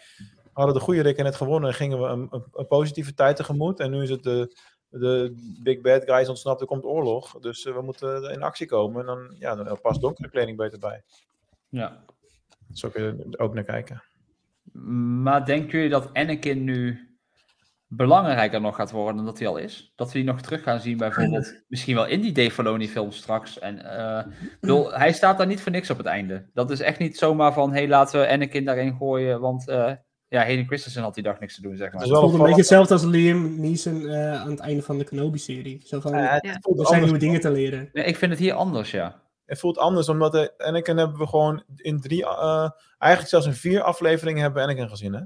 hadden 0.53 0.73
de 0.75 0.79
goede 0.81 1.01
Rikken 1.01 1.23
net 1.23 1.35
gewonnen 1.35 1.69
en 1.69 1.75
gingen 1.75 2.01
we 2.01 2.05
een, 2.07 2.27
een, 2.31 2.43
een 2.53 2.67
positieve 2.67 3.13
tijd 3.13 3.35
tegemoet. 3.35 3.79
En 3.79 3.91
nu 3.91 4.01
is 4.01 4.09
het 4.09 4.23
de, 4.23 4.55
de 4.89 5.35
big 5.63 5.81
bad 5.81 6.03
guys 6.03 6.29
ontsnapt, 6.29 6.61
er 6.61 6.67
komt 6.67 6.83
oorlog. 6.83 7.39
Dus 7.39 7.65
eh, 7.65 7.73
we 7.73 7.81
moeten 7.81 8.31
in 8.31 8.43
actie 8.43 8.67
komen. 8.67 8.99
En 8.99 9.05
dan, 9.05 9.35
ja, 9.39 9.55
dan 9.55 9.81
past 9.81 10.01
donkere 10.01 10.29
kleding 10.29 10.57
beter 10.57 10.79
bij. 10.79 11.03
Ja. 11.69 12.03
Zo 12.73 12.89
kun 12.89 13.03
je 13.03 13.27
er 13.31 13.39
ook 13.39 13.53
naar 13.53 13.63
kijken. 13.63 14.03
Maar 14.83 15.45
denken 15.45 15.71
jullie 15.71 15.89
dat 15.89 16.13
Anakin 16.13 16.63
nu 16.63 16.99
belangrijker 17.87 18.61
nog 18.61 18.75
gaat 18.75 18.91
worden 18.91 19.15
dan 19.15 19.25
dat 19.25 19.39
hij 19.39 19.47
al 19.47 19.57
is? 19.57 19.93
Dat 19.95 20.11
we 20.11 20.13
die 20.13 20.27
nog 20.27 20.41
terug 20.41 20.63
gaan 20.63 20.79
zien 20.79 20.97
bijvoorbeeld, 20.97 21.61
misschien 21.67 21.95
wel 21.95 22.05
in 22.05 22.21
die 22.21 22.31
Dave 22.31 22.51
Filoni 22.51 22.89
film 22.89 23.11
straks. 23.11 23.59
En, 23.59 23.97
eh, 23.97 24.25
bedoel, 24.59 24.93
hij 24.93 25.13
staat 25.13 25.37
daar 25.37 25.47
niet 25.47 25.61
voor 25.61 25.71
niks 25.71 25.89
op 25.89 25.97
het 25.97 26.05
einde. 26.05 26.49
Dat 26.53 26.71
is 26.71 26.79
echt 26.79 26.99
niet 26.99 27.17
zomaar 27.17 27.53
van, 27.53 27.73
hé, 27.73 27.87
laten 27.87 28.19
we 28.19 28.27
Anakin 28.29 28.65
daarin 28.65 28.95
gooien, 28.95 29.39
want 29.39 29.67
eh 29.67 29.91
ja, 30.27 30.43
Hayden 30.43 30.65
Christensen 30.65 31.01
had 31.01 31.13
die 31.13 31.23
dag 31.23 31.39
niks 31.39 31.55
te 31.55 31.61
doen, 31.61 31.75
zeg 31.75 31.91
maar. 31.93 32.01
Het 32.01 32.11
voelde 32.11 32.37
een 32.37 32.43
beetje 32.43 32.55
hetzelfde 32.55 32.93
als 32.93 33.03
Liam 33.03 33.59
Neeson 33.59 34.07
eh, 34.07 34.41
aan 34.41 34.49
het 34.49 34.59
einde 34.59 34.81
van 34.81 34.97
de 34.97 35.03
Kenobi-serie. 35.03 35.81
Zo 35.85 35.99
van, 35.99 36.11
Ja, 36.11 36.41
er 36.41 36.57
voelt 36.61 36.87
zijn 36.87 37.03
nieuwe 37.03 37.17
dingen 37.17 37.39
te 37.39 37.51
leren. 37.51 37.89
Nee, 37.93 38.05
ik 38.05 38.15
vind 38.15 38.31
het 38.31 38.39
hier 38.39 38.53
anders, 38.53 38.91
ja. 38.91 39.23
Het 39.45 39.59
voelt 39.59 39.77
anders, 39.77 40.09
omdat 40.09 40.31
de 40.31 40.53
Anakin 40.57 40.97
hebben 40.97 41.17
we 41.17 41.27
gewoon 41.27 41.63
in 41.75 42.01
drie, 42.01 42.25
eh, 42.25 42.69
eigenlijk 42.97 43.31
zelfs 43.31 43.45
in 43.45 43.53
vier 43.53 43.81
afleveringen 43.81 44.41
hebben 44.41 44.63
we 44.63 44.67
Anakin 44.67 44.89
gezien, 44.89 45.13
hè? 45.13 45.21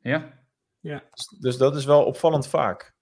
Ja. 0.00 0.44
Ja. 0.80 1.02
Dus, 1.10 1.26
dus 1.40 1.56
dat 1.56 1.76
is 1.76 1.84
wel 1.84 2.04
opvallend 2.04 2.48
vaak. 2.48 2.94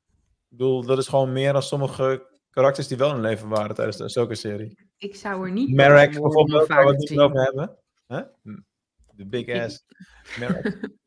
Ik 0.49 0.59
bedoel, 0.59 0.85
dat 0.85 0.99
is 0.99 1.09
gewoon 1.09 1.33
meer 1.33 1.53
dan 1.53 1.63
sommige 1.63 2.27
karakters 2.51 2.89
die 2.89 2.97
wel 2.97 3.15
in 3.15 3.21
leven 3.21 3.49
waren 3.49 3.75
tijdens 3.75 3.97
de 3.97 4.05
Ahsoka-serie. 4.05 4.79
Ik 4.97 5.17
zou 5.17 5.47
er 5.47 5.53
niet 5.53 5.75
Merrick 5.75 6.11
bijvoorbeeld, 6.11 6.67
waar 6.67 6.85
we 6.85 6.91
het 6.91 7.07
te 7.07 7.13
niet 7.13 7.23
over 7.23 7.43
hebben. 7.43 7.79
Huh? 8.07 8.23
Hm. 8.43 8.61
De 9.11 9.27
big 9.27 9.49
ass 9.49 9.85
Merrick. 10.39 10.89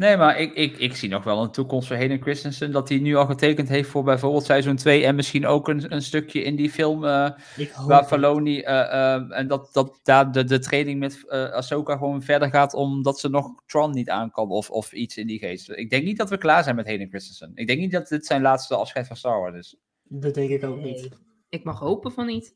Nee, 0.00 0.16
maar 0.16 0.38
ik, 0.38 0.54
ik, 0.54 0.78
ik 0.78 0.96
zie 0.96 1.08
nog 1.08 1.24
wel 1.24 1.42
een 1.42 1.50
toekomst 1.50 1.88
voor 1.88 1.96
Hayden 1.96 2.22
Christensen. 2.22 2.72
Dat 2.72 2.88
hij 2.88 2.98
nu 2.98 3.16
al 3.16 3.26
getekend 3.26 3.68
heeft 3.68 3.88
voor 3.88 4.02
bijvoorbeeld 4.02 4.44
seizoen 4.44 4.76
2. 4.76 5.04
En 5.04 5.14
misschien 5.14 5.46
ook 5.46 5.68
een, 5.68 5.92
een 5.94 6.02
stukje 6.02 6.42
in 6.42 6.56
die 6.56 6.70
film 6.70 7.04
eh, 7.04 7.30
hoop 7.72 7.88
waar 7.88 7.98
het. 7.98 8.08
Filoni... 8.08 8.60
eh, 8.60 9.14
eh, 9.14 9.38
en 9.38 9.48
dat, 9.48 9.68
dat 9.72 10.00
daar 10.02 10.32
de, 10.32 10.44
de 10.44 10.58
training 10.58 10.98
met 10.98 11.30
Ahsoka 11.30 11.96
gewoon 11.96 12.22
verder 12.22 12.50
gaat. 12.50 12.74
Omdat 12.74 13.20
ze 13.20 13.28
nog 13.28 13.62
Tron 13.66 13.90
niet 13.90 14.10
aan 14.10 14.30
kan. 14.30 14.50
Of, 14.50 14.70
of 14.70 14.92
iets 14.92 15.16
in 15.16 15.26
die 15.26 15.38
geest. 15.38 15.70
Ik 15.70 15.90
denk 15.90 16.04
niet 16.04 16.16
dat 16.16 16.30
we 16.30 16.38
klaar 16.38 16.62
zijn 16.62 16.76
met 16.76 16.86
Hayden 16.86 17.08
Christensen. 17.08 17.52
Ik 17.54 17.66
denk 17.66 17.78
niet 17.78 17.92
dat 17.92 18.08
dit 18.08 18.26
zijn 18.26 18.42
laatste 18.42 18.76
afscheid 18.76 19.06
van 19.06 19.16
Star 19.16 19.40
Wars 19.40 19.56
is. 19.56 19.76
Dat 20.02 20.34
denk 20.34 20.50
ik 20.50 20.64
ook 20.64 20.80
niet. 20.80 21.08
Ik 21.48 21.64
mag 21.64 21.78
hopen 21.78 22.12
van 22.12 22.26
niet. 22.26 22.54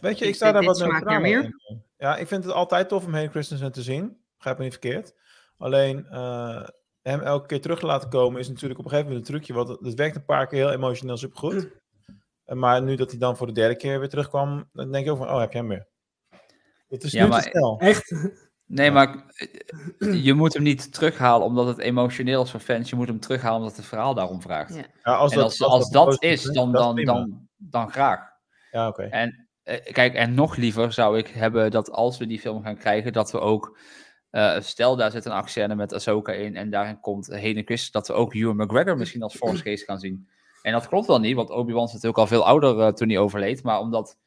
Weet 0.00 0.18
je, 0.18 0.24
Ik 0.24 0.30
ik 0.30 0.36
sta 0.36 0.52
daar 0.52 0.64
wat 0.64 0.78
neutraal 0.78 1.20
meer. 1.20 1.44
in. 1.44 1.82
Ja, 1.98 2.16
ik 2.16 2.26
vind 2.26 2.44
het 2.44 2.52
altijd 2.52 2.88
tof 2.88 3.06
om 3.06 3.12
Hayden 3.12 3.30
Christensen 3.30 3.72
te 3.72 3.82
zien. 3.82 4.16
Begrijp 4.36 4.58
me 4.58 4.64
niet 4.64 4.72
verkeerd. 4.72 5.14
Alleen, 5.58 6.06
eh, 6.06 6.66
hem 7.02 7.20
elke 7.20 7.46
keer 7.46 7.60
terug 7.60 7.78
te 7.78 7.86
laten 7.86 8.08
komen 8.08 8.40
is 8.40 8.48
natuurlijk 8.48 8.78
op 8.78 8.84
een 8.84 8.90
gegeven 8.90 9.10
moment 9.12 9.28
een 9.28 9.34
trucje. 9.34 9.54
Want 9.54 9.68
het, 9.68 9.80
het 9.80 9.94
werkt 9.94 10.16
een 10.16 10.24
paar 10.24 10.46
keer 10.46 10.58
heel 10.58 10.72
emotioneel 10.76 11.16
supergoed. 11.16 11.70
En 12.44 12.58
Maar 12.58 12.82
nu 12.82 12.96
dat 12.96 13.10
hij 13.10 13.18
dan 13.18 13.36
voor 13.36 13.46
de 13.46 13.52
derde 13.52 13.76
keer 13.76 13.98
weer 13.98 14.08
terugkwam, 14.08 14.68
dan 14.72 14.92
denk 14.92 15.04
je 15.04 15.10
ook 15.10 15.18
van, 15.18 15.28
oh, 15.30 15.38
heb 15.40 15.52
je 15.52 15.58
hem 15.58 15.68
weer. 15.68 15.86
Het 16.88 17.02
is 17.04 17.12
Ja, 17.12 17.22
nu 17.22 17.28
maar- 17.28 17.42
te 17.42 17.48
snel. 17.48 17.78
Echt? 17.78 18.14
Nee, 18.66 18.90
maar 18.90 19.24
eh, 19.98 20.24
je 20.24 20.34
moet 20.34 20.54
hem 20.54 20.62
niet 20.62 20.92
terughalen 20.92 21.46
omdat 21.46 21.66
het 21.66 21.78
emotioneel 21.78 22.42
is 22.42 22.50
voor 22.50 22.60
fans. 22.60 22.90
Je 22.90 22.96
moet 22.96 23.08
hem 23.08 23.20
terughalen 23.20 23.58
omdat 23.60 23.76
het 23.76 23.86
verhaal 23.86 24.14
daarom 24.14 24.42
vraagt. 24.42 24.74
Ja. 24.74 24.84
Ja, 25.02 25.14
als 25.14 25.30
en 25.32 25.36
dat- 25.38 25.46
als, 25.46 25.62
als 25.62 25.72
als, 25.72 25.90
dat 25.90 26.22
is, 26.22 26.42
dan, 26.42 26.72
dan, 26.72 26.96
dan, 27.04 27.48
dan 27.56 27.90
graag. 27.90 28.20
Ja, 28.70 28.88
oké. 28.88 29.02
En 29.02 29.48
eh, 29.62 29.92
kijk, 29.92 30.14
en 30.14 30.34
nog 30.34 30.56
liever 30.56 30.92
zou 30.92 31.18
ik 31.18 31.26
hebben 31.26 31.70
dat 31.70 31.90
als 31.90 32.18
we 32.18 32.26
die 32.26 32.40
film 32.40 32.62
gaan 32.62 32.76
krijgen, 32.76 33.12
dat 33.12 33.30
we 33.32 33.40
ook, 33.40 33.78
eh, 34.34 34.60
stel 34.60 34.96
daar 34.96 35.10
zit 35.10 35.24
een 35.24 35.32
actiescène 35.32 35.74
met 35.74 35.92
Ahsoka 35.92 36.32
in 36.32 36.56
en 36.56 36.70
daarin 36.70 37.00
komt 37.00 37.26
Hayden 37.26 37.64
Christensen, 37.64 37.92
dat 37.92 38.06
we 38.06 38.12
ook 38.12 38.34
Ewan 38.34 38.56
McGregor 38.56 38.96
misschien 38.96 39.22
als 39.22 39.36
Force 39.40 39.62
Ghost 39.62 39.84
gaan 39.84 39.98
zien. 39.98 40.28
En 40.62 40.72
dat 40.72 40.88
klopt 40.88 41.06
wel 41.06 41.20
niet, 41.20 41.36
want 41.36 41.50
Obi-Wan 41.50 41.84
is 41.84 41.92
natuurlijk 41.92 42.18
al 42.18 42.26
veel 42.26 42.46
ouder 42.46 42.80
eh, 42.80 42.92
toen 42.92 43.08
hij 43.08 43.18
overleed, 43.18 43.62
maar 43.62 43.78
omdat 43.78 44.18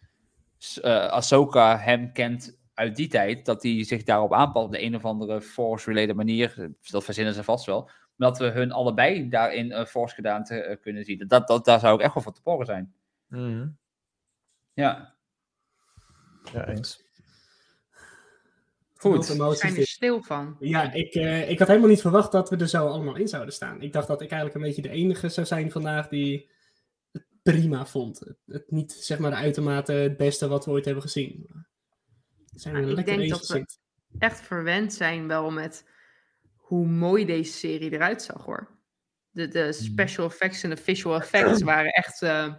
eh 0.82 1.08
Ahsoka 1.08 1.78
hem 1.78 2.12
kent 2.14 2.60
uit 2.74 2.96
die 2.96 3.08
tijd, 3.08 3.46
dat 3.46 3.64
hij 3.64 3.84
zich 3.84 4.04
daarop 4.04 4.34
aanpast 4.34 4.66
op 4.66 4.72
de 4.72 4.84
een 4.84 4.96
of 4.96 5.06
andere 5.06 5.42
Force-related 5.42 6.16
manier, 6.16 6.72
dat 6.82 7.04
verzinnen 7.04 7.34
ze 7.34 7.44
vast 7.44 7.66
wel, 7.66 7.90
maar 8.16 8.30
dat 8.30 8.38
we 8.38 8.46
hun 8.46 8.72
allebei 8.72 9.30
daarin 9.30 9.72
eh, 9.72 9.86
Force 9.86 10.16
gedaan 10.16 10.44
te, 10.44 10.78
kunnen 10.82 11.04
zien. 11.04 11.28
Dat, 11.28 11.48
dat, 11.48 11.66
daar 11.66 11.80
zou 11.80 11.96
ik 11.96 12.02
echt 12.02 12.14
wel 12.14 12.24
voor 12.24 12.34
te 12.34 12.42
porren 12.42 12.66
zijn. 12.66 12.94
Mhm. 13.28 13.68
Ja. 14.74 15.14
Ja, 16.54 16.68
eens. 16.68 17.07
Goed. 18.98 19.28
We 19.28 19.56
zijn 19.56 19.76
er 19.76 19.88
stil 19.88 20.24
van. 20.24 20.56
Ja, 20.60 20.94
ik, 20.94 21.14
eh, 21.14 21.50
ik 21.50 21.60
had 21.60 21.68
helemaal 21.68 21.90
niet 21.90 22.02
verwacht 22.02 22.32
dat 22.32 22.50
we 22.50 22.58
er 22.58 22.68
zo 22.68 22.88
allemaal 22.88 23.16
in 23.16 23.28
zouden 23.28 23.54
staan. 23.54 23.82
Ik 23.82 23.94
dacht 23.94 24.08
dat 24.08 24.22
ik 24.22 24.32
eigenlijk 24.32 24.56
een 24.56 24.68
beetje 24.68 24.82
de 24.82 24.90
enige 24.90 25.30
zou 25.30 25.48
zijn 25.48 25.72
vandaag 25.72 26.08
die 26.08 26.50
het 27.12 27.26
prima 27.44 27.86
vond. 27.86 28.20
Het, 28.20 28.38
het 28.46 28.72
niet, 28.72 28.92
zeg 28.92 29.20
maar, 29.20 29.34
uitermate 29.34 29.92
het 29.92 30.18
beste 30.18 30.48
wat 30.48 30.66
we 30.66 30.72
ooit 30.72 30.86
hebben 30.86 31.04
gezien. 31.04 31.46
We 32.52 32.60
zijn 32.60 32.76
er 32.76 32.82
Maar 32.82 32.90
ik 32.90 32.96
lekker 32.96 33.18
denk 33.18 33.30
dat 33.30 33.48
we 33.48 33.66
echt 34.18 34.42
verwend 34.42 34.94
zijn 34.94 35.28
wel 35.28 35.52
met 35.52 35.90
hoe 36.56 36.88
mooi 36.88 37.26
deze 37.26 37.54
serie 37.54 37.92
eruit 37.92 38.22
zag 38.22 38.46
hoor. 38.46 38.76
De, 39.30 39.48
de 39.48 39.74
special 39.74 40.26
effects 40.26 40.64
en 40.64 40.70
de 40.70 40.78
visual 40.78 41.16
effects 41.22 41.62
waren 41.74 41.92
echt 41.92 42.22
eh, 42.22 42.54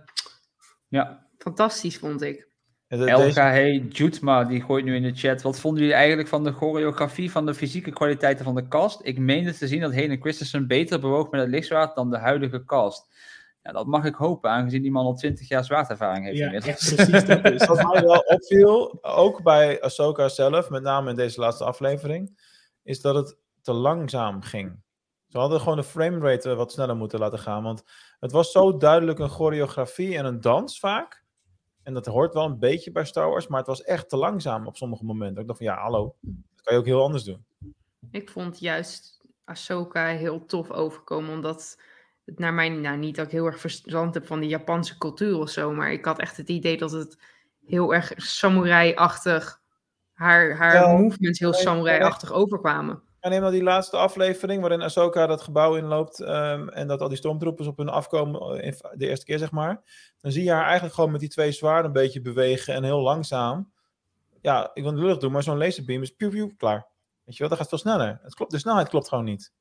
Ja. 0.89 1.27
fantastisch, 1.39 1.97
vond 1.97 2.23
ik. 2.23 2.48
Hey, 2.89 3.87
Jutma, 3.89 4.45
die 4.45 4.63
gooit 4.63 4.85
nu 4.85 4.95
in 4.95 5.03
de 5.03 5.15
chat. 5.15 5.43
Wat 5.43 5.61
vonden 5.61 5.81
jullie 5.81 5.97
eigenlijk 5.97 6.29
van 6.29 6.45
de 6.45 6.53
choreografie 6.53 7.31
van 7.31 7.47
de 7.47 7.55
fysieke 7.55 7.91
kwaliteiten 7.91 8.45
van 8.45 8.55
de 8.55 8.69
cast? 8.69 9.01
Ik 9.03 9.19
meende 9.19 9.55
te 9.55 9.67
zien 9.67 9.81
dat 9.81 9.95
Hayden 9.95 10.21
Christensen 10.21 10.67
beter 10.67 11.01
bewoog 11.01 11.31
met 11.31 11.41
het 11.41 11.51
lichtzwaard 11.51 11.95
dan 11.95 12.11
de 12.11 12.19
huidige 12.19 12.65
cast. 12.65 13.09
Ja, 13.63 13.73
dat 13.73 13.87
mag 13.87 14.05
ik 14.05 14.15
hopen, 14.15 14.51
aangezien 14.51 14.83
die 14.83 14.91
man 14.91 15.05
al 15.05 15.15
20 15.15 15.49
jaar 15.49 15.65
zwaardervaring 15.65 16.25
heeft. 16.25 16.39
Ja, 16.39 16.53
echt 16.53 16.65
precies 16.97 17.25
dat 17.25 17.45
is. 17.45 17.67
Wat 17.67 17.93
mij 17.93 18.03
wel 18.03 18.19
opviel, 18.19 18.99
ook 19.03 19.43
bij 19.43 19.83
Ahsoka 19.83 20.29
zelf, 20.29 20.71
met 20.71 20.83
name 20.83 21.11
in 21.11 21.17
deze 21.17 21.41
laatste 21.41 21.65
aflevering, 21.65 22.41
is 22.83 23.01
dat 23.01 23.15
het 23.15 23.37
te 23.63 23.73
langzaam 23.73 24.43
ging. 24.43 24.81
Ze 25.27 25.39
hadden 25.39 25.61
gewoon 25.61 25.77
de 25.77 25.85
framerate 25.85 26.55
wat 26.55 26.73
sneller 26.73 26.97
moeten 26.97 27.19
laten 27.19 27.39
gaan, 27.39 27.63
want 27.63 27.83
het 28.21 28.33
was 28.33 28.51
zo 28.51 28.77
duidelijk 28.77 29.19
een 29.19 29.29
choreografie 29.29 30.17
en 30.17 30.25
een 30.25 30.41
dans 30.41 30.79
vaak. 30.79 31.27
En 31.89 31.95
dat 31.95 32.07
hoort 32.07 32.35
wel 32.35 32.45
een 32.45 32.59
beetje 32.59 32.91
bij 32.91 33.05
Star 33.05 33.29
Wars, 33.29 33.47
maar 33.47 33.59
het 33.59 33.67
was 33.67 33.83
echt 33.83 34.09
te 34.09 34.17
langzaam 34.17 34.67
op 34.67 34.77
sommige 34.77 35.05
momenten. 35.05 35.41
Ik 35.41 35.47
dacht 35.47 35.59
van, 35.59 35.69
ja, 35.69 35.81
hallo, 35.81 36.15
dat 36.21 36.63
kan 36.63 36.75
je 36.75 36.81
ook 36.81 36.87
heel 36.87 37.03
anders 37.03 37.25
doen. 37.25 37.45
Ik 38.11 38.31
vond 38.31 38.59
juist 38.59 39.21
Ahsoka 39.45 40.07
heel 40.07 40.45
tof 40.45 40.71
overkomen, 40.71 41.33
omdat 41.33 41.81
naar 42.25 42.55
mijn, 42.55 42.81
nou 42.81 42.97
niet 42.97 43.17
dat 43.17 43.27
ik 43.27 43.33
heel 43.33 43.47
erg 43.47 43.61
verstand 43.61 44.15
heb 44.15 44.27
van 44.27 44.41
de 44.41 44.47
Japanse 44.47 44.99
cultuur 44.99 45.39
of 45.39 45.51
zo, 45.51 45.73
maar 45.73 45.93
ik 45.93 46.05
had 46.05 46.19
echt 46.19 46.37
het 46.37 46.49
idee 46.49 46.77
dat 46.77 46.91
het 46.91 47.19
heel 47.67 47.95
erg 47.95 48.13
samurai-achtig, 48.17 49.61
haar, 50.13 50.57
haar 50.57 50.75
Ja, 50.75 50.97
movements 50.97 51.39
heel 51.39 51.53
samurai-achtig 51.53 52.33
overkwamen. 52.33 53.03
En 53.29 53.35
neem 53.35 53.43
nou 53.43 53.53
die 53.55 53.63
laatste 53.63 53.97
aflevering 53.97 54.61
waarin 54.61 54.83
Ahsoka 54.83 55.27
dat 55.27 55.41
gebouw 55.43 55.77
inloopt 55.77 56.21
ehm, 56.21 56.69
en 56.69 56.87
dat 56.87 57.01
al 57.01 57.09
die 57.09 57.17
stormtroopers 57.17 57.69
op 57.69 57.77
hun 57.77 57.89
afkomen, 57.89 58.41
eh, 58.61 58.67
in- 58.67 58.75
de 58.99 59.09
eerste 59.09 59.25
keer 59.25 59.39
zeg 59.39 59.51
maar. 59.51 59.81
Dan 60.21 60.33
zie 60.33 60.45
je 60.45 60.51
haar 60.51 60.65
eigenlijk 60.65 60.95
gewoon 60.95 61.11
met 61.11 61.21
die 61.21 61.29
twee 61.29 61.53
zwaarden 61.53 61.85
een 61.87 61.93
beetje 61.93 62.21
bewegen 62.21 62.75
en 62.75 62.85
heel 62.85 63.01
langzaam. 63.01 63.73
Ja, 64.41 64.71
ik 64.75 64.83
wil 64.83 64.93
het 64.93 65.01
lullig 65.01 65.19
doen, 65.19 65.33
maar 65.33 65.43
zo'n 65.43 65.59
laserbeam 65.59 66.03
is 66.03 66.11
piu 66.11 66.29
piu, 66.31 66.55
klaar. 66.57 66.87
Weet 67.25 67.35
je 67.35 67.39
wel, 67.41 67.49
dat 67.49 67.59
gaat 67.59 67.69
veel 67.69 67.79
sneller. 67.79 68.19
Het 68.23 68.35
klopt, 68.35 68.51
de 68.53 68.59
snelheid 68.59 68.89
klopt 68.89 69.09
gewoon 69.09 69.25
niet. 69.25 69.53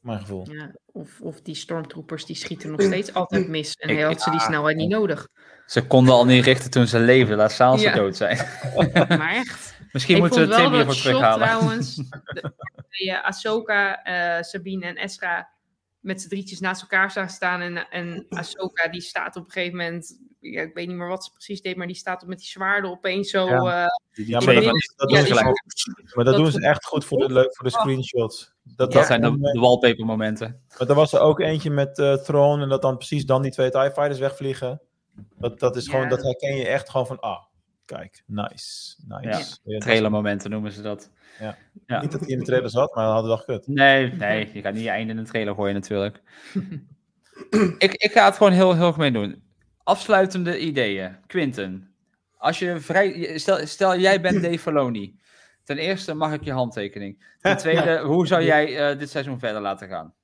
Mijn 0.00 0.20
gevoel. 0.20 0.46
Ja, 0.52 0.74
of, 0.92 1.20
of 1.20 1.40
die 1.40 1.54
stormtroopers 1.54 2.24
die 2.24 2.36
schieten 2.36 2.70
nog 2.70 2.82
steeds 2.82 3.14
altijd 3.14 3.48
mis 3.48 3.74
en 3.74 3.94
hij 3.94 4.02
had 4.04 4.22
ze 4.22 4.30
die 4.30 4.38
ja. 4.38 4.44
snelheid 4.46 4.76
niet 4.76 4.90
nodig. 4.90 5.28
Ze 5.66 5.86
konden 5.86 6.14
al 6.14 6.24
niet 6.24 6.44
richten 6.44 6.70
toen 6.70 6.86
ze 6.86 6.98
leefden. 6.98 7.36
Laat 7.36 7.52
ze 7.52 7.64
Ja. 7.78 7.94
dood 7.94 8.16
zijn. 8.16 8.38
Maar 9.18 9.34
echt. 9.34 9.69
Misschien 9.92 10.14
ik 10.14 10.20
moeten 10.20 10.40
we 10.40 10.46
vond 10.46 10.56
wel 10.60 10.66
Tim 10.70 10.74
hiervoor 10.76 11.02
terughalen. 11.02 11.46
trouwens, 11.48 11.96
de, 12.34 12.52
je 12.88 13.22
Ahsoka, 13.22 14.02
eh, 14.02 14.42
Sabine 14.42 14.86
en 14.86 14.96
Ezra 14.96 15.48
met 16.00 16.20
z'n 16.22 16.28
drietjes 16.28 16.60
naast 16.60 16.80
elkaar 16.82 17.10
zagen 17.10 17.30
staan. 17.30 17.60
En, 17.60 17.90
en 17.90 18.26
Ahsoka 18.28 18.88
die 18.88 19.00
staat 19.00 19.36
op 19.36 19.44
een 19.44 19.50
gegeven 19.50 19.76
moment, 19.76 20.18
ja, 20.40 20.62
ik 20.62 20.74
weet 20.74 20.86
niet 20.88 20.96
meer 20.96 21.08
wat 21.08 21.24
ze 21.24 21.30
precies 21.32 21.62
deed, 21.62 21.76
maar 21.76 21.86
die 21.86 21.96
staat 21.96 22.22
op 22.22 22.28
met 22.28 22.38
die 22.38 22.46
zwaarden 22.46 22.90
opeens 22.90 23.30
zo... 23.30 23.46
Ja. 23.46 23.84
eh, 23.84 24.26
Ja, 24.26 24.40
maar 24.40 24.54
dat, 24.54 24.64
doen 24.64 24.78
ze- 24.78 24.92
dat 24.96 25.08
doen 25.08 25.54
maar 26.14 26.24
dat 26.24 26.36
doen 26.36 26.50
ze 26.50 26.60
echt 26.60 26.84
goed 26.84 27.04
voor 27.04 27.18
de, 27.18 27.32
leuk 27.32 27.56
voor 27.56 27.64
de 27.64 27.70
screenshots. 27.72 28.52
Dat, 28.62 28.92
Dat 28.92 29.06
zijn 29.06 29.20
de, 29.20 29.38
de 29.52 29.60
wallpaper 29.60 30.04
momenten. 30.04 30.60
Maar 30.78 30.88
er 30.88 30.94
was 30.94 31.12
er 31.12 31.20
ook 31.20 31.40
eentje 31.40 31.70
met 31.70 31.98
eh 31.98 32.14
Throne 32.14 32.62
en 32.62 32.68
dat 32.68 32.82
dan 32.82 32.96
precies 32.96 33.24
dan 33.26 33.42
die 33.42 33.50
twee 33.50 33.70
TIE 33.70 33.90
Fighters 33.94 34.18
wegvliegen. 34.18 34.80
Dat, 35.38 35.58
dat 35.60 35.76
is 35.76 35.88
gewoon, 35.88 36.08
dat 36.08 36.22
herken 36.22 36.56
je 36.56 36.66
echt 36.66 36.90
gewoon 36.90 37.06
van, 37.06 37.20
ah, 37.20 37.42
kijk, 37.96 38.22
nice, 38.26 38.94
nice. 39.06 39.28
Ja, 39.28 39.38
Ja, 39.38 39.44
dat- 39.64 39.80
trailer 39.80 40.10
momenten 40.10 40.50
noemen 40.50 40.72
ze 40.72 40.82
dat. 40.82 41.10
Ja. 41.40 41.56
Ja. 41.86 42.00
Niet 42.00 42.12
dat 42.12 42.20
hij 42.20 42.28
in 42.28 42.38
de 42.38 42.44
trailer 42.44 42.70
zat, 42.70 42.94
maar 42.94 43.04
dat 43.04 43.12
hadden 43.12 43.30
we 43.30 43.36
wel 43.46 43.56
gekut. 43.56 43.74
Nee, 43.74 44.12
nee, 44.12 44.50
je 44.52 44.60
gaat 44.60 44.74
niet 44.74 44.82
je 44.82 44.90
einde 44.90 45.12
in 45.12 45.18
een 45.18 45.24
trailer 45.24 45.54
gooien 45.54 45.74
natuurlijk. 45.74 46.20
ik, 47.78 47.92
ik 47.92 48.12
ga 48.12 48.24
het 48.24 48.36
gewoon 48.36 48.52
heel, 48.52 48.76
heel 48.76 48.92
gemeen 48.92 49.12
doen. 49.12 49.42
Afsluitende 49.82 50.58
ideeën. 50.58 51.16
Quinten, 51.26 51.94
als 52.36 52.58
je 52.58 52.80
vrij... 52.80 53.38
Stel, 53.38 53.66
stel 53.66 53.98
jij 53.98 54.20
bent 54.20 54.42
Dave 54.44 54.58
Filoni. 54.58 55.18
Ten 55.64 55.78
eerste 55.78 56.14
mag 56.14 56.32
ik 56.32 56.44
je 56.44 56.52
handtekening. 56.52 57.24
Ten 57.40 57.56
tweede, 57.64 57.98
hoe 57.98 58.26
zou 58.26 58.42
jij 58.42 58.90
eh, 58.90 58.98
dit 58.98 59.10
seizoen 59.10 59.38
verder 59.38 59.60
laten 59.60 59.88
gaan? 59.88 60.14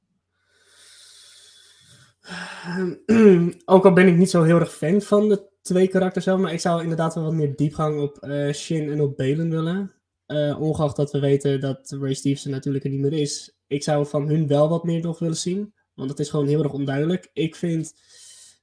Ehm, 3.06 3.50
ook 3.64 3.84
al 3.84 3.92
ben 3.92 4.06
ik 4.08 4.16
niet 4.16 4.30
zo 4.30 4.42
heel 4.42 4.60
erg 4.60 4.72
fan 4.72 5.00
van 5.00 5.28
de 5.28 5.54
twee 5.66 5.88
karakters 5.88 6.24
zelf, 6.24 6.40
maar 6.40 6.52
ik 6.52 6.60
zou 6.60 6.82
inderdaad 6.82 7.14
wel 7.14 7.24
wat 7.24 7.32
meer 7.32 7.56
diepgang 7.56 8.00
op 8.00 8.18
eh, 8.18 8.52
Shin 8.52 8.90
en 8.90 9.00
op 9.00 9.16
Balen 9.16 9.50
willen. 9.50 9.92
Eh, 10.26 10.60
ongeacht 10.60 10.96
dat 10.96 11.12
we 11.12 11.18
weten 11.18 11.60
dat 11.60 11.96
Ray 12.00 12.14
Stevenson 12.14 12.50
natuurlijk 12.50 12.84
er 12.84 12.90
niet 12.90 13.00
meer 13.00 13.12
is. 13.12 13.58
Ik 13.66 13.82
zou 13.82 14.06
van 14.06 14.28
hun 14.28 14.46
wel 14.46 14.68
wat 14.68 14.84
meer 14.84 15.02
nog 15.02 15.18
willen 15.18 15.36
zien, 15.36 15.74
want 15.94 16.10
het 16.10 16.18
is 16.18 16.30
gewoon 16.30 16.46
heel 16.46 16.62
erg 16.62 16.72
onduidelijk. 16.72 17.30
Ik 17.32 17.56
vind 17.56 17.94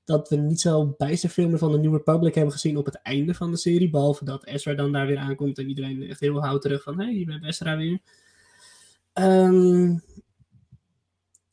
dat 0.06 0.30
we 0.30 0.36
niet 0.36 0.62
zo 0.62 0.94
bijster 0.98 1.30
veel 1.30 1.50
meer 1.50 1.58
van 1.58 1.72
de 1.72 1.78
New 1.78 1.94
Republic 1.94 2.36
hebben 2.36 2.54
gezien 2.54 2.78
op 2.78 2.86
het 2.86 3.02
einde 3.02 3.34
van 3.34 3.52
de 3.52 3.58
serie, 3.58 3.90
behalve 3.90 4.26
dat 4.26 4.46
Ezra 4.46 4.74
dan 4.74 4.92
daar 4.92 5.08
weer 5.08 5.18
aankomt 5.18 5.58
en 5.58 5.68
iedereen 5.68 6.10
echt 6.10 6.20
heel 6.20 6.42
houterig 6.42 6.84
van, 6.84 7.00
hé, 7.00 7.06
hey, 7.06 7.16
je 7.16 7.26
bent 7.26 7.44
Ezra 7.44 7.78
weer. 7.78 8.00
Ehm, 9.14 9.98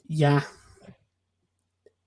ja, 0.07 0.45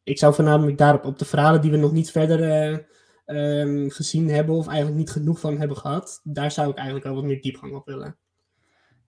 ik 0.04 0.18
zou 0.18 0.34
voornamelijk 0.34 0.78
daarop 0.78 1.06
op 1.06 1.20
de 1.20 1.26
verhalen 1.26 1.62
die 1.62 1.72
we 1.72 1.78
nog 1.78 1.92
niet 1.92 2.12
verder 2.12 2.44
eh, 2.44 2.78
ehm, 3.26 3.90
gezien 3.90 4.30
hebben, 4.30 4.56
of 4.56 4.68
eigenlijk 4.68 4.98
niet 4.98 5.10
genoeg 5.12 5.40
van 5.40 5.58
hebben 5.58 5.78
gehad, 5.78 6.20
daar 6.24 6.52
zou 6.52 6.70
ik 6.70 6.76
eigenlijk 6.76 7.06
wel 7.06 7.16
wat 7.16 7.24
meer 7.24 7.42
diepgang 7.42 7.74
op 7.76 7.86
willen. 7.86 8.18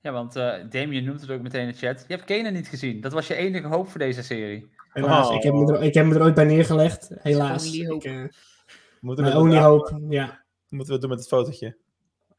Ja, 0.02 0.12
want 0.12 0.36
eh 0.36 0.54
Damien 0.70 1.04
noemt 1.04 1.22
het 1.22 1.30
ook 1.32 1.42
meteen 1.42 1.62
in 1.62 1.68
de 1.68 1.74
chat. 1.78 2.06
Je 2.08 2.14
hebt 2.14 2.26
Kanan 2.26 2.54
niet 2.54 2.68
gezien. 2.68 3.02
Dat 3.02 3.12
was 3.14 3.28
je 3.28 3.36
enige 3.36 3.68
hoop 3.68 3.88
voor 3.90 4.00
deze 4.00 4.24
serie. 4.24 4.70
Helaas, 4.94 5.28
Oh. 5.30 5.36
ik, 5.36 5.44
heb 5.44 5.54
me 5.54 5.74
er, 5.74 5.84
ik 5.84 5.94
heb 5.94 6.06
me 6.06 6.16
er 6.16 6.22
ooit 6.22 6.34
bij 6.36 6.46
neergelegd, 6.46 7.10
helaas. 7.20 7.74
Ik, 7.74 8.04
eh, 8.04 8.24
Moeten 9.02 9.24
mijn 9.24 9.36
we, 9.36 9.42
only 9.42 9.56
het, 9.56 9.64
hope, 9.64 10.02
ja. 10.10 10.44
moeten 10.70 10.88
we 10.88 10.92
het 10.94 11.02
doen 11.02 11.10
met 11.10 11.20
het 11.20 11.28
fotootje. 11.28 11.78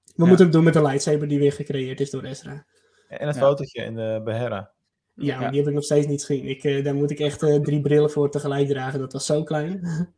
We 0.05 0.13
Ja. 0.23 0.27
moeten 0.27 0.45
het 0.45 0.55
doen 0.55 0.65
met 0.65 0.73
de 0.75 0.83
lightsaber 0.83 1.29
die 1.29 1.39
weer 1.39 1.53
gecreëerd 1.53 2.01
is 2.01 2.11
door 2.11 2.23
Ezra. 2.25 2.67
En 3.09 3.27
het 3.27 3.37
Ja. 3.37 3.43
fotootje 3.43 3.83
in 3.83 3.95
de 3.95 4.21
Behera. 4.25 4.71
Ja, 5.15 5.51
die 5.51 5.59
heb 5.59 5.69
ik 5.69 5.75
nog 5.75 5.85
steeds 5.85 6.07
niet 6.07 6.25
gezien. 6.25 6.45
Ik, 6.45 6.65
eh, 6.65 6.85
daar 6.85 6.95
moet 6.95 7.11
ik 7.11 7.19
echt 7.21 7.43
eh, 7.43 7.55
drie 7.61 7.81
brillen 7.81 8.11
voor 8.11 8.31
tegelijk 8.31 8.69
dragen. 8.69 8.99
Dat 8.99 9.13
was 9.13 9.27
zo 9.27 9.43
klein. 9.43 9.81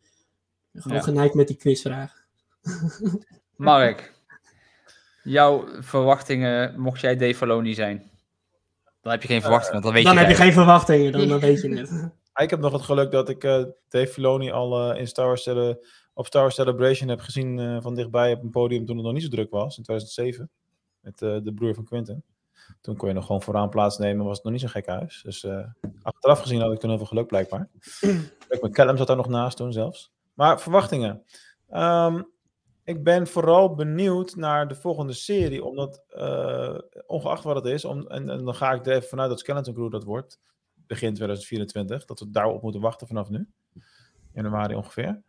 Gewoon 0.79 0.97
Ja. 0.97 1.03
genaaid 1.03 1.35
met 1.35 1.47
die 1.47 1.57
quizvraag. 1.57 2.12
Mark, 3.57 4.14
jouw 5.22 5.64
verwachtingen, 5.83 6.81
mocht 6.81 7.01
jij 7.01 7.16
Dave 7.16 7.35
Filoni 7.35 7.74
zijn? 7.74 8.11
Dan 9.01 9.12
heb 9.12 9.22
je 9.22 9.29
geen 9.29 9.41
verwachtingen, 9.41 9.72
want 9.72 9.85
dan 9.85 9.93
weet 9.93 10.05
Dan 10.05 10.12
je 10.14 10.18
heb 10.20 10.29
je 10.29 10.35
geen 10.37 10.53
verwachtingen, 10.53 11.12
dan, 11.12 11.29
dan 11.29 11.41
weet 11.41 11.61
je 11.62 11.76
het. 11.76 11.91
Ik 12.43 12.51
heb 12.51 12.61
nog 12.61 12.72
het 12.72 12.83
geluk 12.83 13.11
dat 13.11 13.29
ik 13.29 13.45
eh, 13.45 13.64
Dave 13.89 14.07
Filoni 14.07 14.51
al 14.51 14.93
eh, 14.93 15.01
in 15.01 15.07
Star 15.07 15.26
Wars 15.26 15.43
Cele- 15.43 15.79
op 16.14 16.26
Star 16.26 16.43
Wars 16.43 16.55
Celebration 16.55 17.09
heb 17.09 17.20
gezien 17.20 17.59
eh, 17.59 17.76
van 17.81 17.95
dichtbij 17.95 18.33
op 18.33 18.43
een 18.43 18.51
podium 18.51 18.87
toen 18.87 18.97
het 18.97 19.05
nog 19.05 19.14
niet 19.14 19.22
zo 19.22 19.29
druk 19.29 19.51
was, 19.51 19.76
in 19.79 19.83
2007. 19.83 20.51
Met 21.01 21.22
eh, 21.22 21.37
de 21.43 21.53
broer 21.53 21.74
van 21.74 21.85
Quentin. 21.85 22.22
Toen 22.81 22.97
kon 22.97 23.09
je 23.09 23.14
nog 23.14 23.26
gewoon 23.26 23.43
vooraan 23.43 23.68
plaatsnemen, 23.68 24.24
was 24.26 24.35
het 24.35 24.43
nog 24.45 24.53
niet 24.53 24.61
zo'n 24.62 24.70
gek 24.70 24.87
huis. 24.87 25.22
Dus 25.24 25.45
eh, 25.45 25.64
achteraf 26.03 26.41
gezien 26.41 26.61
had 26.61 26.72
ik 26.72 26.79
toen 26.79 26.89
heel 26.89 26.99
veel 26.99 27.07
geluk 27.09 27.26
blijkbaar. 27.26 27.68
Kijk, 28.49 28.61
mijn 28.61 28.72
Callum 28.72 28.97
zat 28.97 29.07
daar 29.07 29.16
nog 29.16 29.29
naast 29.29 29.57
toen 29.57 29.72
zelfs. 29.72 30.12
Maar 30.39 30.61
verwachtingen. 30.61 31.24
Ehm, 31.68 32.22
ik 32.84 33.05
ben 33.05 33.26
vooral 33.26 33.74
benieuwd 33.74 34.36
naar 34.36 34.68
de 34.68 34.74
volgende 34.74 35.12
serie, 35.12 35.64
omdat 35.64 36.05
eh, 36.09 36.78
ongeacht 37.07 37.45
wat 37.45 37.57
het 37.57 37.64
is, 37.64 37.84
om, 37.84 38.07
en, 38.07 38.26
dan 38.26 38.55
ga 38.55 38.72
ik 38.72 38.86
er 38.86 38.93
even 38.93 39.09
vanuit 39.09 39.28
dat 39.28 39.39
Skeleton 39.39 39.74
Crew 39.74 39.91
dat 39.91 40.05
wordt, 40.05 40.41
begin 40.74 41.14
2024, 41.14 42.05
dat 42.05 42.20
we 42.20 42.30
daarop 42.30 42.62
moeten 42.62 42.80
wachten 42.80 43.07
vanaf 43.07 43.28
nu, 43.28 43.49
januari 44.32 44.74
ongeveer. 44.74 45.22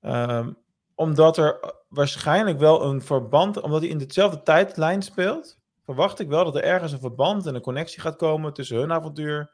Ehm, 0.00 0.52
omdat 0.94 1.36
er 1.36 1.74
waarschijnlijk 1.88 2.58
wel 2.58 2.84
een 2.84 3.02
verband, 3.02 3.60
omdat 3.60 3.80
hij 3.80 3.90
in 3.90 3.98
dezelfde 3.98 4.42
tijdlijn 4.42 5.02
speelt, 5.02 5.58
verwacht 5.84 6.20
ik 6.20 6.28
wel 6.28 6.44
dat 6.44 6.56
er 6.56 6.62
ergens 6.64 6.92
een 6.92 7.00
verband 7.00 7.46
en 7.46 7.54
een 7.54 7.60
connectie 7.60 8.00
gaat 8.00 8.16
komen 8.16 8.52
tussen 8.52 8.76
hun 8.76 8.92
avontuur 8.92 9.52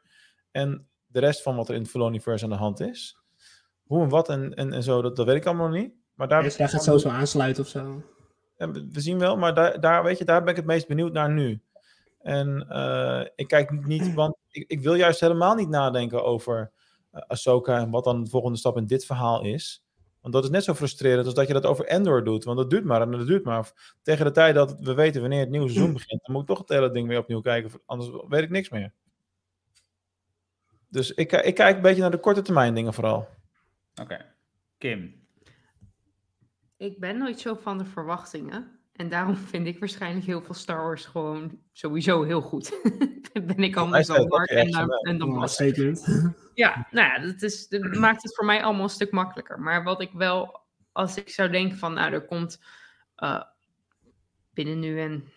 en 0.51 0.87
de 1.05 1.19
rest 1.19 1.41
van 1.41 1.55
wat 1.55 1.69
er 1.69 1.75
in 1.75 1.81
het 1.81 1.89
Filoniverse 1.89 2.43
aan 2.43 2.49
de 2.49 2.55
hand 2.55 2.79
is. 2.79 3.17
Hoe 3.87 4.03
en 4.03 4.09
wat 4.09 4.29
en, 4.29 4.53
en, 4.53 4.73
en 4.73 4.83
zo, 4.83 5.01
dat, 5.01 5.15
dat 5.15 5.25
weet 5.25 5.35
ik 5.35 5.45
allemaal 5.45 5.67
nog 5.67 5.77
niet. 5.77 5.93
Maar 6.13 6.27
daar, 6.27 6.43
Ezra 6.43 6.67
gaat 6.67 6.83
sowieso 6.83 7.09
aansluiten 7.09 7.63
of 7.63 7.69
zo. 7.69 8.03
ja, 8.57 8.71
we 8.71 9.01
zien 9.01 9.19
wel, 9.19 9.37
maar 9.37 9.53
daar, 9.53 9.79
daar, 9.79 10.03
weet 10.03 10.17
je, 10.17 10.25
daar 10.25 10.41
ben 10.41 10.49
ik 10.49 10.55
het 10.55 10.65
meest 10.65 10.87
benieuwd 10.87 11.13
naar 11.13 11.31
nu. 11.31 11.61
En 12.21 12.65
eh, 12.69 13.25
ik 13.35 13.47
kijk 13.47 13.85
niet, 13.85 14.13
want 14.13 14.35
ik, 14.49 14.63
ik 14.67 14.81
wil 14.81 14.93
juist 14.93 15.19
helemaal 15.19 15.55
niet 15.55 15.69
nadenken 15.69 16.23
over 16.23 16.71
eh, 17.11 17.21
Ahsoka 17.27 17.77
en 17.77 17.89
wat 17.89 18.03
dan 18.03 18.23
de 18.23 18.29
volgende 18.29 18.57
stap 18.57 18.77
in 18.77 18.85
dit 18.85 19.05
verhaal 19.05 19.43
is. 19.43 19.83
Want 20.21 20.33
dat 20.33 20.43
is 20.43 20.49
net 20.49 20.63
zo 20.63 20.73
frustrerend 20.73 21.25
als 21.25 21.35
dat 21.35 21.47
je 21.47 21.53
dat 21.53 21.65
over 21.65 21.85
Endor 21.85 22.23
doet. 22.23 22.43
Want 22.43 22.57
dat 22.57 22.69
duurt 22.69 22.83
maar 22.83 23.01
en 23.01 23.11
dat 23.11 23.27
duurt 23.27 23.43
maar. 23.43 23.95
Tegen 24.01 24.25
de 24.25 24.31
tijd 24.31 24.55
dat 24.55 24.79
we 24.79 24.93
weten 24.93 25.21
wanneer 25.21 25.39
het 25.39 25.49
nieuwe 25.49 25.69
seizoen 25.69 25.93
begint, 25.99 26.21
dan 26.23 26.31
moet 26.31 26.41
ik 26.41 26.47
toch 26.47 26.57
het 26.57 26.69
hele 26.69 26.91
ding 26.91 27.07
weer 27.07 27.19
opnieuw 27.19 27.41
kijken. 27.41 27.71
Anders 27.85 28.09
weet 28.27 28.43
ik 28.43 28.49
niks 28.49 28.69
meer. 28.69 28.93
Dus 30.89 31.11
ik, 31.11 31.31
ik 31.31 31.55
kijk 31.55 31.75
een 31.75 31.81
beetje 31.81 32.01
naar 32.01 32.11
de 32.11 32.19
korte 32.19 32.41
termijn 32.41 32.73
dingen 32.73 32.93
vooral. 32.93 33.27
Oké. 34.01 34.25
Kim. 34.77 35.25
Ik 36.77 36.99
ben 36.99 37.17
nooit 37.17 37.39
zo 37.39 37.55
van 37.55 37.77
de 37.77 37.85
verwachtingen. 37.85 38.79
En 38.93 39.09
daarom 39.09 39.35
vind 39.35 39.67
ik 39.67 39.79
waarschijnlijk 39.79 40.25
heel 40.25 40.41
veel 40.41 40.53
Star 40.53 40.83
Wars 40.83 41.05
gewoon 41.05 41.59
sowieso 41.71 42.23
heel 42.23 42.41
goed. 42.41 42.79
ben 43.33 43.59
ik 43.63 43.75
anders 43.75 44.07
dan 44.07 44.27
Mark 44.27 44.49
en, 44.49 44.71
dan- 44.71 44.89
echt 44.91 45.05
en 45.05 45.17
dan 45.17 45.31
Ja, 45.31 45.39
Bas. 45.39 45.53
statement. 45.53 46.05
Ja, 46.53 46.87
nou 46.91 47.07
ja, 47.07 47.19
dat, 47.19 47.41
is, 47.41 47.67
dat 47.67 47.81
maakt 47.95 48.23
het 48.23 48.35
voor 48.35 48.45
mij 48.45 48.63
allemaal 48.63 48.83
een 48.83 48.89
stuk 48.89 49.11
makkelijker. 49.11 49.59
Maar 49.59 49.83
wat 49.83 50.01
ik 50.01 50.11
wel, 50.11 50.59
als 50.91 51.17
ik 51.17 51.29
zou 51.29 51.49
denken 51.49 51.77
van, 51.77 51.93
nou, 51.93 52.13
er 52.13 52.25
komt 52.25 52.63
eh, 53.15 53.41
binnen 54.53 54.79
nu 54.79 54.99
en 55.01 55.29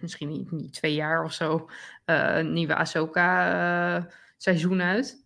misschien 0.00 0.28
niet, 0.28 0.50
niet 0.50 0.72
twee 0.72 0.94
jaar 0.94 1.24
of 1.24 1.32
zo, 1.32 1.68
eh, 2.04 2.36
een 2.36 2.52
nieuwe 2.52 2.74
Ahsoka-seizoen 2.74 4.82
uit. 4.82 5.23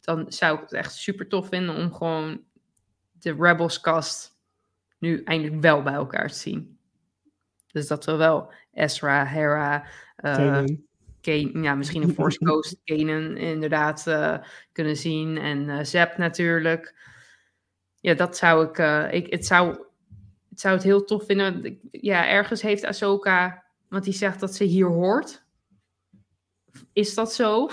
Dan 0.00 0.32
zou 0.32 0.54
ik 0.54 0.60
het 0.60 0.72
echt 0.72 0.94
super 0.94 1.28
tof 1.28 1.48
vinden 1.48 1.76
om 1.76 1.92
gewoon 1.92 2.44
de 3.12 3.34
Rebels-cast 3.38 4.38
nu 4.98 5.22
eindelijk 5.22 5.62
wel 5.62 5.82
bij 5.82 5.92
elkaar 5.92 6.28
te 6.28 6.34
zien. 6.34 6.78
Dus 7.66 7.86
dat 7.86 8.04
we 8.04 8.16
wel 8.16 8.52
Ezra, 8.72 9.26
Hera, 9.26 9.86
eh, 10.16 10.34
Kanan. 10.34 10.88
Kane, 11.20 11.62
ja, 11.62 11.74
misschien 11.74 12.02
een 12.02 12.14
Force 12.14 12.38
Ghost 12.46 12.80
Kanan 12.84 13.36
inderdaad 13.36 14.06
eh, 14.06 14.38
kunnen 14.72 14.96
zien. 14.96 15.38
En 15.38 15.68
eh 15.68 15.84
Zep 15.84 16.16
natuurlijk. 16.16 16.94
Ja, 18.00 18.14
dat 18.14 18.36
zou 18.36 18.66
ik, 18.68 18.78
eh, 18.78 19.12
ik 19.12 19.32
het, 19.32 19.46
zou, 19.46 19.68
het 20.48 20.60
zou 20.60 20.74
het 20.74 20.84
heel 20.84 21.04
tof 21.04 21.24
vinden. 21.24 21.78
Ja, 21.90 22.28
ergens 22.28 22.62
heeft 22.62 22.84
Ahsoka, 22.84 23.64
want 23.88 24.04
die 24.04 24.12
zegt 24.12 24.40
dat 24.40 24.54
ze 24.54 24.64
hier 24.64 24.86
hoort. 24.86 25.44
Is 26.92 27.14
dat 27.14 27.32
zo? 27.32 27.68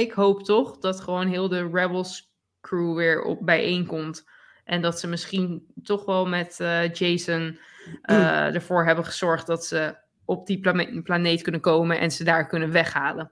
Ik 0.00 0.12
hoop 0.12 0.44
toch 0.44 0.78
dat 0.78 1.00
gewoon 1.00 1.26
heel 1.26 1.48
de 1.48 1.68
Rebels 1.72 2.32
crew 2.60 2.96
weer 2.96 3.22
op 3.22 3.46
bijeenkomt. 3.46 4.28
En 4.64 4.82
dat 4.82 5.00
ze 5.00 5.08
misschien 5.08 5.66
toch 5.82 6.04
wel 6.04 6.26
met 6.26 6.60
eh, 6.60 6.92
Jason 6.92 7.58
eh, 8.02 8.54
ervoor 8.54 8.84
hebben 8.84 9.04
gezorgd 9.04 9.46
dat 9.46 9.66
ze 9.66 9.96
op 10.24 10.46
die 10.46 10.60
plane- 10.60 11.02
planeet 11.02 11.42
kunnen 11.42 11.60
komen 11.60 11.98
en 12.00 12.10
ze 12.10 12.24
daar 12.24 12.46
kunnen 12.46 12.70
weghalen. 12.70 13.30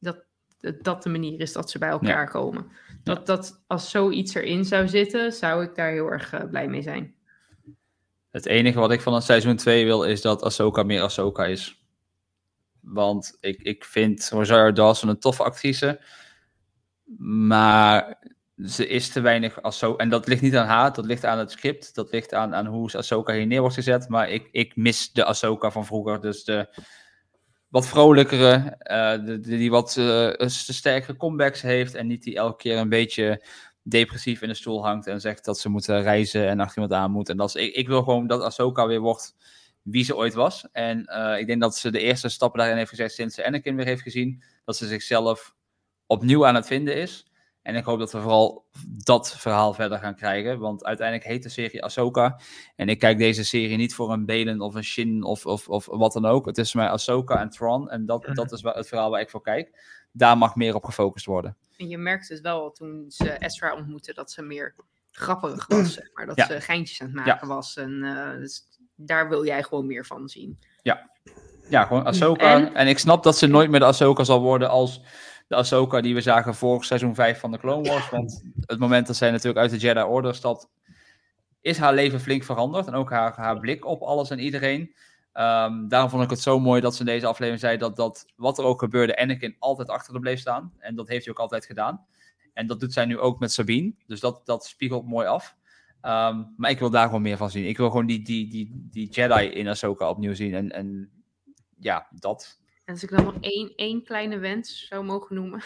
Dat 0.00 0.24
dat 0.60 0.84
dat 0.84 1.02
de 1.02 1.08
manier 1.08 1.40
is 1.40 1.52
dat 1.52 1.70
ze 1.70 1.78
bij 1.78 1.88
elkaar 1.88 2.30
komen. 2.30 2.66
Dat, 3.02 3.26
dat 3.26 3.64
als 3.66 3.90
zoiets 3.90 4.34
erin 4.34 4.64
zou 4.64 4.88
zitten, 4.88 5.32
zou 5.32 5.64
ik 5.64 5.74
daar 5.74 5.90
heel 5.90 6.10
erg 6.10 6.32
eh, 6.32 6.44
blij 6.44 6.68
mee 6.68 6.82
zijn. 6.82 7.14
Het 8.30 8.46
enige 8.46 8.78
wat 8.78 8.92
ik 8.92 9.00
van 9.00 9.14
het 9.14 9.24
seizoen 9.24 9.56
2 9.56 9.84
wil, 9.84 10.04
is 10.04 10.20
dat 10.20 10.42
Ahsoka 10.42 10.82
meer 10.82 11.00
Ahsoka 11.02 11.44
is. 11.44 11.83
Want 12.84 13.36
ik, 13.40 13.62
ik 13.62 13.84
vind 13.84 14.28
Rosario 14.30 14.72
Dawson 14.72 15.08
een 15.08 15.18
toffe 15.18 15.42
actrice. 15.42 16.00
Maar 17.18 18.18
ze 18.56 18.86
is 18.86 19.08
te 19.08 19.20
weinig 19.20 19.62
Ahsoka. 19.62 20.02
En 20.02 20.08
dat 20.08 20.26
ligt 20.26 20.42
niet 20.42 20.56
aan 20.56 20.66
haar, 20.66 20.92
dat 20.92 21.04
ligt 21.04 21.24
aan 21.24 21.38
het 21.38 21.50
script. 21.50 21.94
Dat 21.94 22.12
ligt 22.12 22.34
aan, 22.34 22.54
aan 22.54 22.66
hoe 22.66 22.92
Ahsoka 22.92 23.32
hier 23.32 23.46
neer 23.46 23.60
wordt 23.60 23.74
gezet. 23.74 24.08
Maar 24.08 24.30
ik, 24.30 24.48
ik 24.52 24.76
mis 24.76 25.12
de 25.12 25.24
Ahsoka 25.24 25.70
van 25.70 25.86
vroeger. 25.86 26.20
Dus 26.20 26.44
de 26.44 26.68
wat 27.68 27.86
vrolijkere, 27.86 28.76
eh, 28.78 29.38
die 29.40 29.70
wat 29.70 29.96
eh, 29.96 30.48
sterkere 30.48 31.16
comebacks 31.16 31.62
heeft. 31.62 31.94
En 31.94 32.06
niet 32.06 32.22
die 32.22 32.36
elke 32.36 32.56
keer 32.56 32.78
een 32.78 32.88
beetje 32.88 33.44
depressief 33.82 34.42
in 34.42 34.48
de 34.48 34.54
stoel 34.54 34.84
hangt 34.84 35.06
en 35.06 35.20
zegt 35.20 35.44
dat 35.44 35.58
ze 35.58 35.68
moeten 35.68 36.02
reizen 36.02 36.48
en 36.48 36.60
achter 36.60 36.82
iemand 36.82 37.00
aan 37.00 37.10
moet. 37.10 37.28
En 37.28 37.36
dat 37.36 37.48
is, 37.48 37.54
ik, 37.54 37.74
ik 37.74 37.88
wil 37.88 38.02
gewoon 38.02 38.26
dat 38.26 38.42
Ahsoka 38.42 38.86
weer 38.86 39.00
wordt 39.00 39.34
wie 39.84 40.04
ze 40.04 40.16
ooit 40.16 40.34
was. 40.34 40.66
En 40.72 41.04
eh, 41.06 41.38
ik 41.38 41.46
denk 41.46 41.60
dat 41.60 41.76
ze 41.76 41.90
de 41.90 42.00
eerste 42.00 42.28
stappen 42.28 42.58
daarin 42.58 42.76
heeft 42.76 42.90
gezet 42.90 43.12
sinds 43.12 43.34
ze 43.34 43.46
Anakin 43.46 43.76
weer 43.76 43.86
heeft 43.86 44.02
gezien. 44.02 44.42
Dat 44.64 44.76
ze 44.76 44.86
zichzelf 44.86 45.54
opnieuw 46.06 46.46
aan 46.46 46.54
het 46.54 46.66
vinden 46.66 46.96
is. 46.96 47.26
En 47.62 47.74
ik 47.74 47.84
hoop 47.84 47.98
dat 47.98 48.12
we 48.12 48.20
vooral 48.20 48.66
dat 48.86 49.36
verhaal 49.38 49.74
verder 49.74 49.98
gaan 49.98 50.14
krijgen. 50.14 50.58
Want 50.58 50.84
uiteindelijk 50.84 51.26
heet 51.28 51.42
de 51.42 51.48
serie 51.48 51.82
Ahsoka. 51.84 52.40
En 52.76 52.88
ik 52.88 52.98
kijk 52.98 53.18
deze 53.18 53.44
serie 53.44 53.76
niet 53.76 53.94
voor 53.94 54.12
een 54.12 54.24
Belen 54.26 54.60
of 54.60 54.74
een 54.74 54.84
Shin 54.84 55.22
of, 55.22 55.46
of, 55.46 55.68
of 55.68 55.86
wat 55.86 56.12
dan 56.12 56.24
ook. 56.26 56.46
Het 56.46 56.58
is 56.58 56.74
mij 56.74 56.88
Ahsoka 56.88 57.40
en 57.40 57.50
Thrawn. 57.50 57.88
En 57.88 58.06
dat, 58.06 58.28
dat 58.32 58.52
is 58.52 58.62
het 58.62 58.88
verhaal 58.88 59.10
waar 59.10 59.20
ik 59.20 59.30
voor 59.30 59.42
kijk. 59.42 59.82
Daar 60.12 60.38
mag 60.38 60.54
meer 60.54 60.74
op 60.74 60.84
gefocust 60.84 61.26
worden. 61.26 61.56
En 61.76 61.88
je 61.88 61.98
merkte 61.98 62.32
het 62.32 62.42
wel 62.42 62.70
toen 62.72 63.04
ze 63.08 63.38
Ezra 63.38 63.74
ontmoette 63.76 64.14
dat 64.14 64.30
ze 64.30 64.42
meer 64.42 64.74
grapperig 65.10 65.66
was. 65.66 65.92
Zeg 65.94 66.10
maar. 66.14 66.26
Dat 66.26 66.36
Ja. 66.36 66.46
ze 66.46 66.60
geintjes 66.60 67.00
aan 67.00 67.06
het 67.06 67.16
maken 67.16 67.48
Ja. 67.48 67.54
was. 67.54 67.76
En 67.76 68.02
eh, 68.02 68.38
dus 68.38 68.66
daar 68.96 69.28
wil 69.28 69.46
jij 69.46 69.62
gewoon 69.62 69.86
meer 69.86 70.06
van 70.06 70.28
zien. 70.28 70.58
Ja, 70.82 71.10
ja 71.68 71.84
gewoon 71.84 72.04
Ahsoka. 72.04 72.54
En... 72.54 72.74
En- 72.74 72.88
ik 72.88 72.98
snap 72.98 73.22
dat 73.22 73.38
ze 73.38 73.46
nooit 73.46 73.70
meer 73.70 73.80
de 73.80 73.86
Ahsoka 73.86 74.24
zal 74.24 74.40
worden 74.40 74.70
als 74.70 75.00
de 75.46 75.54
Ahsoka 75.54 76.00
die 76.00 76.14
we 76.14 76.20
zagen 76.20 76.54
voor 76.54 76.84
seizoen 76.84 77.14
5 77.14 77.40
van 77.40 77.50
de 77.50 77.58
Clone 77.58 77.88
Wars. 77.88 78.10
Want 78.10 78.42
het 78.60 78.78
moment 78.78 79.06
dat 79.06 79.16
zij 79.16 79.30
natuurlijk 79.30 79.58
uit 79.58 79.70
de 79.70 79.76
Jedi 79.76 80.02
Order 80.02 80.34
stapt, 80.34 80.68
is 81.60 81.78
haar 81.78 81.94
leven 81.94 82.20
flink 82.20 82.44
veranderd. 82.44 82.86
En 82.86 82.94
ook 82.94 83.10
haar, 83.10 83.36
haar 83.36 83.58
blik 83.58 83.84
op 83.84 84.02
alles 84.02 84.30
en 84.30 84.38
iedereen. 84.38 84.94
Ehm, 85.32 85.88
daarom 85.88 86.10
vond 86.10 86.22
ik 86.22 86.30
het 86.30 86.40
zo 86.40 86.60
mooi 86.60 86.80
dat 86.80 86.94
ze 86.94 87.00
in 87.00 87.06
deze 87.06 87.26
aflevering 87.26 87.60
zei 87.60 87.76
dat, 87.76 87.96
dat 87.96 88.26
wat 88.36 88.58
er 88.58 88.64
ook 88.64 88.80
gebeurde, 88.80 89.16
Anakin 89.16 89.56
altijd 89.58 89.88
achter 89.88 90.12
haar 90.12 90.20
bleef 90.20 90.40
staan. 90.40 90.72
En 90.78 90.94
dat 90.94 91.08
heeft 91.08 91.24
hij 91.24 91.34
ook 91.34 91.40
altijd 91.40 91.66
gedaan. 91.66 92.06
En 92.52 92.66
dat 92.66 92.80
doet 92.80 92.92
zij 92.92 93.04
nu 93.04 93.18
ook 93.18 93.38
met 93.38 93.52
Sabine. 93.52 93.92
Dus 94.06 94.20
dat, 94.20 94.40
dat 94.44 94.64
spiegelt 94.66 95.06
mooi 95.06 95.26
af. 95.26 95.56
Ehm, 96.04 96.42
maar 96.56 96.70
ik 96.70 96.78
wil 96.78 96.90
daar 96.90 97.06
gewoon 97.06 97.22
meer 97.22 97.36
van 97.36 97.50
zien. 97.50 97.64
Ik 97.64 97.76
wil 97.76 97.90
gewoon 97.90 98.06
die, 98.06 98.22
die, 98.22 98.48
die, 98.48 98.88
die 98.90 99.08
Jedi 99.08 99.44
in 99.44 99.68
Ahsoka 99.68 100.08
opnieuw 100.08 100.34
zien. 100.34 100.54
En, 100.54 100.70
en 100.70 101.10
ja, 101.78 102.08
dat. 102.10 102.58
En 102.84 102.92
als 102.92 103.02
ik 103.02 103.10
dan 103.10 103.24
nog 103.24 103.36
één, 103.40 103.72
één 103.76 104.02
kleine 104.04 104.38
wens 104.38 104.86
zou 104.86 105.04
mogen 105.04 105.34
noemen, 105.34 105.62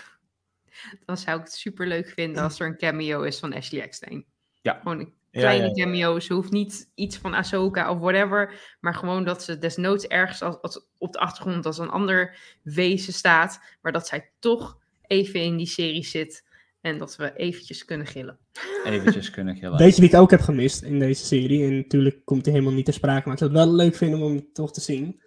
dan 1.07 1.17
zou 1.17 1.39
ik 1.39 1.45
het 1.45 1.55
super 1.55 1.87
leuk 1.87 2.09
vinden 2.09 2.43
als 2.43 2.61
er 2.61 2.67
een 2.67 2.77
cameo 2.77 3.23
is 3.23 3.39
van 3.39 3.55
Ashley 3.55 3.83
Eckstein. 3.83 4.27
Ja. 4.61 4.75
Gewoon 4.83 4.99
een 4.99 5.15
Ja, 5.31 5.41
kleine 5.41 5.63
ja, 5.63 5.73
ja. 5.75 5.85
cameo. 5.85 6.21
Ze 6.21 6.33
hoeft 6.35 6.51
niet 6.51 6.91
iets 6.95 7.17
van 7.17 7.35
Ahsoka 7.35 7.91
of 7.91 7.99
whatever, 7.99 8.77
maar 8.81 8.95
gewoon 8.95 9.25
dat 9.25 9.43
ze 9.43 9.59
desnoods 9.59 10.07
ergens 10.07 10.43
als, 10.43 10.61
als 10.61 10.87
op 10.99 11.13
de 11.13 11.19
achtergrond 11.19 11.67
als 11.67 11.79
een 11.79 11.91
ander 11.91 12.39
wezen 12.63 13.13
staat, 13.13 13.61
maar 13.83 13.93
dat 13.93 14.07
zij 14.07 14.31
toch 14.39 14.79
even 15.03 15.41
in 15.41 15.57
die 15.57 15.67
serie 15.67 16.05
zit 16.05 16.48
en 16.89 16.99
dat 16.99 17.17
we 17.17 17.33
eventjes 17.37 17.85
kunnen 17.85 18.07
gillen. 18.07 18.39
Eventjes 18.85 19.31
kunnen 19.31 19.57
gillen. 19.61 19.79
Weet 19.79 19.95
je 19.95 20.01
wie 20.01 20.11
ik 20.11 20.17
ook 20.17 20.31
heb 20.31 20.41
gemist 20.41 20.83
in 20.83 20.99
deze 20.99 21.25
serie? 21.25 21.65
En 21.65 21.77
natuurlijk 21.77 22.25
komt 22.25 22.45
hij 22.45 22.55
helemaal 22.55 22.75
niet 22.75 22.85
ter 22.85 22.95
sprake, 22.95 23.23
maar 23.25 23.33
ik 23.33 23.39
zou 23.39 23.51
het 23.51 23.61
wel 23.61 23.75
leuk 23.75 23.95
vinden 23.95 24.21
om 24.21 24.35
hem 24.35 24.53
toch 24.53 24.73
te 24.73 24.81
zien. 24.81 25.21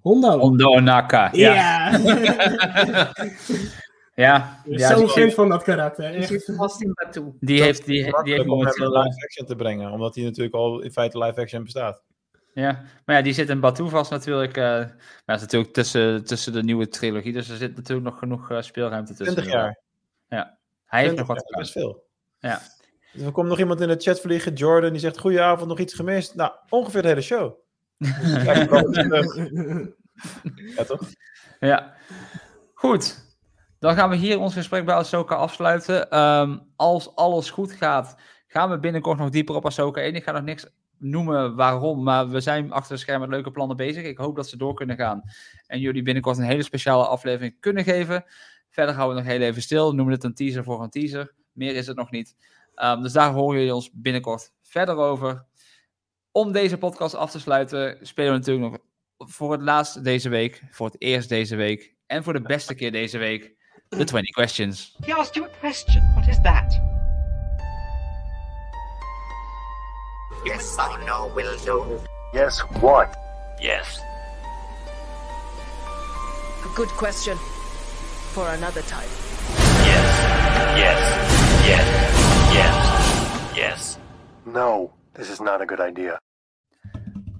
Hondo. 0.00 0.38
Hondo 0.38 0.80
Naka. 0.80 1.28
Ja. 1.32 1.54
Ja. 4.14 4.62
ja. 4.64 4.94
Zo'n 4.94 4.98
die, 4.98 5.08
fan 5.08 5.30
van 5.30 5.48
dat 5.48 5.62
karakter. 5.62 6.10
Die 6.10 6.20
echt. 6.20 6.28
zit 6.28 6.52
vast 6.56 6.82
in 6.82 6.92
Batu. 6.94 7.32
die 7.40 7.62
heeft, 7.62 7.86
die, 7.86 8.22
die 8.22 8.32
heeft 8.32 8.46
momenteel... 8.46 8.96
een 8.96 9.02
live 9.02 9.22
action 9.22 9.46
te 9.46 9.56
brengen, 9.56 9.90
omdat 9.90 10.14
hij 10.14 10.24
natuurlijk 10.24 10.54
al 10.54 10.80
in 10.80 10.92
feite 10.92 11.18
live 11.18 11.40
action 11.40 11.62
bestaat. 11.62 12.02
Ja, 12.54 12.82
maar 13.04 13.16
ja, 13.16 13.22
die 13.22 13.32
zit 13.32 13.48
in 13.48 13.60
Batu 13.60 13.88
vast 13.88 14.10
natuurlijk. 14.10 14.56
eh 14.56 14.64
maar 14.64 14.96
dat 15.24 15.36
is 15.36 15.42
natuurlijk 15.42 15.72
tussen, 15.72 16.24
tussen 16.24 16.52
de 16.52 16.62
nieuwe 16.62 16.88
trilogie, 16.88 17.32
dus 17.32 17.48
er 17.48 17.56
zit 17.56 17.76
natuurlijk 17.76 18.08
nog 18.08 18.18
genoeg 18.18 18.50
eh, 18.50 18.60
speelruimte 18.60 19.14
tussen. 19.14 19.36
20 19.36 19.52
jaar. 19.52 19.78
Ja, 20.28 20.57
hij 20.88 21.00
heeft 21.02 21.14
20 21.14 21.36
nog 21.36 21.44
wat 21.48 21.60
is 21.64 21.72
veel. 21.72 22.04
Ja. 22.38 22.60
Dus 23.12 23.22
er 23.22 23.32
komt 23.32 23.48
nog 23.48 23.58
iemand 23.58 23.80
in 23.80 23.88
de 23.88 23.96
chat 23.96 24.20
vliegen, 24.20 24.52
Jordan, 24.52 24.90
die 24.90 25.00
zegt: 25.00 25.18
Goedenavond, 25.18 25.68
nog 25.68 25.78
iets 25.78 25.94
gemist? 25.94 26.34
Nou, 26.34 26.52
ongeveer 26.68 27.02
de 27.02 27.08
hele 27.08 27.20
show. 27.20 27.52
Terug. 27.98 29.92
ja, 30.76 30.84
toch? 30.84 31.02
Ja. 31.60 31.94
Goed. 32.74 33.26
Dan 33.78 33.94
gaan 33.94 34.10
we 34.10 34.16
hier 34.16 34.38
ons 34.38 34.54
gesprek 34.54 34.84
bij 34.84 34.94
Ahsoka 34.94 35.34
afsluiten. 35.34 36.10
Ehm, 36.10 36.58
als 36.76 37.14
alles 37.14 37.50
goed 37.50 37.72
gaat, 37.72 38.16
gaan 38.46 38.70
we 38.70 38.78
binnenkort 38.78 39.18
nog 39.18 39.30
dieper 39.30 39.54
op 39.54 39.66
Ahsoka 39.66 40.00
in. 40.00 40.14
Ik 40.14 40.24
ga 40.24 40.32
nog 40.32 40.42
niks 40.42 40.66
noemen 40.98 41.54
waarom, 41.54 42.02
maar 42.02 42.28
we 42.28 42.40
zijn 42.40 42.72
achter 42.72 42.94
de 42.94 43.00
schermen 43.00 43.28
met 43.28 43.36
leuke 43.36 43.50
plannen 43.50 43.76
bezig. 43.76 44.04
Ik 44.04 44.18
hoop 44.18 44.36
dat 44.36 44.48
ze 44.48 44.56
door 44.56 44.74
kunnen 44.74 44.96
gaan 44.96 45.22
en 45.66 45.80
jullie 45.80 46.02
binnenkort 46.02 46.38
een 46.38 46.44
hele 46.44 46.62
speciale 46.62 47.06
aflevering 47.06 47.56
kunnen 47.60 47.84
geven. 47.84 48.24
Verder 48.78 48.96
gaan 48.96 49.08
we 49.08 49.14
nog 49.14 49.24
heel 49.24 49.40
even 49.40 49.62
stil, 49.62 49.94
noemen 49.94 50.14
het 50.14 50.24
een 50.24 50.34
teaser 50.34 50.64
voor 50.64 50.82
een 50.82 50.90
teaser. 50.90 51.32
Meer 51.52 51.74
is 51.74 51.86
het 51.86 51.96
nog 51.96 52.10
niet. 52.10 52.36
Ehm, 52.74 53.02
dus 53.02 53.12
daar 53.12 53.32
horen 53.32 53.58
jullie 53.58 53.74
ons 53.74 53.90
binnenkort 53.92 54.52
verder 54.62 54.96
over. 54.96 55.44
Om 56.32 56.52
deze 56.52 56.78
podcast 56.78 57.14
af 57.14 57.30
te 57.30 57.40
sluiten, 57.40 57.98
spelen 58.06 58.32
we 58.32 58.38
natuurlijk 58.38 58.70
nog 58.70 58.80
voor 59.30 59.52
het 59.52 59.62
laatst 59.62 60.04
deze 60.04 60.28
week, 60.28 60.62
voor 60.70 60.86
het 60.86 60.96
eerst 60.98 61.28
deze 61.28 61.56
week 61.56 61.94
en 62.06 62.24
voor 62.24 62.32
de 62.32 62.42
beste 62.42 62.74
keer 62.74 62.92
deze 62.92 63.18
week, 63.18 63.54
de 63.88 64.04
20 64.04 64.34
questions. 64.34 64.96
He 65.00 65.14
asked 65.14 65.34
you 65.34 65.48
a 65.48 65.58
question. 65.60 66.12
What 66.14 66.28
is 66.28 66.40
that? 66.42 66.80
Yes 70.44 70.76
or 70.76 71.04
no 71.04 71.34
will 71.34 71.58
do. 71.64 72.00
Yes, 72.32 72.64
what? 72.80 73.08
Yes. 73.60 74.00
A 76.64 76.74
good 76.74 76.94
question. 76.96 77.57
For 78.38 78.46
another 78.46 78.84
time. 78.84 79.10
Yes. 79.90 80.08
Yes. 80.82 81.00
Yes. 81.66 81.86
Yes. 82.52 82.76
Yes. 83.54 83.98
No, 84.44 84.92
this 85.12 85.30
is 85.30 85.38
not 85.38 85.60
a 85.60 85.64
good 85.64 85.80
idea. 85.88 86.20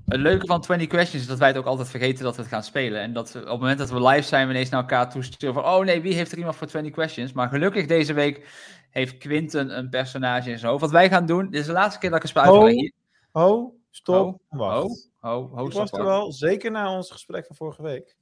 Het 0.07 0.21
leuke 0.21 0.47
van 0.47 0.61
20 0.61 0.87
questions 0.89 1.23
is 1.23 1.29
dat 1.29 1.39
wij 1.39 1.49
het 1.49 1.57
ook 1.57 1.65
altijd 1.65 1.89
vergeten 1.89 2.25
dat 2.25 2.37
we 2.37 2.43
het 2.43 2.51
gaan 2.51 2.63
spelen. 2.63 3.01
En 3.01 3.13
dat 3.13 3.33
we, 3.33 3.39
op 3.39 3.47
het 3.47 3.61
moment 3.61 3.79
dat 3.79 3.91
we 3.91 4.03
live 4.03 4.29
zijn, 4.29 4.47
we 4.47 4.53
ineens 4.53 4.69
naar 4.69 4.81
elkaar 4.81 5.11
toesturen 5.11 5.55
van, 5.55 5.65
oh 5.65 5.85
nee, 5.85 6.01
wie 6.01 6.15
heeft 6.15 6.33
er 6.33 6.39
iemand 6.39 6.57
voor 6.57 6.67
20 6.67 6.93
questions? 6.93 7.33
Maar 7.33 7.49
gelukkig 7.49 7.87
deze 7.87 8.13
week 8.13 8.49
heeft 8.91 9.19
Quinten 9.19 9.79
een 9.79 9.89
personage 9.89 10.51
in 10.51 10.59
zijn 10.59 10.71
hoofd. 10.71 10.83
Wat 10.83 10.91
wij 10.91 11.09
gaan 11.09 11.27
doen, 11.27 11.51
dit 11.51 11.61
is 11.61 11.67
de 11.67 11.73
laatste 11.73 12.01
keer 12.01 12.11
dat 12.11 12.19
ik 12.19 12.25
een 12.25 12.31
spel 12.31 12.43
uitleg 12.43 12.91
ho, 13.33 13.75
stop, 13.91 14.41
Ho, 14.49 14.59
wacht. 14.59 15.11
ho, 15.21 15.29
ho, 15.31 15.51
ho, 15.55 15.67
ik 15.67 15.73
was 15.73 15.93
er 15.93 16.05
wel, 16.05 16.33
zeker 16.33 16.71
na 16.71 16.97
ons 16.97 17.11
gesprek 17.11 17.47
van 17.47 17.57
vorige 17.57 17.83
week, 17.83 18.17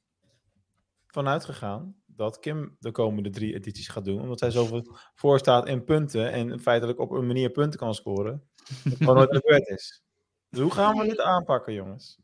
vanuit 1.06 1.44
gegaan 1.44 2.04
dat 2.16 2.38
Kim 2.38 2.76
de 2.78 2.90
komende 2.90 3.30
drie 3.30 3.54
edities 3.54 3.88
gaat 3.88 4.04
doen. 4.04 4.20
Omdat 4.20 4.38
zij 4.38 4.50
zoveel 4.50 4.96
voorstaat 5.14 5.68
in 5.68 5.84
punten 5.84 6.32
en 6.32 6.60
feitelijk 6.60 6.98
op 7.00 7.10
een 7.10 7.26
manier 7.26 7.50
punten 7.50 7.78
kan 7.78 7.94
scoren. 7.94 8.42
Dat 8.84 8.96
gewoon 8.96 9.14
nooit 9.14 9.36
gebeurd 9.36 9.68
is. 9.68 10.02
Dus 10.50 10.60
hoe 10.60 10.72
gaan 10.72 10.96
we 10.96 11.04
dit 11.04 11.20
aanpakken, 11.20 11.72
jongens? 11.72 12.18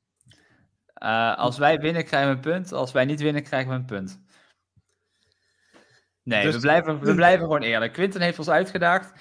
Eh, 0.95 1.37
als 1.37 1.59
wij 1.59 1.81
winnen, 1.81 2.05
krijgen 2.05 2.31
we 2.31 2.35
een 2.35 2.41
punt. 2.41 2.73
Als 2.73 2.93
wij 2.93 3.05
niet 3.05 3.21
winnen, 3.21 3.43
krijgen 3.43 3.71
we 3.71 3.77
een 3.77 3.85
punt. 3.85 4.21
Nee, 6.25 6.43
Dus- 6.43 6.55
we, 6.55 6.61
blijven, 6.61 7.01
we 7.01 7.15
blijven 7.25 7.45
gewoon 7.45 7.63
eerlijk. 7.63 7.93
Quinten 7.93 8.21
heeft 8.21 8.39
ons 8.39 8.49
uitgedaagd. 8.49 9.13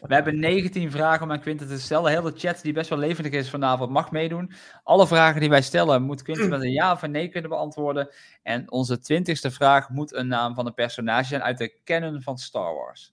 We 0.00 0.14
hebben 0.14 0.38
19 0.38 0.90
vragen 0.90 1.22
om 1.22 1.32
aan 1.32 1.40
Quinten 1.40 1.68
te 1.68 1.80
stellen. 1.80 2.10
Heel 2.10 2.22
de 2.22 2.32
chat, 2.36 2.62
die 2.62 2.72
best 2.72 2.88
wel 2.88 2.98
levendig 2.98 3.32
is 3.32 3.50
vanavond, 3.50 3.90
mag 3.90 4.10
meedoen. 4.10 4.52
Alle 4.82 5.06
vragen 5.06 5.40
die 5.40 5.48
wij 5.48 5.62
stellen, 5.62 6.02
moet 6.02 6.22
Quinten 6.22 6.48
met 6.48 6.62
een 6.62 6.72
ja 6.72 6.92
of 6.92 7.02
een 7.02 7.10
nee 7.10 7.28
kunnen 7.28 7.50
beantwoorden. 7.50 8.08
En 8.42 8.70
onze 8.70 8.98
twintigste 8.98 9.50
vraag 9.50 9.88
moet 9.88 10.14
een 10.14 10.28
naam 10.28 10.54
van 10.54 10.66
een 10.66 10.74
personage 10.74 11.28
zijn 11.28 11.42
uit 11.42 11.58
de 11.58 11.74
canon 11.84 12.22
van 12.22 12.38
Star 12.38 12.74
Wars. 12.74 13.12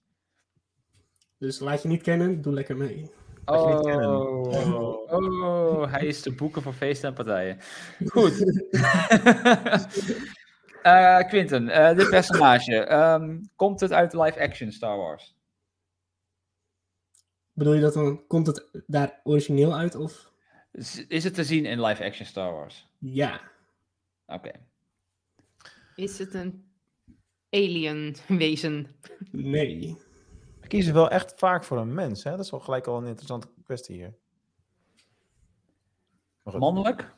Dus 1.38 1.58
laat 1.58 1.82
je 1.82 1.88
niet 1.88 2.02
kennen, 2.02 2.42
doe 2.42 2.52
lekker 2.52 2.76
mee. 2.76 3.10
Laat 3.44 3.68
je 3.68 3.74
niet 3.74 3.86
kennen. 3.86 4.20
Oh, 4.20 5.12
oh, 5.12 5.92
hij 5.92 6.06
is 6.06 6.20
te 6.20 6.32
boeken 6.32 6.62
voor 6.62 6.72
feesten 6.72 7.08
en 7.08 7.14
partijen. 7.14 7.58
Goed. 8.06 8.32
Eh 10.82 11.18
Quinten, 11.28 11.68
eh 11.68 11.96
dit 11.96 12.08
personage. 12.10 12.76
ehm, 12.84 13.40
komt 13.56 13.80
het 13.80 13.92
uit 13.92 14.12
live 14.12 14.40
action 14.40 14.72
Star 14.72 14.96
Wars? 14.96 15.36
Bedoel 17.52 17.74
je 17.74 17.80
dat 17.80 17.94
dan, 17.94 18.26
komt 18.26 18.46
het 18.46 18.68
daar 18.86 19.20
origineel 19.24 19.74
uit 19.76 19.94
of? 19.94 20.30
Is- 20.72 21.06
Is 21.06 21.24
het 21.24 21.34
te 21.34 21.44
zien 21.44 21.64
in 21.66 21.82
live-action 21.82 22.26
Star 22.26 22.52
Wars? 22.52 22.88
Ja. 22.98 23.40
Oké. 24.26 24.50
Is 25.96 26.18
het 26.18 26.34
een 26.34 26.64
alien 27.50 28.16
wezen? 28.28 28.86
Nee. 29.30 29.96
We 30.60 30.66
kiezen 30.68 30.94
wel 30.94 31.10
echt 31.10 31.32
vaak 31.36 31.64
voor 31.64 31.78
een 31.78 31.94
mens. 31.94 32.24
Hè? 32.24 32.30
Dat 32.30 32.44
is 32.44 32.50
wel 32.50 32.60
gelijk 32.60 32.86
al 32.86 32.98
een 32.98 33.06
interessante 33.06 33.48
kwestie 33.64 33.94
hier. 33.96 34.14
Mannelijk? 36.42 37.14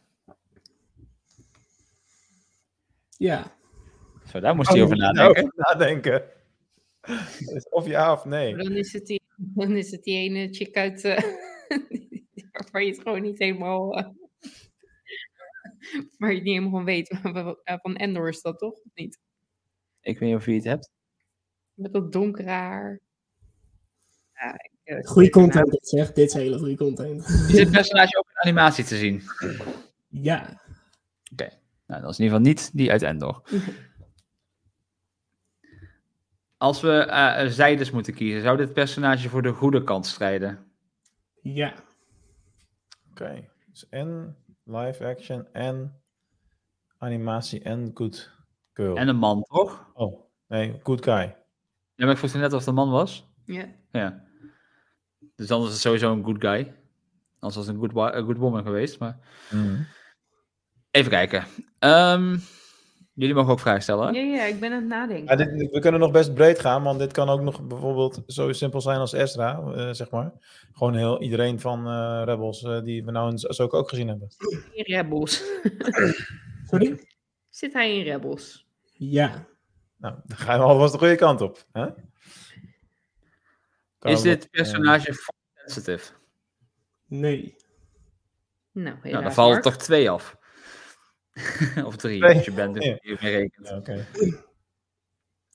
Ja. 3.17 3.57
Zo, 4.31 4.41
daar 4.41 4.55
moest 4.55 4.69
hij 4.69 4.83
over 4.83 4.97
nadenken. 4.97 5.43
Over 5.43 5.53
nadenken. 5.57 6.25
Dus 7.39 7.69
Of 7.69 7.87
ja 7.87 8.13
of 8.13 8.25
nee. 8.25 8.57
Dan 8.57 8.73
is 8.73 8.93
het 8.93 9.07
die, 9.07 9.23
dan 9.37 9.77
is 9.77 9.91
het 9.91 10.03
die 10.03 10.17
ene 10.17 10.49
chick 10.55 10.77
uit... 10.77 11.05
eh, 11.05 11.23
waarvan 12.53 12.85
je 12.85 12.91
het 12.91 13.01
gewoon 13.01 13.23
niet 13.23 13.39
helemaal... 13.39 13.99
eh, 13.99 14.09
waar 16.19 16.33
je 16.33 16.41
niet 16.41 16.53
helemaal 16.53 16.71
van 16.71 16.85
weet. 16.85 17.19
Van 17.83 17.97
Endor 17.97 18.29
is 18.29 18.43
dat 18.43 18.59
toch? 18.59 18.73
Of 18.73 18.95
niet? 18.95 19.19
Ik 20.01 20.19
weet 20.19 20.29
niet 20.29 20.39
of 20.39 20.47
je 20.47 20.53
het 20.53 20.65
hebt. 20.65 20.91
Met 21.75 21.93
dat 21.93 22.13
donkere 22.13 22.49
haar. 22.49 23.01
Ja, 24.35 24.53
ik, 24.53 24.71
eh, 24.85 25.05
Goeie 25.05 25.31
content, 25.31 25.71
dit 25.71 25.89
zeg. 25.89 26.13
Dit 26.13 26.27
is 26.29 26.35
hele 26.35 26.59
goede 26.59 26.77
content. 26.77 27.29
Is 27.29 27.47
dit 27.47 27.71
personage 27.71 28.19
ook 28.19 28.29
in 28.29 28.41
animatie 28.43 28.85
te 28.85 28.97
zien? 28.97 29.23
Ja. 30.09 30.61
Oké. 31.33 31.49
Nou, 31.87 32.01
dat 32.01 32.11
is 32.11 32.19
in 32.19 32.25
ieder 32.25 32.39
geval 32.39 32.53
niet 32.53 32.71
die 32.77 32.91
uit 32.91 33.03
Endor. 33.03 33.43
Als 36.57 36.81
we 36.81 36.93
eh 36.99 37.47
zijdes 37.47 37.91
moeten 37.91 38.15
kiezen, 38.15 38.43
zou 38.43 38.57
dit 38.57 38.73
personage 38.73 39.29
voor 39.29 39.43
de 39.43 39.53
goede 39.53 39.85
kant 39.85 40.07
strijden? 40.07 40.73
Ja. 41.43 41.75
Oké. 43.11 43.49
Dus 43.71 43.89
en 43.89 44.37
live 44.65 45.07
action 45.07 45.47
en 45.53 46.01
animatie 46.99 47.63
en 47.63 47.91
good 47.95 48.31
girl. 48.73 48.97
En 48.97 49.09
een 49.09 49.17
man, 49.17 49.43
toch? 49.43 49.91
Oh, 49.95 50.21
nee, 50.49 50.81
good 50.83 51.05
guy. 51.05 51.37
Ja, 51.95 52.05
maar 52.05 52.11
ik 52.11 52.19
vroeg 52.19 52.35
net 52.35 52.53
of 52.53 52.59
het 52.59 52.69
een 52.69 52.75
man 52.75 52.91
was. 52.91 53.29
Ja. 53.45 53.67
Ja. 53.91 54.25
Dus 55.37 55.47
dan 55.47 55.63
is 55.63 55.69
het 55.69 55.79
sowieso 55.81 56.13
een 56.13 56.25
good 56.25 56.41
guy. 56.41 56.75
Anders 57.39 57.57
was 57.57 57.67
het 57.67 57.69
een 57.69 57.91
good, 57.91 58.15
good 58.25 58.37
woman 58.37 58.63
geweest. 58.63 58.99
Maar... 58.99 59.19
Mhm. 59.51 59.83
Even 60.95 61.11
kijken. 61.11 61.45
Ehm, 61.79 62.37
jullie 63.15 63.35
mogen 63.35 63.53
ook 63.53 63.61
vragen 63.61 63.83
stellen. 63.83 64.15
hè? 64.15 64.21
Ja, 64.21 64.35
ja, 64.37 64.45
ik 64.45 64.61
ben 64.61 64.73
aan 64.73 64.79
het 64.79 64.89
nadenken. 64.89 65.39
Ja, 65.39 65.45
dit, 65.45 65.71
we 65.71 65.79
kunnen 65.79 66.01
nog 66.01 66.11
best 66.11 66.35
breed 66.35 66.59
gaan, 66.59 66.83
want 66.83 66.99
dit 66.99 67.13
kan 67.13 67.29
ook 67.29 67.41
nog 67.41 67.63
bijvoorbeeld 67.67 68.23
zo 68.27 68.53
simpel 68.53 68.81
zijn 68.81 68.99
als 68.99 69.13
Ezra, 69.13 69.59
eh, 69.59 69.93
zeg 69.93 70.11
maar. 70.11 70.33
Gewoon 70.73 70.95
heel 70.95 71.23
iedereen 71.23 71.61
van 71.61 71.87
eh, 71.87 72.23
Rebels 72.25 72.63
eh, 72.63 72.83
die 72.83 73.05
we 73.05 73.11
nou 73.11 73.31
in 73.31 73.47
Ahsoka 73.49 73.77
ook 73.77 73.89
gezien 73.89 74.09
hebben. 74.09 74.29
In 74.73 74.85
Rebels. 74.85 75.43
Sorry? 76.71 77.07
Zit 77.51 77.73
hij 77.73 77.97
in 77.97 78.03
Rebels? 78.03 78.67
Ja. 78.93 79.47
Nou, 79.97 80.15
dan 80.25 80.37
gaan 80.37 80.59
we 80.59 80.65
alvast 80.65 80.93
de 80.93 80.99
goede 80.99 81.17
kant 81.17 81.41
op. 81.41 81.65
Hè? 81.73 81.87
Is 84.01 84.19
ook 84.19 84.23
dit 84.23 84.51
personage 84.51 85.15
force 85.15 85.33
sensitive? 85.55 86.13
Nee. 87.07 87.57
Nou. 88.73 88.97
Nou, 89.03 89.23
dan 89.23 89.33
vallen 89.33 89.57
er 89.57 89.63
toch 89.63 89.77
twee 89.77 90.11
af. 90.11 90.43
of 91.87 91.97
drie, 91.97 92.21
Twee? 92.21 92.35
als 92.37 92.45
je 92.45 92.53
bent 92.53 92.83
Ja. 92.83 92.97
die 93.01 93.17
mee 93.21 93.37
rekent. 93.37 93.69
Ja, 93.87 94.05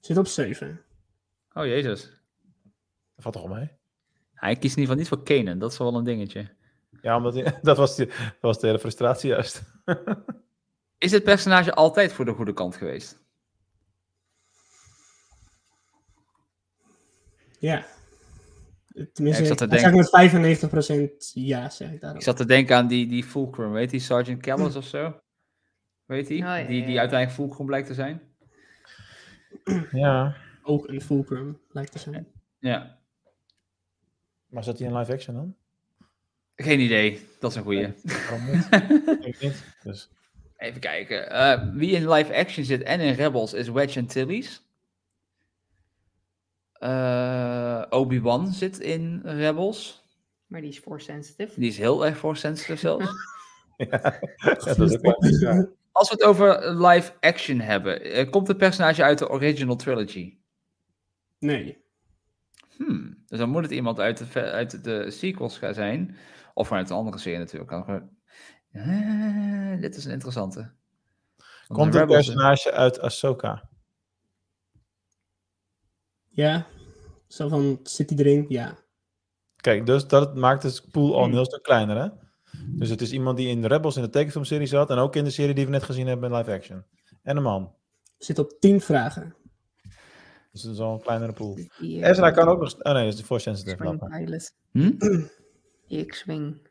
Zit 0.02 0.18
op 0.18 0.28
7. 0.28 0.82
Oh, 1.54 1.66
jezus. 1.66 2.02
dat 3.16 3.24
valt 3.24 3.36
toch 3.36 3.48
wel 3.48 3.56
mee? 3.58 3.70
Hij 4.34 4.56
kiest 4.56 4.76
in 4.78 4.82
ieder 4.82 4.96
geval 4.96 4.96
niet 4.96 5.08
voor 5.08 5.24
Kanan. 5.24 5.60
Dat 5.60 5.72
is 5.72 5.78
wel 5.78 5.96
een 5.96 6.04
dingetje. 6.04 6.50
Ja, 7.02 7.16
omdat 7.18 7.34
hij- 7.34 7.60
dat, 7.62 7.78
was 7.78 7.96
die, 7.96 8.06
dat 8.06 8.16
was 8.42 8.60
de 8.60 8.68
hele 8.68 8.80
frustratie 8.80 9.30
juist. 9.30 9.62
Is 10.98 11.12
dit 11.12 11.24
personage 11.24 11.74
altijd 11.74 12.14
voor 12.14 12.26
de 12.26 12.34
goede 12.34 12.54
kant 12.54 12.76
geweest? 12.76 13.20
Ja. 17.60 17.86
Tenminste, 19.14 19.44
Ja, 19.44 19.50
ik 19.52 19.58
zat 19.58 19.58
te 19.58 19.64
ik 19.76 19.80
zeg 19.80 19.82
denken- 19.82 20.00
met 20.00 20.10
95% 21.20 21.34
ja, 21.34 21.70
zeg 21.70 21.92
ik 21.92 22.00
daarop. 22.00 22.20
Ik 22.20 22.26
zat 22.26 22.38
te 22.38 22.46
denken 22.46 22.76
aan 22.76 22.88
die, 22.88 23.08
die 23.08 23.24
Fulcrum, 23.24 23.72
weet 23.72 23.90
die 23.90 24.00
Sergeant 24.00 24.42
Callis 24.42 24.76
of 24.76 24.86
zo? 24.86 25.20
Weet 26.10 26.28
die? 26.28 26.38
Oh, 26.38 26.44
ja, 26.44 26.64
die, 26.64 26.86
die 26.86 27.00
uiteindelijk 27.00 27.40
Fulcrum 27.40 27.66
blijkt 27.66 27.88
te 27.88 27.94
zijn? 27.94 28.22
ja, 29.92 30.36
Ook 30.64 30.88
een 30.88 31.02
fulcrum, 31.02 31.60
lijkt 31.72 31.92
te 31.92 32.00
zijn. 32.00 32.28
Ja. 32.60 33.00
maar 34.48 34.64
zat 34.64 34.80
hij 34.80 34.88
in 34.88 34.98
live 34.98 35.14
action 35.14 35.36
dan? 35.36 35.56
Geen 36.56 36.80
idee. 36.80 37.28
Dat 37.40 37.52
is 37.52 37.58
een 37.58 37.64
goeie. 37.64 37.94
Dus. 39.84 40.10
Even 40.58 40.80
kijken. 40.80 41.30
Eh, 41.32 41.74
wie 41.74 41.92
in 41.92 42.10
live 42.10 42.36
action 42.36 42.66
zit 42.66 42.82
en 42.82 43.00
in 43.00 43.14
Rebels 43.14 43.54
is 43.54 43.70
Wedge 43.70 44.00
Antilles. 44.00 44.68
Eh 46.74 47.86
Obi-Wan 47.90 48.52
zit 48.54 48.80
in 48.80 49.22
Rebels. 49.24 50.04
Maar 50.48 50.62
die 50.62 50.70
is 50.70 50.80
force 50.80 51.06
sensitive. 51.06 51.60
Die 51.60 51.70
is 51.70 51.78
heel 51.78 52.06
erg 52.06 52.18
force 52.18 52.42
sensitive 52.42 52.80
zelfs. 52.80 53.08
Ja, 53.78 54.20
dat 54.38 54.80
is 54.80 54.96
ook 54.96 55.02
wel. 55.02 55.78
Als 56.00 56.10
we 56.10 56.16
het 56.16 56.24
over 56.24 56.76
live 56.88 57.14
action 57.20 57.60
hebben, 57.60 58.02
eh, 58.02 58.30
komt 58.30 58.48
het 58.48 58.58
personage 58.58 59.04
uit 59.04 59.18
de 59.18 59.30
original 59.30 59.76
trilogy? 59.76 60.38
Nee. 61.40 61.84
Hmm, 62.76 63.24
dus 63.28 63.40
dan 63.40 63.50
moet 63.50 63.64
het 63.64 63.72
iemand 63.72 64.00
uit 64.00 64.34
de, 64.34 64.42
uit 64.42 64.84
de 64.84 65.12
sequels 65.12 65.58
gaan 65.58 65.74
zijn. 65.74 66.18
Of 66.54 66.68
vanuit 66.68 66.90
een 66.90 66.96
andere 66.96 67.18
serie 67.18 67.38
natuurlijk. 67.38 67.72
Eh, 68.72 69.80
dit 69.80 69.96
is 69.96 70.06
een 70.06 70.12
interessante. 70.12 70.60
Want 71.68 71.80
Komt 71.80 71.94
de 71.94 72.00
het 72.00 72.08
personage 72.08 72.72
uit 72.72 73.00
Ahsoka? 73.00 73.70
Ja. 76.28 76.68
Zo 77.28 77.48
van, 77.48 77.80
zit 77.84 78.10
hij 78.10 78.20
erin? 78.20 78.46
Ja. 78.48 78.78
Kijk, 79.56 79.86
dus 79.86 80.08
dat 80.08 80.36
maakt 80.36 80.62
de 80.62 80.82
pool 80.92 81.16
al 81.16 81.24
een 81.24 81.32
heel 81.32 81.46
stuk 81.46 81.64
kleiner, 81.64 81.98
hè? 81.98 82.10
Dus 82.68 82.90
het 82.90 83.02
is 83.02 83.12
iemand 83.12 83.38
die 83.38 83.48
in 83.48 83.62
de 83.62 83.68
Rebels 83.68 83.96
in 83.96 84.02
de 84.02 84.10
tekenfilmserie 84.10 84.68
zat 84.68 84.90
en 84.90 84.98
ook 84.98 85.16
in 85.16 85.24
de 85.24 85.30
serie 85.30 85.54
die 85.56 85.66
we 85.66 85.72
net 85.72 85.84
gezien 85.84 86.08
hebben 86.08 86.32
in 86.32 86.38
live 86.38 86.52
action. 86.54 86.84
En 87.24 87.38
een 87.38 87.44
man. 87.44 87.74
Zit 88.18 88.40
op 88.40 88.54
10 88.60 88.82
vragen. 88.82 89.36
Dus 90.52 90.62
dat 90.62 90.74
is 90.74 90.80
al 90.80 90.94
een 90.94 91.02
kleinere 91.02 91.34
pool. 91.34 91.56
Die, 91.80 92.02
eh, 92.02 92.10
Ezra 92.10 92.32
kan 92.32 92.48
ook 92.48 92.60
nog... 92.60 92.76
Oh 92.84 92.94
nee, 92.94 93.04
dat 93.04 93.14
is 93.14 93.20
de 93.20 93.26
Force 93.26 93.44
Sensitive. 93.44 93.78
pilot. 94.08 94.52
Hm? 94.72 94.92
Die 95.88 96.06
X-Wing. 96.06 96.68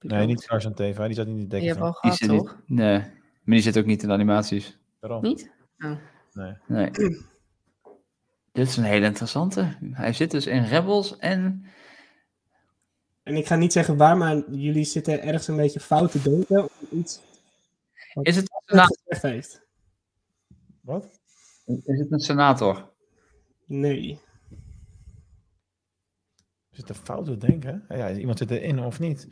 Nee, 0.00 0.26
niet 0.26 0.40
Sergeant 0.40 0.76
Teva, 0.76 1.06
die 1.06 1.14
zat 1.14 1.26
niet 1.26 1.36
in 1.38 1.48
de 1.48 1.58
Die 1.58 1.68
hebben 1.68 1.86
we 1.86 1.92
tekenfilm. 2.00 2.02
al 2.02 2.10
Die 2.10 2.10
gehad, 2.10 2.18
zit 2.18 2.30
niet- 2.30 2.38
toch? 2.66 2.76
Nee, 2.78 2.98
maar 2.98 3.54
die 3.54 3.60
zit 3.60 3.78
ook 3.78 3.84
niet 3.86 4.02
in 4.02 4.08
de 4.08 4.14
animaties. 4.14 4.78
Daarom. 5.00 5.22
Niet? 5.22 5.50
Oh. 5.78 5.96
Nee. 6.32 6.54
Nee. 6.66 6.90
Dit 8.52 8.66
is 8.68 8.76
een 8.76 8.84
hele 8.84 9.06
interessante. 9.06 9.76
Hij 9.92 10.12
zit 10.12 10.30
dus 10.30 10.46
in 10.46 10.64
Rebels 10.64 11.16
en... 11.18 11.64
En 13.22 13.36
ik 13.36 13.46
ga 13.46 13.56
niet 13.56 13.72
zeggen 13.72 13.96
waar, 13.96 14.16
maar 14.16 14.50
jullie 14.50 14.84
zitten 14.84 15.22
ergens 15.22 15.48
een 15.48 15.56
beetje 15.56 15.80
fout 15.80 16.10
te 16.10 16.22
denken. 16.22 16.62
Om 16.62 16.98
iets 16.98 17.20
Is 18.22 18.36
het, 18.36 18.44
een 18.66 18.76
wat 18.76 18.86
sena- 18.86 18.86
gezegd 18.86 19.22
heeft. 19.22 19.62
Wat? 20.80 21.20
is 21.66 21.98
het 21.98 22.12
een 22.12 22.20
senator? 22.20 22.90
Nee. 23.66 24.20
Zit 26.70 26.88
er 26.88 26.94
fout 26.94 27.24
te 27.24 27.36
denken? 27.36 27.84
Ja, 27.88 28.10
iemand 28.12 28.38
zit 28.38 28.50
erin 28.50 28.80
of 28.80 28.98
niet? 29.00 29.28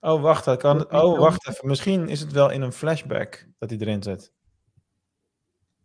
Oh, 0.00 0.22
wacht, 0.22 0.44
dat 0.44 0.60
kan... 0.60 0.92
Oh, 0.92 1.18
wacht 1.18 1.48
even. 1.48 1.68
Misschien 1.68 2.08
is 2.08 2.20
het 2.20 2.32
wel 2.32 2.50
in 2.50 2.62
een 2.62 2.72
flashback 2.72 3.46
dat 3.58 3.70
hij 3.70 3.78
erin 3.78 4.02
zit. 4.02 4.32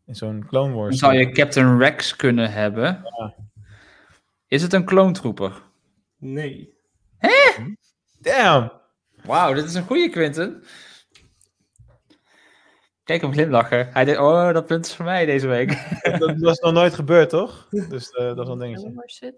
In 0.05 0.15
zo'n 0.15 0.45
Clone 0.47 0.67
Dan 0.69 0.77
Wars. 0.77 0.97
zou 0.97 1.13
je 1.13 1.31
Captain 1.31 1.77
Rex 1.77 2.15
kunnen 2.15 2.51
hebben. 2.51 2.85
Ja. 3.17 3.35
Is 4.47 4.61
het 4.61 4.73
een 4.73 4.85
kloontrooper? 4.85 5.61
Nee. 6.17 6.73
Damn! 8.19 8.71
Wauw, 9.23 9.53
dit 9.53 9.65
is 9.65 9.73
een 9.73 9.85
goede 9.85 10.09
Quinten. 10.09 10.63
Kijk 13.03 13.21
hem 13.21 13.31
glimlachen. 13.31 13.93
Hij 13.93 14.05
denkt, 14.05 14.21
oh, 14.21 14.53
dat 14.53 14.65
punt 14.65 14.85
is 14.85 14.95
voor 14.95 15.05
mij 15.05 15.25
deze 15.25 15.47
week. 15.47 15.69
dat 16.19 16.39
was 16.39 16.59
nog 16.59 16.73
nooit 16.73 16.93
gebeurd, 16.93 17.29
toch? 17.29 17.67
Dus 17.69 18.09
eh, 18.09 18.35
dat 18.35 18.39
is 18.39 18.47
een 18.47 18.59
dingetje. 18.59 19.03
Zit? 19.05 19.35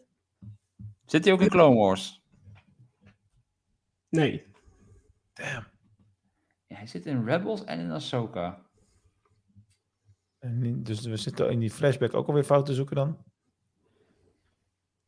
Zit 1.05 1.23
hij 1.23 1.33
ook 1.33 1.41
in 1.41 1.49
Clone 1.49 1.75
Wars? 1.75 2.21
Nee. 4.09 4.45
Damn. 5.33 5.67
Ja, 6.67 6.75
hij 6.75 6.87
zit 6.87 7.05
in 7.05 7.25
Rebels 7.25 7.63
en 7.63 7.79
in 7.79 7.91
Ahsoka. 7.91 8.65
En 10.39 10.83
dus 10.83 11.01
we 11.01 11.17
zitten 11.17 11.49
in 11.49 11.59
die 11.59 11.71
flashback 11.71 12.13
ook 12.13 12.27
alweer 12.27 12.43
fout 12.43 12.65
te 12.65 12.73
zoeken 12.73 12.95
dan? 12.95 13.17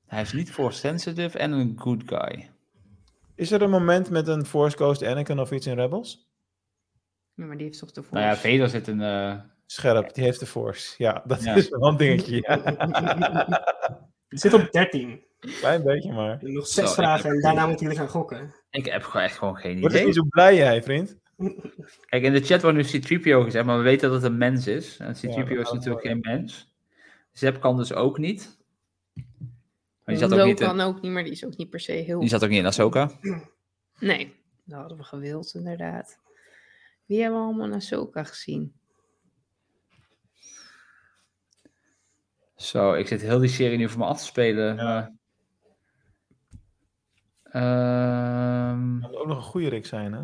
Hij 0.06 0.22
is 0.22 0.34
niet 0.34 0.52
force 0.52 0.80
sensitive 0.80 1.38
en 1.38 1.52
een 1.52 1.80
good 1.80 2.04
guy. 2.06 2.50
Is 3.40 3.52
er 3.52 3.62
een 3.62 3.70
moment 3.70 4.10
met 4.10 4.28
een 4.28 4.46
Force 4.46 4.76
Ghost 4.78 5.04
Anakin 5.04 5.40
of 5.40 5.52
iets 5.52 5.68
in 5.68 5.76
Rebels? 5.76 6.28
Ja, 7.34 7.46
maar 7.46 7.58
die 7.58 7.66
heeft 7.66 7.80
toch 7.80 7.92
de 7.92 8.02
force? 8.04 8.16
Nou 8.16 8.28
ja, 8.28 8.36
Vader 8.36 8.70
zit 8.70 8.88
in... 8.88 9.02
eh, 9.02 9.36
Scherp, 9.66 10.14
die 10.14 10.24
heeft 10.24 10.40
de 10.40 10.46
Force. 10.46 10.94
Ja, 10.98 11.24
dat 11.26 11.44
Ja. 11.44 11.56
is 11.56 11.72
een 11.72 11.98
dingetje. 11.98 12.36
ja. 12.36 12.62
Het 14.30 14.40
zit 14.40 14.54
op 14.54 14.72
13. 14.72 15.24
Klein 15.40 15.84
beetje 15.84 16.12
maar. 16.14 16.38
Nog 16.42 16.68
zes 16.68 16.88
Zo, 16.88 16.94
vragen 16.94 17.30
en 17.30 17.42
daarna 17.42 17.66
moeten 17.68 17.86
jullie 17.86 18.00
gaan 18.02 18.10
gokken. 18.10 18.56
Ik 18.70 18.86
heb 18.86 19.04
gewoon 19.04 19.22
echt 19.26 19.38
gewoon 19.38 19.56
geen 19.58 19.78
idee. 19.84 20.06
niet 20.06 20.16
zo 20.16 20.24
blij 20.30 20.56
jij, 20.56 20.84
vriend? 20.84 21.18
Kijk, 22.10 22.24
in 22.24 22.34
de 22.34 22.42
chat 22.42 22.62
wordt 22.62 22.78
nu 22.78 22.84
C-3PO 23.00 23.44
gezegd, 23.44 23.66
maar 23.66 23.78
we 23.78 23.84
weten 23.84 24.10
dat 24.12 24.22
het 24.22 24.32
een 24.32 24.38
mens 24.38 24.68
is. 24.68 24.98
En 24.98 25.14
C-3PO 25.14 25.20
Ja, 25.50 25.56
dat 25.56 25.66
is 25.66 25.72
natuurlijk 25.72 26.06
geen 26.06 26.20
mens. 26.22 26.74
Zep 27.32 27.60
kan 27.60 27.78
dus 27.78 27.94
ook 27.94 28.18
niet. 28.18 28.58
Maar 30.10 30.20
die 30.20 30.28
zat 30.30 30.40
ook 30.40 30.46
niet, 30.46 30.60
in- 30.60 30.68
kan 30.68 30.80
ook 30.82 31.02
niet, 31.02 31.12
maar 31.12 31.24
die 31.24 31.32
is 31.32 31.46
ook 31.46 31.58
niet 31.58 31.70
per 31.70 31.80
se 31.80 31.92
heel... 31.92 32.20
die 32.20 32.30
zat 32.30 32.44
ook 32.44 32.50
niet 32.50 32.60
in 32.60 32.66
Ahsoka. 32.66 33.12
Nee, 34.00 34.36
dat 34.66 34.80
hadden 34.80 34.98
we 34.98 35.04
gewild, 35.04 35.54
inderdaad. 35.54 36.20
Wie 37.06 37.22
hebben 37.22 37.40
we 37.40 37.46
allemaal 37.46 37.68
naar 37.68 37.76
Ahsoka 37.76 38.24
gezien? 38.24 38.74
Zo, 42.56 42.94
ik 42.94 43.08
zit 43.08 43.22
heel 43.22 43.40
die 43.40 43.50
serie 43.50 43.78
nu 43.78 43.90
voor 43.90 44.00
me 44.00 44.06
af 44.06 44.20
te 44.20 44.26
spelen. 44.26 44.76
Maar... 44.76 45.14
Ehm, 47.44 49.00
Dat 49.02 49.12
moet 49.12 49.20
ook 49.20 49.28
nog 49.28 49.38
een 49.38 49.44
goede 49.44 49.70
Rick 49.70 49.86
zijn, 49.86 50.14
hè? 50.14 50.20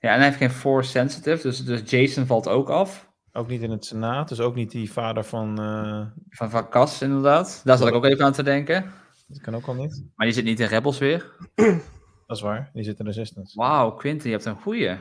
Ja, 0.00 0.12
en 0.12 0.16
hij 0.16 0.24
heeft 0.24 0.36
geen 0.36 0.50
force 0.50 0.90
sensitive, 0.90 1.42
dus, 1.42 1.64
dus 1.64 1.90
Jason 1.90 2.26
valt 2.26 2.48
ook 2.48 2.68
af. 2.70 3.07
Ook 3.38 3.48
niet 3.48 3.62
in 3.62 3.70
het 3.70 3.84
Senaat, 3.84 4.28
dus 4.28 4.40
ook 4.40 4.54
niet 4.54 4.70
die 4.70 4.92
vader 4.92 5.24
van... 5.24 5.58
eh, 5.60 6.06
Van, 6.30 6.50
van 6.50 6.68
Cas, 6.70 7.02
inderdaad. 7.02 7.60
Daar 7.64 7.78
zat 7.78 7.88
ik 7.88 7.94
ook 7.94 8.04
even 8.04 8.24
aan 8.24 8.32
te 8.32 8.42
denken. 8.42 8.92
Dat 9.26 9.40
kan 9.40 9.54
ook 9.54 9.66
al 9.66 9.74
niet. 9.74 10.04
Maar 10.14 10.26
die 10.26 10.34
zit 10.34 10.44
niet 10.44 10.60
in 10.60 10.66
Rebels 10.66 10.98
weer. 10.98 11.36
Dat 12.26 12.36
is 12.36 12.42
waar, 12.42 12.70
die 12.72 12.84
zit 12.84 12.98
in 12.98 13.06
Resistance. 13.06 13.56
Wauw, 13.58 13.90
Quinten, 13.90 14.28
je 14.28 14.34
hebt 14.34 14.46
een 14.46 14.60
goeie. 14.60 14.96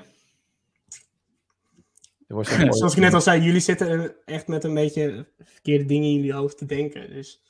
Wordt 2.27 2.49
mooie- 2.57 2.73
Zoals 2.73 2.93
ik 2.95 2.99
net 3.01 3.13
al 3.13 3.21
zei, 3.21 3.41
jullie 3.41 3.59
zitten 3.59 4.15
echt 4.25 4.47
met 4.47 4.63
een 4.63 4.73
beetje 4.73 5.27
verkeerde 5.39 5.85
dingen 5.85 6.07
in 6.09 6.13
jullie 6.15 6.33
hoofd 6.33 6.57
te 6.57 6.65
denken. 6.65 7.09
Dus 7.09 7.41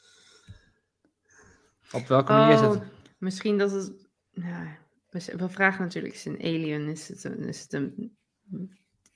Op 1.92 2.08
welke 2.08 2.32
manier 2.32 2.54
is 2.56 2.62
Oh, 2.62 2.72
het? 2.72 2.82
misschien 3.18 3.58
dat 3.58 3.72
het... 3.72 3.92
Nou, 4.34 4.68
we, 5.10 5.34
we 5.38 5.50
vragen 5.50 5.84
natuurlijk, 5.84 6.14
is 6.14 6.24
het 6.24 6.34
een 6.34 6.46
alien? 6.46 6.88
Is 6.88 7.08
het 7.08 7.24
een, 7.24 7.40
is 7.48 7.62
het 7.62 7.74
een... 7.74 8.18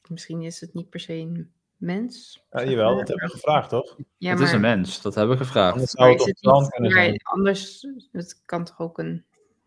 Misschien 0.08 0.42
is 0.42 0.60
het 0.62 0.74
niet 0.74 0.90
per 0.90 1.00
se 1.00 1.14
een 1.14 1.52
mens? 1.82 2.44
Ja, 2.52 2.64
jawel, 2.64 2.96
dat 2.98 3.08
hebben 3.08 3.28
we 3.28 3.34
gevraagd, 3.34 3.70
toch? 3.70 3.96
Ja, 4.18 4.30
het 4.30 4.40
maar, 4.40 4.48
is 4.48 4.54
een 4.54 4.62
mens, 4.62 5.02
dat 5.02 5.16
hebben 5.16 5.38
we 5.38 5.44
gevraagd. 5.44 5.74
Anders 5.74 5.96
maar 5.96 6.06
zou 6.06 6.18
het 6.18 6.42
het 6.42 6.62
niet, 6.62 6.70
kunnen 6.70 6.92
zijn. 6.92 7.22
anders, 7.24 7.88
het 8.12 8.42
kan 8.46 8.64
toch 8.64 8.80
ook 8.80 8.98
een 8.98 9.26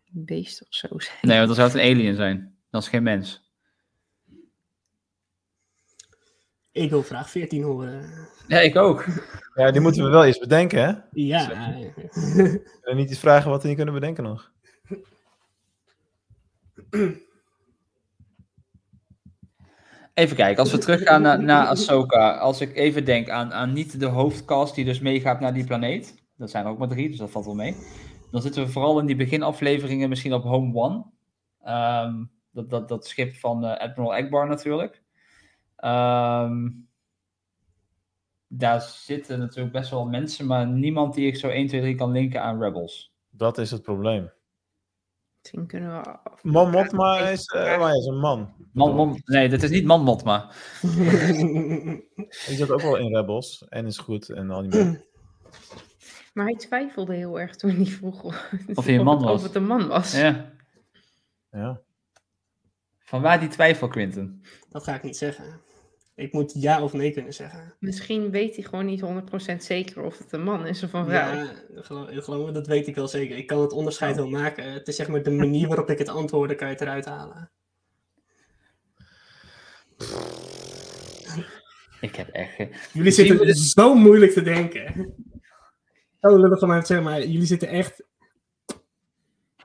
beest 0.09 0.61
of 0.61 0.67
zo 0.69 0.87
zijn? 0.99 1.17
Nee, 1.21 1.35
want 1.35 1.47
dan 1.47 1.55
zou 1.55 1.67
het 1.67 1.77
een 1.77 1.91
alien 1.91 2.15
zijn. 2.15 2.55
Dat 2.69 2.81
is 2.81 2.87
geen 2.87 3.03
mens. 3.03 3.45
ik 6.75 6.89
wil 6.89 7.03
vraag 7.03 7.29
14 7.29 7.63
horen. 7.63 8.09
Ja, 8.47 8.59
ik 8.59 8.75
ook. 8.75 9.05
Ja, 9.53 9.71
die 9.71 9.81
moeten 9.81 10.03
we 10.03 10.09
wel 10.09 10.25
eens 10.25 10.37
bedenken, 10.37 10.85
hè? 10.85 10.93
Ja. 11.11 11.51
En 12.81 12.95
niet 12.95 13.09
iets 13.09 13.19
vragen 13.19 13.49
wat 13.49 13.61
we 13.61 13.67
niet 13.67 13.77
kunnen 13.77 13.93
bedenken 13.93 14.23
nog. 14.23 14.51
Even 20.15 20.35
kijken, 20.35 20.63
als 20.63 20.71
we 20.71 20.77
teruggaan 20.77 21.21
naar, 21.21 21.43
naar 21.43 21.67
Ahsoka. 21.67 22.37
Als 22.37 22.61
ik 22.61 22.75
even 22.75 23.05
denk 23.05 23.29
aan, 23.29 23.53
aan 23.53 23.73
niet 23.73 23.99
de 23.99 24.05
hoofdcast 24.05 24.75
die 24.75 24.85
dus 24.85 24.99
meegaat 24.99 25.39
naar 25.39 25.53
die 25.53 25.65
planeet. 25.65 26.23
Dat 26.37 26.49
zijn 26.49 26.65
er 26.65 26.71
ook 26.71 26.77
maar 26.77 26.87
drie, 26.87 27.09
dus 27.09 27.17
dat 27.17 27.31
valt 27.31 27.45
wel 27.45 27.55
mee. 27.55 27.75
Dan 28.31 28.41
zitten 28.41 28.65
we 28.65 28.71
vooral 28.71 28.99
in 28.99 29.05
die 29.05 29.15
beginafleveringen 29.15 30.09
misschien 30.09 30.33
op 30.33 30.43
Home 30.43 30.75
One. 30.75 31.05
Ehm, 31.61 32.23
dat, 32.51 32.69
dat, 32.69 32.87
dat 32.87 33.07
schip 33.07 33.33
van 33.33 33.65
eh, 33.65 33.87
Admiral 33.87 34.15
Akbar 34.15 34.47
natuurlijk. 34.47 35.03
Ehm, 35.75 36.69
daar 38.47 38.81
zitten 38.81 39.39
natuurlijk 39.39 39.73
best 39.73 39.89
wel 39.89 40.05
mensen, 40.05 40.45
maar 40.45 40.67
niemand 40.67 41.13
die 41.13 41.27
ik 41.27 41.35
zo 41.35 41.49
1, 41.49 41.67
2, 41.67 41.81
3 41.81 41.95
kan 41.95 42.11
linken 42.11 42.41
aan 42.41 42.61
Rebels. 42.61 43.13
Dat 43.29 43.57
is 43.57 43.71
het 43.71 43.81
probleem. 43.81 44.31
Misschien 45.45 45.67
kunnen 45.67 46.01
we... 46.01 46.17
Man 46.41 46.69
Motma 46.69 47.19
is, 47.19 47.45
eh, 47.45 47.61
maar 47.61 47.89
hij 47.89 47.97
is 47.97 48.05
een 48.05 48.19
man. 48.19 48.53
Man, 48.71 48.95
man, 48.95 49.21
nee, 49.25 49.49
dit 49.49 49.63
is 49.63 49.69
niet 49.69 49.85
Man 49.85 50.01
Motma. 50.01 50.51
Die 52.47 52.55
zit 52.55 52.71
ook 52.71 52.81
wel 52.81 52.95
in 52.95 53.15
Rebels 53.15 53.65
en 53.69 53.85
is 53.85 53.97
goed 53.97 54.29
en 54.29 54.49
al 54.49 54.69
die. 54.69 54.81
Maar 56.33 56.45
hij 56.45 56.55
twijfelde 56.55 57.15
heel 57.15 57.39
erg 57.39 57.55
toen 57.55 57.71
hij 57.71 57.85
vroeg 57.85 58.23
Of 58.73 58.85
hij 58.85 58.95
een 58.95 59.03
man 59.03 59.17
het, 59.17 59.25
was. 59.25 59.35
Of 59.35 59.43
het 59.43 59.55
een 59.55 59.65
man 59.65 59.87
was. 59.87 60.11
Ja. 60.11 60.51
Ja. 61.51 61.81
Van 62.99 63.21
waar 63.21 63.39
die 63.39 63.49
twijfel, 63.49 63.87
Quinten? 63.87 64.43
Dat 64.69 64.83
ga 64.83 64.95
ik 64.95 65.03
niet 65.03 65.17
zeggen. 65.17 65.61
Ik 66.15 66.33
moet 66.33 66.53
ja 66.61 66.83
of 66.83 66.93
nee 66.93 67.11
kunnen 67.11 67.33
zeggen. 67.33 67.73
Misschien 67.79 68.31
weet 68.31 68.55
hij 68.55 68.63
gewoon 68.63 68.85
niet 68.85 69.03
100% 69.53 69.55
zeker 69.57 70.03
of 70.03 70.17
het 70.17 70.31
een 70.31 70.43
man 70.43 70.65
is 70.65 70.83
of 70.83 70.93
een 70.93 71.05
vrouw. 71.05 71.33
Ja, 71.33 71.53
geloof, 71.73 72.23
geloof 72.23 72.45
me, 72.45 72.51
dat 72.51 72.67
weet 72.67 72.87
ik 72.87 72.95
wel 72.95 73.07
zeker. 73.07 73.37
Ik 73.37 73.47
kan 73.47 73.61
het 73.61 73.71
onderscheid 73.71 74.15
wel 74.15 74.29
maken. 74.29 74.73
Het 74.73 74.87
is 74.87 74.95
zeg 74.95 75.07
maar 75.07 75.23
de 75.23 75.31
manier 75.31 75.67
waarop 75.67 75.89
ik 75.89 75.97
het 75.97 76.09
antwoorden 76.09 76.57
kan 76.57 76.67
je 76.67 76.73
het 76.73 76.81
eruit 76.81 77.05
halen. 77.05 77.51
Ik 82.01 82.15
heb 82.15 82.27
echt... 82.27 82.93
Jullie 82.93 83.11
zitten 83.11 83.37
we 83.37 83.55
zo 83.55 83.95
moeilijk 83.95 84.31
te 84.31 84.41
denken. 84.41 85.13
Zo 86.21 86.37
lullig 86.37 86.61
om 86.61 86.67
mij 86.67 86.79
te 86.79 86.85
zeggen, 86.85 87.05
maar 87.05 87.19
jullie 87.19 87.45
zitten 87.45 87.67
echt... 87.67 88.03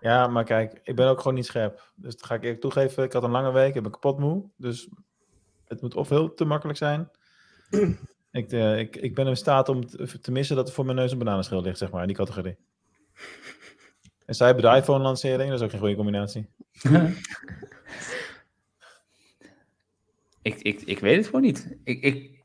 Ja, 0.01 0.27
maar 0.27 0.45
kijk, 0.45 0.81
ik 0.83 0.97
ben 0.97 1.09
ook 1.09 1.19
gewoon 1.19 1.35
niet 1.35 1.47
scherp. 1.47 1.93
Dus 1.95 2.17
dat 2.17 2.27
ga 2.27 2.35
ik 2.35 2.43
eerlijk 2.43 2.61
toegeven. 2.61 3.05
Ik 3.05 3.13
had 3.13 3.23
een 3.23 3.31
lange 3.31 3.53
week, 3.53 3.75
ik 3.75 3.83
ben 3.83 3.93
kapot 3.93 4.19
moe. 4.19 4.51
Dus 4.57 4.89
het 5.71 5.81
moet 5.81 5.95
of 5.95 6.09
heel 6.09 6.35
te 6.35 6.45
makkelijk 6.45 6.79
zijn. 6.79 7.11
ik, 8.31 8.53
eh, 8.53 8.79
ik, 8.79 8.97
ik 8.97 9.15
ben 9.15 9.27
in 9.27 9.37
staat 9.37 9.69
om 9.69 9.87
te, 10.21 10.31
missen 10.31 10.57
dat 10.57 10.69
er 10.69 10.75
voor 10.75 10.85
mijn 10.85 10.97
neus 10.97 11.13
een 11.13 11.19
bananenschil 11.19 11.63
ligt, 11.63 11.79
zeg 11.79 11.91
maar, 11.91 12.01
in 12.01 12.07
die 12.07 12.17
categorie. 12.17 12.57
En 14.27 14.35
zij 14.35 14.47
hebben 14.47 14.71
de 14.71 14.77
iPhone-lancering, 14.77 15.51
dat 15.51 15.59
is 15.59 15.65
ook 15.65 15.71
geen 15.71 15.81
goede 15.81 15.95
combinatie. 15.95 16.47
Ik, 20.43 20.55
ik, 20.55 20.83
ik 20.83 20.99
weet 20.99 21.17
het 21.17 21.27
gewoon 21.27 21.41
niet. 21.41 21.77
Ik, 21.85 22.03
ik, 22.03 22.45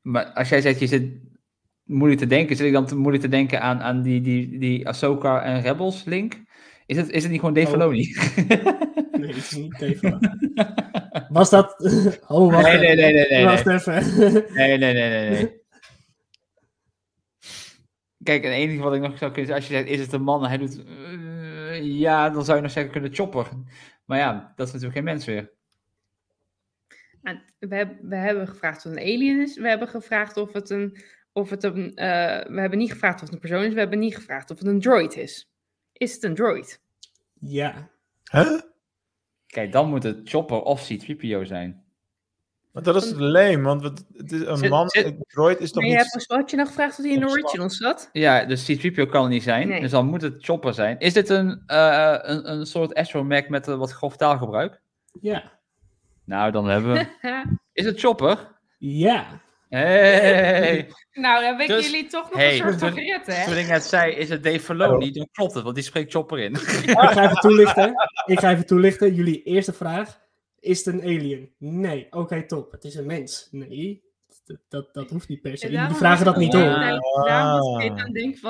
maar 0.00 0.24
als 0.24 0.48
jij 0.48 0.60
zegt, 0.60 0.80
je 0.80 0.86
zit 0.86 1.12
moeilijk 1.84 2.20
te 2.20 2.26
denken, 2.26 2.56
zit 2.56 2.66
ik 2.66 2.72
dan 2.72 2.86
te 2.86 2.96
moeilijk 2.96 3.22
te 3.22 3.30
denken 3.30 3.60
aan, 3.60 3.80
aan 3.80 4.02
die, 4.02 4.20
die, 4.20 4.58
die 4.58 4.88
Ahsoka 4.88 5.42
en 5.42 5.60
Rebels 5.60 6.04
link? 6.04 6.42
Is 6.86 6.96
het, 6.96 7.10
is 7.10 7.22
het 7.22 7.30
niet 7.30 7.40
gewoon 7.40 7.54
Dave 7.54 7.66
Oh. 7.66 7.72
Filoni? 7.72 8.16
Nee, 9.12 9.34
het 9.34 9.36
is 9.36 9.50
niet 9.50 9.80
even. 9.80 10.18
Was 11.28 11.50
dat... 11.50 11.74
Oh, 12.28 12.52
wacht 12.52 12.66
Nee, 12.66 12.78
nee, 12.78 12.96
nee, 12.96 13.12
nee, 13.12 13.28
nee, 13.28 13.44
Wacht 13.44 13.64
nee. 13.64 13.74
even. 13.74 14.32
Nee, 14.54 14.78
nee, 14.78 14.92
nee, 14.92 15.10
nee, 15.10 15.30
nee. 15.30 15.60
Kijk, 18.22 18.42
het 18.42 18.52
enige 18.52 18.82
wat 18.82 18.94
ik 18.94 19.00
nog 19.00 19.18
zou 19.18 19.32
kunnen 19.32 19.46
zeggen, 19.50 19.54
als 19.54 19.66
je 19.66 19.72
zegt, 19.74 19.88
is 19.88 20.00
het 20.00 20.12
een 20.12 20.22
man? 20.22 20.42
en 20.42 20.48
Hij 20.48 20.58
doet, 20.58 20.84
eh, 20.84 21.82
ja, 21.98 22.30
dan 22.30 22.44
zou 22.44 22.56
je 22.56 22.62
nog 22.62 22.72
zeggen, 22.72 22.92
kunnen 22.92 23.14
chopper. 23.14 23.48
Maar 24.04 24.18
ja, 24.18 24.52
dat 24.56 24.66
is 24.66 24.72
natuurlijk 24.72 24.98
geen 24.98 25.04
mens 25.04 25.24
weer. 25.24 25.50
We, 27.58 27.74
heb- 27.74 27.98
we 28.02 28.16
hebben 28.16 28.48
gevraagd 28.48 28.76
of 28.76 28.82
het 28.82 28.92
een 29.00 29.06
alien 29.14 29.40
is. 29.40 29.56
We 29.56 29.68
hebben 29.68 29.88
gevraagd 29.88 30.36
of 30.36 30.52
het 30.52 30.70
een. 30.70 30.96
Of 31.32 31.50
het 31.50 31.62
een 31.62 31.94
eh, 31.94 32.52
we 32.52 32.60
hebben 32.60 32.78
niet 32.78 32.92
gevraagd 32.92 33.14
of 33.14 33.20
het 33.20 33.32
een 33.32 33.38
persoon 33.38 33.64
is. 33.64 33.72
We 33.72 33.78
hebben 33.78 33.98
niet 33.98 34.14
gevraagd 34.14 34.50
of 34.50 34.58
het 34.58 34.66
een 34.66 34.80
droid 34.80 35.16
is. 35.16 35.50
Is 35.92 36.14
het 36.14 36.22
een 36.22 36.34
droid? 36.34 36.80
Ja. 37.40 37.90
Huh? 38.32 38.60
Kijk, 39.52 39.72
dan 39.72 39.88
moet 39.88 40.02
het 40.02 40.20
chopper 40.24 40.62
of 40.62 40.88
C-3PO 40.88 41.42
zijn. 41.42 41.82
Maar 42.72 42.82
dat 42.82 42.96
is 42.96 43.12
leem, 43.14 43.62
want 43.62 43.82
het, 43.82 44.04
is 44.32 44.40
een 44.46 44.56
Zit- 44.56 44.70
man, 44.70 44.88
zit- 44.88 45.04
een 45.04 45.24
droid 45.26 45.60
is 45.60 45.72
toch 45.72 45.82
Nee, 45.82 45.90
je 45.92 45.96
niet... 45.98 46.12
hebt, 46.12 46.26
had 46.30 46.50
je 46.50 46.56
nog 46.56 46.66
gevraagd 46.66 46.98
of 46.98 47.04
hij 47.04 47.14
in 47.14 47.20
de 47.20 47.28
original 47.28 47.70
zat? 47.70 48.08
Ja, 48.12 48.44
dus 48.44 48.72
C-3PO 48.72 49.06
kan 49.10 49.22
het 49.22 49.30
niet 49.30 49.42
zijn. 49.42 49.68
Nee. 49.68 49.80
Dus 49.80 49.90
dan 49.90 50.06
moet 50.06 50.22
het 50.22 50.44
chopper 50.44 50.74
zijn. 50.74 50.98
Is 50.98 51.12
dit 51.12 51.28
een, 51.28 51.62
eh, 51.66 52.16
een, 52.20 52.50
een 52.52 52.66
soort 52.66 52.94
astromech 52.94 53.48
met 53.48 53.68
eh, 53.68 53.76
wat 53.76 53.90
grof 53.92 54.16
taalgebruik? 54.16 54.80
Ja. 55.20 55.52
Nou, 56.24 56.50
dan 56.52 56.68
hebben 56.68 56.92
we... 56.92 57.06
Is 57.72 57.84
het 57.84 58.00
chopper? 58.00 58.48
Ja. 58.78 59.26
Hey. 59.78 60.88
nou, 61.12 61.42
dan 61.42 61.60
ik 61.60 61.66
Dus- 61.66 61.90
jullie 61.90 62.06
toch 62.06 62.30
nog 62.30 62.38
Hey, 62.38 62.60
een 62.60 62.78
soort 62.78 62.92
gered, 62.92 63.26
hè? 63.26 63.44
Toen 63.44 63.56
ik 63.56 63.66
net 63.66 63.84
zei, 63.84 64.12
is 64.12 64.28
het 64.28 64.42
Dave 64.42 64.60
Filoni? 64.60 65.10
Dan 65.10 65.28
klopt 65.32 65.54
het, 65.54 65.62
want 65.62 65.74
die 65.74 65.84
spreekt 65.84 66.12
chopper 66.12 66.38
in. 66.38 66.52
Ik 66.52 66.90
ga 66.90 67.24
even 67.24 67.36
toelichten. 67.36 67.94
Ik 68.26 68.40
ga 68.40 68.50
even 68.50 68.66
toelichten. 68.66 69.14
Jullie 69.14 69.42
eerste 69.42 69.72
vraag. 69.72 70.20
Is 70.58 70.84
het 70.84 70.94
een 70.94 71.02
alien? 71.02 71.54
Nee. 71.58 72.06
Oké, 72.10 72.46
top. 72.46 72.72
Het 72.72 72.84
is 72.84 72.94
een 72.94 73.06
mens. 73.06 73.48
Nee. 73.50 74.02
Dat, 74.44 74.58
dat, 74.68 74.94
dat 74.94 75.10
hoeft 75.10 75.28
niet 75.28 75.40
per 75.40 75.58
se. 75.58 75.70
Jullie 75.70 75.94
vragen 75.94 76.24
dat 76.24 76.36
niet 76.36 76.52
door. 76.52 76.62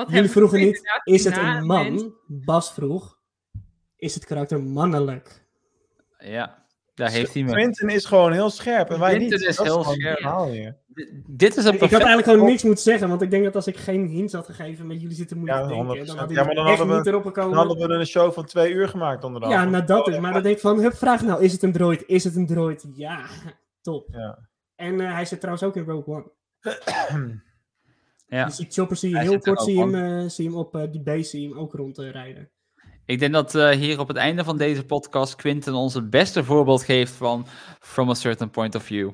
Jullie 0.09 0.29
vroegen 0.29 0.59
niet, 0.59 0.81
is 1.03 1.23
het 1.23 1.37
een 1.37 1.67
mens? 1.67 2.01
man? 2.01 2.13
Bas 2.27 2.73
vroeg, 2.73 3.19
is 3.95 4.13
het 4.15 4.25
karakter 4.25 4.61
mannelijk? 4.63 5.45
Ja, 6.17 6.65
daar 6.95 7.09
heeft 7.09 7.33
hij 7.33 7.43
me. 7.43 7.51
Quentin 7.51 7.89
is 7.89 8.05
gewoon 8.05 8.31
heel 8.31 8.49
scherp 8.49 8.89
en 8.89 8.99
wij 8.99 9.09
Quentin 9.15 9.39
niet. 9.39 9.47
is 9.47 9.55
Dat 9.55 9.65
heel 9.65 9.85
het 9.85 9.99
scherp. 9.99 10.19
Dit 11.27 11.57
is 11.57 11.65
een 11.65 11.73
Ik 11.73 11.79
had 11.79 11.91
eigenlijk 11.91 12.27
gewoon 12.27 12.45
niks 12.45 12.63
moeten 12.63 12.83
zeggen, 12.83 13.09
want 13.09 13.21
ik 13.21 13.31
denk 13.31 13.43
dat 13.43 13.55
als 13.55 13.67
ik 13.67 13.77
geen 13.77 14.07
hints 14.07 14.33
had 14.33 14.45
gegeven 14.45 14.87
met 14.87 15.01
jullie 15.01 15.15
zitten 15.15 15.37
moeilijk 15.37 15.61
Ja, 15.61 15.67
te 15.67 15.73
denken, 15.73 16.03
100%. 16.03 16.05
dan 16.07 16.17
had 16.17 16.29
ik 16.29 16.35
Ja, 16.35 16.43
maar 16.43 16.55
dan 16.55 16.67
echt 16.67 16.77
hadden, 16.77 16.95
niet 16.95 17.05
we, 17.05 17.31
dan 17.33 17.53
hadden 17.53 17.87
we 17.87 17.93
een 17.93 18.05
show 18.05 18.31
van 18.31 18.45
twee 18.45 18.73
uur 18.73 18.87
gemaakt 18.87 19.23
onder 19.23 19.41
de 19.41 19.47
Ja, 19.47 19.65
nou 19.65 19.85
dat 19.85 20.07
is. 20.07 20.19
Maar 20.19 20.33
dan 20.33 20.43
denk 20.43 20.55
ik 20.55 20.61
van, 20.61 20.79
hup, 20.79 20.93
vraag 20.93 21.21
nou, 21.21 21.43
is 21.43 21.51
het 21.51 21.63
een 21.63 21.71
droid? 21.71 22.03
Is 22.07 22.23
het 22.23 22.35
een 22.35 22.47
droid? 22.47 22.85
Ja, 22.95 23.25
top. 23.81 24.07
Ja. 24.11 24.49
En 24.75 24.99
eh, 24.99 25.13
hij 25.13 25.25
zit 25.25 25.39
trouwens 25.39 25.65
ook 25.65 25.75
in 25.75 25.83
Rogue 25.83 26.15
One. 26.15 26.31
Ja. 28.27 28.45
Dus 28.45 28.55
die 28.55 28.67
chopper 28.69 28.97
zie 28.97 29.09
je 29.09 29.15
Hij 29.15 29.25
heel 29.25 29.39
kort, 29.39 29.61
zie 29.61 29.73
je, 29.73 29.79
hem, 29.79 29.95
eh, 29.95 30.29
zie 30.29 30.47
hem 30.47 30.57
op 30.57 30.75
eh, 30.75 30.91
die 30.91 31.01
base 31.01 31.23
zie 31.23 31.49
hem 31.49 31.57
ook 31.57 31.73
rondrijden. 31.73 32.49
Ik 33.05 33.19
denk 33.19 33.33
dat 33.33 33.55
eh, 33.55 33.69
hier 33.69 33.99
op 33.99 34.07
het 34.07 34.17
einde 34.17 34.43
van 34.43 34.57
deze 34.57 34.85
podcast 34.85 35.35
Quinten 35.35 35.73
ons 35.73 35.93
het 35.93 36.09
beste 36.09 36.43
voorbeeld 36.43 36.83
geeft 36.83 37.13
van 37.13 37.45
From 37.79 38.09
a 38.09 38.13
Certain 38.13 38.49
Point 38.49 38.75
of 38.75 38.83
View. 38.83 39.11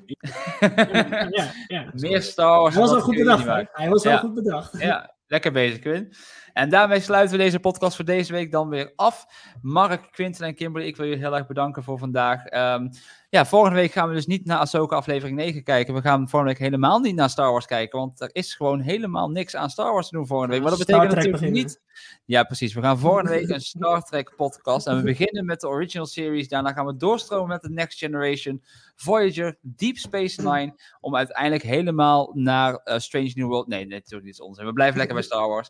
ja, 0.59 1.27
ja. 1.67 1.89
Meer 1.93 2.21
Star 2.21 2.59
Wars. 2.59 2.73
Hij 2.73 2.83
was 2.83 2.91
wel 2.91 3.01
goed 3.01 3.15
bedacht. 3.15 3.45
Hij 3.71 3.89
was 3.89 4.03
wel 4.03 4.13
Ja. 4.13 4.19
goed 4.19 4.33
bedacht. 4.33 4.79
Ja, 4.79 5.13
lekker 5.27 5.51
bezig, 5.51 5.79
Quinn. 5.79 6.13
En 6.53 6.69
daarmee 6.69 6.99
sluiten 6.99 7.37
we 7.37 7.43
deze 7.43 7.59
podcast 7.59 7.95
voor 7.95 8.05
deze 8.05 8.33
week 8.33 8.51
dan 8.51 8.69
weer 8.69 8.93
af. 8.95 9.25
Mark, 9.61 10.11
Quinten 10.11 10.45
en 10.45 10.55
Kimberly, 10.55 10.87
ik 10.87 10.95
wil 10.95 11.05
jullie 11.05 11.21
heel 11.21 11.35
erg 11.35 11.47
bedanken 11.47 11.83
voor 11.83 11.97
vandaag. 11.97 12.45
Ehm, 12.45 12.87
ja, 13.29 13.45
volgende 13.45 13.75
week 13.75 13.91
gaan 13.91 14.09
we 14.09 14.15
dus 14.15 14.25
niet 14.25 14.45
naar 14.45 14.57
Ahsoka 14.57 14.95
aflevering 14.95 15.37
9 15.37 15.63
kijken. 15.63 15.93
We 15.93 16.01
gaan 16.01 16.29
volgende 16.29 16.53
week 16.53 16.61
helemaal 16.61 16.99
niet 16.99 17.15
naar 17.15 17.29
Star 17.29 17.51
Wars 17.51 17.65
kijken, 17.65 17.99
want 17.99 18.21
er 18.21 18.29
is 18.31 18.55
gewoon 18.55 18.79
helemaal 18.79 19.29
niks 19.29 19.55
aan 19.55 19.69
Star 19.69 19.93
Wars 19.93 20.09
te 20.09 20.15
doen 20.15 20.27
volgende 20.27 20.53
week. 20.53 20.61
Maar 20.61 20.71
dat 20.71 20.79
betekent 20.79 21.07
natuurlijk 21.07 21.31
beginnen. 21.31 21.61
niet... 21.61 21.81
Ja, 22.25 22.43
precies. 22.43 22.73
We 22.73 22.81
gaan 22.81 22.99
volgende 22.99 23.29
week 23.29 23.49
een 23.49 23.61
Star 23.61 24.03
Trek 24.03 24.33
podcast 24.35 24.87
en 24.87 24.97
we 24.97 25.03
beginnen 25.03 25.45
met 25.45 25.59
de 25.59 25.67
original 25.67 26.05
series. 26.05 26.47
Daarna 26.47 26.73
gaan 26.73 26.85
we 26.85 26.95
doorstromen 26.95 27.47
met 27.47 27.61
de 27.61 27.69
Next 27.69 27.97
Generation, 27.97 28.63
Voyager, 28.95 29.57
Deep 29.61 29.97
Space 29.97 30.41
Nine, 30.41 30.73
om 30.99 31.15
uiteindelijk 31.15 31.63
helemaal 31.63 32.31
naar 32.33 32.75
eh, 32.75 32.99
Strange 32.99 33.31
New 33.33 33.47
World... 33.47 33.67
Nee, 33.67 33.85
nee, 33.85 33.97
natuurlijk 33.97 34.25
niet 34.25 34.41
onzin. 34.41 34.65
We 34.65 34.73
blijven 34.73 34.97
lekker 34.97 35.15
bij 35.15 35.25
Star 35.25 35.47
Wars. 35.47 35.69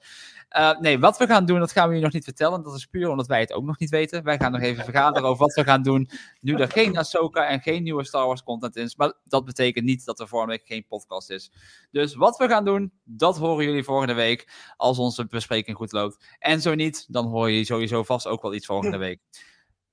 Uh, 0.57 0.80
nee, 0.80 0.99
wat 0.99 1.18
we 1.18 1.27
gaan 1.27 1.45
doen, 1.45 1.60
dat 1.60 1.72
gaan 1.72 1.84
we 1.84 1.90
jullie 1.90 2.03
nog 2.03 2.14
niet 2.14 2.23
vertellen. 2.23 2.64
Dat 2.64 2.76
is 2.76 2.86
puur 2.86 3.10
omdat 3.10 3.27
wij 3.27 3.40
het 3.40 3.53
ook 3.53 3.64
nog 3.64 3.80
niet 3.80 3.90
weten. 3.90 4.23
Wij 4.23 4.38
gaan 4.38 4.52
nog 4.52 4.61
even 4.61 4.84
vergaderen 4.84 5.27
over 5.30 5.45
wat 5.45 5.53
we 5.53 5.64
gaan 5.64 5.84
doen. 5.84 6.10
Nu 6.40 6.56
er 6.56 6.72
geen 6.72 6.98
Ahsoka 6.98 7.48
en 7.49 7.61
geen 7.61 7.84
nieuwe 7.84 8.05
Star 8.05 8.26
Wars 8.26 8.43
content 8.43 8.76
is. 8.76 8.95
Maar 8.95 9.13
dat 9.23 9.45
betekent 9.45 9.85
niet 9.85 10.05
dat 10.05 10.19
er 10.19 10.27
volgende 10.27 10.53
week 10.55 10.67
geen 10.67 10.85
podcast 10.88 11.30
is. 11.30 11.51
Dus 11.91 12.15
wat 12.15 12.38
we 12.38 12.47
gaan 12.47 12.65
doen, 12.65 12.91
dat 13.03 13.38
horen 13.38 13.65
jullie 13.65 13.84
volgende 13.84 14.13
week. 14.13 14.73
Als 14.77 14.97
onze 14.97 15.26
bespreking 15.26 15.77
goed 15.77 15.91
loopt. 15.91 16.35
En 16.39 16.61
zo 16.61 16.76
niet, 16.76 17.05
dan 17.13 17.27
hoor 17.27 17.49
je 17.49 17.63
sowieso 17.63 18.03
vast 18.03 18.27
ook 18.27 18.41
wel 18.41 18.53
iets 18.53 18.65
volgende 18.65 18.97
week. 18.97 19.19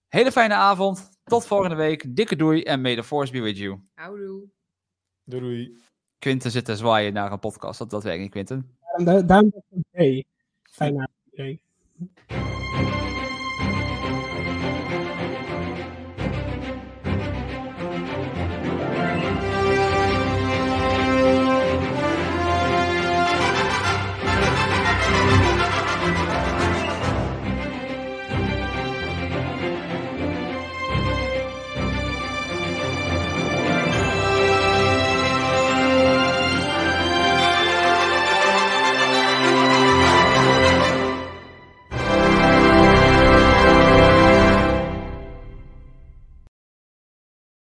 Hele 0.09 0.33
fijne 0.33 0.55
avond. 0.55 1.11
Tot 1.25 1.47
volgende 1.47 1.77
week. 1.77 2.17
Dikke 2.17 2.37
doei 2.37 2.63
en 2.63 2.81
may 2.81 2.97
the 2.97 3.05
force 3.05 3.33
be 3.33 3.41
with 3.41 3.59
you. 3.59 3.81
Houdoe. 3.95 4.49
Doei 5.25 5.43
doei. 5.43 5.77
Quinten 6.19 6.51
zit 6.51 6.65
te 6.65 6.77
zwaaien 6.77 7.13
naar 7.13 7.33
een 7.33 7.39
podcast. 7.39 7.79
Dat, 7.79 7.91
dat 7.91 8.03
werkt 8.03 8.21
niet, 8.21 8.31
Quinten. 8.31 8.77
Daarom, 8.81 9.27
daarom, 9.27 9.51
daarom, 9.51 9.85
hey, 9.91 10.25
fijne 10.63 11.09
avond. 11.35 12.56